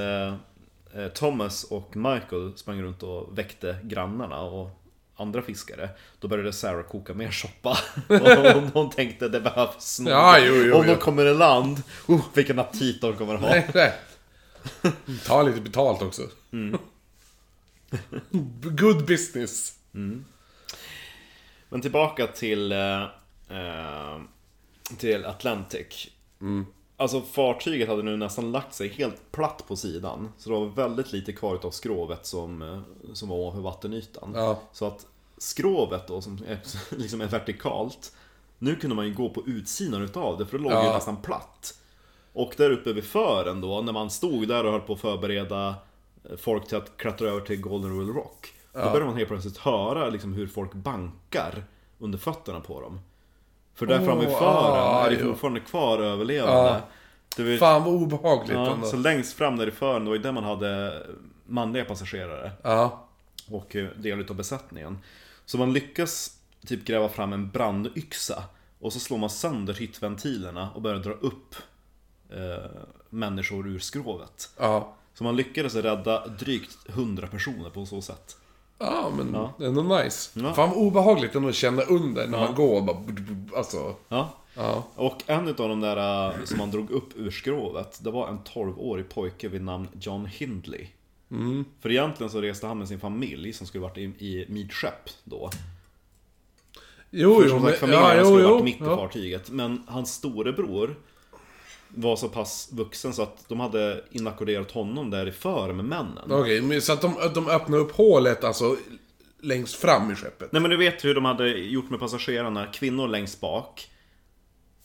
Thomas 1.13 1.63
och 1.63 1.95
Michael 1.95 2.53
sprang 2.55 2.81
runt 2.81 3.03
och 3.03 3.37
väckte 3.37 3.77
grannarna 3.83 4.41
och 4.41 4.69
andra 5.15 5.41
fiskare 5.41 5.89
Då 6.19 6.27
började 6.27 6.53
Sarah 6.53 6.83
koka 6.83 7.13
mer 7.13 7.31
soppa 7.31 7.77
Och 8.07 8.53
hon, 8.53 8.71
hon 8.73 8.89
tänkte 8.89 9.29
det 9.29 9.41
behövs 9.41 9.99
nog 9.99 10.13
Ja, 10.13 10.39
jo, 10.39 10.53
jo, 10.53 10.75
Om 10.75 10.87
de 10.87 10.95
kommer 10.95 11.25
i 11.25 11.33
land, 11.33 11.83
oh, 12.07 12.21
vilken 12.33 12.59
aptit 12.59 13.01
de 13.01 13.15
kommer 13.15 13.35
ha. 13.35 13.61
Ta 15.25 15.43
lite 15.43 15.61
betalt 15.61 16.01
också. 16.01 16.21
Good 18.61 19.05
business. 19.05 19.73
Men 21.69 21.81
tillbaka 21.81 22.27
till, 22.27 22.71
eh, 22.71 23.03
eh, 23.49 24.21
till 24.97 25.25
Atlantic. 25.25 26.07
Alltså 26.97 27.21
fartyget 27.21 27.89
hade 27.89 28.03
nu 28.03 28.17
nästan 28.17 28.51
lagt 28.51 28.73
sig 28.73 28.87
helt 28.87 29.31
platt 29.31 29.63
på 29.67 29.75
sidan. 29.75 30.31
Så 30.37 30.49
det 30.49 30.55
var 30.55 30.65
väldigt 30.65 31.11
lite 31.13 31.33
kvar 31.33 31.59
av 31.65 31.71
skrovet 31.71 32.25
som, 32.25 32.61
eh, 32.61 32.79
som 33.13 33.29
var 33.29 33.35
ovanför 33.37 33.61
vattenytan. 33.61 34.31
Ja. 34.35 34.59
Så 34.71 34.85
att 34.87 35.05
skrovet 35.37 36.07
då, 36.07 36.21
som 36.21 36.39
är, 36.47 36.59
liksom 36.97 37.21
är 37.21 37.27
vertikalt. 37.27 38.15
Nu 38.59 38.75
kunde 38.75 38.95
man 38.95 39.07
ju 39.07 39.13
gå 39.13 39.29
på 39.29 39.43
utsidan 39.47 40.01
utav 40.01 40.37
det, 40.37 40.45
för 40.45 40.57
det 40.57 40.63
låg 40.63 40.71
ju 40.73 40.77
Ja. 40.77 40.93
nästan 40.93 41.21
platt. 41.21 41.79
Och 42.33 42.53
där 42.57 42.71
uppe 42.71 42.93
vid 42.93 43.03
fören 43.03 43.61
då, 43.61 43.81
när 43.81 43.93
man 43.93 44.09
stod 44.09 44.47
där 44.47 44.63
och 44.63 44.71
höll 44.71 44.81
på 44.81 44.93
att 44.93 44.99
förbereda 44.99 45.75
folk 46.37 46.67
till 46.67 46.77
att 46.77 46.97
klättra 46.97 47.29
över 47.29 47.41
till 47.41 47.61
Golden 47.61 47.99
Rule 47.99 48.13
Rock. 48.13 48.53
Då 48.73 48.79
började 48.79 49.05
man 49.05 49.15
helt 49.15 49.29
plötsligt 49.29 49.57
höra 49.57 50.09
liksom 50.09 50.33
hur 50.33 50.47
folk 50.47 50.73
bankar 50.73 51.63
under 51.99 52.17
fötterna 52.17 52.59
på 52.59 52.81
dem. 52.81 52.99
För 53.75 53.85
där 53.85 53.99
Åh, 53.99 54.05
framme 54.05 54.19
vid 54.25 54.29
fören 54.29 54.73
ah, 54.73 55.05
är 55.05 55.09
det 55.09 55.17
fortfarande 55.23 55.59
kvar 55.59 55.99
överlevande. 55.99 56.81
Det 57.37 57.43
var, 57.43 57.57
Fan 57.57 57.83
vad 57.83 57.93
obehagligt 57.93 58.53
ja, 58.55 58.73
ändå. 58.73 58.87
så 58.87 58.97
längst 58.97 59.33
fram 59.33 59.57
där 59.57 59.67
i 59.67 59.71
fören, 59.71 60.03
det 60.03 60.09
var 60.09 60.15
ju 60.17 60.21
där 60.21 60.31
man 60.31 60.43
hade 60.43 61.03
manliga 61.45 61.85
passagerare 61.85 62.51
Ja. 62.61 63.05
och 63.49 63.75
eh, 63.75 63.87
del 63.97 64.19
utav 64.21 64.35
besättningen. 64.35 64.97
Så 65.45 65.57
man 65.57 65.73
lyckas 65.73 66.37
typ 66.65 66.85
gräva 66.85 67.09
fram 67.09 67.33
en 67.33 67.49
brandyxa 67.49 68.43
och 68.79 68.93
så 68.93 68.99
slår 68.99 69.17
man 69.17 69.29
sönder 69.29 69.73
hyttventilerna 69.73 70.69
och 70.75 70.81
börjar 70.81 70.99
dra 70.99 71.11
upp 71.11 71.55
eh, 72.29 72.69
människor 73.09 73.67
ur 73.67 73.79
skrovet. 73.79 74.49
Ja. 74.57 74.93
Så 75.17 75.23
man 75.23 75.35
lyckades 75.35 75.75
rädda 75.75 76.27
drygt 76.27 76.77
100 76.89 77.27
personer 77.27 77.69
på 77.69 77.85
så 77.85 78.01
sätt. 78.01 78.37
Ja, 78.79 79.11
men 79.17 79.33
Ja. 79.33 79.53
det 79.57 79.63
är 79.63 79.67
ändå 79.69 79.81
nice. 79.83 80.39
Ja. 80.39 80.53
Fan 80.53 80.69
vad 80.69 80.77
obehagligt 80.77 81.35
ändå 81.35 81.49
att 81.49 81.55
känna 81.55 81.81
under 81.81 82.27
när 82.27 82.37
Ja. 82.37 82.45
man 82.45 82.55
går 82.55 82.75
och 82.77 82.83
bara... 82.83 82.97
Alltså... 83.57 83.95
Ja. 84.09 84.33
Ja. 84.57 84.83
Och 84.95 85.23
en 85.27 85.47
utav 85.47 85.69
de 85.69 85.81
där 85.81 86.27
eh, 86.29 86.43
som 86.43 86.57
man 86.57 86.71
drog 86.71 86.91
upp 86.91 87.09
ur 87.15 87.31
skrovet, 87.31 87.99
det 88.03 88.11
var 88.11 88.27
en 88.27 88.39
12-årig 88.39 89.09
pojke 89.09 89.47
vid 89.49 89.61
namn 89.63 89.87
John 89.99 90.25
Hindley. 90.25 90.87
För 91.81 91.91
egentligen 91.91 92.29
så 92.31 92.41
reste 92.41 92.67
han 92.67 92.77
med 92.77 92.87
sin 92.87 92.99
familj 92.99 93.53
som 93.53 93.67
skulle 93.67 93.81
varit 93.81 93.97
i, 93.97 94.01
i 94.03 94.45
midskepp 94.49 95.09
då. 95.23 95.49
Jo, 97.09 97.35
För 97.35 97.43
jo, 97.43 97.49
som 97.49 97.61
men... 97.61 97.69
sagt, 97.71 97.79
familjen 97.79 98.03
Ja, 98.03 98.15
jo, 98.17 98.25
skulle 98.25 98.43
jo. 98.43 98.49
varit 98.49 98.63
mitt 98.63 98.81
i 98.81 98.85
fartyget. 98.85 99.49
Men 99.51 99.83
hans 99.87 100.13
storebror 100.13 100.95
var 101.87 102.15
så 102.15 102.29
pass 102.29 102.69
vuxen 102.71 103.13
så 103.13 103.21
att 103.21 103.49
de 103.49 103.59
hade 103.59 104.03
inackorderat 104.11 104.71
honom 104.71 105.09
där 105.09 105.27
i 105.27 105.31
för 105.31 105.73
med 105.73 105.85
männen. 105.85 106.31
Okej, 106.31 106.61
men 106.61 106.81
så 106.81 106.93
att 106.93 107.01
de, 107.01 107.15
de 107.33 107.49
öppnar 107.49 107.77
upp 107.77 107.91
hålet 107.91 108.43
alltså 108.43 108.75
längst 109.41 109.75
fram 109.75 110.11
i 110.11 110.15
skeppet? 110.15 110.51
Nej 110.51 110.61
men 110.61 110.71
du 110.71 110.77
vet 110.77 111.05
hur 111.05 111.15
de 111.15 111.25
hade 111.25 111.49
gjort 111.49 111.89
med 111.89 111.99
passagerarna, 111.99 112.65
kvinnor 112.65 113.07
längst 113.07 113.41
bak. 113.41 113.89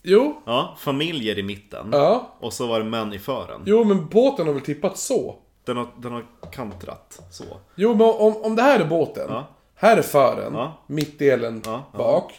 Jo. 0.03 0.43
Ja, 0.47 0.77
familjer 0.79 1.39
i 1.39 1.43
mitten. 1.43 1.89
Ja. 1.93 2.37
Och 2.41 2.53
så 2.53 2.67
var 2.67 2.79
det 2.79 2.85
män 2.85 3.13
i 3.13 3.19
fören. 3.19 3.63
Jo, 3.65 3.85
men 3.85 4.07
båten 4.07 4.47
har 4.47 4.55
väl 4.55 4.63
tippat 4.63 4.99
så? 4.99 5.37
Den 5.65 5.77
har, 5.77 5.89
den 5.97 6.13
har 6.13 6.25
kantrat 6.53 7.23
så. 7.31 7.45
Jo, 7.75 7.95
men 7.95 8.07
om, 8.07 8.37
om 8.37 8.57
det 8.57 8.63
här 8.63 8.81
är 8.81 8.85
båten. 8.85 9.27
Ja. 9.29 9.49
Här 9.75 9.97
är 9.97 10.03
fören. 10.03 10.55
Ja. 10.55 10.85
Mittdelen 10.87 11.63
ja. 11.65 11.85
bak. 11.93 12.33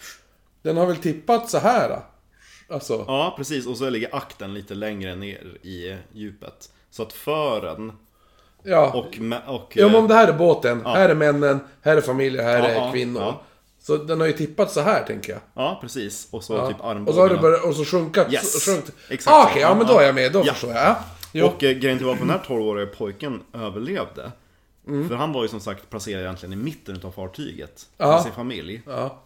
Den 0.62 0.78
har 0.78 0.86
väl 0.86 0.98
tippat 0.98 1.50
så 1.50 1.58
här. 1.58 2.00
Alltså. 2.72 3.06
Ja, 3.08 3.34
precis. 3.38 3.68
Och 3.68 3.78
så 3.78 3.90
ligger 3.90 4.16
akten 4.16 4.54
lite 4.54 4.74
längre 4.74 5.16
ner 5.16 5.58
i 5.62 5.98
djupet. 6.12 6.70
Så 6.90 7.04
att 7.04 7.14
fören 7.14 7.92
Ja. 8.64 8.92
och... 8.94 9.06
och 9.56 9.78
Ja, 9.78 9.88
men 9.88 9.96
om 9.96 10.04
eh, 10.04 10.08
det 10.08 10.14
här 10.16 10.28
är 10.28 10.34
båten. 10.34 10.86
Här 10.86 11.10
är 11.10 11.16
männen. 11.16 11.60
Här 11.82 11.98
är 11.98 12.02
familjer. 12.02 12.44
Här 12.44 12.60
Ja, 12.60 12.66
är 12.68 12.76
ja, 12.76 12.92
kvinnor. 12.92 13.22
ja. 13.22 13.42
Så 13.80 13.98
den 13.98 14.20
har 14.20 14.28
ju 14.28 14.34
tippat 14.34 14.72
så 14.72 14.82
här, 14.82 15.04
tänker 15.04 15.32
jag. 15.32 15.42
ja, 15.54 15.78
precis. 15.82 16.28
Och 16.32 16.44
så 16.44 16.54
Ja. 16.54 16.68
typ 16.68 16.78
armbågarna. 16.84 17.08
och 17.10 17.14
så 17.16 17.22
har 17.22 17.30
det 17.30 17.38
börjat, 17.38 17.64
och 17.64 17.76
så 17.76 17.86
sjunkat. 17.86 18.34
Yes. 18.34 18.66
Sjunkt. 18.66 18.92
Exakt 19.10 19.36
Ah. 19.38 19.48
Okej, 19.50 19.62
ja 19.62 19.68
Ja, 19.70 19.76
men 19.76 19.88
då 19.88 19.94
ja. 19.94 20.02
är 20.02 20.06
jag 20.06 20.16
med. 20.16 20.32
Då 20.34 20.44
Ja. 20.46 20.54
förstår 20.54 20.70
jag. 20.72 20.84
Ja. 20.84 20.96
Jo. 21.34 21.46
Och 21.46 21.64
eh, 21.64 21.72
grejen 21.72 21.98
till 21.98 22.08
varför 22.08 22.22
den 22.26 22.30
här 22.30 22.42
12-åriga 22.48 22.86
pojken 22.88 23.42
överlevde. 23.54 24.32
Mm. 24.88 25.08
För 25.10 25.16
han 25.16 25.34
var 25.34 25.42
ju 25.42 25.48
som 25.48 25.60
sagt 25.60 25.90
placerad 25.90 26.22
egentligen 26.24 26.54
i 26.54 26.56
mitten 26.56 26.96
utav 26.96 27.12
fartyget. 27.12 27.86
Ja. 27.98 28.08
Med 28.12 28.22
sin 28.22 28.32
familj. 28.32 28.82
Ja. 28.88 29.18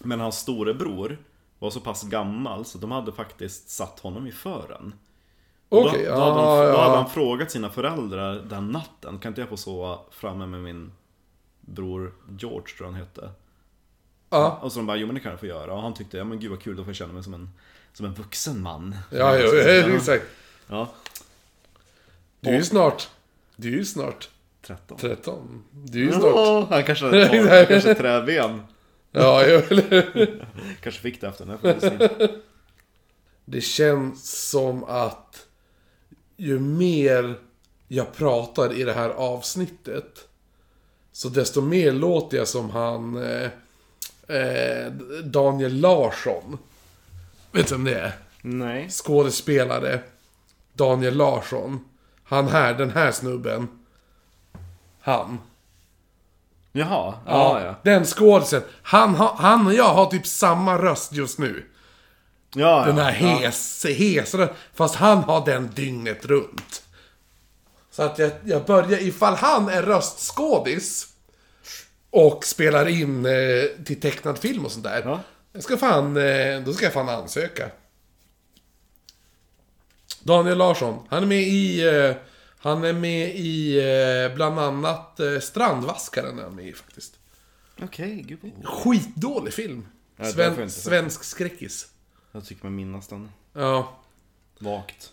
Men 0.00 0.20
hans 0.20 0.38
storebror 0.38 1.18
var 1.64 1.70
så 1.70 1.80
pass 1.80 2.02
gammal 2.02 2.64
så 2.64 2.78
de 2.78 2.90
hade 2.90 3.12
faktiskt 3.12 3.68
satt 3.68 4.00
honom 4.00 4.26
i 4.26 4.32
fören. 4.32 4.94
Och 5.68 5.82
då, 5.82 5.88
Okej, 5.88 6.04
då, 6.04 6.12
hade 6.12 6.20
ja, 6.20 6.56
han, 6.56 6.72
då 6.72 6.78
hade 6.78 6.94
ja. 6.94 6.96
han 6.96 7.10
frågat 7.10 7.50
sina 7.50 7.70
föräldrar 7.70 8.34
den 8.34 8.68
natten, 8.68 9.18
kan 9.18 9.30
inte 9.30 9.40
jag 9.40 9.48
få 9.48 9.56
sova 9.56 9.98
framme 10.10 10.46
med 10.46 10.60
min 10.60 10.92
bror 11.60 12.12
George, 12.38 12.76
tror 12.76 12.86
han 12.86 12.94
hette. 12.94 13.30
Ja. 14.30 14.58
Och 14.62 14.72
så 14.72 14.78
de 14.78 14.86
bara, 14.86 14.96
jo 14.96 15.06
men 15.06 15.14
det 15.14 15.20
kan 15.20 15.30
jag 15.30 15.40
få 15.40 15.46
göra. 15.46 15.72
Och 15.72 15.82
han 15.82 15.94
tyckte, 15.94 16.16
ja 16.16 16.24
men 16.24 16.40
gud 16.40 16.50
vad 16.50 16.62
kul, 16.62 16.76
då 16.76 16.82
får 16.82 16.88
jag 16.88 16.96
känna 16.96 17.12
mig 17.12 17.22
som 17.22 17.34
en, 17.34 17.50
som 17.92 18.06
en 18.06 18.14
vuxen 18.14 18.62
man. 18.62 18.96
Ja, 19.10 19.38
jo, 19.38 19.48
exakt. 19.96 20.24
Ja, 20.66 20.88
Du 22.40 22.50
är 22.50 22.54
ju 22.56 22.64
snart... 22.64 23.08
Du 23.56 23.68
är 23.68 23.76
ju 23.76 23.84
snart 23.84 24.28
13. 24.62 24.98
13. 24.98 25.64
Du 25.72 25.98
är 26.00 26.06
ju 26.06 26.12
snart... 26.12 26.34
Ja, 26.34 26.66
han 26.70 26.84
kanske 26.84 27.04
har 27.04 27.66
kanske 27.68 27.94
träben. 27.94 28.62
Ja, 29.14 29.42
eller? 29.42 30.46
Kanske 30.80 31.00
fick 31.00 31.20
det 31.20 31.26
efter 31.26 31.46
den 31.46 31.58
här 31.62 31.74
förlisningen. 31.78 32.40
Det 33.44 33.60
känns 33.60 34.48
som 34.50 34.84
att 34.84 35.46
ju 36.36 36.58
mer 36.58 37.38
jag 37.88 38.14
pratar 38.14 38.72
i 38.72 38.84
det 38.84 38.92
här 38.92 39.10
avsnittet 39.10 40.28
så 41.12 41.28
desto 41.28 41.60
mer 41.60 41.92
låter 41.92 42.36
jag 42.36 42.48
som 42.48 42.70
han 42.70 43.16
eh, 43.16 43.50
eh, 44.36 44.92
Daniel 45.24 45.80
Larsson. 45.80 46.58
Vet 47.52 47.68
du 47.68 47.74
vem 47.74 47.84
det 47.84 47.94
är? 47.94 48.12
Nej. 48.42 48.90
Skådespelare 48.90 50.00
Daniel 50.72 51.16
Larsson. 51.16 51.84
Han 52.24 52.48
här, 52.48 52.74
den 52.74 52.90
här 52.90 53.12
snubben. 53.12 53.68
Han. 55.00 55.38
Jaha, 56.76 57.14
ja 57.26 57.60
ja. 57.64 57.74
Den 57.82 58.04
skådisen. 58.04 58.62
Han, 58.82 59.14
han 59.14 59.66
och 59.66 59.74
jag 59.74 59.94
har 59.94 60.06
typ 60.06 60.26
samma 60.26 60.78
röst 60.78 61.12
just 61.12 61.38
nu. 61.38 61.64
Ja, 62.54 62.84
Den 62.86 62.96
ja. 62.96 63.02
här 63.02 63.12
hes, 63.12 63.86
hes 63.86 64.34
röst. 64.34 64.52
Fast 64.74 64.94
han 64.94 65.18
har 65.18 65.44
den 65.46 65.70
dygnet 65.74 66.24
runt. 66.24 66.82
Så 67.90 68.02
att 68.02 68.18
jag, 68.18 68.30
jag 68.44 68.64
börjar, 68.64 69.02
ifall 69.02 69.34
han 69.34 69.68
är 69.68 69.82
röstskådis 69.82 71.06
och 72.10 72.44
spelar 72.44 72.88
in 72.88 73.26
eh, 73.26 73.84
till 73.84 74.00
tecknad 74.00 74.38
film 74.38 74.64
och 74.64 74.72
sånt 74.72 74.84
där. 74.84 75.02
Ja. 75.04 75.20
Jag 75.52 75.62
ska 75.62 75.76
fan, 75.76 76.16
eh, 76.16 76.60
då 76.60 76.72
ska 76.72 76.84
jag 76.84 76.92
fan 76.92 77.08
ansöka. 77.08 77.70
Daniel 80.22 80.58
Larsson, 80.58 81.06
han 81.08 81.22
är 81.22 81.26
med 81.26 81.42
i, 81.42 81.86
eh, 81.86 82.16
han 82.64 82.84
är 82.84 82.92
med 82.92 83.36
i 83.36 83.78
eh, 83.78 84.34
bland 84.36 84.58
annat 84.58 85.20
eh, 85.20 85.38
Strandvaskaren 85.38 86.38
är 86.38 86.42
han 86.42 86.54
med 86.54 86.68
i 86.68 86.72
faktiskt. 86.72 87.18
Okej, 87.82 88.24
gud 88.28 88.38
vad... 88.42 88.66
Skitdålig 88.66 89.54
film. 89.54 89.86
Ja, 90.16 90.24
det 90.24 90.32
har 90.34 90.42
jag 90.42 90.52
Sven, 90.52 90.62
inte 90.62 90.74
sett. 90.74 90.84
svensk 90.84 91.24
skräckis. 91.24 91.88
Jag 92.32 92.44
tycker 92.44 92.62
mig 92.62 92.72
minnas 92.72 93.08
den. 93.08 93.30
Ja. 93.52 93.98
Vagt. 94.58 95.12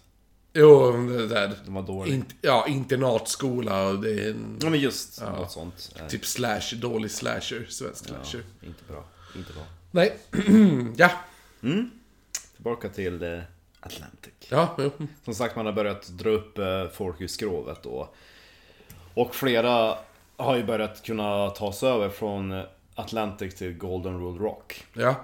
Jo, 0.53 0.91
det 0.91 1.27
där. 1.27 1.57
Den 1.65 1.73
var 1.73 1.81
dålig. 1.81 2.13
In, 2.13 2.25
ja, 2.41 2.67
internatskola 2.67 3.87
och 3.87 3.99
det 4.01 4.11
är 4.11 4.29
en 4.31 4.59
Ja 4.61 4.69
men 4.69 4.79
just 4.79 5.21
något 5.21 5.51
sånt. 5.51 5.95
Eh, 5.99 6.07
typ 6.07 6.25
slash, 6.25 6.75
dålig 6.75 7.11
slasher, 7.11 7.65
svensk 7.69 8.05
ja, 8.09 8.13
slasher. 8.23 8.43
inte 8.61 8.83
bra. 8.87 9.03
Inte 9.35 9.53
bra. 9.53 9.63
Nej, 9.91 10.17
ja. 10.97 11.11
Tillbaka 12.55 12.89
till 12.89 13.23
eh, 13.23 13.39
Atlantic. 13.81 14.33
Ja, 14.49 14.75
jo. 14.77 14.91
Som 15.25 15.33
sagt, 15.33 15.55
man 15.55 15.65
har 15.65 15.73
börjat 15.73 16.07
dra 16.07 16.29
upp 16.29 16.57
eh, 16.57 16.87
folk 16.87 17.21
ur 17.21 17.27
skrovet 17.27 17.85
och, 17.85 18.15
och 19.13 19.35
flera 19.35 19.97
har 20.37 20.55
ju 20.55 20.63
börjat 20.63 21.03
kunna 21.03 21.49
ta 21.49 21.73
sig 21.73 21.89
över 21.89 22.09
från 22.09 22.51
eh, 22.51 22.63
Atlantic 22.95 23.55
till 23.55 23.77
Golden 23.77 24.19
Rule 24.19 24.39
Rock. 24.39 24.85
Ja. 24.93 25.15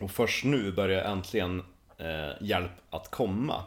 Och 0.00 0.10
först 0.10 0.44
nu 0.44 0.72
börjar 0.72 1.04
äntligen 1.04 1.62
eh, 1.98 2.30
hjälp 2.40 2.70
att 2.90 3.10
komma. 3.10 3.64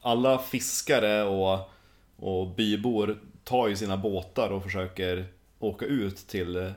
Alla 0.00 0.38
fiskare 0.38 1.22
och, 1.22 1.70
och 2.16 2.54
bybor 2.54 3.18
tar 3.44 3.68
ju 3.68 3.76
sina 3.76 3.96
båtar 3.96 4.50
och 4.50 4.62
försöker 4.62 5.26
åka 5.58 5.84
ut 5.84 6.16
till, 6.16 6.56
eh, 6.56 6.70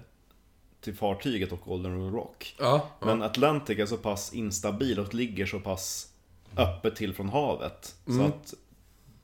till 0.82 0.96
fartyget 0.96 1.52
och 1.52 1.62
Golden 1.66 1.98
Rule 1.98 2.18
Rock. 2.18 2.56
Ja. 2.60 2.90
Men 3.00 3.22
Atlantic 3.22 3.80
är 3.80 3.86
så 3.86 3.98
pass 3.98 4.34
instabil 4.34 5.00
och 5.00 5.14
ligger 5.14 5.46
så 5.46 5.60
pass 5.60 6.12
öppet 6.58 6.96
till 6.96 7.14
från 7.14 7.30
havet. 7.30 7.96
Så 8.06 8.24
att 8.26 8.54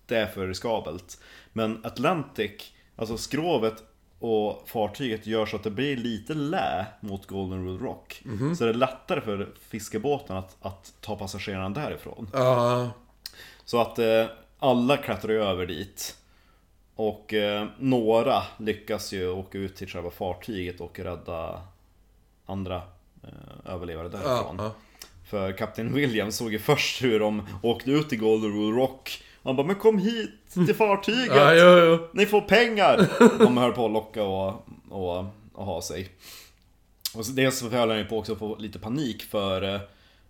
det 0.05 0.17
är 0.17 0.27
för 0.27 0.47
riskabelt. 0.47 1.21
Men 1.53 1.85
Atlantic, 1.85 2.73
alltså 2.95 3.17
skrovet 3.17 3.83
och 4.19 4.63
fartyget 4.69 5.27
gör 5.27 5.45
så 5.45 5.55
att 5.55 5.63
det 5.63 5.71
blir 5.71 5.97
lite 5.97 6.33
lä 6.33 6.85
mot 6.99 7.25
Golden 7.25 7.65
Rule 7.65 7.85
Rock. 7.85 8.23
Så 8.57 8.63
det 8.63 8.69
är 8.69 8.73
lättare 8.73 9.21
för 9.21 9.49
fiskebåten 9.69 10.37
att, 10.37 10.57
att 10.61 10.93
ta 11.01 11.15
passagerarna 11.15 11.69
därifrån. 11.69 12.29
Ja. 12.33 12.89
Så 13.65 13.81
att 13.81 13.99
eh, 13.99 14.25
alla 14.59 14.97
klättrar 14.97 15.33
över 15.33 15.65
dit. 15.65 16.17
Och 16.95 17.33
eh, 17.33 17.67
några 17.79 18.43
lyckas 18.57 19.13
ju 19.13 19.29
åka 19.29 19.57
ut 19.57 19.75
till 19.75 19.87
själva 19.87 20.11
fartyget 20.11 20.81
och 20.81 20.99
rädda 20.99 21.61
andra 22.45 22.81
eh, 23.23 23.73
överlevare 23.73 24.09
därifrån. 24.09 24.55
Ja, 24.57 24.63
ja. 24.63 24.71
För 25.31 25.51
Kapten 25.57 25.93
William 25.93 26.31
såg 26.31 26.51
ju 26.51 26.59
först 26.59 27.03
hur 27.03 27.19
de 27.19 27.47
åkte 27.61 27.91
ut 27.91 28.09
till 28.09 28.19
Golden 28.19 28.51
Rule 28.51 28.77
Rock. 28.77 29.23
Han 29.43 29.55
bara 29.55 29.67
'Men 29.67 29.75
kom 29.75 29.97
hit 29.97 30.31
till 30.53 30.75
fartyget! 30.75 31.35
Ja, 31.35 31.53
jo, 31.53 31.77
jo. 31.85 32.07
Ni 32.13 32.25
får 32.25 32.41
pengar! 32.41 33.09
De 33.39 33.57
höll 33.57 33.71
på 33.71 33.85
att 33.85 33.91
locka 33.91 34.23
och, 34.23 34.65
och, 34.89 35.25
och 35.53 35.65
ha 35.65 35.81
sig. 35.81 36.09
Och 37.15 37.25
så 37.25 37.31
dels 37.31 37.59
så 37.59 37.69
höll 37.69 37.89
han 37.89 37.97
ju 37.97 38.05
på 38.05 38.17
också 38.19 38.33
att 38.33 38.39
få 38.39 38.57
lite 38.57 38.79
panik 38.79 39.23
för, 39.23 39.75
eh, 39.75 39.81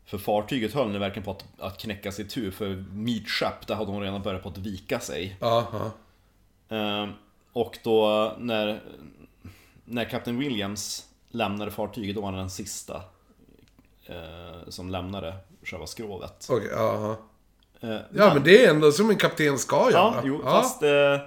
för 0.05 0.17
fartyget 0.17 0.73
höll 0.73 0.89
nu 0.91 0.99
verkligen 0.99 1.23
på 1.25 1.31
att, 1.31 1.45
att 1.59 1.77
knäcka 1.81 2.11
sig 2.11 2.27
tur 2.27 2.51
för 2.51 2.83
midship, 2.93 3.67
där 3.67 3.75
hade 3.75 3.91
hon 3.91 4.01
redan 4.01 4.21
börjat 4.21 4.43
på 4.43 4.49
att 4.49 4.57
vika 4.57 4.99
sig. 4.99 5.35
Ja, 5.39 5.67
ja. 5.73 5.91
Ehm, 6.77 7.09
Och 7.53 7.77
då 7.83 8.35
när, 8.39 8.81
när 9.85 10.05
Kapten 10.05 10.37
Williams 10.39 11.05
lämnade 11.29 11.71
fartyget, 11.71 12.15
då 12.15 12.21
var 12.21 12.29
han 12.31 12.39
den 12.39 12.49
sista 12.49 13.01
eh, 14.11 14.69
som 14.69 14.89
lämnade 14.89 15.35
själva 15.63 15.87
skrovet. 15.87 16.47
Okej, 16.49 16.69
ja. 16.71 17.17
Eh, 17.81 17.97
Ja, 18.13 18.33
men 18.33 18.43
det 18.43 18.65
är 18.65 18.69
ändå 18.69 18.91
som 18.91 19.09
en 19.09 19.17
kapten 19.17 19.59
ska 19.59 19.75
göra. 19.91 19.91
Ja, 19.91 20.21
jo, 20.23 20.41
fast 20.43 20.83
eh, 20.83 21.17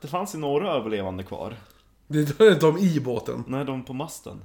det 0.00 0.08
fanns 0.08 0.34
ju 0.34 0.38
några 0.38 0.72
överlevande 0.72 1.22
kvar. 1.24 1.56
Det 2.06 2.40
är 2.40 2.60
de 2.60 2.78
i 2.78 3.00
båten. 3.00 3.44
Nej, 3.46 3.64
de 3.64 3.84
på 3.84 3.92
masten. 3.92 4.44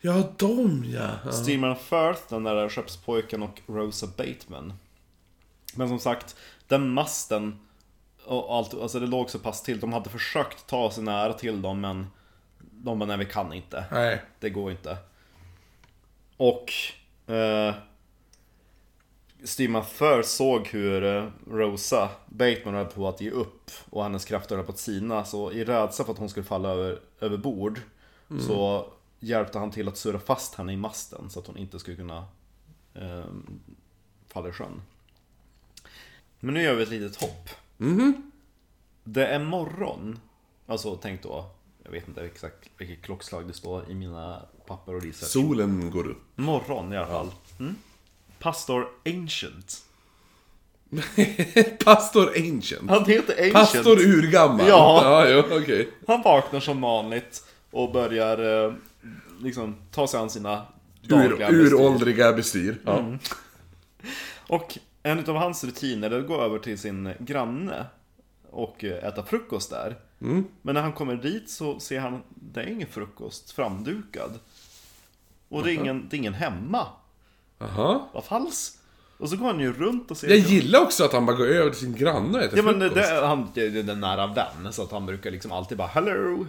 Ja, 0.00 0.22
de 0.36 0.84
ja. 0.86 1.08
ja. 1.24 1.32
Styrman 1.32 1.76
Firth, 1.76 2.22
den 2.28 2.44
där 2.44 2.68
skeppspojken 2.68 3.42
och 3.42 3.60
Rosa 3.66 4.06
Bateman. 4.06 4.72
Men 5.74 5.88
som 5.88 5.98
sagt, 5.98 6.36
den 6.68 6.90
masten 6.90 7.60
och 8.24 8.56
allt, 8.56 8.74
alltså 8.74 9.00
det 9.00 9.06
låg 9.06 9.30
så 9.30 9.38
pass 9.38 9.62
till. 9.62 9.80
De 9.80 9.92
hade 9.92 10.10
försökt 10.10 10.66
ta 10.66 10.90
sig 10.90 11.04
nära 11.04 11.32
till 11.32 11.62
dem 11.62 11.80
men 11.80 12.06
de 12.60 12.98
bara, 12.98 13.06
nej 13.06 13.18
vi 13.18 13.24
kan 13.24 13.52
inte. 13.52 13.84
Nej. 13.92 14.22
Det 14.40 14.50
går 14.50 14.70
inte. 14.70 14.96
Och 16.36 16.72
eh, 17.30 17.74
Styrman 19.44 19.84
Firth 19.84 20.28
såg 20.28 20.66
hur 20.66 21.04
eh, 21.04 21.26
Rosa 21.50 22.10
Bateman 22.26 22.74
höll 22.74 22.86
på 22.86 23.08
att 23.08 23.20
ge 23.20 23.30
upp 23.30 23.70
och 23.90 24.02
hennes 24.02 24.24
krafter 24.24 24.56
höll 24.56 24.64
på 24.64 24.72
att 24.72 24.78
sina. 24.78 25.24
Så 25.24 25.52
i 25.52 25.64
rädsla 25.64 26.04
för 26.04 26.12
att 26.12 26.18
hon 26.18 26.28
skulle 26.28 26.46
falla 26.46 26.68
över, 26.68 27.00
över 27.20 27.36
bord 27.36 27.80
så 28.46 28.86
hjälpte 29.20 29.58
han 29.58 29.70
till 29.70 29.88
att 29.88 29.96
surra 29.96 30.18
fast 30.18 30.54
henne 30.54 30.72
i 30.72 30.76
masten 30.76 31.30
så 31.30 31.40
att 31.40 31.46
hon 31.46 31.56
inte 31.56 31.78
skulle 31.78 31.96
kunna 31.96 32.24
eh, 32.94 33.24
falla 34.28 34.48
i 34.48 34.52
sjön. 34.52 34.82
Men 36.40 36.54
nu 36.54 36.62
gör 36.62 36.74
vi 36.74 36.82
ett 36.82 36.90
litet 36.90 37.22
hopp. 37.22 37.48
Det 39.04 39.26
är 39.26 39.38
morgon. 39.38 40.18
Alltså 40.66 40.96
tänk 41.02 41.22
då, 41.22 41.50
jag 41.82 41.90
vet 41.90 42.08
inte 42.08 42.24
exakt 42.24 42.70
vilket 42.76 43.02
klockslag 43.02 43.46
det 43.46 43.52
står 43.52 43.90
i 43.90 43.94
mina 43.94 44.42
papper 44.70 44.94
och 44.94 45.02
research. 45.02 45.30
Solen 45.30 45.90
går 45.90 46.06
upp. 46.06 46.22
Morgon 46.36 46.92
i 46.92 46.96
alla 46.96 47.06
fall. 47.06 47.30
Mm. 47.58 47.74
Pastor 48.38 48.88
Ancient. 49.04 49.82
Pastor 51.84 52.28
Ancient. 52.36 52.90
Han 52.90 53.04
heter 53.04 53.32
Ancient. 53.34 53.52
Pastor 53.52 54.00
urgammal. 54.00 54.68
Ja. 54.68 55.00
Ja, 55.04 55.28
jo, 55.28 55.56
okej. 55.62 55.88
Han 56.06 56.22
vaknar 56.22 56.60
som 56.60 56.80
vanligt 56.80 57.44
och 57.70 57.92
börjar 57.92 58.66
eh, 58.66 58.74
liksom 59.40 59.76
ta 59.90 60.06
sig 60.06 60.20
an 60.20 60.30
sina 60.30 60.66
Ur, 61.02 61.08
dagliga 61.08 61.48
bestyr. 61.50 61.74
uråldriga 61.74 62.32
bestyr. 62.32 62.78
Ja. 62.84 62.98
Mm. 62.98 63.18
Och 64.46 64.78
en 65.02 65.18
av 65.18 65.36
hans 65.36 65.64
rutiner 65.64 66.10
är 66.10 66.18
att 66.18 66.26
gå 66.26 66.40
över 66.40 66.58
till 66.58 66.78
sin 66.78 67.12
granne 67.18 67.86
och 68.50 68.84
eh, 68.84 69.04
äta 69.04 69.24
frukost 69.24 69.70
där. 69.70 69.96
Men 70.18 70.74
när 70.74 70.82
han 70.82 70.92
kommer 70.92 71.16
dit 71.16 71.50
så 71.50 71.80
ser 71.80 72.00
han, 72.00 72.22
det 72.28 72.60
är 72.60 72.66
ingen 72.66 72.88
frukost 72.88 73.50
framdukad. 73.50 74.38
Och 75.50 75.64
det 75.64 75.72
är 75.72 75.74
ingen, 75.74 76.08
det 76.08 76.16
är 76.16 76.18
ingen 76.18 76.34
hemma. 76.34 76.86
Jaha. 77.58 78.00
Vad 78.12 78.24
falskt. 78.24 78.76
Och 79.18 79.28
så 79.28 79.36
går 79.36 79.46
han 79.46 79.60
ju 79.60 79.72
runt 79.72 80.10
och 80.10 80.16
ser... 80.16 80.28
Jag 80.28 80.38
gillar 80.38 80.80
också 80.80 81.04
att 81.04 81.12
han 81.12 81.26
bara 81.26 81.36
går 81.36 81.46
över 81.46 81.70
till 81.70 81.80
sin 81.80 81.94
granne 81.96 82.38
och 82.38 82.44
äter 82.44 82.58
Ja 82.58 82.62
men 82.64 82.80
frukost. 82.80 82.94
det, 83.10 83.26
han, 83.26 83.50
det 83.54 83.62
är 83.66 83.90
en 83.90 84.00
nära 84.00 84.26
vän, 84.26 84.72
så 84.72 84.82
att 84.82 84.90
han 84.90 85.06
brukar 85.06 85.30
liksom 85.30 85.52
alltid 85.52 85.78
bara 85.78 85.88
'Hello' 85.88 86.46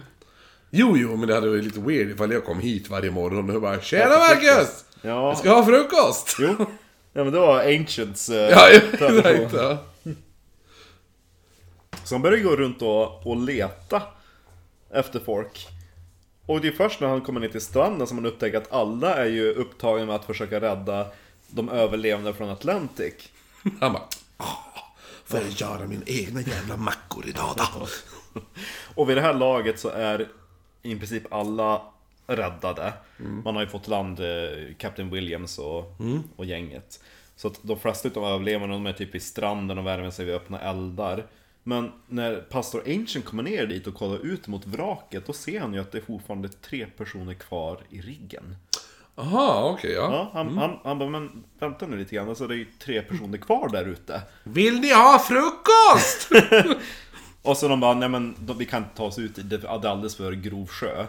Jo, 0.70 0.96
jo, 0.96 1.16
men 1.16 1.28
det 1.28 1.34
hade 1.34 1.48
varit 1.48 1.64
lite 1.64 1.80
weird 1.80 2.10
ifall 2.10 2.32
jag 2.32 2.44
kom 2.44 2.60
hit 2.60 2.90
varje 2.90 3.10
morgon 3.10 3.50
och 3.56 3.60
bara 3.62 3.80
Tjena 3.80 4.08
Marcus! 4.18 4.84
Ja, 5.02 5.08
Jag 5.28 5.38
ska 5.38 5.54
ha 5.54 5.64
frukost! 5.64 6.36
jo. 6.40 6.54
Ja 7.12 7.24
men 7.24 7.32
det 7.32 7.38
var 7.38 7.60
Ancients 7.76 8.28
eh, 8.28 8.36
Ja, 8.50 8.68
ja, 8.72 8.80
tradition. 8.98 9.18
exakt. 9.34 9.54
Ja. 9.54 9.78
Så 12.04 12.14
han 12.14 12.22
börjar 12.22 12.38
gå 12.44 12.56
runt 12.56 12.82
och, 12.82 13.26
och 13.26 13.36
leta 13.36 14.02
efter 14.90 15.20
folk. 15.20 15.66
Och 16.46 16.60
det 16.60 16.68
är 16.68 16.72
först 16.72 17.00
när 17.00 17.08
han 17.08 17.20
kommer 17.20 17.40
ner 17.40 17.48
till 17.48 17.60
stranden 17.60 18.06
som 18.06 18.18
han 18.18 18.26
upptäcker 18.26 18.58
att 18.58 18.72
alla 18.72 19.14
är 19.16 19.26
ju 19.26 19.52
upptagna 19.52 20.06
med 20.06 20.14
att 20.14 20.24
försöka 20.24 20.60
rädda 20.60 21.06
de 21.48 21.68
överlevande 21.68 22.34
från 22.34 22.48
Atlantic. 22.50 23.14
Han 23.80 23.92
bara 23.92 24.02
"Ah, 24.36 24.46
Får 25.24 25.40
jag 25.40 25.50
göra 25.50 25.86
min 25.86 26.02
egna 26.06 26.40
jävla 26.40 26.76
mackor 26.76 27.26
idag 27.26 27.54
då? 27.56 27.86
Och 28.94 29.08
vid 29.10 29.16
det 29.16 29.20
här 29.20 29.34
laget 29.34 29.78
så 29.80 29.88
är 29.88 30.28
i 30.82 30.96
princip 30.96 31.32
alla 31.32 31.82
räddade. 32.26 32.92
Man 33.44 33.54
har 33.54 33.62
ju 33.62 33.68
fått 33.68 33.88
land 33.88 34.20
eh, 34.20 34.74
Captain 34.78 35.10
Williams 35.10 35.58
och, 35.58 35.94
och 36.36 36.44
gänget. 36.44 37.00
Så 37.36 37.48
att 37.48 37.58
de 37.62 37.78
flesta 37.78 38.08
utav 38.08 38.24
överlevarna 38.24 38.72
de 38.72 38.86
är 38.86 38.92
typ 38.92 39.14
i 39.14 39.20
stranden 39.20 39.78
och 39.78 39.86
värmer 39.86 40.10
sig 40.10 40.24
vid 40.24 40.34
öppna 40.34 40.60
eldar. 40.60 41.26
Men 41.62 41.92
när 42.08 42.36
pastor 42.36 42.82
Ancient 42.86 43.24
kommer 43.24 43.42
ner 43.42 43.66
dit 43.66 43.86
och 43.86 43.94
kollar 43.94 44.26
ut 44.26 44.46
mot 44.46 44.66
vraket 44.66 45.26
då 45.26 45.32
ser 45.32 45.60
han 45.60 45.74
ju 45.74 45.80
att 45.80 45.92
det 45.92 45.98
är 45.98 46.02
fortfarande 46.02 46.48
tre 46.48 46.86
personer 46.86 47.34
kvar 47.34 47.80
i 47.90 48.00
riggen. 48.00 48.56
Aha, 49.14 49.74
okej 49.78 49.92
ja. 49.92 50.00
Ja, 50.12 50.30
han, 50.32 50.58
han, 50.58 50.78
han 50.84 50.98
bara, 50.98 51.08
men 51.08 51.44
vänta 51.58 51.86
nu 51.86 51.96
lite 51.96 52.14
grann, 52.14 52.28
alltså 52.28 52.46
det 52.46 52.54
är 52.54 52.58
ju 52.58 52.66
tre 52.78 53.02
personer 53.02 53.38
kvar 53.38 53.68
där 53.68 53.84
ute. 53.84 54.22
Vill 54.44 54.80
ni 54.80 54.92
ha 54.92 55.18
frukost? 55.18 56.28
Och 57.42 57.56
så 57.56 57.68
de 57.68 57.80
bara, 57.80 57.94
nej 57.94 58.08
men 58.08 58.34
de, 58.38 58.58
vi 58.58 58.66
kan 58.66 58.82
inte 58.82 58.96
ta 58.96 59.04
oss 59.04 59.18
ut, 59.18 59.34
det 59.34 59.42
det 59.42 59.64
är 59.64 59.68
alldeles 59.68 60.16
för 60.16 60.32
grov 60.32 60.66
sjö. 60.66 61.06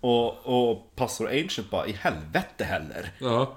Och, 0.00 0.46
och 0.46 0.96
pastor 0.96 1.28
Ancient 1.28 1.70
bara, 1.70 1.86
i 1.86 1.92
helvete 1.92 2.64
heller. 2.64 3.12
ja. 3.18 3.56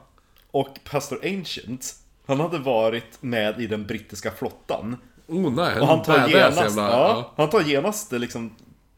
Och 0.52 0.80
pastor 0.84 1.20
Ancient, 1.26 1.96
han 2.26 2.40
hade 2.40 2.58
varit 2.58 3.22
med 3.22 3.62
i 3.62 3.68
den 3.68 3.86
brittiska 3.86 4.32
flottan. 4.32 4.98
Oh 5.30 5.52
nej, 5.54 5.80
Och 5.80 5.88
han 5.88 6.02
tar 6.04 6.28
genast, 6.28 6.58
jävla- 6.62 6.90
ja, 6.92 7.34
han 7.38 7.50
tar 7.50 7.62
genast 7.62 8.12
liksom 8.12 8.52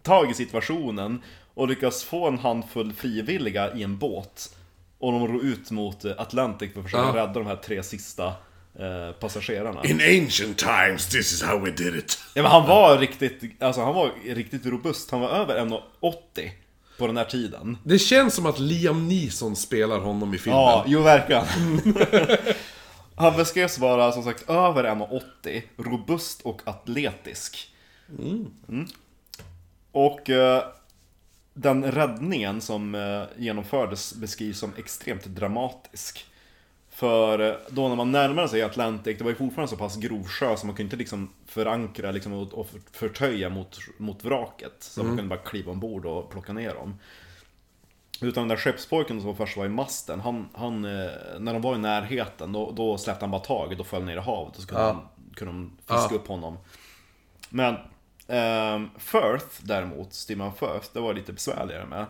tag 0.04 0.32
i 0.32 0.34
situationen 0.34 1.22
och 1.54 1.68
lyckas 1.68 2.04
få 2.04 2.28
en 2.28 2.40
handfull 2.40 2.94
frivilliga 2.94 3.74
i 3.74 3.84
en 3.84 3.98
båt. 3.98 4.56
Och 5.00 5.12
de 5.12 5.28
ror 5.28 5.44
ut 5.44 5.72
mot 5.72 6.06
eh, 6.06 6.12
Atlantic 6.18 6.74
för 6.74 6.80
att 6.80 6.86
försöka 6.86 7.04
Ja. 7.04 7.16
rädda 7.16 7.34
de 7.34 7.46
här 7.46 7.56
tre 7.56 7.84
sista 7.84 8.26
eh, 8.80 9.12
passagerarna. 9.20 9.84
In 9.84 10.02
ancient 10.24 10.58
times 10.58 11.08
this 11.10 11.34
is 11.34 11.44
how 11.44 11.60
we 11.60 11.72
did 11.72 11.96
it. 11.96 12.20
Ja, 12.34 12.42
men 12.42 12.52
han 12.52 12.68
var 12.68 12.98
riktigt, 12.98 13.64
alltså 13.64 13.82
han 13.82 13.96
var 13.96 14.12
riktigt 14.36 14.66
robust. 14.66 15.12
Han 15.12 15.20
var 15.22 15.30
över 15.30 15.60
1,80. 15.60 15.82
På 16.98 17.08
den 17.08 17.18
här 17.18 17.26
tiden. 17.26 17.78
Det 17.84 18.00
känns 18.00 18.34
som 18.34 18.46
att 18.46 18.60
Liam 18.60 19.08
Neeson 19.08 19.56
spelar 19.56 20.00
honom 20.00 20.34
i 20.34 20.38
filmen. 20.38 20.60
Ja, 20.62 20.84
jo 20.88 21.02
verkligen. 21.02 21.44
Han 23.22 23.38
beskrevs 23.38 23.80
vara 23.80 24.12
som 24.12 24.24
sagt 24.24 24.50
över 24.50 24.84
1,80, 24.84 25.62
robust 25.78 26.42
och 26.42 26.62
atletisk. 26.66 27.74
Mm. 28.20 28.86
Och 29.92 30.30
eh, 30.30 30.64
den 31.54 31.92
räddningen 31.92 32.62
som 32.62 32.96
eh, 32.96 33.24
genomfördes 33.38 34.14
beskrivs 34.14 34.60
som 34.60 34.72
extremt 34.78 35.26
dramatisk. 35.26 36.26
För 36.90 37.40
eh, 37.40 37.56
då 37.70 37.88
när 37.88 37.96
man 37.96 38.12
närmade 38.12 38.50
sig 38.50 38.62
Atlantic, 38.62 39.18
det 39.18 39.24
var 39.24 39.32
ju 39.32 39.38
fortfarande 39.38 39.70
så 39.70 39.78
pass 39.78 39.98
grov 39.98 40.24
sjö 40.24 40.58
så 40.58 40.66
man 40.66 40.76
kunde 40.76 40.88
inte 40.88 40.96
liksom 40.96 41.30
förankra 41.46 42.12
liksom 42.12 42.34
och, 42.34 42.68
förtöja 42.92 43.50
mot, 43.50 43.80
mot 43.98 44.26
vraket. 44.26 44.76
Så 44.80 45.04
man 45.04 45.18
kunde 45.18 45.30
bara 45.30 45.40
kliva 45.40 45.72
ombord 45.72 46.06
och 46.06 46.32
plocka 46.32 46.54
ner 46.54 46.74
dem. 46.74 47.00
Utan 48.22 48.42
den 48.42 48.48
där 48.48 48.56
skeppspojken 48.58 49.22
som 49.22 49.36
först 49.36 49.58
var 49.58 49.66
i 49.66 49.70
masten, 49.70 50.20
han, 50.20 50.50
han, 50.54 50.86
eh, 50.86 51.12
när 51.40 51.54
de 51.54 51.62
var 51.62 51.76
i 51.76 51.78
närheten 51.78 52.52
då, 52.52 52.72
då 52.72 52.98
släppte 52.98 53.24
han 53.26 53.32
bara 53.32 53.42
taget 53.42 53.80
och 53.80 53.88
föll 53.88 54.04
ner 54.04 54.18
i 54.18 54.20
havet 54.20 54.56
och 54.56 54.62
så 54.62 54.68
kunde, 54.68 54.84
Ja. 54.84 54.88
de, 55.16 55.36
kunde 55.36 55.54
de 55.54 55.78
fiska 55.96 56.16
upp 56.16 56.28
honom. 56.28 56.58
Men 57.50 57.76
ehm, 58.28 58.90
Firth 58.98 59.46
däremot, 59.62 60.14
Stephen 60.14 60.52
Firth, 60.54 60.88
det 60.94 61.00
var 61.00 61.14
lite 61.14 61.34
besvärligare 61.34 61.86
med. 61.86 62.06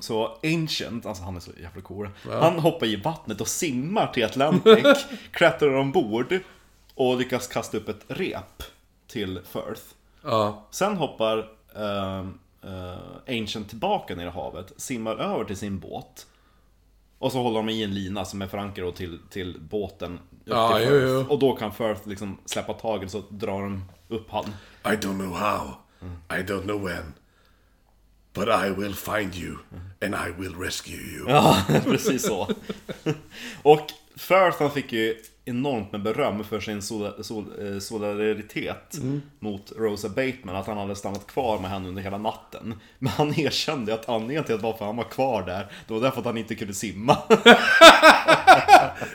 Så 0.00 0.38
Ancient, 0.42 1.06
alltså 1.06 1.22
han 1.24 1.36
är 1.36 1.40
så 1.40 1.50
jävla 1.62 1.80
cool. 1.82 2.10
Han 2.30 2.58
hoppar 2.58 2.86
i 2.86 2.96
vattnet 2.96 3.40
och 3.40 3.48
simmar 3.48 4.06
till 4.06 4.24
Atlantic, 4.24 4.84
klättrar 5.30 5.76
ombord 5.76 6.38
och 6.94 7.16
lyckas 7.18 7.46
kasta 7.46 7.76
upp 7.76 7.88
ett 7.88 8.04
rep 8.08 8.62
till 9.06 9.40
Firth. 9.52 9.82
Ja. 10.22 10.62
Sen 10.70 10.96
hoppar 10.96 11.48
ehm, 11.76 12.38
eh, 12.64 13.38
Ancient 13.40 13.68
tillbaka 13.68 14.14
ner 14.14 14.26
i 14.26 14.30
havet, 14.30 14.72
simmar 14.76 15.16
över 15.16 15.44
till 15.44 15.56
sin 15.56 15.78
båt. 15.78 16.26
Och 17.18 17.32
så 17.32 17.42
håller 17.42 17.56
de 17.56 17.68
i 17.68 17.82
en 17.82 17.94
lina 17.94 18.24
som 18.24 18.42
är 18.42 18.46
förankrad 18.46 18.94
till, 18.94 19.18
till 19.30 19.60
båten 19.60 20.14
upp 20.14 20.44
till 20.44 20.54
jo, 20.54 20.78
Firth. 20.78 21.06
jo. 21.06 21.26
Och 21.28 21.38
då 21.38 21.52
kan 21.56 21.72
Firth 21.72 22.08
liksom 22.08 22.38
släppa 22.44 22.72
taget 22.72 23.10
så 23.10 23.22
drar 23.28 23.62
de 23.62 23.84
upp 24.08 24.30
han. 24.30 24.44
I 24.84 24.96
don't 24.96 25.18
know 25.18 25.34
how. 25.34 25.74
I 26.30 26.42
don't 26.42 26.62
know 26.62 26.84
when. 26.84 27.12
But 28.32 28.48
I 28.48 28.70
will 28.80 28.94
find 28.94 29.34
you. 29.34 29.56
And 30.00 30.14
I 30.14 30.40
will 30.42 30.54
rescue 30.54 30.96
you. 30.96 31.28
Ja, 31.28 31.62
precis 31.84 32.26
så. 32.26 32.48
Och 33.62 33.86
Firth 34.16 34.58
han 34.58 34.70
fick 34.70 34.92
ju 34.92 35.16
enormt 35.44 35.92
med 35.92 36.02
beröm 36.02 36.44
för 36.44 36.60
sin 36.60 36.82
sol- 36.82 37.24
sol- 37.24 37.52
eh, 37.60 37.78
solidaritet 37.78 38.98
mot 39.38 39.72
Rosa 39.76 40.08
Bateman, 40.08 40.56
att 40.56 40.66
han 40.66 40.76
hade 40.78 40.96
stannat 40.96 41.26
kvar 41.26 41.58
med 41.58 41.70
henne 41.70 41.88
under 41.88 42.02
hela 42.02 42.18
natten. 42.18 42.74
Men 42.98 43.12
han 43.12 43.40
erkände 43.40 43.94
att 43.94 44.08
anledningen 44.08 44.44
till 44.44 44.54
att 44.54 44.62
varför 44.62 44.84
han 44.84 44.96
var 44.96 45.04
kvar 45.04 45.42
där, 45.42 45.66
det 45.86 45.94
var 45.94 46.00
därför 46.00 46.18
att 46.20 46.26
han 46.26 46.36
inte 46.36 46.54
kunde 46.54 46.74
simma. 46.74 47.16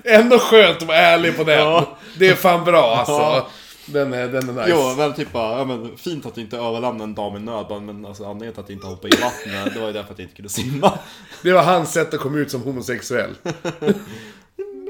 Ändå 0.03 0.39
skönt 0.39 0.77
att 0.77 0.87
vara 0.87 0.97
ärlig 0.97 1.37
på 1.37 1.43
den. 1.43 1.59
Ja. 1.59 1.97
Det 2.19 2.27
är 2.27 2.35
fan 2.35 2.65
bra 2.65 2.95
alltså. 2.95 3.11
Ja. 3.13 3.47
Den, 3.89 4.13
är, 4.13 4.27
den 4.27 4.49
är 4.49 4.53
nice. 4.53 4.65
Jo, 4.69 4.93
men 4.97 5.13
typ 5.13 5.31
bara, 5.31 5.57
ja, 5.57 5.65
men, 5.65 5.97
fint 5.97 6.25
att 6.25 6.35
du 6.35 6.41
inte 6.41 6.57
överlämnade 6.57 7.03
en 7.03 7.15
dam 7.15 7.35
i 7.35 7.39
nöd, 7.39 7.81
men 7.81 8.05
alltså, 8.05 8.23
anledningen 8.25 8.53
till 8.53 8.63
att 8.63 8.69
jag 8.69 8.75
inte 8.75 8.87
hoppade 8.87 9.17
i 9.17 9.21
vattnet, 9.21 9.73
det 9.73 9.79
var 9.79 9.87
ju 9.87 9.93
därför 9.93 10.13
att 10.13 10.19
jag 10.19 10.25
inte 10.25 10.35
kunde 10.35 10.49
simma. 10.49 10.99
Det 11.43 11.53
var 11.53 11.63
hans 11.63 11.93
sätt 11.93 12.13
att 12.13 12.19
komma 12.19 12.37
ut 12.37 12.51
som 12.51 12.61
homosexuell. 12.61 13.29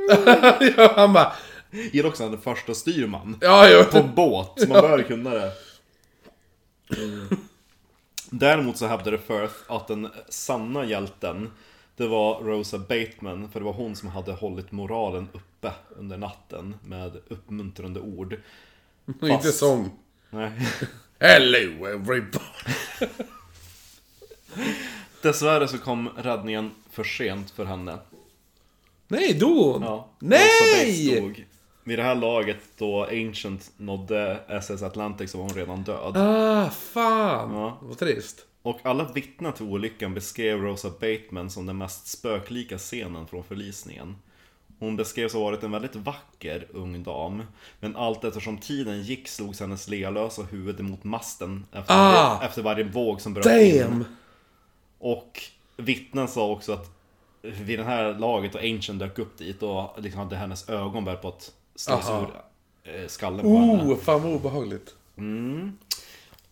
ja, 0.77 0.93
han 0.95 1.13
bara... 1.13 1.33
Gillar 1.71 2.09
också 2.09 2.23
är 2.23 2.37
första 2.37 2.73
styrman. 2.73 3.37
Ja, 3.41 3.69
jo. 3.69 3.83
på 3.83 3.97
en 3.97 4.15
båt, 4.15 4.51
så 4.57 4.67
man 4.67 4.81
bör 4.81 5.03
kunna 5.03 5.29
det. 5.29 5.51
Däremot 8.29 8.77
så 8.77 8.87
hävdade 8.87 9.17
Firth 9.17 9.55
att 9.67 9.87
den 9.87 10.09
sanna 10.29 10.85
hjälten, 10.85 11.51
det 11.95 12.07
var 12.07 12.43
Rosa 12.43 12.77
Bateman, 12.77 13.49
för 13.51 13.59
det 13.59 13.65
var 13.65 13.73
hon 13.73 13.95
som 13.95 14.09
hade 14.09 14.31
hållit 14.31 14.71
moralen 14.71 15.27
uppe 15.33 15.71
under 15.89 16.17
natten 16.17 16.75
med 16.83 17.17
uppmuntrande 17.27 17.99
ord. 17.99 18.37
Inte 19.21 19.51
sång. 19.51 19.91
Nej. 20.29 20.51
Hello 21.19 21.85
everybody. 21.85 22.39
Dessvärre 25.21 25.67
så 25.67 25.77
kom 25.77 26.09
räddningen 26.09 26.71
för 26.91 27.03
sent 27.03 27.51
för 27.51 27.65
henne. 27.65 27.97
Nej, 29.07 29.33
dog 29.33 29.73
hon? 29.73 29.81
Ja, 29.81 30.07
Nej! 30.19 31.21
Dog. 31.21 31.45
Vid 31.83 31.99
det 31.99 32.03
här 32.03 32.15
laget 32.15 32.57
då 32.77 33.03
Ancient 33.03 33.71
nådde 33.77 34.39
SS 34.47 34.81
Atlantic 34.83 35.31
så 35.31 35.37
var 35.37 35.45
hon 35.45 35.55
redan 35.55 35.83
död. 35.83 36.17
Ah, 36.17 36.69
fan. 36.69 37.53
Ja. 37.53 37.77
Vad 37.81 37.97
trist. 37.97 38.45
Och 38.61 38.79
alla 38.83 39.03
vittnen 39.11 39.53
till 39.53 39.65
olyckan 39.65 40.13
beskrev 40.13 40.61
Rosa 40.61 40.89
Bateman 40.89 41.49
som 41.49 41.65
den 41.65 41.77
mest 41.77 42.07
spöklika 42.07 42.77
scenen 42.77 43.27
från 43.27 43.43
förlisningen. 43.43 44.15
Hon 44.79 44.95
beskrevs 44.95 45.33
ha 45.33 45.39
varit 45.39 45.63
en 45.63 45.71
väldigt 45.71 45.95
vacker 45.95 46.67
ung 46.73 47.03
dam. 47.03 47.43
Men 47.79 47.95
allt 47.95 48.23
eftersom 48.23 48.57
tiden 48.57 49.01
gick 49.03 49.27
slogs 49.27 49.59
hennes 49.59 49.87
lealösa 49.87 50.41
huvud 50.41 50.79
emot 50.79 51.03
masten 51.03 51.65
efter, 51.71 51.93
Ah! 51.93 52.11
varje, 52.33 52.47
efter 52.47 52.61
varje 52.61 52.83
våg 52.83 53.21
som 53.21 53.33
bröt 53.33 53.45
in. 53.75 54.05
Och 54.99 55.41
vittnen 55.77 56.27
sa 56.27 56.47
också 56.51 56.73
att 56.73 56.96
vid 57.41 57.79
det 57.79 57.83
här 57.83 58.13
laget 58.13 58.55
och 58.55 58.61
Ancient 58.61 58.99
dök 58.99 59.19
upp 59.19 59.37
dit 59.37 59.63
och 59.63 59.89
liksom 59.97 60.19
hade 60.19 60.35
hennes 60.35 60.69
ögon 60.69 61.05
börjat 61.05 61.21
på 61.21 61.27
att 61.27 61.53
slås 61.75 62.09
ur 62.09 62.27
eh, 62.83 63.07
skallen 63.07 63.41
på 63.41 63.57
henne. 63.57 63.83
Oh, 63.83 63.97
fan 63.97 64.23
vad 64.23 64.33
obehagligt. 64.33 64.95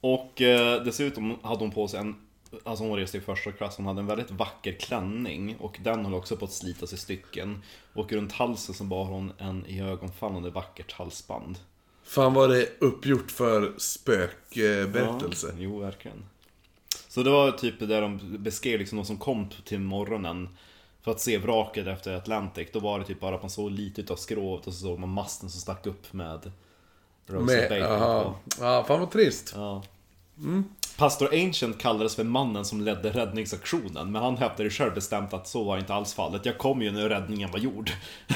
Och 0.01 0.41
eh, 0.41 0.83
dessutom 0.83 1.37
hade 1.41 1.59
hon 1.59 1.71
på 1.71 1.87
sig 1.87 1.99
en 1.99 2.15
Alltså 2.63 2.83
hon 2.83 2.97
reste 2.97 3.17
i 3.17 3.21
första 3.21 3.51
klass, 3.51 3.77
hon 3.77 3.85
hade 3.85 3.99
en 3.99 4.07
väldigt 4.07 4.31
vacker 4.31 4.71
klänning 4.71 5.55
och 5.59 5.79
den 5.83 6.05
höll 6.05 6.13
också 6.13 6.37
på 6.37 6.45
att 6.45 6.51
slitas 6.51 6.93
i 6.93 6.97
stycken. 6.97 7.61
Och 7.93 8.11
runt 8.11 8.31
halsen 8.31 8.75
så 8.75 8.83
bar 8.83 9.05
hon 9.05 9.31
en 9.37 9.65
iögonfallande 9.67 10.49
vackert 10.49 10.91
halsband. 10.91 11.59
Fan 12.03 12.33
vad 12.33 12.49
det 12.49 12.69
uppgjort 12.79 13.31
för 13.31 13.73
spökberättelse. 13.77 15.47
Ja, 15.47 15.53
jo, 15.57 15.79
verkligen. 15.79 16.25
Så 17.07 17.23
det 17.23 17.29
var 17.29 17.51
typ 17.51 17.79
där 17.79 18.01
de 18.01 18.19
beskrev 18.39 18.79
liksom 18.79 18.97
de 18.97 19.05
som 19.05 19.17
kom 19.17 19.49
till 19.65 19.79
morgonen 19.79 20.49
för 21.05 21.11
att 21.11 21.19
se 21.19 21.37
vraket 21.37 21.87
efter 21.87 22.13
Atlantic. 22.13 22.67
Då 22.73 22.79
var 22.79 22.99
det 22.99 23.05
typ 23.05 23.19
bara 23.19 23.35
att 23.35 23.41
man 23.41 23.49
såg 23.49 23.71
lite 23.71 24.01
utav 24.01 24.15
skrovet 24.15 24.67
och 24.67 24.73
så 24.73 24.79
såg 24.79 24.99
man 24.99 25.09
masten 25.09 25.49
som 25.49 25.61
stack 25.61 25.85
upp 25.87 26.13
med 26.13 26.51
Rosa 27.27 27.85
aha. 27.85 28.35
Ja, 28.59 28.83
fan 28.87 28.99
vad 28.99 29.11
trist. 29.11 29.53
Ja. 29.55 29.83
Pastor 30.97 31.29
Ancient 31.33 31.77
kallades 31.77 32.15
för 32.15 32.23
mannen 32.23 32.65
som 32.65 32.81
ledde 32.81 33.09
räddningsaktionen, 33.09 34.11
men 34.11 34.21
han 34.21 34.37
hävdade 34.37 34.69
själv 34.69 34.93
bestämt 34.93 35.33
att 35.33 35.47
så 35.47 35.63
var 35.63 35.77
inte 35.77 35.93
alls 35.93 36.13
fallet. 36.13 36.45
Jag 36.45 36.57
kom 36.57 36.81
ju 36.81 36.91
när 36.91 37.09
räddningen 37.09 37.51
var 37.51 37.59
gjord. 37.59 37.91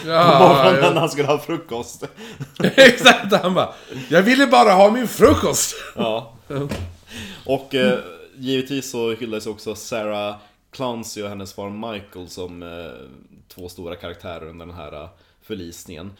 Ja, 0.06 0.40
På 0.40 0.48
morgonen 0.48 0.84
ja. 0.84 0.94
när 0.94 1.00
han 1.00 1.10
skulle 1.10 1.28
ha 1.28 1.40
frukost. 1.40 2.04
Exakt, 2.64 3.34
han 3.41 3.54
bara 3.54 3.74
Jag 4.10 4.22
ville 4.22 4.48
bara 4.48 4.72
ha 4.72 4.91
min 4.91 5.08
frukost! 5.08 5.76
Ja. 5.96 6.34
Och 7.46 7.76
eh, 7.76 8.00
givetvis 8.36 8.91
så 8.91 9.14
hyllades 9.14 9.48
också 9.48 9.76
Sarah 9.76 10.36
Clancy 10.72 11.24
och 11.24 11.30
hennes 11.30 11.54
far 11.54 11.70
Michael 11.94 12.30
som 12.30 12.64
eh, 12.64 13.08
två 13.48 13.70
stora 13.70 13.96
karaktärer 13.96 14.46
under 14.50 14.66
den 14.66 14.76
här 14.76 15.04
eh, 15.04 15.10
förlisningen. 15.41 16.12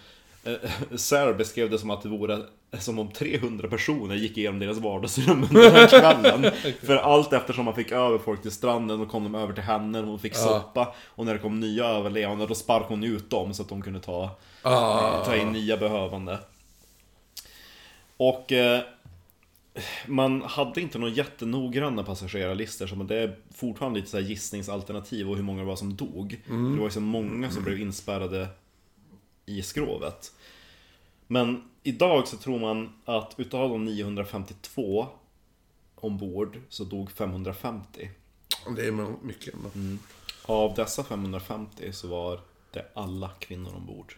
Eh, 0.44 0.54
Sarah 0.96 1.38
beskrev 1.38 1.70
det 1.70 1.80
som 1.80 1.90
att 1.90 2.02
det 2.02 2.10
vore 2.10 2.40
som 2.80 3.00
om 3.00 3.12
300 3.12 3.68
personer 3.68 4.16
gick 4.16 4.38
igenom 4.38 4.60
deras 4.60 4.78
vardagsrum 4.78 5.44
under 5.50 5.62
den 5.64 5.72
här 5.74 5.88
kvällen. 6.00 6.52
För 6.84 6.96
allt 6.96 7.34
eftersom 7.34 7.66
man 7.66 7.76
fick 7.76 7.92
över 7.92 8.18
folk 8.18 8.42
till 8.42 8.52
stranden, 8.52 9.00
då 9.00 9.06
kom 9.06 9.24
de 9.24 9.36
över 9.36 9.54
till 9.54 9.64
henne, 9.64 10.00
hon 10.02 10.20
fick 10.20 10.36
soppa. 10.36 10.94
Och 11.06 11.26
när 11.26 11.34
det 11.34 11.40
kom 11.40 11.60
nya 11.60 11.86
överlevande, 11.86 12.48
då 12.48 12.56
sparkade 12.56 12.94
hon 12.94 13.04
ut 13.04 13.30
dem 13.30 13.54
så 13.54 13.62
att 13.62 13.70
de 13.70 13.82
kunde 13.82 14.00
ta 14.00 14.30
Ah. 14.62 15.26
ta 15.26 15.36
in 15.36 15.52
nya 15.52 15.78
behövande. 15.78 16.40
Och 18.18 18.52
eh, 18.52 18.82
man 20.08 20.42
hade 20.42 20.82
inte 20.82 21.00
några 21.00 21.14
jättenoggranna 21.14 22.04
passagerarlistor, 22.04 22.88
så 22.88 22.96
det 22.96 23.16
är 23.16 23.38
fortfarande 23.54 24.00
lite 24.00 24.12
så 24.12 24.20
gissningsalternativ 24.20 25.30
och 25.30 25.36
hur 25.36 25.44
många 25.44 25.60
det 25.60 25.68
var 25.68 25.76
som 25.76 25.96
dog. 25.96 26.42
För 26.48 26.54
det 26.54 26.78
var 26.78 26.86
ju 26.86 26.92
så 26.92 27.02
många 27.02 27.52
som 27.52 27.64
blev 27.64 27.80
inspärrade 27.80 28.48
i 29.46 29.62
skrovet. 29.62 30.34
Men 31.28 31.64
idag 31.84 32.28
så 32.28 32.38
tror 32.38 32.60
man 32.60 32.94
att 33.06 33.34
utav 33.38 33.70
de 33.70 33.86
952 33.86 35.08
ombord 35.96 36.60
så 36.70 36.84
dog 36.84 37.12
550. 37.12 38.10
Det 38.76 38.88
är 38.88 39.26
mycket 39.26 39.54
ändå. 39.54 39.70
Av 40.46 40.74
dessa 40.74 41.04
550 41.04 41.94
så 41.94 42.08
var 42.08 42.40
det 42.72 42.86
alla 42.94 43.30
kvinnor 43.40 43.76
ombord. 43.76 44.14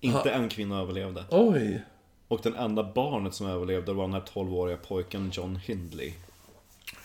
Inte 0.00 0.30
en 0.30 0.48
kvinna 0.48 0.80
överlevde. 0.80 1.24
Oj! 1.30 1.82
Och 2.28 2.40
den 2.42 2.54
enda 2.54 2.82
barnet 2.82 3.34
som 3.34 3.46
överlevde 3.46 3.92
var 3.92 4.04
den 4.04 4.12
här 4.12 4.20
12-åriga 4.32 4.76
pojken 4.76 5.30
John 5.34 5.56
Hindley. 5.56 6.12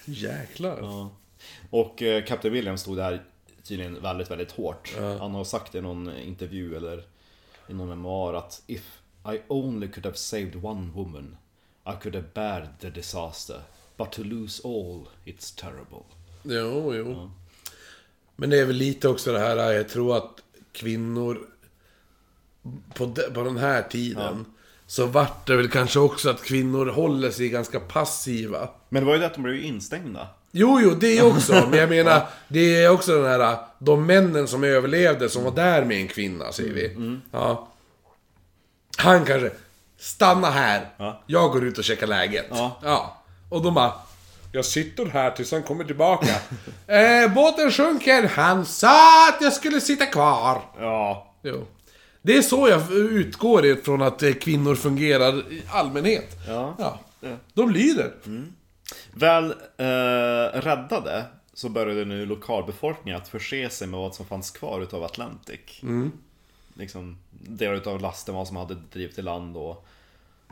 Jäklar. 0.06 0.78
Ja. 0.82 1.10
Och 1.70 2.02
eh, 2.02 2.26
Captain 2.26 2.54
Williams 2.54 2.82
stod 2.82 2.98
där 2.98 3.24
tydligen 3.64 4.02
väldigt, 4.02 4.32
väldigt 4.32 4.52
hårt. 4.52 4.96
Han 4.98 5.32
har 5.32 5.44
sagt 5.44 5.76
i 5.76 5.82
någon 5.82 6.18
intervju 6.18 6.78
eller 6.78 7.04
i 7.68 7.74
någon 7.74 7.90
memoar 7.90 8.34
att 8.34 8.64
If 8.68 9.02
I 9.34 9.40
only 9.48 9.88
could 9.88 10.06
have 10.06 10.18
saved 10.18 10.66
one 10.66 10.92
woman 10.94 11.38
I 11.86 11.92
could 12.02 12.16
have 12.16 12.28
bared 12.34 12.68
the 12.80 12.90
disaster 12.90 13.62
But 13.98 14.12
to 14.12 14.24
lose 14.24 14.68
all, 14.68 15.08
it's 15.26 15.60
terrible. 15.62 16.04
Jo, 16.44 16.94
jo. 16.96 17.32
Men 18.36 18.50
det 18.50 18.60
är 18.60 18.66
väl 18.66 18.76
lite 18.76 19.08
också 19.08 19.32
det 19.32 19.40
här, 19.40 19.72
jag 19.72 19.90
tror 19.90 20.18
att 20.18 20.44
kvinnor 20.72 21.48
på, 22.94 23.06
de, 23.06 23.34
på 23.34 23.44
den 23.44 23.58
här 23.58 23.84
tiden 23.84 24.46
så 24.94 25.06
vart 25.06 25.48
det 25.48 25.56
väl 25.56 25.70
kanske 25.70 26.00
också 26.00 26.30
att 26.30 26.44
kvinnor 26.44 26.86
håller 26.86 27.32
sig 27.32 27.50
ganska 27.50 27.80
passiva. 27.80 28.70
Men 28.90 29.04
det 29.04 29.08
var 29.08 29.14
ju 29.14 29.20
det 29.20 29.26
att 29.26 29.34
de 29.34 29.44
blev 29.44 29.64
instängda. 29.64 30.28
Jo, 30.52 30.80
jo, 30.82 30.90
det 30.90 31.22
också. 31.22 31.68
Men 31.70 31.80
jag 31.80 31.90
menar, 31.90 32.28
det 32.48 32.84
är 32.84 32.90
också 32.90 33.22
den 33.22 33.42
här, 33.42 33.58
de 33.80 34.06
männen 34.06 34.48
som 34.48 34.64
överlevde 34.64 35.30
som 35.30 35.44
var 35.44 35.52
där 35.52 35.86
med 35.86 35.98
en 35.98 36.08
kvinna, 36.08 36.52
säger 36.52 36.74
vi. 36.74 37.18
Ja. 37.32 37.68
Han 38.98 39.26
kanske, 39.26 39.52
stanna 39.98 40.50
här. 40.50 40.90
Ja. 40.98 41.22
Jag 41.28 41.52
går 41.52 41.64
ut 41.64 41.78
och 41.78 41.84
checkar 41.84 42.08
läget. 42.08 42.48
Ja. 42.50 43.18
Och 43.50 43.62
de 43.62 43.74
bara, 43.74 43.94
jag 44.52 44.66
sitter 44.66 45.06
här 45.06 45.32
tills 45.32 45.52
han 45.52 45.64
kommer 45.64 45.84
tillbaka. 45.84 46.36
eh, 46.88 47.34
båten 47.34 47.72
sjunker, 47.72 48.28
han 48.28 48.66
sa 48.66 49.30
att 49.30 49.42
jag 49.42 49.54
skulle 49.54 49.82
sitta 49.82 50.06
kvar. 50.06 50.62
Ja. 50.80 51.34
Jo. 51.44 51.66
Det 52.26 52.38
är 52.38 52.42
så 52.42 52.68
jag 52.70 52.92
utgår 52.92 53.66
ifrån 53.66 54.02
att 54.02 54.24
eh, 54.24 54.34
kvinnor 54.34 54.76
fungerar 54.76 55.52
i 55.52 55.64
allmänhet. 55.70 56.38
Ja. 56.48 56.76
ja. 56.80 57.00
De 57.54 57.72
lyder. 57.72 58.14
Väl 59.14 59.52
eh, 59.78 60.62
räddade 60.62 61.26
så 61.54 61.70
började 61.70 62.06
nu 62.06 62.26
lokalbefolkningen 62.26 63.22
att 63.22 63.28
förse 63.28 63.70
sig 63.70 63.88
med 63.88 64.00
vad 64.00 64.16
som 64.16 64.26
fanns 64.26 64.52
kvar 64.52 64.82
utav 64.82 65.04
Atlantic. 65.04 65.60
Liksom 66.74 67.18
delar 67.32 67.74
utav 67.74 68.02
lasten, 68.02 68.36
vad 68.36 68.48
som 68.48 68.58
hade 68.58 68.76
drivit 68.92 69.20
i 69.20 69.22
land 69.22 69.58
och, 69.58 69.86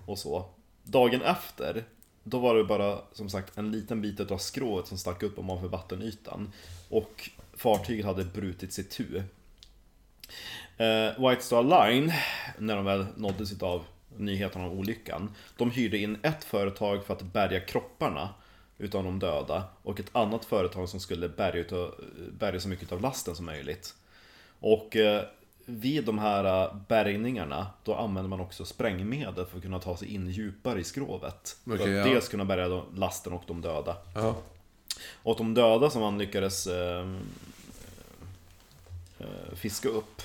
och 0.05 0.19
så. 0.19 0.45
Dagen 0.83 1.21
efter, 1.21 1.83
då 2.23 2.39
var 2.39 2.55
det 2.55 2.63
bara 2.63 2.97
som 3.11 3.29
sagt 3.29 3.57
en 3.57 3.71
liten 3.71 4.01
bit 4.01 4.19
utav 4.19 4.37
skrået 4.37 4.87
som 4.87 4.97
stack 4.97 5.23
upp 5.23 5.39
ovanför 5.39 5.67
vattenytan. 5.67 6.51
Och 6.89 7.29
fartyget 7.53 8.05
hade 8.05 8.23
brutit 8.23 8.73
sitt 8.73 8.89
tu. 8.89 9.23
Eh, 10.77 11.29
White 11.29 11.43
Star 11.43 11.63
Line, 11.63 12.13
när 12.57 12.75
de 12.75 12.85
väl 12.85 13.05
nåddes 13.15 13.51
utav 13.51 13.85
nyheterna 14.17 14.65
om 14.65 14.71
olyckan, 14.71 15.35
de 15.57 15.71
hyrde 15.71 15.97
in 15.97 16.17
ett 16.23 16.43
företag 16.43 17.05
för 17.05 17.13
att 17.13 17.21
bärga 17.21 17.59
kropparna 17.59 18.29
utav 18.77 19.03
de 19.03 19.19
döda 19.19 19.63
och 19.83 19.99
ett 19.99 20.15
annat 20.15 20.45
företag 20.45 20.89
som 20.89 20.99
skulle 20.99 21.29
bärga, 21.29 21.59
utav, 21.59 21.95
bärga 22.31 22.59
så 22.59 22.69
mycket 22.69 22.91
av 22.91 23.01
lasten 23.01 23.35
som 23.35 23.45
möjligt. 23.45 23.95
Och 24.59 24.95
eh, 24.95 25.23
vid 25.65 26.05
de 26.05 26.19
här 26.19 26.63
eh, 26.63 26.75
bärgningarna, 26.87 27.67
då 27.83 27.95
använder 27.95 28.29
man 28.29 28.39
också 28.39 28.65
sprängmedel 28.65 29.45
för 29.45 29.57
att 29.57 29.63
kunna 29.63 29.79
ta 29.79 29.97
sig 29.97 30.13
in 30.13 30.29
djupare 30.29 30.79
i 30.79 30.83
skrovet. 30.83 31.57
för 31.63 31.75
Okej, 31.75 31.99
att 31.99 32.07
ja. 32.07 32.13
dels 32.13 32.29
kunna 32.29 32.45
bärga 32.45 32.81
lasten 32.95 33.33
och 33.33 33.43
de 33.47 33.61
döda. 33.61 33.97
Ja. 34.15 34.35
Och 35.23 35.37
de 35.37 35.53
döda 35.53 35.89
som 35.89 36.01
man 36.01 36.17
lyckades 36.17 36.67
eh, 36.67 36.99
eh, 36.99 37.15
fiska 39.55 39.89
upp 39.89 40.21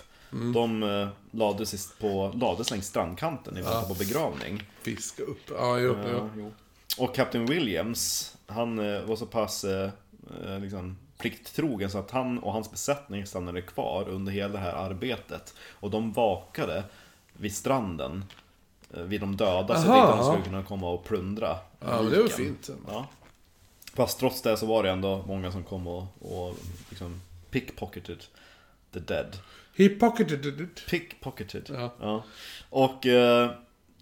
De 0.54 0.82
eh, 0.82 1.08
lades, 1.30 1.92
på, 2.00 2.32
lades 2.34 2.70
längs 2.70 2.86
strandkanten 2.86 3.56
i 3.58 3.62
väntan 3.62 3.88
på 3.88 3.94
begravning. 3.94 4.62
Fiska 4.82 5.22
upp. 5.22 5.50
Ja, 5.50 5.78
jo, 5.78 5.96
Ja, 6.02 6.08
jo. 6.12 6.30
jo. 6.36 6.52
Och 6.98 7.14
Captain 7.14 7.46
Williams, 7.46 8.32
han 8.46 8.78
eh, 8.78 9.02
var 9.02 9.16
så 9.16 9.26
pass 9.26 9.64
eh, 9.64 9.90
eh, 10.46 10.58
liksom, 10.60 10.96
plikttrogen 11.18 11.90
så 11.90 11.98
att 11.98 12.10
han 12.10 12.38
och 12.38 12.52
hans 12.52 12.70
besättning 12.70 13.26
stannade 13.26 13.62
kvar 13.62 14.08
under 14.08 14.32
hela 14.32 14.52
det 14.52 14.58
här 14.58 14.72
arbetet. 14.72 15.54
Och 15.70 15.90
de 15.90 16.12
vakade 16.12 16.84
vid 17.32 17.54
stranden 17.56 18.24
eh, 18.94 19.02
vid 19.02 19.20
de 19.20 19.36
döda 19.36 19.74
så 19.74 19.80
att 19.80 19.86
Aha. 19.88 20.06
inte 20.06 20.16
de 20.16 20.24
skulle 20.32 20.44
kunna 20.44 20.62
komma 20.62 20.90
och 20.90 21.04
plundra 21.04 21.58
Ja, 21.80 22.02
men 22.02 22.10
det 22.10 22.22
var 22.22 22.28
fint. 22.28 22.70
Ja. 22.88 23.06
Fast 23.94 24.18
trots 24.18 24.42
det 24.42 24.56
så 24.56 24.66
var 24.66 24.82
det 24.82 24.90
ändå 24.90 25.24
många 25.26 25.52
som 25.52 25.64
kom 25.64 25.86
och, 25.86 26.06
och 26.20 26.56
liksom 26.90 27.20
pickpocketed 27.50 28.24
the 28.92 29.00
dead. 29.00 29.36
He 29.76 29.88
pocketed 29.88 30.46
it. 30.60 30.86
Pickpocketed. 30.90 31.70
Ja. 32.00 32.24
Och 32.70 33.06
eh, 33.06 33.50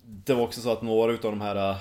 det 0.03 0.35
var 0.35 0.43
också 0.43 0.61
så 0.61 0.73
att 0.73 0.83
några 0.83 1.13
utav 1.13 1.31
de 1.31 1.41
här 1.41 1.71
eh, 1.71 1.77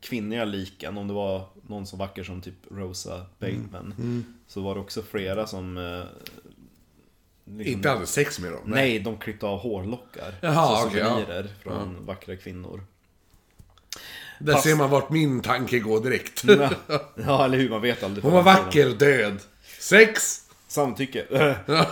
kvinnliga 0.00 0.44
liken, 0.44 0.98
om 0.98 1.08
det 1.08 1.14
var 1.14 1.44
någon 1.68 1.86
så 1.86 1.96
vacker 1.96 2.22
som 2.24 2.40
typ 2.40 2.54
Rosa 2.70 3.26
Bateman, 3.38 3.94
Mm. 3.98 4.24
så 4.46 4.60
var 4.60 4.74
det 4.74 4.80
också 4.80 5.02
flera 5.02 5.46
som... 5.46 5.76
Eh, 5.76 6.02
liksom- 7.56 7.72
Inte 7.76 7.88
hade 7.88 8.06
sex 8.06 8.38
med 8.38 8.52
dem. 8.52 8.62
Nej, 8.64 8.98
de 8.98 9.18
klippte 9.18 9.46
av 9.46 9.58
hårlockar. 9.58 10.34
Jaha, 10.40 10.76
som 10.78 10.88
okej, 10.88 11.00
ja. 11.00 11.08
souvenirer 11.10 11.48
från 11.62 12.06
vackra 12.06 12.36
kvinnor. 12.36 12.84
Där 14.38 14.52
Fast- 14.52 14.64
ser 14.64 14.76
man 14.76 14.90
vart 14.90 15.10
min 15.10 15.40
tanke 15.42 15.78
går 15.78 16.00
direkt. 16.00 16.44
Ja, 16.44 16.70
ja, 17.26 17.44
eller 17.44 17.58
hur? 17.58 17.70
Man 17.70 17.82
vet 17.82 18.02
aldrig. 18.02 18.24
Hon 18.24 18.32
var 18.32 18.42
vacker, 18.42 18.88
död. 18.90 19.38
Sex! 19.80 20.46
Samtycke. 20.70 21.26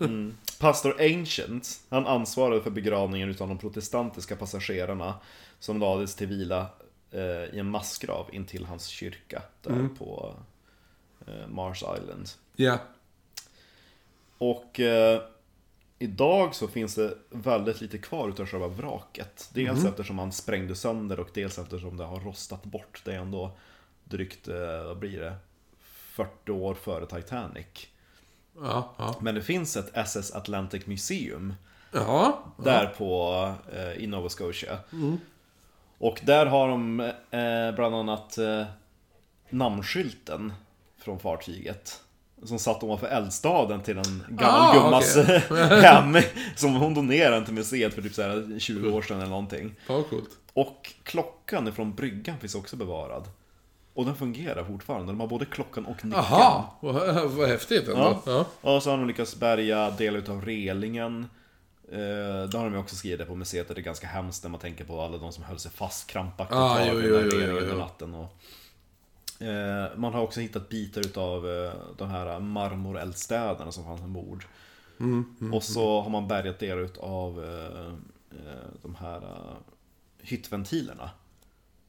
Mm. 0.00 0.36
Pastor 0.60 1.00
Ancient, 1.00 1.80
han 1.88 2.06
ansvarade 2.06 2.62
för 2.62 2.70
begravningen 2.70 3.28
utav 3.28 3.48
de 3.48 3.58
protestantiska 3.58 4.36
passagerarna 4.36 5.14
som 5.58 5.80
lades 5.80 6.14
till 6.14 6.26
vila 6.26 6.66
eh, 7.10 7.54
i 7.54 7.58
en 7.58 7.70
massgrav 7.70 8.28
intill 8.32 8.64
hans 8.64 8.86
kyrka 8.86 9.42
där 9.62 9.88
på 9.98 10.34
eh, 11.26 11.48
Mars 11.48 11.84
Island. 11.98 12.28
Ja. 12.56 12.78
Och 14.38 14.80
eh, 14.80 15.22
idag 15.98 16.54
så 16.54 16.68
finns 16.68 16.94
det 16.94 17.14
väldigt 17.30 17.80
lite 17.80 17.98
kvar 17.98 18.28
utav 18.28 18.46
själva 18.46 18.68
vraket. 18.68 19.50
Dels 19.52 19.84
eftersom 19.84 20.18
han 20.18 20.32
sprängde 20.32 20.74
sönder 20.74 21.20
och 21.20 21.30
dels 21.34 21.58
eftersom 21.58 21.96
det 21.96 22.04
har 22.04 22.20
rostat 22.20 22.64
bort. 22.64 23.02
Det 23.04 23.14
är 23.14 23.18
ändå 23.18 23.50
drygt, 24.04 24.48
eh, 24.48 24.84
vad 24.84 24.98
blir 24.98 25.20
det, 25.20 25.34
40 26.18 26.52
år 26.52 26.74
före 26.74 27.06
Titanic. 27.06 27.66
Ja, 28.60 28.94
ja. 28.98 29.14
Men 29.20 29.34
det 29.34 29.42
finns 29.42 29.76
ett 29.76 29.90
SS 29.94 30.32
Atlantic 30.34 30.86
Museum 30.86 31.54
Jaha. 31.92 32.32
där 32.56 32.86
på, 32.86 33.32
eh, 33.72 33.92
i 33.92 34.06
Nova 34.06 34.28
Scotia. 34.28 34.78
Och 35.98 36.20
där 36.24 36.46
har 36.46 36.68
de 36.68 37.00
eh, 37.30 37.74
bland 37.76 37.94
annat 37.94 38.38
eh, 38.38 38.64
namnskylten 39.50 40.52
från 40.98 41.18
fartyget. 41.18 42.00
Som 42.44 42.58
satt 42.58 42.82
ovanför 42.82 43.06
eldstaden 43.06 43.82
till 43.82 43.98
en 43.98 44.24
gammal 44.28 44.60
Ah, 44.60 44.82
gummas 44.82 45.16
hem. 45.82 46.16
Som 46.56 46.74
hon 46.74 46.94
donerade 46.94 47.44
till 47.44 47.54
museet 47.54 47.94
för 47.94 48.02
typ 48.02 48.14
så 48.14 48.22
här 48.22 48.58
20 48.58 48.90
år 48.90 49.02
sedan 49.02 49.16
eller 49.16 49.30
någonting. 49.30 49.74
Coolt. 49.86 50.30
Och 50.52 50.92
klockan 51.02 51.68
ifrån 51.68 51.94
bryggan 51.94 52.38
finns 52.38 52.54
också 52.54 52.76
bevarad. 52.76 53.28
Och 53.98 54.04
den 54.06 54.14
fungerar 54.16 54.64
fortfarande. 54.64 55.06
De 55.06 55.20
har 55.20 55.26
både 55.26 55.44
klockan 55.44 55.86
och 55.86 56.04
nyckeln. 56.04 56.12
Jaha, 56.12 56.64
vad, 56.80 57.30
vad 57.30 57.48
häftigt 57.48 57.88
ändå. 57.88 58.22
Ja. 58.26 58.46
Ja. 58.62 58.74
Och 58.74 58.82
så 58.82 58.90
har 58.90 58.98
de 58.98 59.06
lyckats 59.06 59.36
bärga 59.36 59.90
delar 59.90 60.18
utav 60.18 60.44
relingen. 60.44 61.26
Eh, 61.92 62.48
det 62.48 62.54
har 62.58 62.64
de 62.64 62.72
ju 62.72 62.78
också 62.78 62.96
skrivit 62.96 63.26
på 63.28 63.34
museet, 63.34 63.70
att 63.70 63.76
det 63.76 63.80
är 63.80 63.84
ganska 63.84 64.06
hemskt 64.06 64.42
när 64.42 64.50
man 64.50 64.60
tänker 64.60 64.84
på 64.84 65.00
alla 65.00 65.18
de 65.18 65.32
som 65.32 65.44
höll 65.44 65.58
sig 65.58 65.70
fast 65.70 66.06
krampaktigt 66.10 66.56
Ah, 66.58 66.84
jo, 66.86 67.00
jo, 67.00 67.20
jo, 67.32 67.40
jo, 67.46 67.56
under 67.56 67.76
natten. 67.76 68.14
Och, 68.14 68.32
eh, 69.46 69.96
man 69.96 70.14
har 70.14 70.22
också 70.22 70.40
hittat 70.40 70.68
bitar 70.68 71.00
utav 71.00 71.50
eh, 71.50 71.72
de 71.96 72.08
här 72.10 72.40
marmoreldstäderna 72.40 73.72
som 73.72 73.84
fanns 73.84 74.00
ombord. 74.00 74.44
Mm, 75.00 75.52
och 75.54 75.62
så 75.62 76.00
har 76.00 76.10
man 76.10 76.28
bärgat 76.28 76.58
delar 76.58 76.82
utav 76.82 77.44
eh, 77.44 77.86
eh, 78.38 78.68
de 78.82 78.94
här 78.94 79.16
eh, 79.16 79.56
hyttventilerna. 80.22 81.10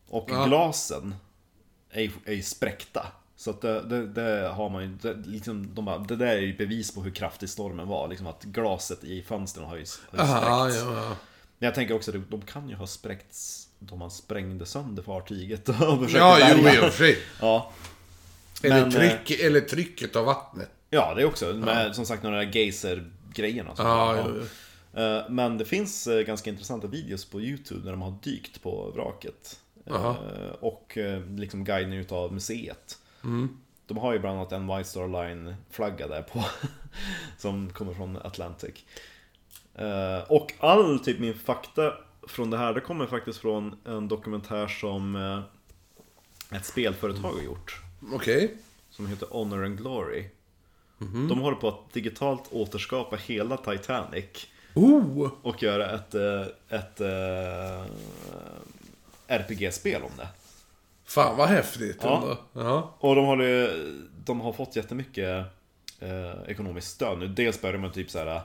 Och 0.09 0.29
Ja. 0.31 0.45
glasen 0.45 1.15
är 1.91 2.11
är 2.25 2.41
spräckta. 2.41 3.05
Så 3.35 3.49
att 3.49 3.61
det, 3.61 3.81
det, 3.81 4.07
det 4.07 4.47
har 4.47 4.69
man 4.69 4.83
ju, 4.83 4.89
det, 5.01 5.13
liksom, 5.25 5.75
de 5.75 5.85
bara, 5.85 5.97
det 5.97 6.15
där 6.15 6.27
är 6.27 6.39
ju 6.41 6.57
bevis 6.57 6.91
på 6.95 7.01
hur 7.03 7.11
kraftig 7.11 7.49
stormen 7.49 7.87
var. 7.87 8.07
Liksom 8.07 8.27
att 8.27 8.43
glaset 8.43 9.03
i 9.03 9.21
fönstren 9.23 9.65
har 9.65 9.75
ju, 9.77 9.85
har 10.11 10.25
ju 10.25 10.31
Aha, 10.31 10.69
spräckts. 10.69 10.85
ja, 10.85 10.93
ja. 11.03 11.15
Men 11.59 11.67
jag 11.67 11.75
tänker 11.75 11.95
också 11.95 12.17
att 12.17 12.31
de 12.31 12.41
kan 12.41 12.69
ju 12.69 12.75
ha 12.75 12.87
spräckts 12.87 13.67
då 13.79 13.95
man 13.95 14.11
sprängde 14.11 14.65
sönder 14.65 15.03
fartyget 15.03 15.69
och 15.69 15.75
försökte 15.75 16.17
Ja, 16.17 16.37
jo, 16.57 16.63
bärga. 16.63 16.75
i 16.75 16.79
och 16.89 16.93
för 16.93 17.05
sig. 17.05 17.17
Ja. 17.41 17.71
Eller, 18.63 18.81
Men, 18.81 18.91
tryck, 18.91 19.39
eller 19.39 19.61
trycket 19.61 20.15
av 20.15 20.25
vattnet. 20.25 20.69
ja, 20.89 21.13
det 21.15 21.21
är 21.21 21.25
också. 21.25 21.45
Med, 21.53 21.95
Som 21.95 22.05
sagt, 22.05 22.23
några 22.23 22.43
geyser-grejerna. 22.43 23.71
Ja, 23.77 24.23
jo, 24.27 24.33
jo. 24.35 25.01
Eh, 25.01 25.29
Men 25.29 25.57
det 25.57 25.65
finns 25.65 26.07
eh, 26.07 26.21
ganska 26.21 26.49
intressanta 26.49 26.87
videos 26.87 27.25
på 27.25 27.41
Youtube 27.41 27.81
när 27.85 27.91
de 27.91 28.01
har 28.01 28.13
dykt 28.23 28.61
på 28.63 28.91
vraket. 28.91 29.59
Jaha. 29.83 30.09
Eh, 30.35 30.51
Och 30.59 30.97
eh, 30.97 31.21
liksom 31.25 31.63
guidning 31.63 31.99
utav 31.99 32.33
museet. 32.33 32.97
Mm. 33.23 33.57
De 33.85 33.97
har 33.97 34.13
ju 34.13 34.19
bland 34.19 34.37
annat 34.37 34.51
en 34.51 34.67
White 34.67 34.89
Star 34.89 35.07
Line-flagga 35.07 36.07
där 36.07 36.21
på. 36.21 36.45
som 37.37 37.69
kommer 37.73 37.93
från 37.93 38.17
Atlantic. 38.17 38.85
Eh, 39.75 40.19
Och 40.31 40.53
all 40.59 40.99
typ 40.99 41.19
min 41.19 41.33
fakta 41.33 41.93
från 42.27 42.49
det 42.49 42.57
här, 42.57 42.73
det 42.73 42.81
kommer 42.81 43.05
faktiskt 43.05 43.39
från 43.39 43.75
en 43.85 44.07
dokumentär 44.07 44.67
som 44.67 45.15
ett 46.51 46.65
spelföretag 46.65 47.31
har 47.31 47.41
gjort. 47.43 47.81
Okej. 48.13 48.57
Som 48.89 49.07
heter 49.07 49.27
Honor 49.31 49.65
and 49.65 49.77
Glory. 49.77 50.25
Mhm. 50.97 51.27
De 51.27 51.39
håller 51.39 51.57
på 51.57 51.67
att 51.67 51.93
digitalt 51.93 52.43
återskapa 52.51 53.15
hela 53.15 53.57
Titanic. 53.57 54.47
Oh! 54.75 55.31
Och 55.41 55.63
göra 55.63 55.91
ett, 55.91 56.15
ett 56.69 57.01
eh, 57.01 57.85
RPG-spel 59.29 60.01
om 60.03 60.11
det. 60.17 60.27
Fan 61.05 61.37
vad 61.37 61.47
häftigt 61.49 61.97
Ja. 62.01 62.15
ändå. 62.21 62.37
Ja. 62.69 62.95
Och 62.99 63.15
de 63.15 63.25
har, 63.25 63.37
ju- 63.43 64.07
de 64.25 64.41
har 64.41 64.53
fått 64.53 64.75
jättemycket 64.75 65.45
eh, 65.99 66.31
ekonomiskt 66.51 66.87
stöd 66.87 67.19
nu. 67.19 67.27
Dels 67.27 67.61
börjar 67.61 67.77
med 67.77 67.93
typ 67.93 68.09
så 68.09 68.19
här 68.19 68.41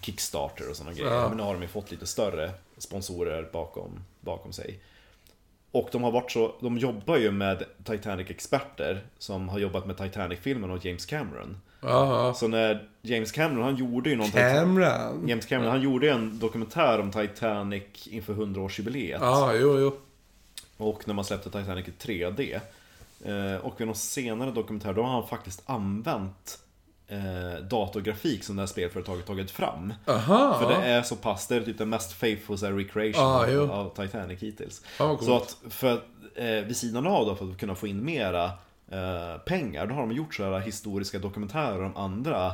Kickstarter 0.00 0.70
och 0.70 0.76
sådana 0.76 0.92
grejer. 0.96 1.14
Ja. 1.14 1.28
Men 1.28 1.36
nu 1.36 1.42
har 1.42 1.52
de 1.52 1.62
ju 1.62 1.68
fått 1.68 1.90
lite 1.90 2.06
större 2.06 2.50
sponsorer 2.78 3.48
bakom, 3.52 4.04
bakom 4.20 4.52
sig. 4.52 4.80
Och 5.72 5.88
de 5.92 6.02
har 6.02 6.10
varit 6.10 6.30
så, 6.30 6.54
de 6.60 6.78
jobbar 6.78 7.16
ju 7.16 7.30
med 7.30 7.64
Titanic-experter 7.84 9.00
som 9.18 9.48
har 9.48 9.58
jobbat 9.58 9.86
med 9.86 9.96
Titanic-filmen 9.96 10.70
och 10.70 10.84
James 10.84 11.06
Cameron. 11.06 11.60
Ja. 11.80 12.34
Så 12.34 12.48
när 12.48 12.88
James 13.02 13.32
Cameron, 13.32 13.64
han 13.64 13.76
gjorde 13.76 14.10
ju 14.10 14.16
någon 14.16 14.30
Cameron. 14.30 15.28
James 15.28 15.46
Cameron, 15.46 15.70
han 15.70 15.80
gjorde 15.82 16.06
ju 16.06 16.12
en 16.12 16.38
dokumentär 16.38 17.00
om 17.00 17.10
Titanic 17.12 18.06
inför 18.10 18.34
100-årsjubileet. 18.34 19.18
Ja, 19.20 19.54
jo, 19.54 19.78
jo. 19.80 19.96
Och 20.76 21.08
när 21.08 21.14
man 21.14 21.24
släppte 21.24 21.50
Titanic 21.50 21.88
i 21.88 21.90
3D. 21.90 22.60
Eh, 23.24 23.56
och 23.60 23.80
vid 23.80 23.86
någon 23.86 23.96
senare 23.96 24.50
dokumentär, 24.50 24.92
då 24.94 25.02
har 25.02 25.10
han 25.10 25.28
faktiskt 25.28 25.62
använt 25.66 26.58
eh, 27.08 27.62
datorgrafik 27.62 28.44
som 28.44 28.56
det 28.56 28.62
här 28.62 28.66
spelföretaget 28.66 29.26
tagit 29.26 29.50
fram. 29.50 29.94
Aha. 30.06 30.58
För 30.60 30.68
det 30.68 30.74
är 30.86 31.02
så 31.02 31.16
pass, 31.16 31.46
det 31.46 31.56
är 31.56 31.60
typ 31.60 31.78
den 31.78 31.88
mest 31.88 32.12
faithful 32.12 32.58
så 32.58 32.66
här, 32.66 32.72
recreation 32.72 33.24
Ah, 33.24 33.46
av, 33.62 33.70
av 33.70 33.94
Titanic 34.06 34.42
hittills. 34.42 34.82
Coolt. 34.98 35.24
så 35.24 35.36
att 35.36 35.56
för, 35.68 35.92
eh, 36.34 36.46
vid 36.46 36.76
sidan 36.76 37.06
av 37.06 37.26
då, 37.26 37.34
för 37.34 37.50
att 37.50 37.58
kunna 37.58 37.74
få 37.74 37.86
in 37.86 38.04
mera 38.04 38.44
eh, 38.90 39.38
pengar, 39.46 39.86
då 39.86 39.94
har 39.94 40.00
de 40.00 40.12
gjort 40.12 40.34
så 40.34 40.44
här 40.44 40.60
historiska 40.60 41.18
dokumentärer 41.18 41.82
om 41.82 41.96
andra 41.96 42.46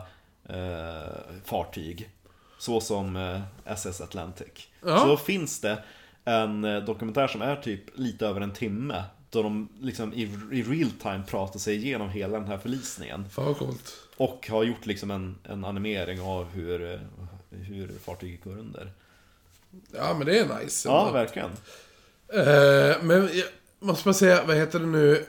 eh, 0.48 1.12
fartyg. 1.44 2.10
Så 2.58 2.80
som 2.80 3.16
eh, 3.16 3.40
SS 3.64 4.00
Atlantic. 4.00 4.68
Ja. 4.86 4.98
Så 4.98 5.06
då 5.06 5.16
finns 5.16 5.60
det 5.60 5.78
en 6.24 6.64
eh, 6.64 6.84
dokumentär 6.84 7.28
som 7.28 7.42
är 7.42 7.56
typ 7.56 7.84
lite 7.94 8.26
över 8.26 8.40
en 8.40 8.52
timme. 8.52 9.04
Då 9.30 9.42
de 9.42 9.68
liksom 9.80 10.12
i, 10.12 10.22
i 10.52 10.62
real 10.62 10.90
time 10.90 11.22
pratar 11.28 11.58
sig 11.58 11.76
igenom 11.76 12.10
hela 12.10 12.38
den 12.38 12.48
här 12.48 12.58
förlisningen. 12.58 13.28
Fan 13.30 13.44
vad 13.44 13.58
coolt. 13.58 13.92
Och 14.16 14.48
har 14.50 14.64
gjort 14.64 14.86
liksom 14.86 15.10
en, 15.10 15.38
en 15.44 15.64
animering 15.64 16.20
av 16.20 16.50
hur, 16.50 16.92
eh, 16.92 17.00
hur 17.50 17.90
fartyget 18.04 18.44
går 18.44 18.58
under. 18.58 18.92
Ja, 19.92 20.14
men 20.14 20.26
det 20.26 20.38
är 20.38 20.58
nice. 20.60 20.88
Ja, 20.88 21.00
ändå. 21.00 21.12
verkligen. 21.12 21.50
Eh, 22.28 23.02
men 23.02 23.30
jag 23.32 23.46
måste 23.78 24.04
bara 24.04 24.14
säga, 24.14 24.44
vad 24.46 24.56
heter 24.56 24.78
det 24.78 24.86
nu? 24.86 25.24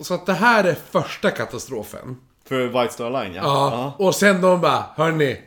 Så 0.00 0.14
att 0.14 0.26
det 0.26 0.32
här 0.32 0.64
är 0.64 0.74
första 0.74 1.30
katastrofen. 1.30 2.16
För 2.44 2.66
White 2.66 2.94
Star 2.94 3.10
Line, 3.10 3.34
ja. 3.34 3.42
Ja. 3.42 3.94
Och 4.06 4.14
sen 4.14 4.40
de 4.40 4.60
bara, 4.60 4.84
hörni. 4.96 5.40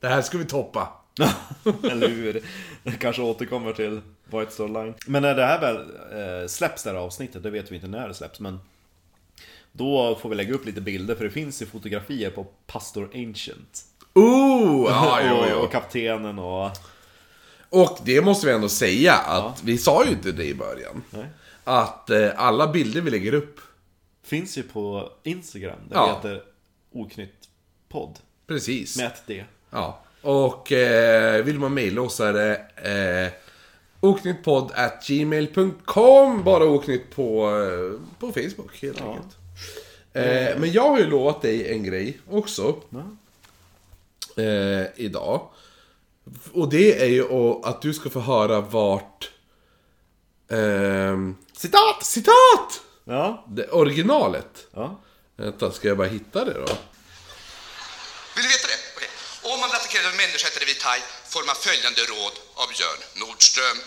Det 0.00 0.08
här 0.08 0.22
ska 0.22 0.38
vi 0.38 0.44
toppa. 0.44 0.88
Eller 1.90 2.08
hur? 2.08 2.42
Jag 2.82 2.98
kanske 3.00 3.22
återkommer 3.22 3.72
till 3.72 4.00
White 4.24 4.50
Star 4.52 4.68
Line. 4.68 4.94
Men 5.06 5.22
när 5.22 5.34
det 5.34 5.44
här 5.46 5.60
väl 5.60 5.76
eh, 6.42 6.46
släpps, 6.48 6.82
det 6.82 6.90
här 6.90 6.96
avsnittet, 6.96 7.42
det 7.42 7.50
vet 7.50 7.70
vi 7.70 7.74
inte 7.74 7.88
när 7.88 8.08
det 8.08 8.14
släpps, 8.14 8.40
men 8.40 8.60
då 9.72 10.18
får 10.22 10.28
vi 10.28 10.34
lägga 10.34 10.54
upp 10.54 10.66
lite 10.66 10.80
bilder, 10.80 11.14
för 11.14 11.24
det 11.24 11.30
finns 11.30 11.62
ju 11.62 11.66
fotografier 11.66 12.30
på 12.30 12.46
Pastor 12.66 13.10
Ancient. 13.14 13.84
Oh! 14.14 14.86
Ja, 14.90 15.20
jo, 15.28 15.36
och, 15.36 15.46
jo. 15.50 15.56
och 15.56 15.72
kaptenen 15.72 16.38
och... 16.38 16.70
Och 17.68 17.98
det 18.04 18.20
måste 18.20 18.46
vi 18.46 18.52
ändå 18.52 18.68
säga 18.68 19.12
att 19.14 19.62
vi 19.64 19.78
sa 19.78 20.04
ju 20.04 20.10
inte 20.10 20.32
det 20.32 20.44
i 20.44 20.54
början. 20.54 21.02
Nej. 21.10 21.26
Att 21.64 22.10
eh, 22.10 22.30
alla 22.36 22.66
bilder 22.72 23.00
vi 23.00 23.10
lägger 23.10 23.34
upp, 23.34 23.60
Finns 24.22 24.58
ju 24.58 24.62
på 24.62 25.10
Instagram, 25.22 25.78
där 25.88 25.96
Ja. 25.96 26.06
det 26.22 26.28
heter 26.28 26.42
Oknytt 26.92 27.48
podd. 27.88 28.18
precis. 28.46 28.96
Med 28.96 29.06
ett 29.06 29.22
D. 29.26 29.44
Ja. 29.70 30.00
Och 30.22 30.72
eh, 30.72 31.44
vill 31.44 31.58
man 31.58 31.74
mejla 31.74 32.02
oss 32.02 32.14
så 32.14 32.24
är 32.24 32.32
det 32.32 32.56
eh, 33.26 33.32
oknyttpodd 34.04 34.72
at 34.74 35.04
gmail.com 35.06 36.44
Bara 36.44 36.64
oknytt 36.64 37.10
på, 37.14 37.50
eh, 37.50 38.00
på 38.20 38.26
Facebook 38.32 38.76
helt 38.82 38.98
Ja. 39.00 39.10
enkelt. 39.12 39.36
Eh, 40.12 40.58
men 40.58 40.72
jag 40.72 40.82
har 40.90 40.98
ju 40.98 41.06
lovat 41.06 41.42
dig 41.42 41.72
en 41.72 41.84
grej 41.84 42.20
också. 42.30 42.76
Ja. 42.90 43.02
Eh, 44.42 44.86
idag. 44.96 45.48
Och 46.52 46.68
det 46.68 47.02
är 47.02 47.06
ju 47.08 47.24
att- 47.64 47.82
du 47.82 47.94
ska 47.94 48.10
få 48.10 48.20
höra 48.20 48.60
vart... 48.60 49.30
ehm, 50.50 51.36
citat! 51.52 52.04
Citat! 52.04 52.80
Ja. 53.04 53.44
Det, 53.48 53.68
originalet. 53.68 54.66
ja. 54.74 55.00
Vänta, 55.36 55.72
ska 55.72 55.88
jag 55.88 55.96
bara 55.96 56.08
hitta 56.08 56.44
det 56.44 56.52
då? 56.52 56.66
Vill 58.36 58.44
du 58.44 58.48
veta 58.54 58.66
det? 58.72 58.78
Okej. 58.96 59.08
Om 59.52 59.60
man 59.60 59.70
av 59.70 60.10
en 60.10 60.16
människa 60.16 60.48
eller 60.56 60.66
vit 60.66 60.82
haj 60.82 61.00
får 61.34 61.44
man 61.44 61.56
följande 61.56 62.00
råd 62.00 62.32
av 62.54 62.68
Björn 62.68 62.98
Nordström. 63.14 63.80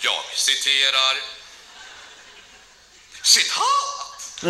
Jag 0.00 0.24
citerar. 0.34 1.16
Citat! 3.22 4.44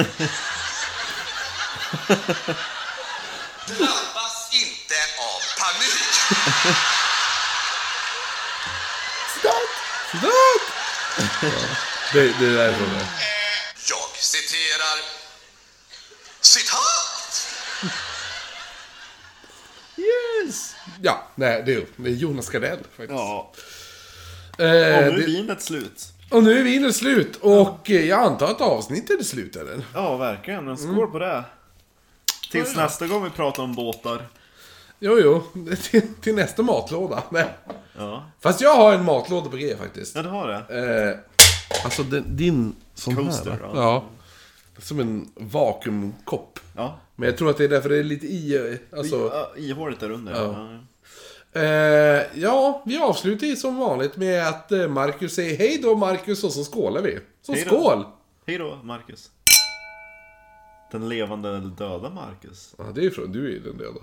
Drabbas 3.66 4.48
inte 4.52 4.96
av 5.18 5.40
panik. 5.58 5.92
Citat! 9.34 9.70
Citat! 10.12 10.62
det, 12.12 12.22
det 12.40 12.62
är 12.62 12.72
så 12.78 12.84
det. 12.84 13.06
Jag 13.88 14.16
citerar. 14.16 14.98
Citat! 16.40 17.46
Yes! 19.96 20.75
Ja, 21.02 21.22
nej, 21.34 21.62
det 21.66 21.74
är, 21.74 21.84
det 21.96 22.10
är 22.10 22.14
Jonas 22.14 22.48
Gardell 22.48 22.78
faktiskt. 22.78 23.10
Ja. 23.10 23.52
Eh, 24.58 24.64
Och 24.64 24.68
nu 24.68 24.72
är 24.72 25.12
det, 25.12 25.26
vinet 25.26 25.62
slut. 25.62 26.12
och 26.30 26.42
nu 26.42 26.58
är 26.58 26.62
vinet 26.62 26.96
slut 26.96 27.36
och 27.36 27.90
eh, 27.90 28.04
jag 28.04 28.20
antar 28.20 28.46
att 28.46 28.60
avsnittet 28.60 29.20
är 29.20 29.24
slut 29.24 29.56
eller? 29.56 29.84
Ja, 29.94 30.16
verkligen. 30.16 30.64
Men 30.64 30.76
skål 30.76 31.10
på 31.10 31.18
det. 31.18 31.44
Tills 32.52 32.76
nästa 32.76 33.06
gång 33.06 33.24
vi 33.24 33.30
pratar 33.30 33.62
om 33.62 33.74
båtar. 33.74 34.26
Jo, 34.98 35.18
jo, 35.22 35.42
till, 35.90 36.14
till 36.20 36.34
nästa 36.34 36.62
matlåda. 36.62 37.22
Nej. 37.30 37.46
Ja, 37.98 38.30
Fast 38.40 38.60
jag 38.60 38.74
har 38.76 38.92
en 38.94 39.04
matlåda 39.04 39.50
på 39.50 39.56
G 39.56 39.76
faktiskt. 39.76 40.16
ja 40.16 40.22
du 40.22 40.28
har 40.28 40.48
det. 40.48 41.10
Eh, 41.10 41.18
alltså 41.84 42.02
den, 42.02 42.36
din 42.36 42.76
sån 42.94 43.16
Coaster, 43.16 43.50
här. 43.50 43.58
ja. 43.62 43.68
va? 43.72 43.80
Ja. 43.82 44.04
Som 44.78 45.00
en 45.00 45.28
vakuumkopp. 45.34 46.60
Ja. 46.76 47.00
Men 47.16 47.28
jag 47.28 47.38
tror 47.38 47.50
att 47.50 47.56
det 47.56 47.64
är 47.64 47.68
därför 47.68 47.88
det 47.88 47.98
är 47.98 48.04
lite 48.04 48.26
i... 48.26 48.78
Alltså, 48.96 49.46
ihåligt 49.56 50.00
där 50.00 50.10
under. 50.10 50.32
Ja. 50.32 50.78
Eh, 51.56 52.22
ja, 52.34 52.82
vi 52.86 52.98
avslutar 52.98 53.46
ju 53.46 53.56
som 53.56 53.76
vanligt 53.76 54.16
med 54.16 54.48
att 54.48 54.72
eh, 54.72 54.88
Marcus 54.88 55.34
säger 55.34 55.58
hej 55.58 55.80
då 55.82 55.96
Marcus 55.96 56.44
och 56.44 56.52
så 56.52 56.64
skålar 56.64 57.02
vi. 57.02 57.18
Så 57.42 57.52
Hej 57.52 57.64
då. 57.64 57.76
skål! 57.76 58.04
Hej 58.46 58.58
då, 58.58 58.78
Marcus. 58.82 59.30
Den 60.92 61.08
levande 61.08 61.48
eller 61.48 61.60
döda 61.60 62.10
Marcus. 62.10 62.74
Ja, 62.78 62.84
det 62.94 63.06
är 63.06 63.10
från, 63.10 63.32
du 63.32 63.46
är 63.46 63.50
ju 63.50 63.60
den 63.60 63.78
döda. 63.78 64.00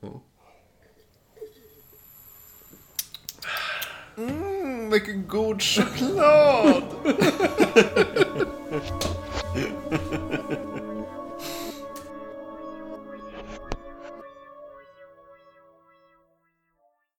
Ja. 0.00 0.22
Mm, 4.16 4.90
vilken 4.90 5.28
god 5.28 5.62
choklad! 5.62 6.82